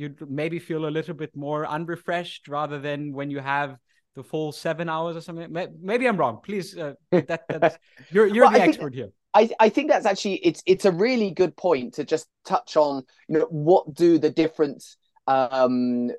you 0.00 0.14
maybe 0.28 0.58
feel 0.58 0.86
a 0.86 0.90
little 0.98 1.14
bit 1.14 1.34
more 1.36 1.66
unrefreshed 1.66 2.48
rather 2.48 2.80
than 2.80 3.12
when 3.12 3.30
you 3.30 3.38
have 3.40 3.76
the 4.16 4.22
full 4.22 4.50
seven 4.52 4.88
hours 4.88 5.16
or 5.16 5.20
something. 5.20 5.52
Maybe 5.80 6.08
I'm 6.08 6.16
wrong. 6.16 6.40
Please, 6.42 6.76
uh, 6.76 6.94
that 7.12 7.44
that's, 7.48 7.78
you're 8.10 8.26
you're 8.26 8.44
well, 8.44 8.52
the 8.52 8.62
I 8.62 8.66
expert 8.66 8.94
think, 8.94 8.94
here. 8.94 9.10
I, 9.34 9.50
I 9.60 9.68
think 9.68 9.90
that's 9.90 10.06
actually 10.06 10.36
it's 10.36 10.62
it's 10.66 10.84
a 10.84 10.92
really 10.92 11.30
good 11.30 11.56
point 11.56 11.94
to 11.94 12.04
just 12.04 12.26
touch 12.44 12.76
on. 12.76 13.04
You 13.28 13.40
know, 13.40 13.46
what 13.50 13.94
do 13.94 14.18
the 14.18 14.30
different 14.30 14.82
um, 15.26 16.10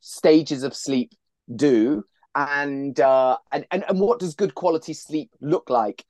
stages 0.00 0.62
of 0.62 0.76
sleep 0.76 1.12
do? 1.54 2.04
and 2.34 2.98
uh, 3.00 3.36
and, 3.50 3.66
and 3.70 3.84
and 3.88 4.00
what 4.00 4.18
does 4.18 4.34
good 4.34 4.54
quality 4.54 4.94
sleep 4.94 5.30
look 5.40 5.68
like? 5.68 6.04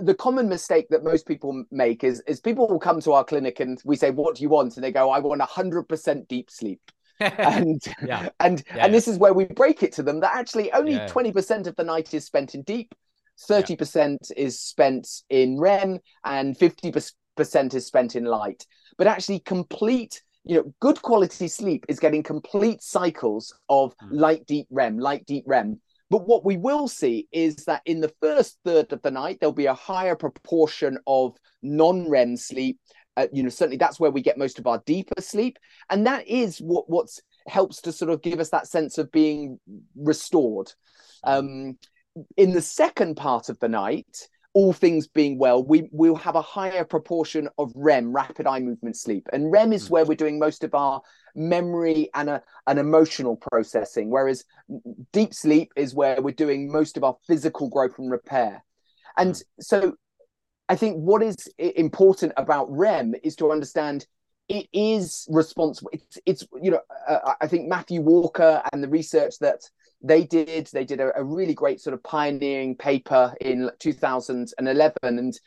The 0.00 0.14
common 0.14 0.48
mistake 0.48 0.88
that 0.90 1.04
most 1.04 1.26
people 1.26 1.64
make 1.70 2.04
is 2.04 2.20
is 2.26 2.40
people 2.40 2.68
will 2.68 2.78
come 2.78 3.00
to 3.00 3.12
our 3.12 3.24
clinic 3.24 3.60
and 3.60 3.80
we 3.84 3.96
say, 3.96 4.10
"What 4.10 4.36
do 4.36 4.42
you 4.42 4.48
want?" 4.48 4.76
and 4.76 4.84
they 4.84 4.92
go, 4.92 5.10
"I 5.10 5.18
want 5.18 5.40
hundred 5.42 5.88
percent 5.88 6.28
deep 6.28 6.50
sleep." 6.50 6.80
and 7.20 7.82
yeah. 8.02 8.30
and 8.40 8.62
yeah, 8.74 8.84
and 8.84 8.94
this 8.94 9.06
is 9.06 9.18
where 9.18 9.34
we 9.34 9.44
break 9.44 9.82
it 9.82 9.92
to 9.92 10.02
them 10.02 10.20
that 10.20 10.34
actually 10.34 10.72
only 10.72 10.98
twenty 11.06 11.32
percent 11.32 11.66
of 11.66 11.76
the 11.76 11.84
night 11.84 12.14
is 12.14 12.24
spent 12.24 12.54
in 12.54 12.62
deep, 12.62 12.94
thirty 13.38 13.76
percent 13.76 14.30
is 14.36 14.60
spent 14.60 15.22
in 15.28 15.58
REM, 15.58 15.98
and 16.24 16.56
fifty 16.56 16.92
percent 17.36 17.74
is 17.74 17.86
spent 17.86 18.16
in 18.16 18.24
light. 18.24 18.66
But 18.96 19.06
actually, 19.06 19.40
complete 19.40 20.22
you 20.44 20.56
know, 20.56 20.74
good 20.80 21.00
quality 21.02 21.48
sleep 21.48 21.84
is 21.88 22.00
getting 22.00 22.22
complete 22.22 22.82
cycles 22.82 23.54
of 23.68 23.96
mm. 23.98 24.08
light 24.12 24.46
deep 24.46 24.66
REM, 24.70 24.98
light 24.98 25.26
deep 25.26 25.44
REM. 25.46 25.80
But 26.10 26.26
what 26.26 26.44
we 26.44 26.56
will 26.56 26.88
see 26.88 27.28
is 27.30 27.56
that 27.66 27.82
in 27.86 28.00
the 28.00 28.12
first 28.20 28.58
third 28.64 28.92
of 28.92 29.00
the 29.02 29.12
night, 29.12 29.38
there'll 29.40 29.52
be 29.52 29.66
a 29.66 29.74
higher 29.74 30.16
proportion 30.16 30.98
of 31.06 31.36
non 31.62 32.08
REM 32.10 32.36
sleep. 32.36 32.78
Uh, 33.16 33.28
you 33.32 33.42
know, 33.42 33.48
certainly 33.48 33.76
that's 33.76 34.00
where 34.00 34.10
we 34.10 34.20
get 34.20 34.38
most 34.38 34.58
of 34.58 34.66
our 34.66 34.82
deeper 34.86 35.20
sleep, 35.20 35.58
and 35.88 36.06
that 36.06 36.26
is 36.26 36.58
what 36.58 36.90
what's 36.90 37.20
helps 37.46 37.80
to 37.82 37.92
sort 37.92 38.10
of 38.10 38.22
give 38.22 38.40
us 38.40 38.50
that 38.50 38.66
sense 38.66 38.98
of 38.98 39.10
being 39.12 39.58
restored. 39.96 40.72
Hmm. 41.24 41.30
Um, 41.30 41.78
in 42.36 42.52
the 42.52 42.62
second 42.62 43.16
part 43.16 43.48
of 43.48 43.58
the 43.60 43.68
night, 43.68 44.28
all 44.52 44.72
things 44.72 45.06
being 45.06 45.38
well, 45.38 45.64
we 45.64 45.88
will 45.92 46.16
have 46.16 46.34
a 46.34 46.42
higher 46.42 46.84
proportion 46.84 47.48
of 47.58 47.72
REM, 47.76 48.12
rapid 48.12 48.46
eye 48.46 48.58
movement 48.58 48.96
sleep. 48.96 49.28
And 49.32 49.52
REM 49.52 49.72
is 49.72 49.86
mm. 49.86 49.90
where 49.90 50.04
we're 50.04 50.16
doing 50.16 50.40
most 50.40 50.64
of 50.64 50.74
our 50.74 51.00
memory 51.34 52.10
and 52.14 52.30
a, 52.30 52.42
an 52.66 52.78
emotional 52.78 53.36
processing, 53.36 54.10
whereas 54.10 54.44
deep 55.12 55.34
sleep 55.34 55.72
is 55.76 55.94
where 55.94 56.20
we're 56.20 56.34
doing 56.34 56.70
most 56.70 56.96
of 56.96 57.04
our 57.04 57.16
physical 57.26 57.68
growth 57.68 57.98
and 57.98 58.10
repair. 58.10 58.64
And 59.16 59.34
mm. 59.34 59.42
so 59.60 59.94
I 60.68 60.76
think 60.76 60.96
what 60.96 61.22
is 61.22 61.36
important 61.58 62.32
about 62.36 62.70
REM 62.70 63.14
is 63.24 63.36
to 63.36 63.50
understand 63.50 64.06
it 64.48 64.66
is 64.72 65.28
responsible. 65.30 65.90
It's, 65.92 66.18
it's 66.26 66.46
you 66.60 66.72
know, 66.72 66.80
uh, 67.08 67.34
I 67.40 67.46
think 67.46 67.68
Matthew 67.68 68.00
Walker 68.00 68.62
and 68.72 68.82
the 68.82 68.88
research 68.88 69.38
that 69.40 69.60
they 70.02 70.24
did 70.24 70.68
they 70.72 70.84
did 70.84 71.00
a, 71.00 71.18
a, 71.18 71.22
really 71.22 71.54
great 71.54 71.80
sort 71.80 71.94
of 71.94 72.02
pioneering 72.02 72.74
paper 72.74 73.34
in 73.40 73.70
2011 73.80 74.96
and 75.02 75.38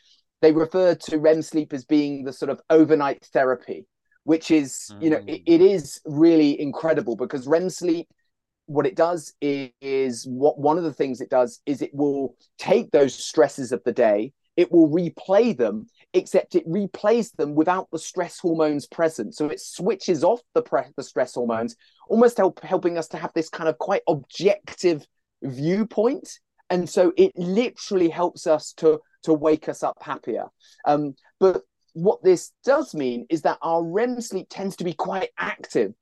they 0.41 0.51
referred 0.51 0.99
to 0.99 1.17
REM 1.17 1.41
sleep 1.41 1.73
as 1.73 1.85
being 1.85 2.23
the 2.23 2.33
sort 2.33 2.51
of 2.51 2.61
overnight 2.69 3.25
therapy 3.33 3.87
which 4.23 4.51
is 4.51 4.91
mm. 4.93 5.03
you 5.03 5.09
know 5.09 5.21
it, 5.27 5.41
it 5.45 5.61
is 5.61 6.01
really 6.05 6.59
incredible 6.59 7.15
because 7.15 7.47
REM 7.47 7.69
sleep 7.69 8.07
what 8.67 8.85
it 8.85 8.95
does 8.95 9.33
is, 9.41 9.69
is 9.81 10.25
what 10.25 10.57
one 10.57 10.77
of 10.77 10.85
the 10.85 10.93
things 10.93 11.19
it 11.19 11.29
does 11.29 11.59
is 11.65 11.81
it 11.81 11.93
will 11.93 12.35
take 12.57 12.89
those 12.91 13.13
stresses 13.13 13.71
of 13.71 13.83
the 13.83 13.91
day 13.91 14.31
it 14.55 14.71
will 14.71 14.89
replay 14.89 15.55
them 15.57 15.87
except 16.13 16.55
it 16.55 16.67
replays 16.67 17.35
them 17.35 17.55
without 17.55 17.89
the 17.91 17.99
stress 17.99 18.39
hormones 18.39 18.85
present. 18.85 19.35
So 19.35 19.47
it 19.47 19.59
switches 19.59 20.23
off 20.23 20.41
the 20.53 20.61
pre- 20.61 20.83
the 20.95 21.03
stress 21.03 21.33
hormones, 21.33 21.75
almost 22.07 22.37
help 22.37 22.63
helping 22.63 22.97
us 22.97 23.07
to 23.09 23.17
have 23.17 23.31
this 23.33 23.49
kind 23.49 23.67
of 23.67 23.77
quite 23.79 24.03
objective 24.07 25.05
viewpoint. 25.41 26.39
And 26.69 26.89
so 26.89 27.13
it 27.17 27.31
literally 27.35 28.09
helps 28.09 28.47
us 28.47 28.73
to 28.73 28.99
to 29.23 29.33
wake 29.33 29.69
us 29.69 29.83
up 29.83 29.97
happier. 30.01 30.45
Um, 30.85 31.15
but 31.39 31.63
what 31.93 32.23
this 32.23 32.51
does 32.63 32.93
mean 32.93 33.25
is 33.29 33.43
that 33.43 33.57
our 33.61 33.83
REM 33.83 34.21
sleep 34.21 34.47
tends 34.49 34.75
to 34.77 34.83
be 34.83 34.93
quite 34.93 35.29
active. 35.37 35.93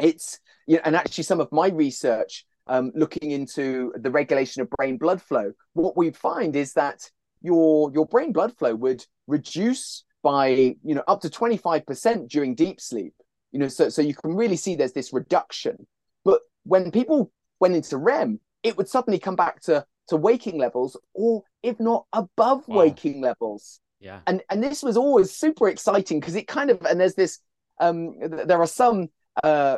It's 0.00 0.40
you 0.66 0.76
know, 0.76 0.82
and 0.84 0.96
actually 0.96 1.24
some 1.24 1.40
of 1.40 1.50
my 1.52 1.68
research 1.68 2.44
um, 2.66 2.92
looking 2.94 3.30
into 3.30 3.92
the 3.96 4.10
regulation 4.10 4.62
of 4.62 4.70
brain 4.70 4.96
blood 4.96 5.20
flow, 5.20 5.52
what 5.72 5.96
we 5.96 6.10
find 6.10 6.54
is 6.56 6.74
that 6.74 7.10
your 7.42 7.90
your 7.92 8.06
brain 8.06 8.32
blood 8.32 8.56
flow 8.56 8.74
would 8.74 9.04
reduce 9.26 10.04
by 10.22 10.48
you 10.48 10.94
know 10.94 11.02
up 11.08 11.20
to 11.20 11.28
25% 11.28 12.28
during 12.28 12.54
deep 12.54 12.80
sleep 12.80 13.14
you 13.50 13.58
know 13.58 13.68
so 13.68 13.88
so 13.88 14.00
you 14.00 14.14
can 14.14 14.34
really 14.34 14.56
see 14.56 14.74
there's 14.74 14.92
this 14.92 15.12
reduction 15.12 15.86
but 16.24 16.40
when 16.64 16.90
people 16.92 17.32
went 17.58 17.74
into 17.74 17.96
rem 17.96 18.38
it 18.62 18.76
would 18.76 18.88
suddenly 18.88 19.18
come 19.18 19.34
back 19.34 19.60
to 19.60 19.84
to 20.06 20.16
waking 20.16 20.58
levels 20.58 20.96
or 21.14 21.42
if 21.62 21.78
not 21.80 22.06
above 22.12 22.66
wow. 22.68 22.78
waking 22.78 23.20
levels 23.20 23.80
yeah 24.02 24.20
and 24.26 24.42
and 24.50 24.62
this 24.62 24.82
was 24.82 24.96
always 24.96 25.30
super 25.30 25.68
exciting 25.68 26.20
because 26.20 26.34
it 26.34 26.46
kind 26.46 26.70
of 26.70 26.80
and 26.82 27.00
there's 27.00 27.14
this 27.14 27.38
um 27.80 28.14
there 28.20 28.60
are 28.60 28.66
some 28.66 29.08
uh 29.42 29.76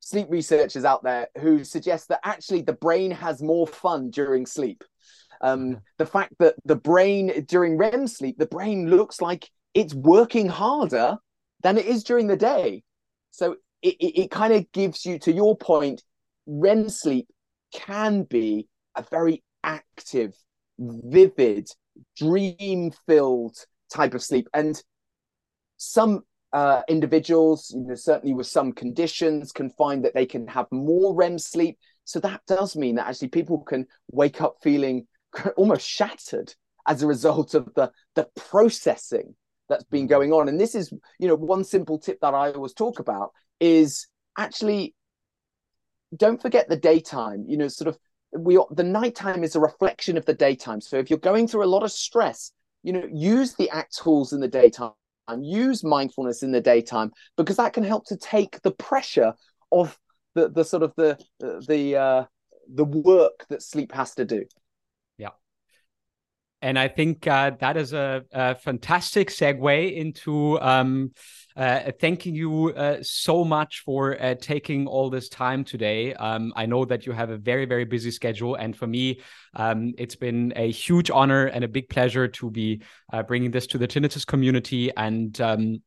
sleep 0.00 0.26
researchers 0.30 0.84
out 0.84 1.04
there 1.04 1.28
who 1.40 1.62
suggest 1.62 2.08
that 2.08 2.20
actually 2.24 2.62
the 2.62 2.72
brain 2.72 3.10
has 3.10 3.42
more 3.42 3.66
fun 3.66 4.10
during 4.10 4.46
sleep 4.46 4.82
um, 5.40 5.80
the 5.98 6.06
fact 6.06 6.34
that 6.38 6.54
the 6.64 6.76
brain 6.76 7.44
during 7.46 7.76
REM 7.76 8.06
sleep, 8.06 8.38
the 8.38 8.46
brain 8.46 8.88
looks 8.88 9.20
like 9.20 9.48
it's 9.74 9.94
working 9.94 10.48
harder 10.48 11.16
than 11.62 11.78
it 11.78 11.86
is 11.86 12.04
during 12.04 12.26
the 12.26 12.36
day. 12.36 12.82
So 13.30 13.56
it, 13.82 13.96
it, 14.00 14.22
it 14.22 14.30
kind 14.30 14.52
of 14.52 14.70
gives 14.72 15.04
you, 15.06 15.18
to 15.20 15.32
your 15.32 15.56
point, 15.56 16.02
REM 16.46 16.88
sleep 16.88 17.28
can 17.72 18.24
be 18.24 18.66
a 18.96 19.04
very 19.10 19.42
active, 19.62 20.34
vivid, 20.78 21.68
dream 22.16 22.92
filled 23.06 23.56
type 23.92 24.14
of 24.14 24.22
sleep. 24.22 24.48
And 24.54 24.80
some 25.76 26.22
uh, 26.52 26.82
individuals, 26.88 27.72
you 27.74 27.86
know, 27.86 27.94
certainly 27.94 28.34
with 28.34 28.46
some 28.46 28.72
conditions, 28.72 29.52
can 29.52 29.70
find 29.70 30.04
that 30.04 30.14
they 30.14 30.26
can 30.26 30.46
have 30.48 30.66
more 30.70 31.14
REM 31.14 31.38
sleep. 31.38 31.78
So 32.04 32.20
that 32.20 32.42
does 32.46 32.76
mean 32.76 32.96
that 32.96 33.08
actually 33.08 33.28
people 33.28 33.60
can 33.60 33.86
wake 34.10 34.40
up 34.40 34.56
feeling 34.62 35.06
almost 35.56 35.86
shattered 35.86 36.54
as 36.86 37.02
a 37.02 37.06
result 37.06 37.54
of 37.54 37.72
the 37.74 37.90
the 38.14 38.28
processing 38.36 39.34
that's 39.68 39.84
been 39.84 40.06
mm. 40.06 40.10
going 40.10 40.32
on 40.32 40.48
and 40.48 40.60
this 40.60 40.74
is 40.74 40.92
you 41.18 41.28
know 41.28 41.36
one 41.36 41.64
simple 41.64 41.98
tip 41.98 42.18
that 42.20 42.34
i 42.34 42.50
always 42.50 42.74
talk 42.74 42.98
about 42.98 43.30
is 43.60 44.08
actually 44.36 44.94
don't 46.16 46.42
forget 46.42 46.68
the 46.68 46.76
daytime 46.76 47.44
you 47.46 47.56
know 47.56 47.68
sort 47.68 47.88
of 47.88 47.98
we 48.32 48.58
the 48.70 48.84
nighttime 48.84 49.44
is 49.44 49.56
a 49.56 49.60
reflection 49.60 50.16
of 50.16 50.24
the 50.24 50.34
daytime. 50.34 50.80
So 50.80 50.98
if 50.98 51.10
you're 51.10 51.18
going 51.18 51.48
through 51.48 51.64
a 51.64 51.66
lot 51.66 51.82
of 51.82 51.92
stress 51.92 52.52
you 52.82 52.92
know 52.92 53.06
use 53.12 53.54
the 53.54 53.70
ACT 53.70 53.98
tools 54.02 54.32
in 54.32 54.40
the 54.40 54.48
daytime 54.48 54.92
use 55.38 55.84
mindfulness 55.84 56.42
in 56.42 56.50
the 56.50 56.60
daytime 56.60 57.12
because 57.36 57.56
that 57.56 57.72
can 57.72 57.84
help 57.84 58.04
to 58.04 58.16
take 58.16 58.60
the 58.62 58.72
pressure 58.72 59.32
of 59.70 59.96
the 60.34 60.48
the 60.48 60.64
sort 60.64 60.82
of 60.82 60.92
the 60.96 61.16
the 61.68 61.96
uh 61.96 62.24
the 62.74 62.84
work 62.84 63.46
that 63.48 63.62
sleep 63.62 63.92
has 63.92 64.14
to 64.14 64.24
do 64.24 64.44
and 66.62 66.78
I 66.78 66.88
think 66.88 67.26
uh, 67.26 67.52
that 67.60 67.76
is 67.76 67.92
a, 67.92 68.22
a, 68.32 68.54
fantastic 68.54 69.28
segue 69.28 69.96
into 69.96 70.60
um, 70.60 71.12
uh, 71.56 71.90
thanking 72.00 72.34
you 72.34 72.70
uh, 72.70 72.98
so 73.02 73.44
much 73.44 73.80
for 73.80 74.20
uh, 74.20 74.34
taking 74.40 74.86
all 74.86 75.10
this 75.10 75.28
time 75.28 75.64
today. 75.64 76.14
Um, 76.14 76.52
I 76.56 76.66
know 76.66 76.84
that 76.84 77.06
you 77.06 77.12
have 77.12 77.30
a 77.30 77.36
very, 77.36 77.64
very 77.64 77.84
busy 77.84 78.10
schedule. 78.10 78.54
And 78.54 78.76
for 78.76 78.86
me, 78.86 79.20
um, 79.54 79.94
it's 79.98 80.16
been 80.16 80.52
a 80.56 80.70
huge 80.70 81.10
honor 81.10 81.46
and 81.46 81.64
a 81.64 81.68
big 81.68 81.88
pleasure 81.88 82.28
to 82.28 82.50
be 82.50 82.82
uh, 83.12 83.22
bringing 83.22 83.50
this 83.50 83.66
to 83.68 83.78
the 83.78 83.88
tinnitus 83.88 84.26
community. 84.26 84.90
And 84.96 85.40
um, 85.40 85.82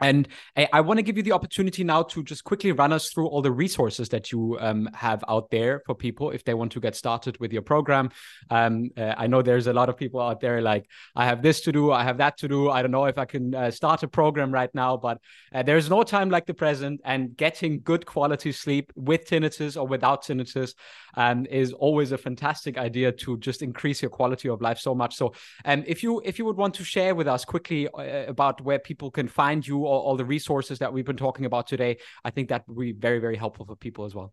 And 0.00 0.28
I, 0.56 0.68
I 0.72 0.80
want 0.80 0.98
to 0.98 1.02
give 1.02 1.16
you 1.16 1.22
the 1.22 1.32
opportunity 1.32 1.84
now 1.84 2.02
to 2.04 2.22
just 2.22 2.44
quickly 2.44 2.72
run 2.72 2.92
us 2.92 3.10
through 3.10 3.28
all 3.28 3.42
the 3.42 3.52
resources 3.52 4.08
that 4.10 4.30
you 4.30 4.58
um, 4.60 4.88
have 4.94 5.24
out 5.28 5.50
there 5.50 5.82
for 5.86 5.94
people 5.94 6.30
if 6.30 6.44
they 6.44 6.54
want 6.54 6.72
to 6.72 6.80
get 6.80 6.94
started 6.94 7.38
with 7.40 7.52
your 7.52 7.62
program. 7.62 8.10
Um, 8.50 8.90
uh, 8.96 9.14
I 9.16 9.26
know 9.26 9.42
there's 9.42 9.66
a 9.66 9.72
lot 9.72 9.88
of 9.88 9.96
people 9.96 10.20
out 10.20 10.40
there 10.40 10.60
like, 10.60 10.86
I 11.14 11.24
have 11.24 11.42
this 11.42 11.60
to 11.62 11.72
do, 11.72 11.92
I 11.92 12.04
have 12.04 12.18
that 12.18 12.36
to 12.38 12.48
do. 12.48 12.70
I 12.70 12.82
don't 12.82 12.90
know 12.90 13.06
if 13.06 13.18
I 13.18 13.24
can 13.24 13.54
uh, 13.54 13.70
start 13.70 14.02
a 14.02 14.08
program 14.08 14.52
right 14.52 14.74
now, 14.74 14.96
but 14.96 15.18
uh, 15.54 15.62
there's 15.62 15.88
no 15.88 16.02
time 16.02 16.30
like 16.30 16.46
the 16.46 16.54
present. 16.54 17.00
And 17.04 17.36
getting 17.36 17.80
good 17.80 18.04
quality 18.04 18.52
sleep 18.52 18.92
with 18.94 19.26
tinnitus 19.26 19.80
or 19.80 19.86
without 19.86 20.24
tinnitus 20.24 20.74
um, 21.16 21.46
is 21.46 21.72
always 21.72 22.12
a 22.12 22.18
fantastic 22.18 22.76
idea 22.76 23.12
to 23.12 23.38
just 23.38 23.62
increase 23.62 24.02
your 24.02 24.10
quality 24.10 24.48
of 24.48 24.60
life 24.60 24.78
so 24.78 24.94
much. 24.94 25.16
So, 25.16 25.32
um, 25.64 25.84
if 25.86 26.02
you 26.02 26.20
if 26.24 26.38
you 26.38 26.44
would 26.44 26.56
want 26.56 26.74
to 26.74 26.84
share 26.84 27.14
with 27.14 27.26
us 27.26 27.44
quickly 27.44 27.88
about 27.94 28.60
where 28.60 28.78
people 28.78 29.10
can 29.10 29.28
find 29.28 29.66
you 29.66 29.85
all, 29.86 30.02
all 30.02 30.16
the 30.16 30.24
resources 30.24 30.78
that 30.80 30.92
we've 30.92 31.04
been 31.04 31.16
talking 31.16 31.44
about 31.44 31.66
today, 31.66 31.98
I 32.24 32.30
think 32.30 32.48
that 32.48 32.64
would 32.68 32.78
be 32.78 32.92
very, 32.92 33.18
very 33.18 33.36
helpful 33.36 33.66
for 33.66 33.76
people 33.76 34.04
as 34.04 34.14
well. 34.14 34.32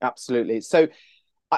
Absolutely. 0.00 0.60
So 0.60 0.88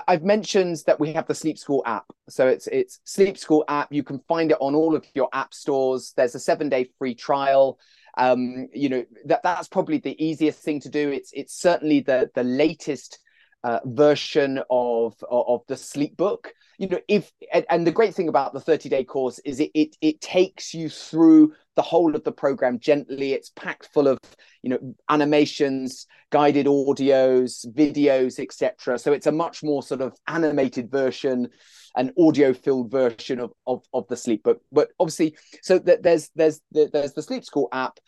I've 0.08 0.24
mentioned 0.24 0.82
that 0.86 0.98
we 0.98 1.12
have 1.12 1.26
the 1.26 1.34
Sleep 1.34 1.56
School 1.56 1.82
app. 1.86 2.06
So 2.28 2.48
it's 2.48 2.66
it's 2.66 2.98
Sleep 3.04 3.38
School 3.38 3.64
app. 3.68 3.92
You 3.92 4.02
can 4.02 4.20
find 4.26 4.50
it 4.50 4.58
on 4.60 4.74
all 4.74 4.96
of 4.96 5.06
your 5.14 5.28
app 5.32 5.54
stores. 5.54 6.12
There's 6.16 6.34
a 6.34 6.40
seven 6.40 6.68
day 6.68 6.88
free 6.98 7.14
trial. 7.14 7.78
Um, 8.16 8.68
you 8.72 8.88
know 8.88 9.04
that 9.26 9.42
that's 9.42 9.68
probably 9.68 9.98
the 9.98 10.22
easiest 10.24 10.60
thing 10.62 10.80
to 10.80 10.88
do. 10.88 11.10
It's 11.10 11.30
it's 11.32 11.54
certainly 11.54 12.00
the 12.00 12.30
the 12.34 12.44
latest 12.44 13.20
uh, 13.62 13.80
version 13.84 14.58
of, 14.68 15.14
of, 15.30 15.44
of 15.48 15.60
the 15.68 15.76
sleep 15.76 16.16
book 16.18 16.52
you 16.78 16.88
know 16.88 16.98
if 17.08 17.32
and, 17.52 17.64
and 17.70 17.86
the 17.86 17.92
great 17.92 18.14
thing 18.14 18.28
about 18.28 18.52
the 18.52 18.60
30 18.60 18.88
day 18.88 19.04
course 19.04 19.38
is 19.40 19.60
it, 19.60 19.70
it 19.74 19.96
it 20.00 20.20
takes 20.20 20.74
you 20.74 20.88
through 20.88 21.52
the 21.76 21.82
whole 21.82 22.14
of 22.14 22.24
the 22.24 22.32
program 22.32 22.78
gently 22.78 23.32
it's 23.32 23.50
packed 23.50 23.88
full 23.92 24.08
of 24.08 24.18
you 24.62 24.70
know 24.70 24.94
animations 25.08 26.06
guided 26.30 26.66
audios 26.66 27.66
videos 27.74 28.38
etc 28.38 28.98
so 28.98 29.12
it's 29.12 29.26
a 29.26 29.32
much 29.32 29.62
more 29.62 29.82
sort 29.82 30.00
of 30.00 30.16
animated 30.26 30.90
version 30.90 31.48
an 31.96 32.12
audio 32.18 32.52
filled 32.52 32.90
version 32.90 33.40
of, 33.40 33.52
of 33.66 33.84
of 33.92 34.06
the 34.08 34.16
sleep 34.16 34.42
book 34.42 34.60
but 34.72 34.88
obviously 34.98 35.36
so 35.62 35.78
that 35.78 36.02
there's 36.02 36.30
there's 36.34 36.60
there's 36.72 37.12
the 37.12 37.22
sleep 37.22 37.44
school 37.44 37.68
app 37.72 37.98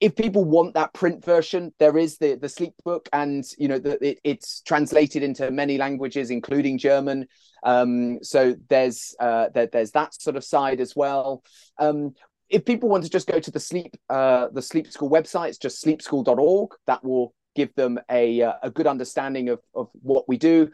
if 0.00 0.14
people 0.14 0.44
want 0.44 0.74
that 0.74 0.92
print 0.92 1.24
version, 1.24 1.72
there 1.78 1.96
is 1.96 2.18
the 2.18 2.34
the 2.34 2.48
sleep 2.48 2.74
book, 2.84 3.08
and 3.12 3.44
you 3.56 3.68
know 3.68 3.78
the, 3.78 4.04
it, 4.06 4.18
it's 4.24 4.60
translated 4.60 5.22
into 5.22 5.50
many 5.50 5.78
languages, 5.78 6.30
including 6.30 6.76
German. 6.76 7.26
Um, 7.62 8.22
so 8.22 8.54
there's 8.68 9.14
uh, 9.18 9.48
there, 9.54 9.68
there's 9.72 9.92
that 9.92 10.14
sort 10.20 10.36
of 10.36 10.44
side 10.44 10.80
as 10.80 10.94
well. 10.94 11.42
Um, 11.78 12.14
if 12.48 12.64
people 12.64 12.88
want 12.88 13.04
to 13.04 13.10
just 13.10 13.26
go 13.26 13.40
to 13.40 13.50
the 13.50 13.60
sleep 13.60 13.96
uh, 14.08 14.48
the 14.52 14.62
sleep 14.62 14.90
school 14.92 15.10
website, 15.10 15.48
it's 15.48 15.58
just 15.58 15.84
sleepschool.org. 15.84 16.70
That 16.86 17.04
will 17.04 17.34
give 17.54 17.74
them 17.74 17.98
a 18.10 18.42
uh, 18.42 18.54
a 18.62 18.70
good 18.70 18.86
understanding 18.86 19.48
of 19.48 19.60
of 19.74 19.88
what 20.02 20.28
we 20.28 20.36
do. 20.36 20.70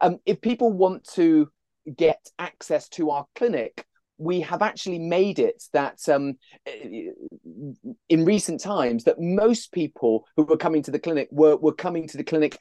Um, 0.00 0.18
if 0.26 0.40
people 0.40 0.72
want 0.72 1.04
to 1.14 1.48
get 1.96 2.28
access 2.38 2.88
to 2.90 3.10
our 3.10 3.26
clinic, 3.34 3.86
we 4.18 4.40
have 4.40 4.62
actually 4.62 4.98
made 4.98 5.38
it 5.38 5.62
that 5.72 5.98
um, 6.08 6.34
in 6.66 8.24
recent 8.24 8.60
times 8.60 9.04
that 9.04 9.20
most 9.20 9.72
people 9.72 10.26
who 10.36 10.44
were 10.44 10.56
coming 10.56 10.82
to 10.82 10.90
the 10.90 10.98
clinic 10.98 11.28
were, 11.30 11.56
were 11.56 11.74
coming 11.74 12.06
to 12.08 12.16
the 12.16 12.24
clinic 12.24 12.58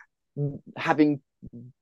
having 0.77 1.21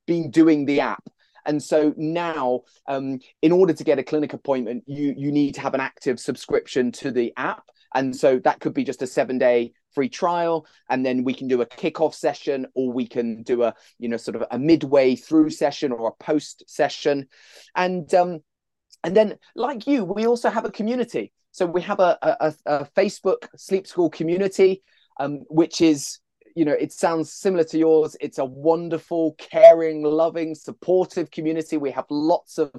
been 0.06 0.30
doing 0.30 0.66
the 0.66 0.80
app 0.80 1.02
and 1.46 1.62
so 1.62 1.94
now 1.96 2.60
um, 2.88 3.18
in 3.42 3.52
order 3.52 3.72
to 3.72 3.84
get 3.84 3.98
a 3.98 4.02
clinic 4.02 4.32
appointment 4.32 4.82
you 4.86 5.14
you 5.16 5.32
need 5.32 5.54
to 5.54 5.60
have 5.60 5.74
an 5.74 5.80
active 5.80 6.18
subscription 6.18 6.92
to 6.92 7.10
the 7.10 7.32
app 7.36 7.64
and 7.94 8.14
so 8.16 8.38
that 8.38 8.60
could 8.60 8.74
be 8.74 8.84
just 8.84 9.02
a 9.02 9.06
seven 9.06 9.38
day 9.38 9.72
free 9.94 10.08
trial 10.08 10.66
and 10.88 11.04
then 11.04 11.22
we 11.22 11.34
can 11.34 11.48
do 11.48 11.60
a 11.60 11.66
kickoff 11.66 12.14
session 12.14 12.66
or 12.74 12.90
we 12.92 13.06
can 13.06 13.42
do 13.42 13.62
a 13.62 13.74
you 13.98 14.08
know 14.08 14.16
sort 14.16 14.36
of 14.36 14.44
a 14.50 14.58
midway 14.58 15.14
through 15.14 15.50
session 15.50 15.92
or 15.92 16.08
a 16.08 16.24
post 16.24 16.64
session 16.66 17.26
and 17.76 18.14
um, 18.14 18.40
and 19.04 19.16
then, 19.16 19.38
like 19.54 19.86
you, 19.86 20.04
we 20.04 20.26
also 20.26 20.48
have 20.50 20.64
a 20.64 20.70
community. 20.70 21.32
So 21.50 21.66
we 21.66 21.82
have 21.82 22.00
a, 22.00 22.18
a, 22.22 22.54
a 22.66 22.84
Facebook 22.96 23.48
Sleep 23.56 23.86
School 23.86 24.08
community, 24.08 24.82
um, 25.18 25.42
which 25.48 25.80
is, 25.80 26.18
you 26.54 26.64
know, 26.64 26.72
it 26.72 26.92
sounds 26.92 27.32
similar 27.32 27.64
to 27.64 27.78
yours. 27.78 28.16
It's 28.20 28.38
a 28.38 28.44
wonderful, 28.44 29.34
caring, 29.38 30.02
loving, 30.02 30.54
supportive 30.54 31.30
community. 31.30 31.76
We 31.76 31.90
have 31.92 32.06
lots 32.10 32.58
of 32.58 32.72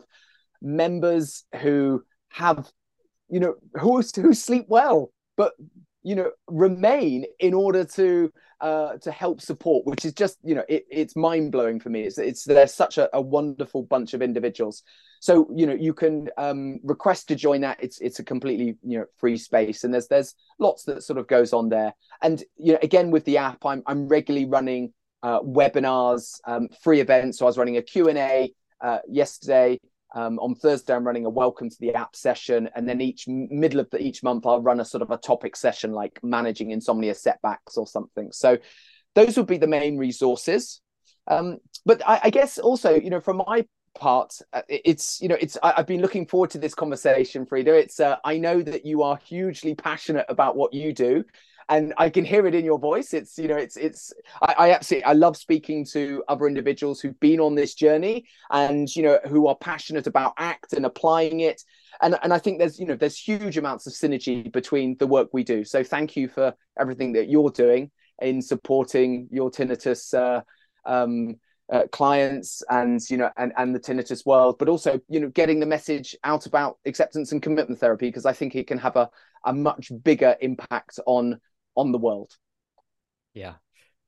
members 0.62 1.46
who 1.62 2.04
have, 2.30 2.70
you 3.30 3.40
know, 3.40 3.56
who 3.76 4.02
who 4.16 4.34
sleep 4.34 4.66
well, 4.68 5.12
but 5.38 5.54
you 6.04 6.16
know 6.16 6.32
remain 6.48 7.26
in 7.40 7.54
order 7.54 7.86
to 7.86 8.32
uh, 8.64 8.96
to 8.98 9.12
help 9.12 9.42
support, 9.42 9.86
which 9.86 10.06
is 10.06 10.14
just 10.14 10.38
you 10.42 10.56
know 10.56 10.64
it, 10.70 10.86
it's 10.90 11.18
mind 11.18 11.52
blowing 11.52 11.82
for 11.82 11.90
me. 11.90 12.04
It's, 12.04 12.18
it's 12.18 12.46
there's 12.46 12.74
such 12.74 12.98
a, 12.98 13.10
a, 13.14 13.22
wonderful 13.22 13.84
bunch 13.84 14.14
of 14.14 14.22
individuals. 14.22 14.84
So 15.20 15.50
you 15.54 15.68
know 15.68 15.74
you 15.74 15.94
can 15.94 16.30
um, 16.38 16.80
request 16.82 17.28
to 17.28 17.36
join 17.36 17.60
that. 17.62 17.84
It's 17.84 18.00
it's 18.00 18.20
a 18.20 18.24
completely 18.24 18.78
you 18.82 19.00
know 19.00 19.06
free 19.20 19.36
space, 19.36 19.84
and 19.84 19.94
there's 19.94 20.08
there's 20.08 20.34
lots 20.60 20.86
that 20.86 21.04
sort 21.04 21.20
of 21.20 21.28
goes 21.28 21.52
on 21.52 21.68
there. 21.68 21.94
And 22.22 22.42
you 22.56 22.72
know 22.72 22.80
again 22.82 23.12
with 23.12 23.26
the 23.26 23.38
app, 23.38 23.66
I'm 23.66 23.84
I'm 23.86 24.08
regularly 24.08 24.46
running 24.46 24.94
uh, 25.24 25.42
webinars, 25.42 26.40
um, 26.48 26.70
free 26.82 27.02
events. 27.02 27.40
So 27.40 27.46
I 27.46 27.50
was 27.50 27.58
running 27.58 27.76
a 27.76 27.82
Q 27.82 28.08
and 28.08 28.18
A 28.18 28.54
uh, 28.80 29.00
yesterday. 29.10 29.78
Um, 30.16 30.38
on 30.40 30.54
Thursday, 30.56 30.94
I'm 30.94 31.06
running 31.06 31.26
a 31.26 31.30
welcome 31.30 31.70
to 31.70 31.80
the 31.80 31.96
app 31.96 32.16
session, 32.16 32.70
and 32.76 32.88
then 32.88 33.02
each 33.02 33.28
middle 33.28 33.80
of 33.80 33.90
the, 33.90 34.02
each 34.02 34.22
month, 34.22 34.46
I'll 34.46 34.62
run 34.62 34.80
a 34.80 34.86
sort 34.86 35.02
of 35.02 35.10
a 35.10 35.18
topic 35.18 35.56
session 35.56 35.92
like 35.92 36.20
managing 36.22 36.72
insomnia 36.72 37.16
setbacks 37.16 37.78
or 37.78 37.88
something. 37.88 38.32
So 38.32 38.58
those 39.16 39.38
would 39.38 39.48
be 39.48 39.58
the 39.58 39.68
main 39.68 39.98
resources. 39.98 40.82
Um, 41.28 41.58
but 41.86 42.08
I, 42.08 42.22
I, 42.26 42.30
guess 42.30 42.58
also, 42.58 42.94
you 42.96 43.10
know, 43.10 43.22
from 43.22 43.42
my 43.48 43.66
part, 43.96 44.38
uh, 44.52 44.62
it's 44.68 45.22
you 45.22 45.30
know, 45.30 45.38
it's 45.40 45.58
I, 45.64 45.74
have 45.78 45.88
been 45.88 46.02
looking 46.02 46.28
forward 46.28 46.50
to 46.52 46.58
this 46.58 46.76
conversation, 46.76 47.46
Frieder. 47.46 47.80
It's 47.80 48.00
uh, 48.00 48.18
I 48.24 48.38
know 48.38 48.62
that 48.62 48.86
you 48.86 49.04
are 49.04 49.18
hugely 49.18 49.74
passionate 49.74 50.26
about 50.30 50.56
what 50.56 50.74
you 50.74 50.94
do, 50.94 51.24
and 51.70 51.94
I 51.98 52.10
can 52.10 52.26
hear 52.26 52.46
it 52.46 52.56
in 52.56 52.66
your 52.66 52.80
voice. 52.80 53.14
It's 53.14 53.38
you 53.38 53.48
know, 53.48 53.58
it's 53.58 53.78
it's 53.78 54.14
I, 54.42 54.56
I, 54.58 54.72
absolutely 54.72 55.06
I 55.06 55.14
love 55.14 55.38
speaking 55.38 55.86
to 55.94 56.24
other 56.28 56.48
individuals 56.48 57.00
who've 57.02 57.20
been 57.20 57.40
on 57.40 57.56
this 57.56 57.74
journey 57.74 58.26
and 58.52 58.94
you 58.96 59.04
know 59.04 59.20
who 59.28 59.48
are 59.48 59.56
passionate 59.56 60.08
about 60.08 60.34
ACT 60.38 60.74
and 60.74 60.86
applying 60.86 61.42
it. 61.42 61.62
And 62.02 62.18
and 62.24 62.34
I 62.34 62.40
think 62.40 62.60
there's 62.60 62.80
you 62.80 62.86
know 62.86 62.96
there's 62.96 63.18
huge 63.18 63.58
amounts 63.58 63.88
of 63.88 63.94
synergy 63.94 64.52
between 64.52 64.98
the 64.98 65.08
work 65.08 65.30
we 65.34 65.44
do. 65.44 65.64
So 65.64 65.84
thank 65.84 66.16
you 66.16 66.28
for 66.28 66.54
everything 66.80 67.14
that 67.14 67.30
you're 67.30 67.52
doing 67.52 67.92
in 68.22 68.42
supporting 68.42 69.28
your 69.32 69.50
tinnitus 69.50 70.14
uh, 70.14 70.42
um, 70.86 71.36
uh, 71.72 71.88
clients 71.92 72.62
and 72.70 73.02
you 73.10 73.18
know 73.18 73.30
and 73.38 73.54
and 73.58 73.74
the 73.74 73.80
tinnitus 73.80 74.26
world 74.26 74.58
but 74.60 74.68
also 74.68 75.00
you 75.08 75.20
know 75.20 75.30
getting 75.30 75.62
the 75.62 75.66
message 75.66 76.16
out 76.26 76.46
about 76.46 76.78
acceptance 76.86 77.32
and 77.32 77.42
commitment 77.42 77.80
therapy 77.80 78.08
because 78.08 78.26
i 78.26 78.34
think 78.34 78.54
it 78.54 78.68
can 78.68 78.78
have 78.78 78.98
a 78.98 79.10
a 79.46 79.54
much 79.54 79.92
bigger 80.04 80.36
impact 80.42 81.00
on 81.06 81.40
on 81.76 81.92
the 81.92 81.98
world. 81.98 82.32
Yeah. 83.34 83.54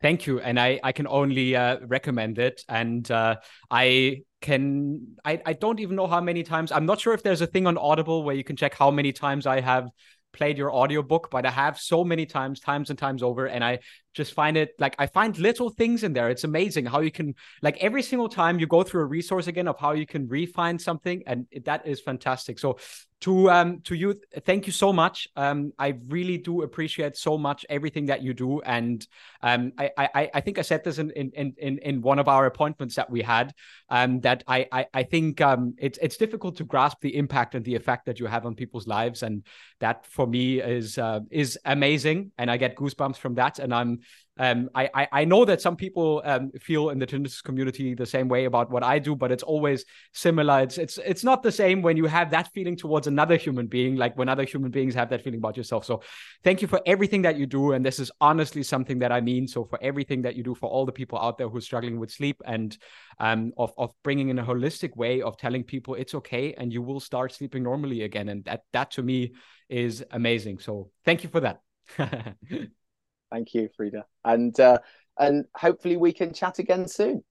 Thank 0.01 0.27
you. 0.27 0.39
And 0.39 0.59
I, 0.59 0.79
I 0.83 0.91
can 0.91 1.07
only 1.07 1.55
uh, 1.55 1.79
recommend 1.87 2.37
it. 2.37 2.61
And 2.69 3.09
uh, 3.09 3.37
I 3.71 4.21
can, 4.41 5.15
I, 5.23 5.41
I 5.45 5.53
don't 5.53 5.79
even 5.79 5.95
know 5.95 6.05
how 6.05 6.21
many 6.21 6.43
times, 6.43 6.71
I'm 6.71 6.85
not 6.85 6.99
sure 6.99 7.13
if 7.13 7.23
there's 7.23 7.41
a 7.41 7.47
thing 7.47 7.65
on 7.65 7.77
Audible 7.77 8.23
where 8.23 8.35
you 8.35 8.43
can 8.43 8.55
check 8.55 8.75
how 8.75 8.91
many 8.91 9.13
times 9.13 9.47
I 9.47 9.61
have 9.61 9.89
played 10.31 10.57
your 10.57 10.71
audiobook, 10.71 11.31
but 11.31 11.45
I 11.45 11.49
have 11.49 11.79
so 11.79 12.03
many 12.03 12.25
times, 12.25 12.59
times 12.59 12.89
and 12.89 12.99
times 12.99 13.23
over. 13.23 13.47
And 13.47 13.63
I 13.63 13.79
just 14.13 14.33
find 14.33 14.57
it 14.57 14.71
like 14.79 14.93
I 14.99 15.07
find 15.07 15.35
little 15.39 15.69
things 15.69 16.03
in 16.03 16.11
there. 16.11 16.29
It's 16.29 16.43
amazing 16.43 16.85
how 16.85 16.99
you 16.99 17.09
can, 17.09 17.33
like, 17.61 17.77
every 17.77 18.03
single 18.03 18.27
time 18.27 18.59
you 18.59 18.67
go 18.67 18.83
through 18.83 19.01
a 19.03 19.05
resource 19.05 19.47
again 19.47 19.69
of 19.69 19.79
how 19.79 19.93
you 19.93 20.05
can 20.05 20.27
refine 20.27 20.77
something. 20.77 21.23
And 21.25 21.47
that 21.63 21.87
is 21.87 22.01
fantastic. 22.01 22.59
So 22.59 22.77
to 23.25 23.49
um 23.49 23.81
to 23.81 23.95
you 23.95 24.19
thank 24.45 24.67
you 24.67 24.71
so 24.71 24.93
much. 24.93 25.27
Um 25.35 25.73
i 25.79 25.95
really 26.07 26.37
do 26.37 26.61
appreciate 26.61 27.17
so 27.17 27.37
much 27.37 27.65
everything 27.69 28.05
that 28.05 28.21
you 28.21 28.33
do. 28.35 28.61
And 28.61 29.05
um 29.41 29.71
i 29.79 29.89
i 29.97 30.29
i 30.35 30.41
think 30.41 30.59
i 30.59 30.61
said 30.61 30.83
this 30.83 30.99
in 30.99 31.09
in 31.11 31.53
in 31.57 31.79
in 31.79 32.01
one 32.01 32.19
of 32.19 32.27
our 32.27 32.45
appointments 32.45 32.95
that 32.95 33.09
we 33.09 33.23
had 33.23 33.53
um 33.89 34.21
that 34.21 34.43
i 34.47 34.67
i, 34.71 34.85
I 34.93 35.03
think 35.03 35.41
um 35.41 35.73
it's 35.79 35.97
it's 36.03 36.17
difficult 36.17 36.57
to 36.57 36.65
grasp 36.65 36.99
the 37.01 37.15
impact 37.17 37.55
and 37.55 37.65
the 37.65 37.75
effect 37.75 38.05
that 38.05 38.19
you 38.19 38.27
have 38.27 38.45
on 38.45 38.53
people's 38.53 38.87
lives. 38.87 39.23
And 39.23 39.43
that 39.79 40.05
for 40.05 40.27
me 40.27 40.61
is 40.61 40.97
uh, 40.97 41.21
is 41.31 41.57
amazing. 41.65 42.31
And 42.37 42.51
i 42.51 42.57
get 42.57 42.75
goosebumps 42.75 43.17
from 43.17 43.35
that. 43.35 43.57
And 43.57 43.73
i'm 43.73 44.01
um, 44.37 44.69
I, 44.75 44.89
I, 44.93 45.07
I 45.11 45.25
know 45.25 45.45
that 45.45 45.61
some 45.61 45.77
people 45.77 46.21
um, 46.25 46.51
feel 46.59 46.89
in 46.89 46.99
the 46.99 47.07
tinnitus 47.07 47.41
community 47.41 47.93
the 47.93 48.05
same 48.05 48.27
way 48.27 48.45
about 48.45 48.69
what 48.69 48.83
I 48.83 48.99
do, 48.99 49.15
but 49.15 49.31
it's 49.31 49.43
always 49.43 49.85
similar. 50.13 50.61
It's 50.61 50.77
it's 50.77 50.97
it's 50.97 51.23
not 51.23 51.41
the 51.41 51.51
same 51.51 51.81
when 51.81 51.95
you 51.95 52.05
have 52.05 52.31
that 52.31 52.51
feeling 52.53 52.75
towards 52.75 53.07
another 53.07 53.37
human 53.37 53.67
being, 53.67 53.95
like 53.95 54.17
when 54.17 54.27
other 54.27 54.43
human 54.43 54.71
beings 54.71 54.93
have 54.93 55.09
that 55.09 55.23
feeling 55.23 55.39
about 55.39 55.55
yourself. 55.55 55.85
So, 55.85 56.01
thank 56.43 56.61
you 56.61 56.67
for 56.67 56.81
everything 56.85 57.21
that 57.21 57.37
you 57.37 57.45
do, 57.45 57.71
and 57.71 57.85
this 57.85 57.97
is 57.97 58.11
honestly 58.19 58.61
something 58.61 58.99
that 58.99 59.11
I 59.11 59.21
mean. 59.21 59.47
So, 59.47 59.63
for 59.63 59.79
everything 59.81 60.21
that 60.23 60.35
you 60.35 60.43
do 60.43 60.53
for 60.53 60.69
all 60.69 60.85
the 60.85 60.91
people 60.91 61.17
out 61.17 61.37
there 61.37 61.47
who 61.47 61.57
are 61.57 61.61
struggling 61.61 61.97
with 61.97 62.11
sleep, 62.11 62.41
and 62.45 62.77
um, 63.19 63.53
of 63.57 63.71
of 63.77 63.93
bringing 64.03 64.29
in 64.29 64.39
a 64.39 64.43
holistic 64.43 64.97
way 64.97 65.21
of 65.21 65.37
telling 65.37 65.63
people 65.63 65.95
it's 65.95 66.13
okay, 66.13 66.53
and 66.57 66.73
you 66.73 66.81
will 66.81 66.99
start 66.99 67.31
sleeping 67.31 67.63
normally 67.63 68.01
again, 68.01 68.27
and 68.27 68.43
that 68.45 68.63
that 68.73 68.91
to 68.91 69.01
me 69.01 69.31
is 69.69 70.03
amazing. 70.11 70.59
So, 70.59 70.91
thank 71.05 71.23
you 71.23 71.29
for 71.29 71.39
that. 71.39 71.61
Thank 73.31 73.53
you, 73.53 73.69
Frieder. 73.79 74.03
And 74.23 74.57
uh, 74.59 74.79
and 75.17 75.45
hopefully 75.55 75.97
we 75.97 76.13
can 76.13 76.33
chat 76.33 76.59
again 76.59 76.87
soon. 76.87 77.23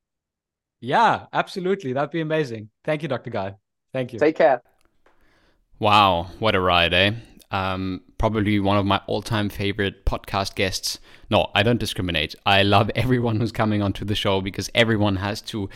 Yeah, 0.80 1.26
absolutely. 1.32 1.92
That'd 1.92 2.10
be 2.10 2.20
amazing. 2.20 2.70
Thank 2.84 3.02
you, 3.02 3.08
Dr. 3.08 3.30
Guy. 3.30 3.54
Thank 3.92 4.12
you. 4.12 4.18
Take 4.18 4.36
care. 4.36 4.62
Wow, 5.78 6.28
what 6.38 6.54
a 6.54 6.60
ride, 6.60 6.94
eh? 6.94 7.12
Um, 7.55 8.01
probably 8.18 8.59
one 8.59 8.76
of 8.76 8.85
my 8.85 9.01
all-time 9.06 9.48
favorite 9.48 10.05
podcast 10.05 10.56
guests. 10.56 10.98
No, 11.31 11.52
I 11.55 11.62
don't 11.62 11.78
discriminate. 11.78 12.35
I 12.44 12.64
love 12.64 12.90
everyone 12.97 13.36
who's 13.36 13.52
coming 13.52 13.81
onto 13.81 14.05
the 14.05 14.16
show 14.16 14.40
because 14.40 14.68
everyone 14.74 15.14
has 15.16 15.40
to 15.43 15.68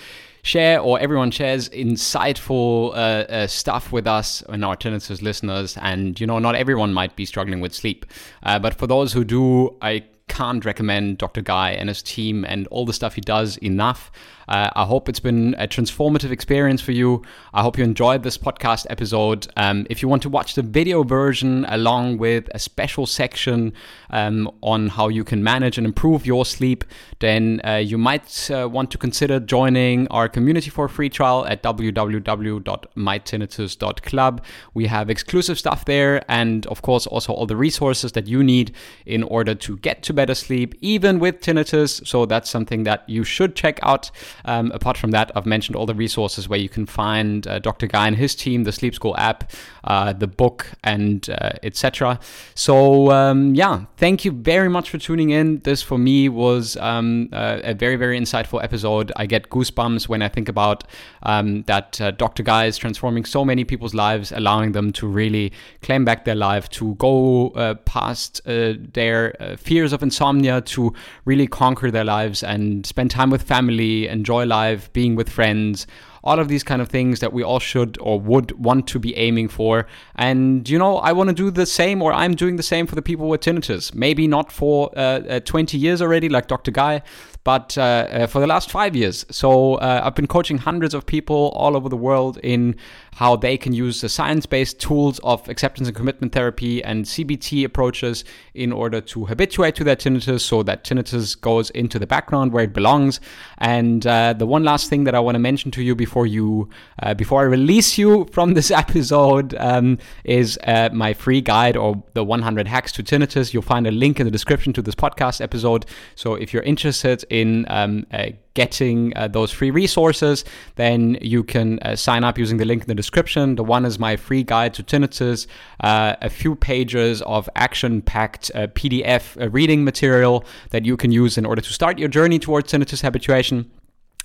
share 0.43 0.81
or 0.81 0.99
everyone 0.99 1.31
shares 1.31 1.69
insightful 1.69 2.91
uh, 2.91 2.95
uh, 2.95 3.47
stuff 3.47 3.93
with 3.93 4.09
us 4.09 4.43
and 4.49 4.65
our 4.65 4.77
tinnitus 4.77 5.23
listeners. 5.23 5.79
And 5.81 6.19
you 6.19 6.27
know, 6.27 6.41
not 6.41 6.57
everyone 6.57 6.93
might 6.93 7.15
be 7.15 7.25
struggling 7.25 7.61
with 7.61 7.73
sleep, 7.73 8.07
uh, 8.43 8.59
but 8.59 8.75
for 8.75 8.89
those 8.89 9.13
who 9.13 9.23
do, 9.23 9.77
I 9.81 10.05
can't 10.29 10.65
recommend 10.65 11.19
Dr. 11.19 11.43
Guy 11.43 11.73
and 11.73 11.89
his 11.89 12.03
team 12.03 12.45
and 12.45 12.67
all 12.69 12.87
the 12.87 12.93
stuff 12.93 13.15
he 13.15 13.21
does 13.21 13.57
enough. 13.59 14.13
Uh, 14.49 14.71
I 14.75 14.85
hope 14.85 15.09
it's 15.09 15.21
been 15.21 15.55
a 15.59 15.69
transformative 15.69 16.31
experience 16.31 16.81
for 16.81 16.93
you. 16.93 17.23
I 17.53 17.63
hope 17.63 17.77
you 17.77 17.85
enjoyed 17.85 18.23
this 18.23 18.39
podcast 18.39 18.87
episode. 18.89 19.47
Um, 19.57 19.87
if 19.91 20.01
you 20.01 20.09
want 20.09 20.23
to 20.23 20.31
watch 20.31 20.55
the 20.55 20.63
video 20.63 21.03
version 21.03 21.67
along 21.69 22.17
with 22.19 22.49
a 22.55 22.59
special 22.59 23.05
section 23.05 23.75
um, 24.11 24.51
on 24.63 24.89
how 24.89 25.09
you 25.09 25.23
can 25.23 25.45
manage 25.45 25.77
and 25.77 25.87
improve 25.87 26.25
your 26.25 26.47
sleep, 26.47 26.85
then 27.19 27.61
uh, 27.65 27.75
you 27.75 27.99
might 27.99 28.51
uh, 28.51 28.67
want 28.69 28.91
to 28.93 28.99
consider 28.99 29.39
joining 29.39 30.09
our 30.09 30.31
community 30.31 30.71
for 30.71 30.87
a 30.87 30.89
free 30.89 31.11
trial 31.11 31.45
at 31.47 31.63
www.mytinnitus.club. 31.63 34.45
We 34.73 34.87
have 34.87 35.11
exclusive 35.11 35.59
stuff 35.59 35.85
there, 35.85 36.25
and 36.31 36.67
of 36.69 36.81
course, 36.81 37.07
also 37.07 37.35
all 37.35 37.45
the 37.45 37.57
resources 37.57 38.13
that 38.13 38.27
you 38.27 38.43
need 38.43 38.75
in 39.05 39.23
order 39.25 39.55
to 39.55 39.77
get 39.79 40.03
to 40.05 40.15
better 40.19 40.35
sleep, 40.35 40.74
even 40.81 41.20
with 41.20 41.40
tinnitus. 41.40 42.05
So 42.05 42.27
that's 42.27 42.51
something 42.51 42.82
that 42.82 43.09
you 43.09 43.23
should 43.23 43.55
check 43.55 43.78
out. 43.85 44.11
Um, 44.45 44.73
apart 44.73 44.97
from 44.99 45.12
that, 45.12 45.31
I've 45.36 45.47
mentioned 45.47 45.77
all 45.77 45.86
the 45.86 45.95
resources 45.95 46.49
where 46.49 46.59
you 46.59 46.69
can 46.69 46.86
find 46.86 47.47
uh, 47.47 47.61
Dr. 47.61 47.86
Guy 47.86 48.09
and 48.09 48.16
his 48.16 48.35
team, 48.35 48.65
the 48.65 48.73
Sleep 48.73 48.95
School 48.97 49.15
app, 49.16 49.53
uh, 49.85 50.12
the 50.12 50.27
book, 50.27 50.66
and 50.82 51.31
uh, 51.31 51.53
etc. 51.62 52.19
So 52.57 53.12
um, 53.12 53.55
yeah, 53.55 53.85
thank 53.97 54.24
you 54.24 54.32
very 54.32 54.69
much 54.69 54.90
for 54.90 54.99
tuning 54.99 55.31
in. 55.31 55.61
This 55.61 55.82
for 55.82 55.99
me 55.99 56.28
was 56.28 56.77
um, 56.78 57.28
a 57.32 57.74
very 57.74 57.97
very 57.97 58.19
insightful 58.19 58.62
episode. 58.62 59.12
I 59.15 59.27
get 59.27 59.51
goosebumps 59.51 60.09
when 60.09 60.20
I 60.20 60.28
think 60.28 60.49
about 60.49 60.82
um, 61.23 61.62
that 61.62 62.01
uh, 62.01 62.11
Dr. 62.11 62.43
Guy 62.43 62.65
is 62.66 62.77
transforming 62.77 63.24
so 63.24 63.45
many 63.45 63.65
people's 63.65 63.95
lives, 63.95 64.32
allowing 64.32 64.73
them 64.73 64.93
to 64.99 65.07
really 65.07 65.53
claim 65.82 66.05
back 66.05 66.24
their 66.24 66.40
life, 66.51 66.69
to 66.81 66.95
go 66.97 67.51
uh, 67.51 67.74
past 67.95 68.40
uh, 68.47 68.74
their 68.93 69.57
fears 69.59 69.93
of 69.93 70.03
insomnia, 70.09 70.61
to 70.75 70.93
really 71.25 71.47
conquer 71.47 71.91
their 71.91 72.05
lives 72.05 72.43
and 72.43 72.87
spend 72.87 73.11
time 73.11 73.31
with 73.31 73.43
family 73.43 74.09
enjoy 74.09 74.45
life, 74.45 74.93
being 74.93 75.17
with 75.17 75.29
friends, 75.29 75.87
all 76.25 76.39
of 76.39 76.49
these 76.49 76.65
kind 76.65 76.83
of 76.83 76.89
things 76.89 77.21
that 77.21 77.33
we 77.33 77.43
all 77.43 77.59
should 77.59 77.97
or 78.01 78.21
would 78.21 78.53
want 78.53 78.87
to 78.89 78.99
be 78.99 79.17
aiming 79.17 79.49
for. 79.49 79.87
And, 80.17 80.69
you 80.69 80.79
know, 80.79 80.99
I 80.99 81.13
want 81.13 81.29
to 81.29 81.35
do 81.35 81.51
the 81.51 81.67
same, 81.67 82.03
or 82.03 82.13
I'm 82.13 82.35
doing 82.35 82.57
the 82.57 82.63
same 82.63 82.87
for 82.87 82.95
the 82.95 83.03
people 83.03 83.29
with 83.29 83.41
tinnitus. 83.41 83.95
Maybe 83.95 84.27
not 84.27 84.53
for 84.53 84.91
uh, 84.97 85.21
uh, 85.37 85.41
20 85.41 85.79
years 85.79 86.03
already, 86.03 86.29
like 86.29 86.47
Dr. 86.49 86.71
Guy, 86.71 87.03
but 87.49 87.79
uh, 87.79 87.83
uh, 87.83 88.27
for 88.27 88.41
the 88.41 88.47
last 88.47 88.70
five 88.70 88.95
years. 88.95 89.25
So 89.31 89.77
uh, 89.77 90.03
I've 90.05 90.15
been 90.15 90.27
coaching 90.27 90.59
hundreds 90.59 90.93
of 90.93 91.07
people 91.07 91.51
all 91.57 91.79
over 91.79 91.89
the 91.89 91.97
world 91.97 92.37
in 92.43 92.77
how 93.15 93.37
they 93.37 93.57
can 93.57 93.73
use 93.73 94.03
the 94.03 94.09
science 94.11 94.45
based 94.45 94.79
tools 94.79 95.19
of 95.20 95.49
acceptance 95.49 95.89
and 95.89 95.97
commitment 95.97 96.35
therapy 96.35 96.85
and 96.85 97.07
CBT 97.07 97.65
approaches 97.65 98.25
in 98.53 98.70
order 98.70 99.01
to 99.01 99.25
habituate 99.25 99.75
to 99.77 99.83
their 99.83 99.97
tinnitus 99.97 100.43
so 100.43 100.62
that 100.62 100.85
tinnitus 100.85 101.41
goes 101.41 101.70
into 101.70 101.99
the 101.99 102.07
background 102.07 102.53
where 102.53 102.65
it 102.65 102.75
belongs. 102.75 103.19
And 103.57 104.03
the 104.03 104.47
one 104.47 104.62
last 104.62 104.91
thing 104.91 105.05
that 105.05 105.15
I 105.15 105.20
want 105.20 105.35
to 105.37 105.39
mention 105.39 105.70
to 105.70 105.83
you 105.83 105.95
before 105.95 106.27
you 106.27 106.69
before 107.16 107.41
I 107.41 107.45
release 107.45 107.97
you 107.97 108.27
from 108.31 108.53
this 108.53 108.70
episode 108.83 109.55
um, 109.55 109.97
is 110.25 110.59
uh, 110.65 110.91
my 110.93 111.15
free 111.15 111.41
guide 111.41 111.79
or 111.79 112.03
the 112.12 112.25
100 112.25 112.69
hacks 112.69 112.93
to 112.93 113.03
tinnitus. 113.03 113.55
You'll 113.55 113.62
find 113.62 113.87
a 113.87 113.91
link 113.91 114.20
in 114.20 114.27
the 114.27 114.31
description 114.31 114.75
to 114.75 114.83
this 114.83 114.95
podcast 114.95 115.41
episode. 115.41 115.87
So 116.15 116.35
if 116.35 116.53
you're 116.53 116.69
interested 116.75 117.25
in 117.40 117.66
um, 117.69 118.06
uh, 118.12 118.31
getting 118.55 119.12
uh, 119.16 119.28
those 119.28 119.52
free 119.52 119.70
resources, 119.70 120.44
then 120.74 121.16
you 121.20 121.44
can 121.44 121.78
uh, 121.81 121.94
sign 121.94 122.24
up 122.24 122.36
using 122.36 122.56
the 122.59 122.65
link 122.65 122.82
in 122.82 122.89
the 122.89 122.94
description. 122.94 123.55
The 123.55 123.62
one 123.62 123.85
is 123.85 123.98
my 123.98 124.16
free 124.16 124.43
guide 124.43 124.74
to 124.74 124.82
tinnitus, 124.82 125.47
uh, 125.81 126.16
a 126.20 126.28
few 126.28 126.56
pages 126.56 127.23
of 127.23 127.48
action 127.55 128.02
packed 128.02 128.51
uh, 128.55 128.66
PDF 128.78 129.40
uh, 129.40 129.48
reading 129.51 129.85
material 129.85 130.44
that 130.70 130.85
you 130.85 130.97
can 130.97 131.12
use 131.12 131.39
in 131.39 131.47
order 131.47 131.62
to 131.62 131.73
start 131.73 131.98
your 131.98 132.09
journey 132.09 132.39
towards 132.39 132.73
tinnitus 132.73 133.02
habituation. 133.02 133.70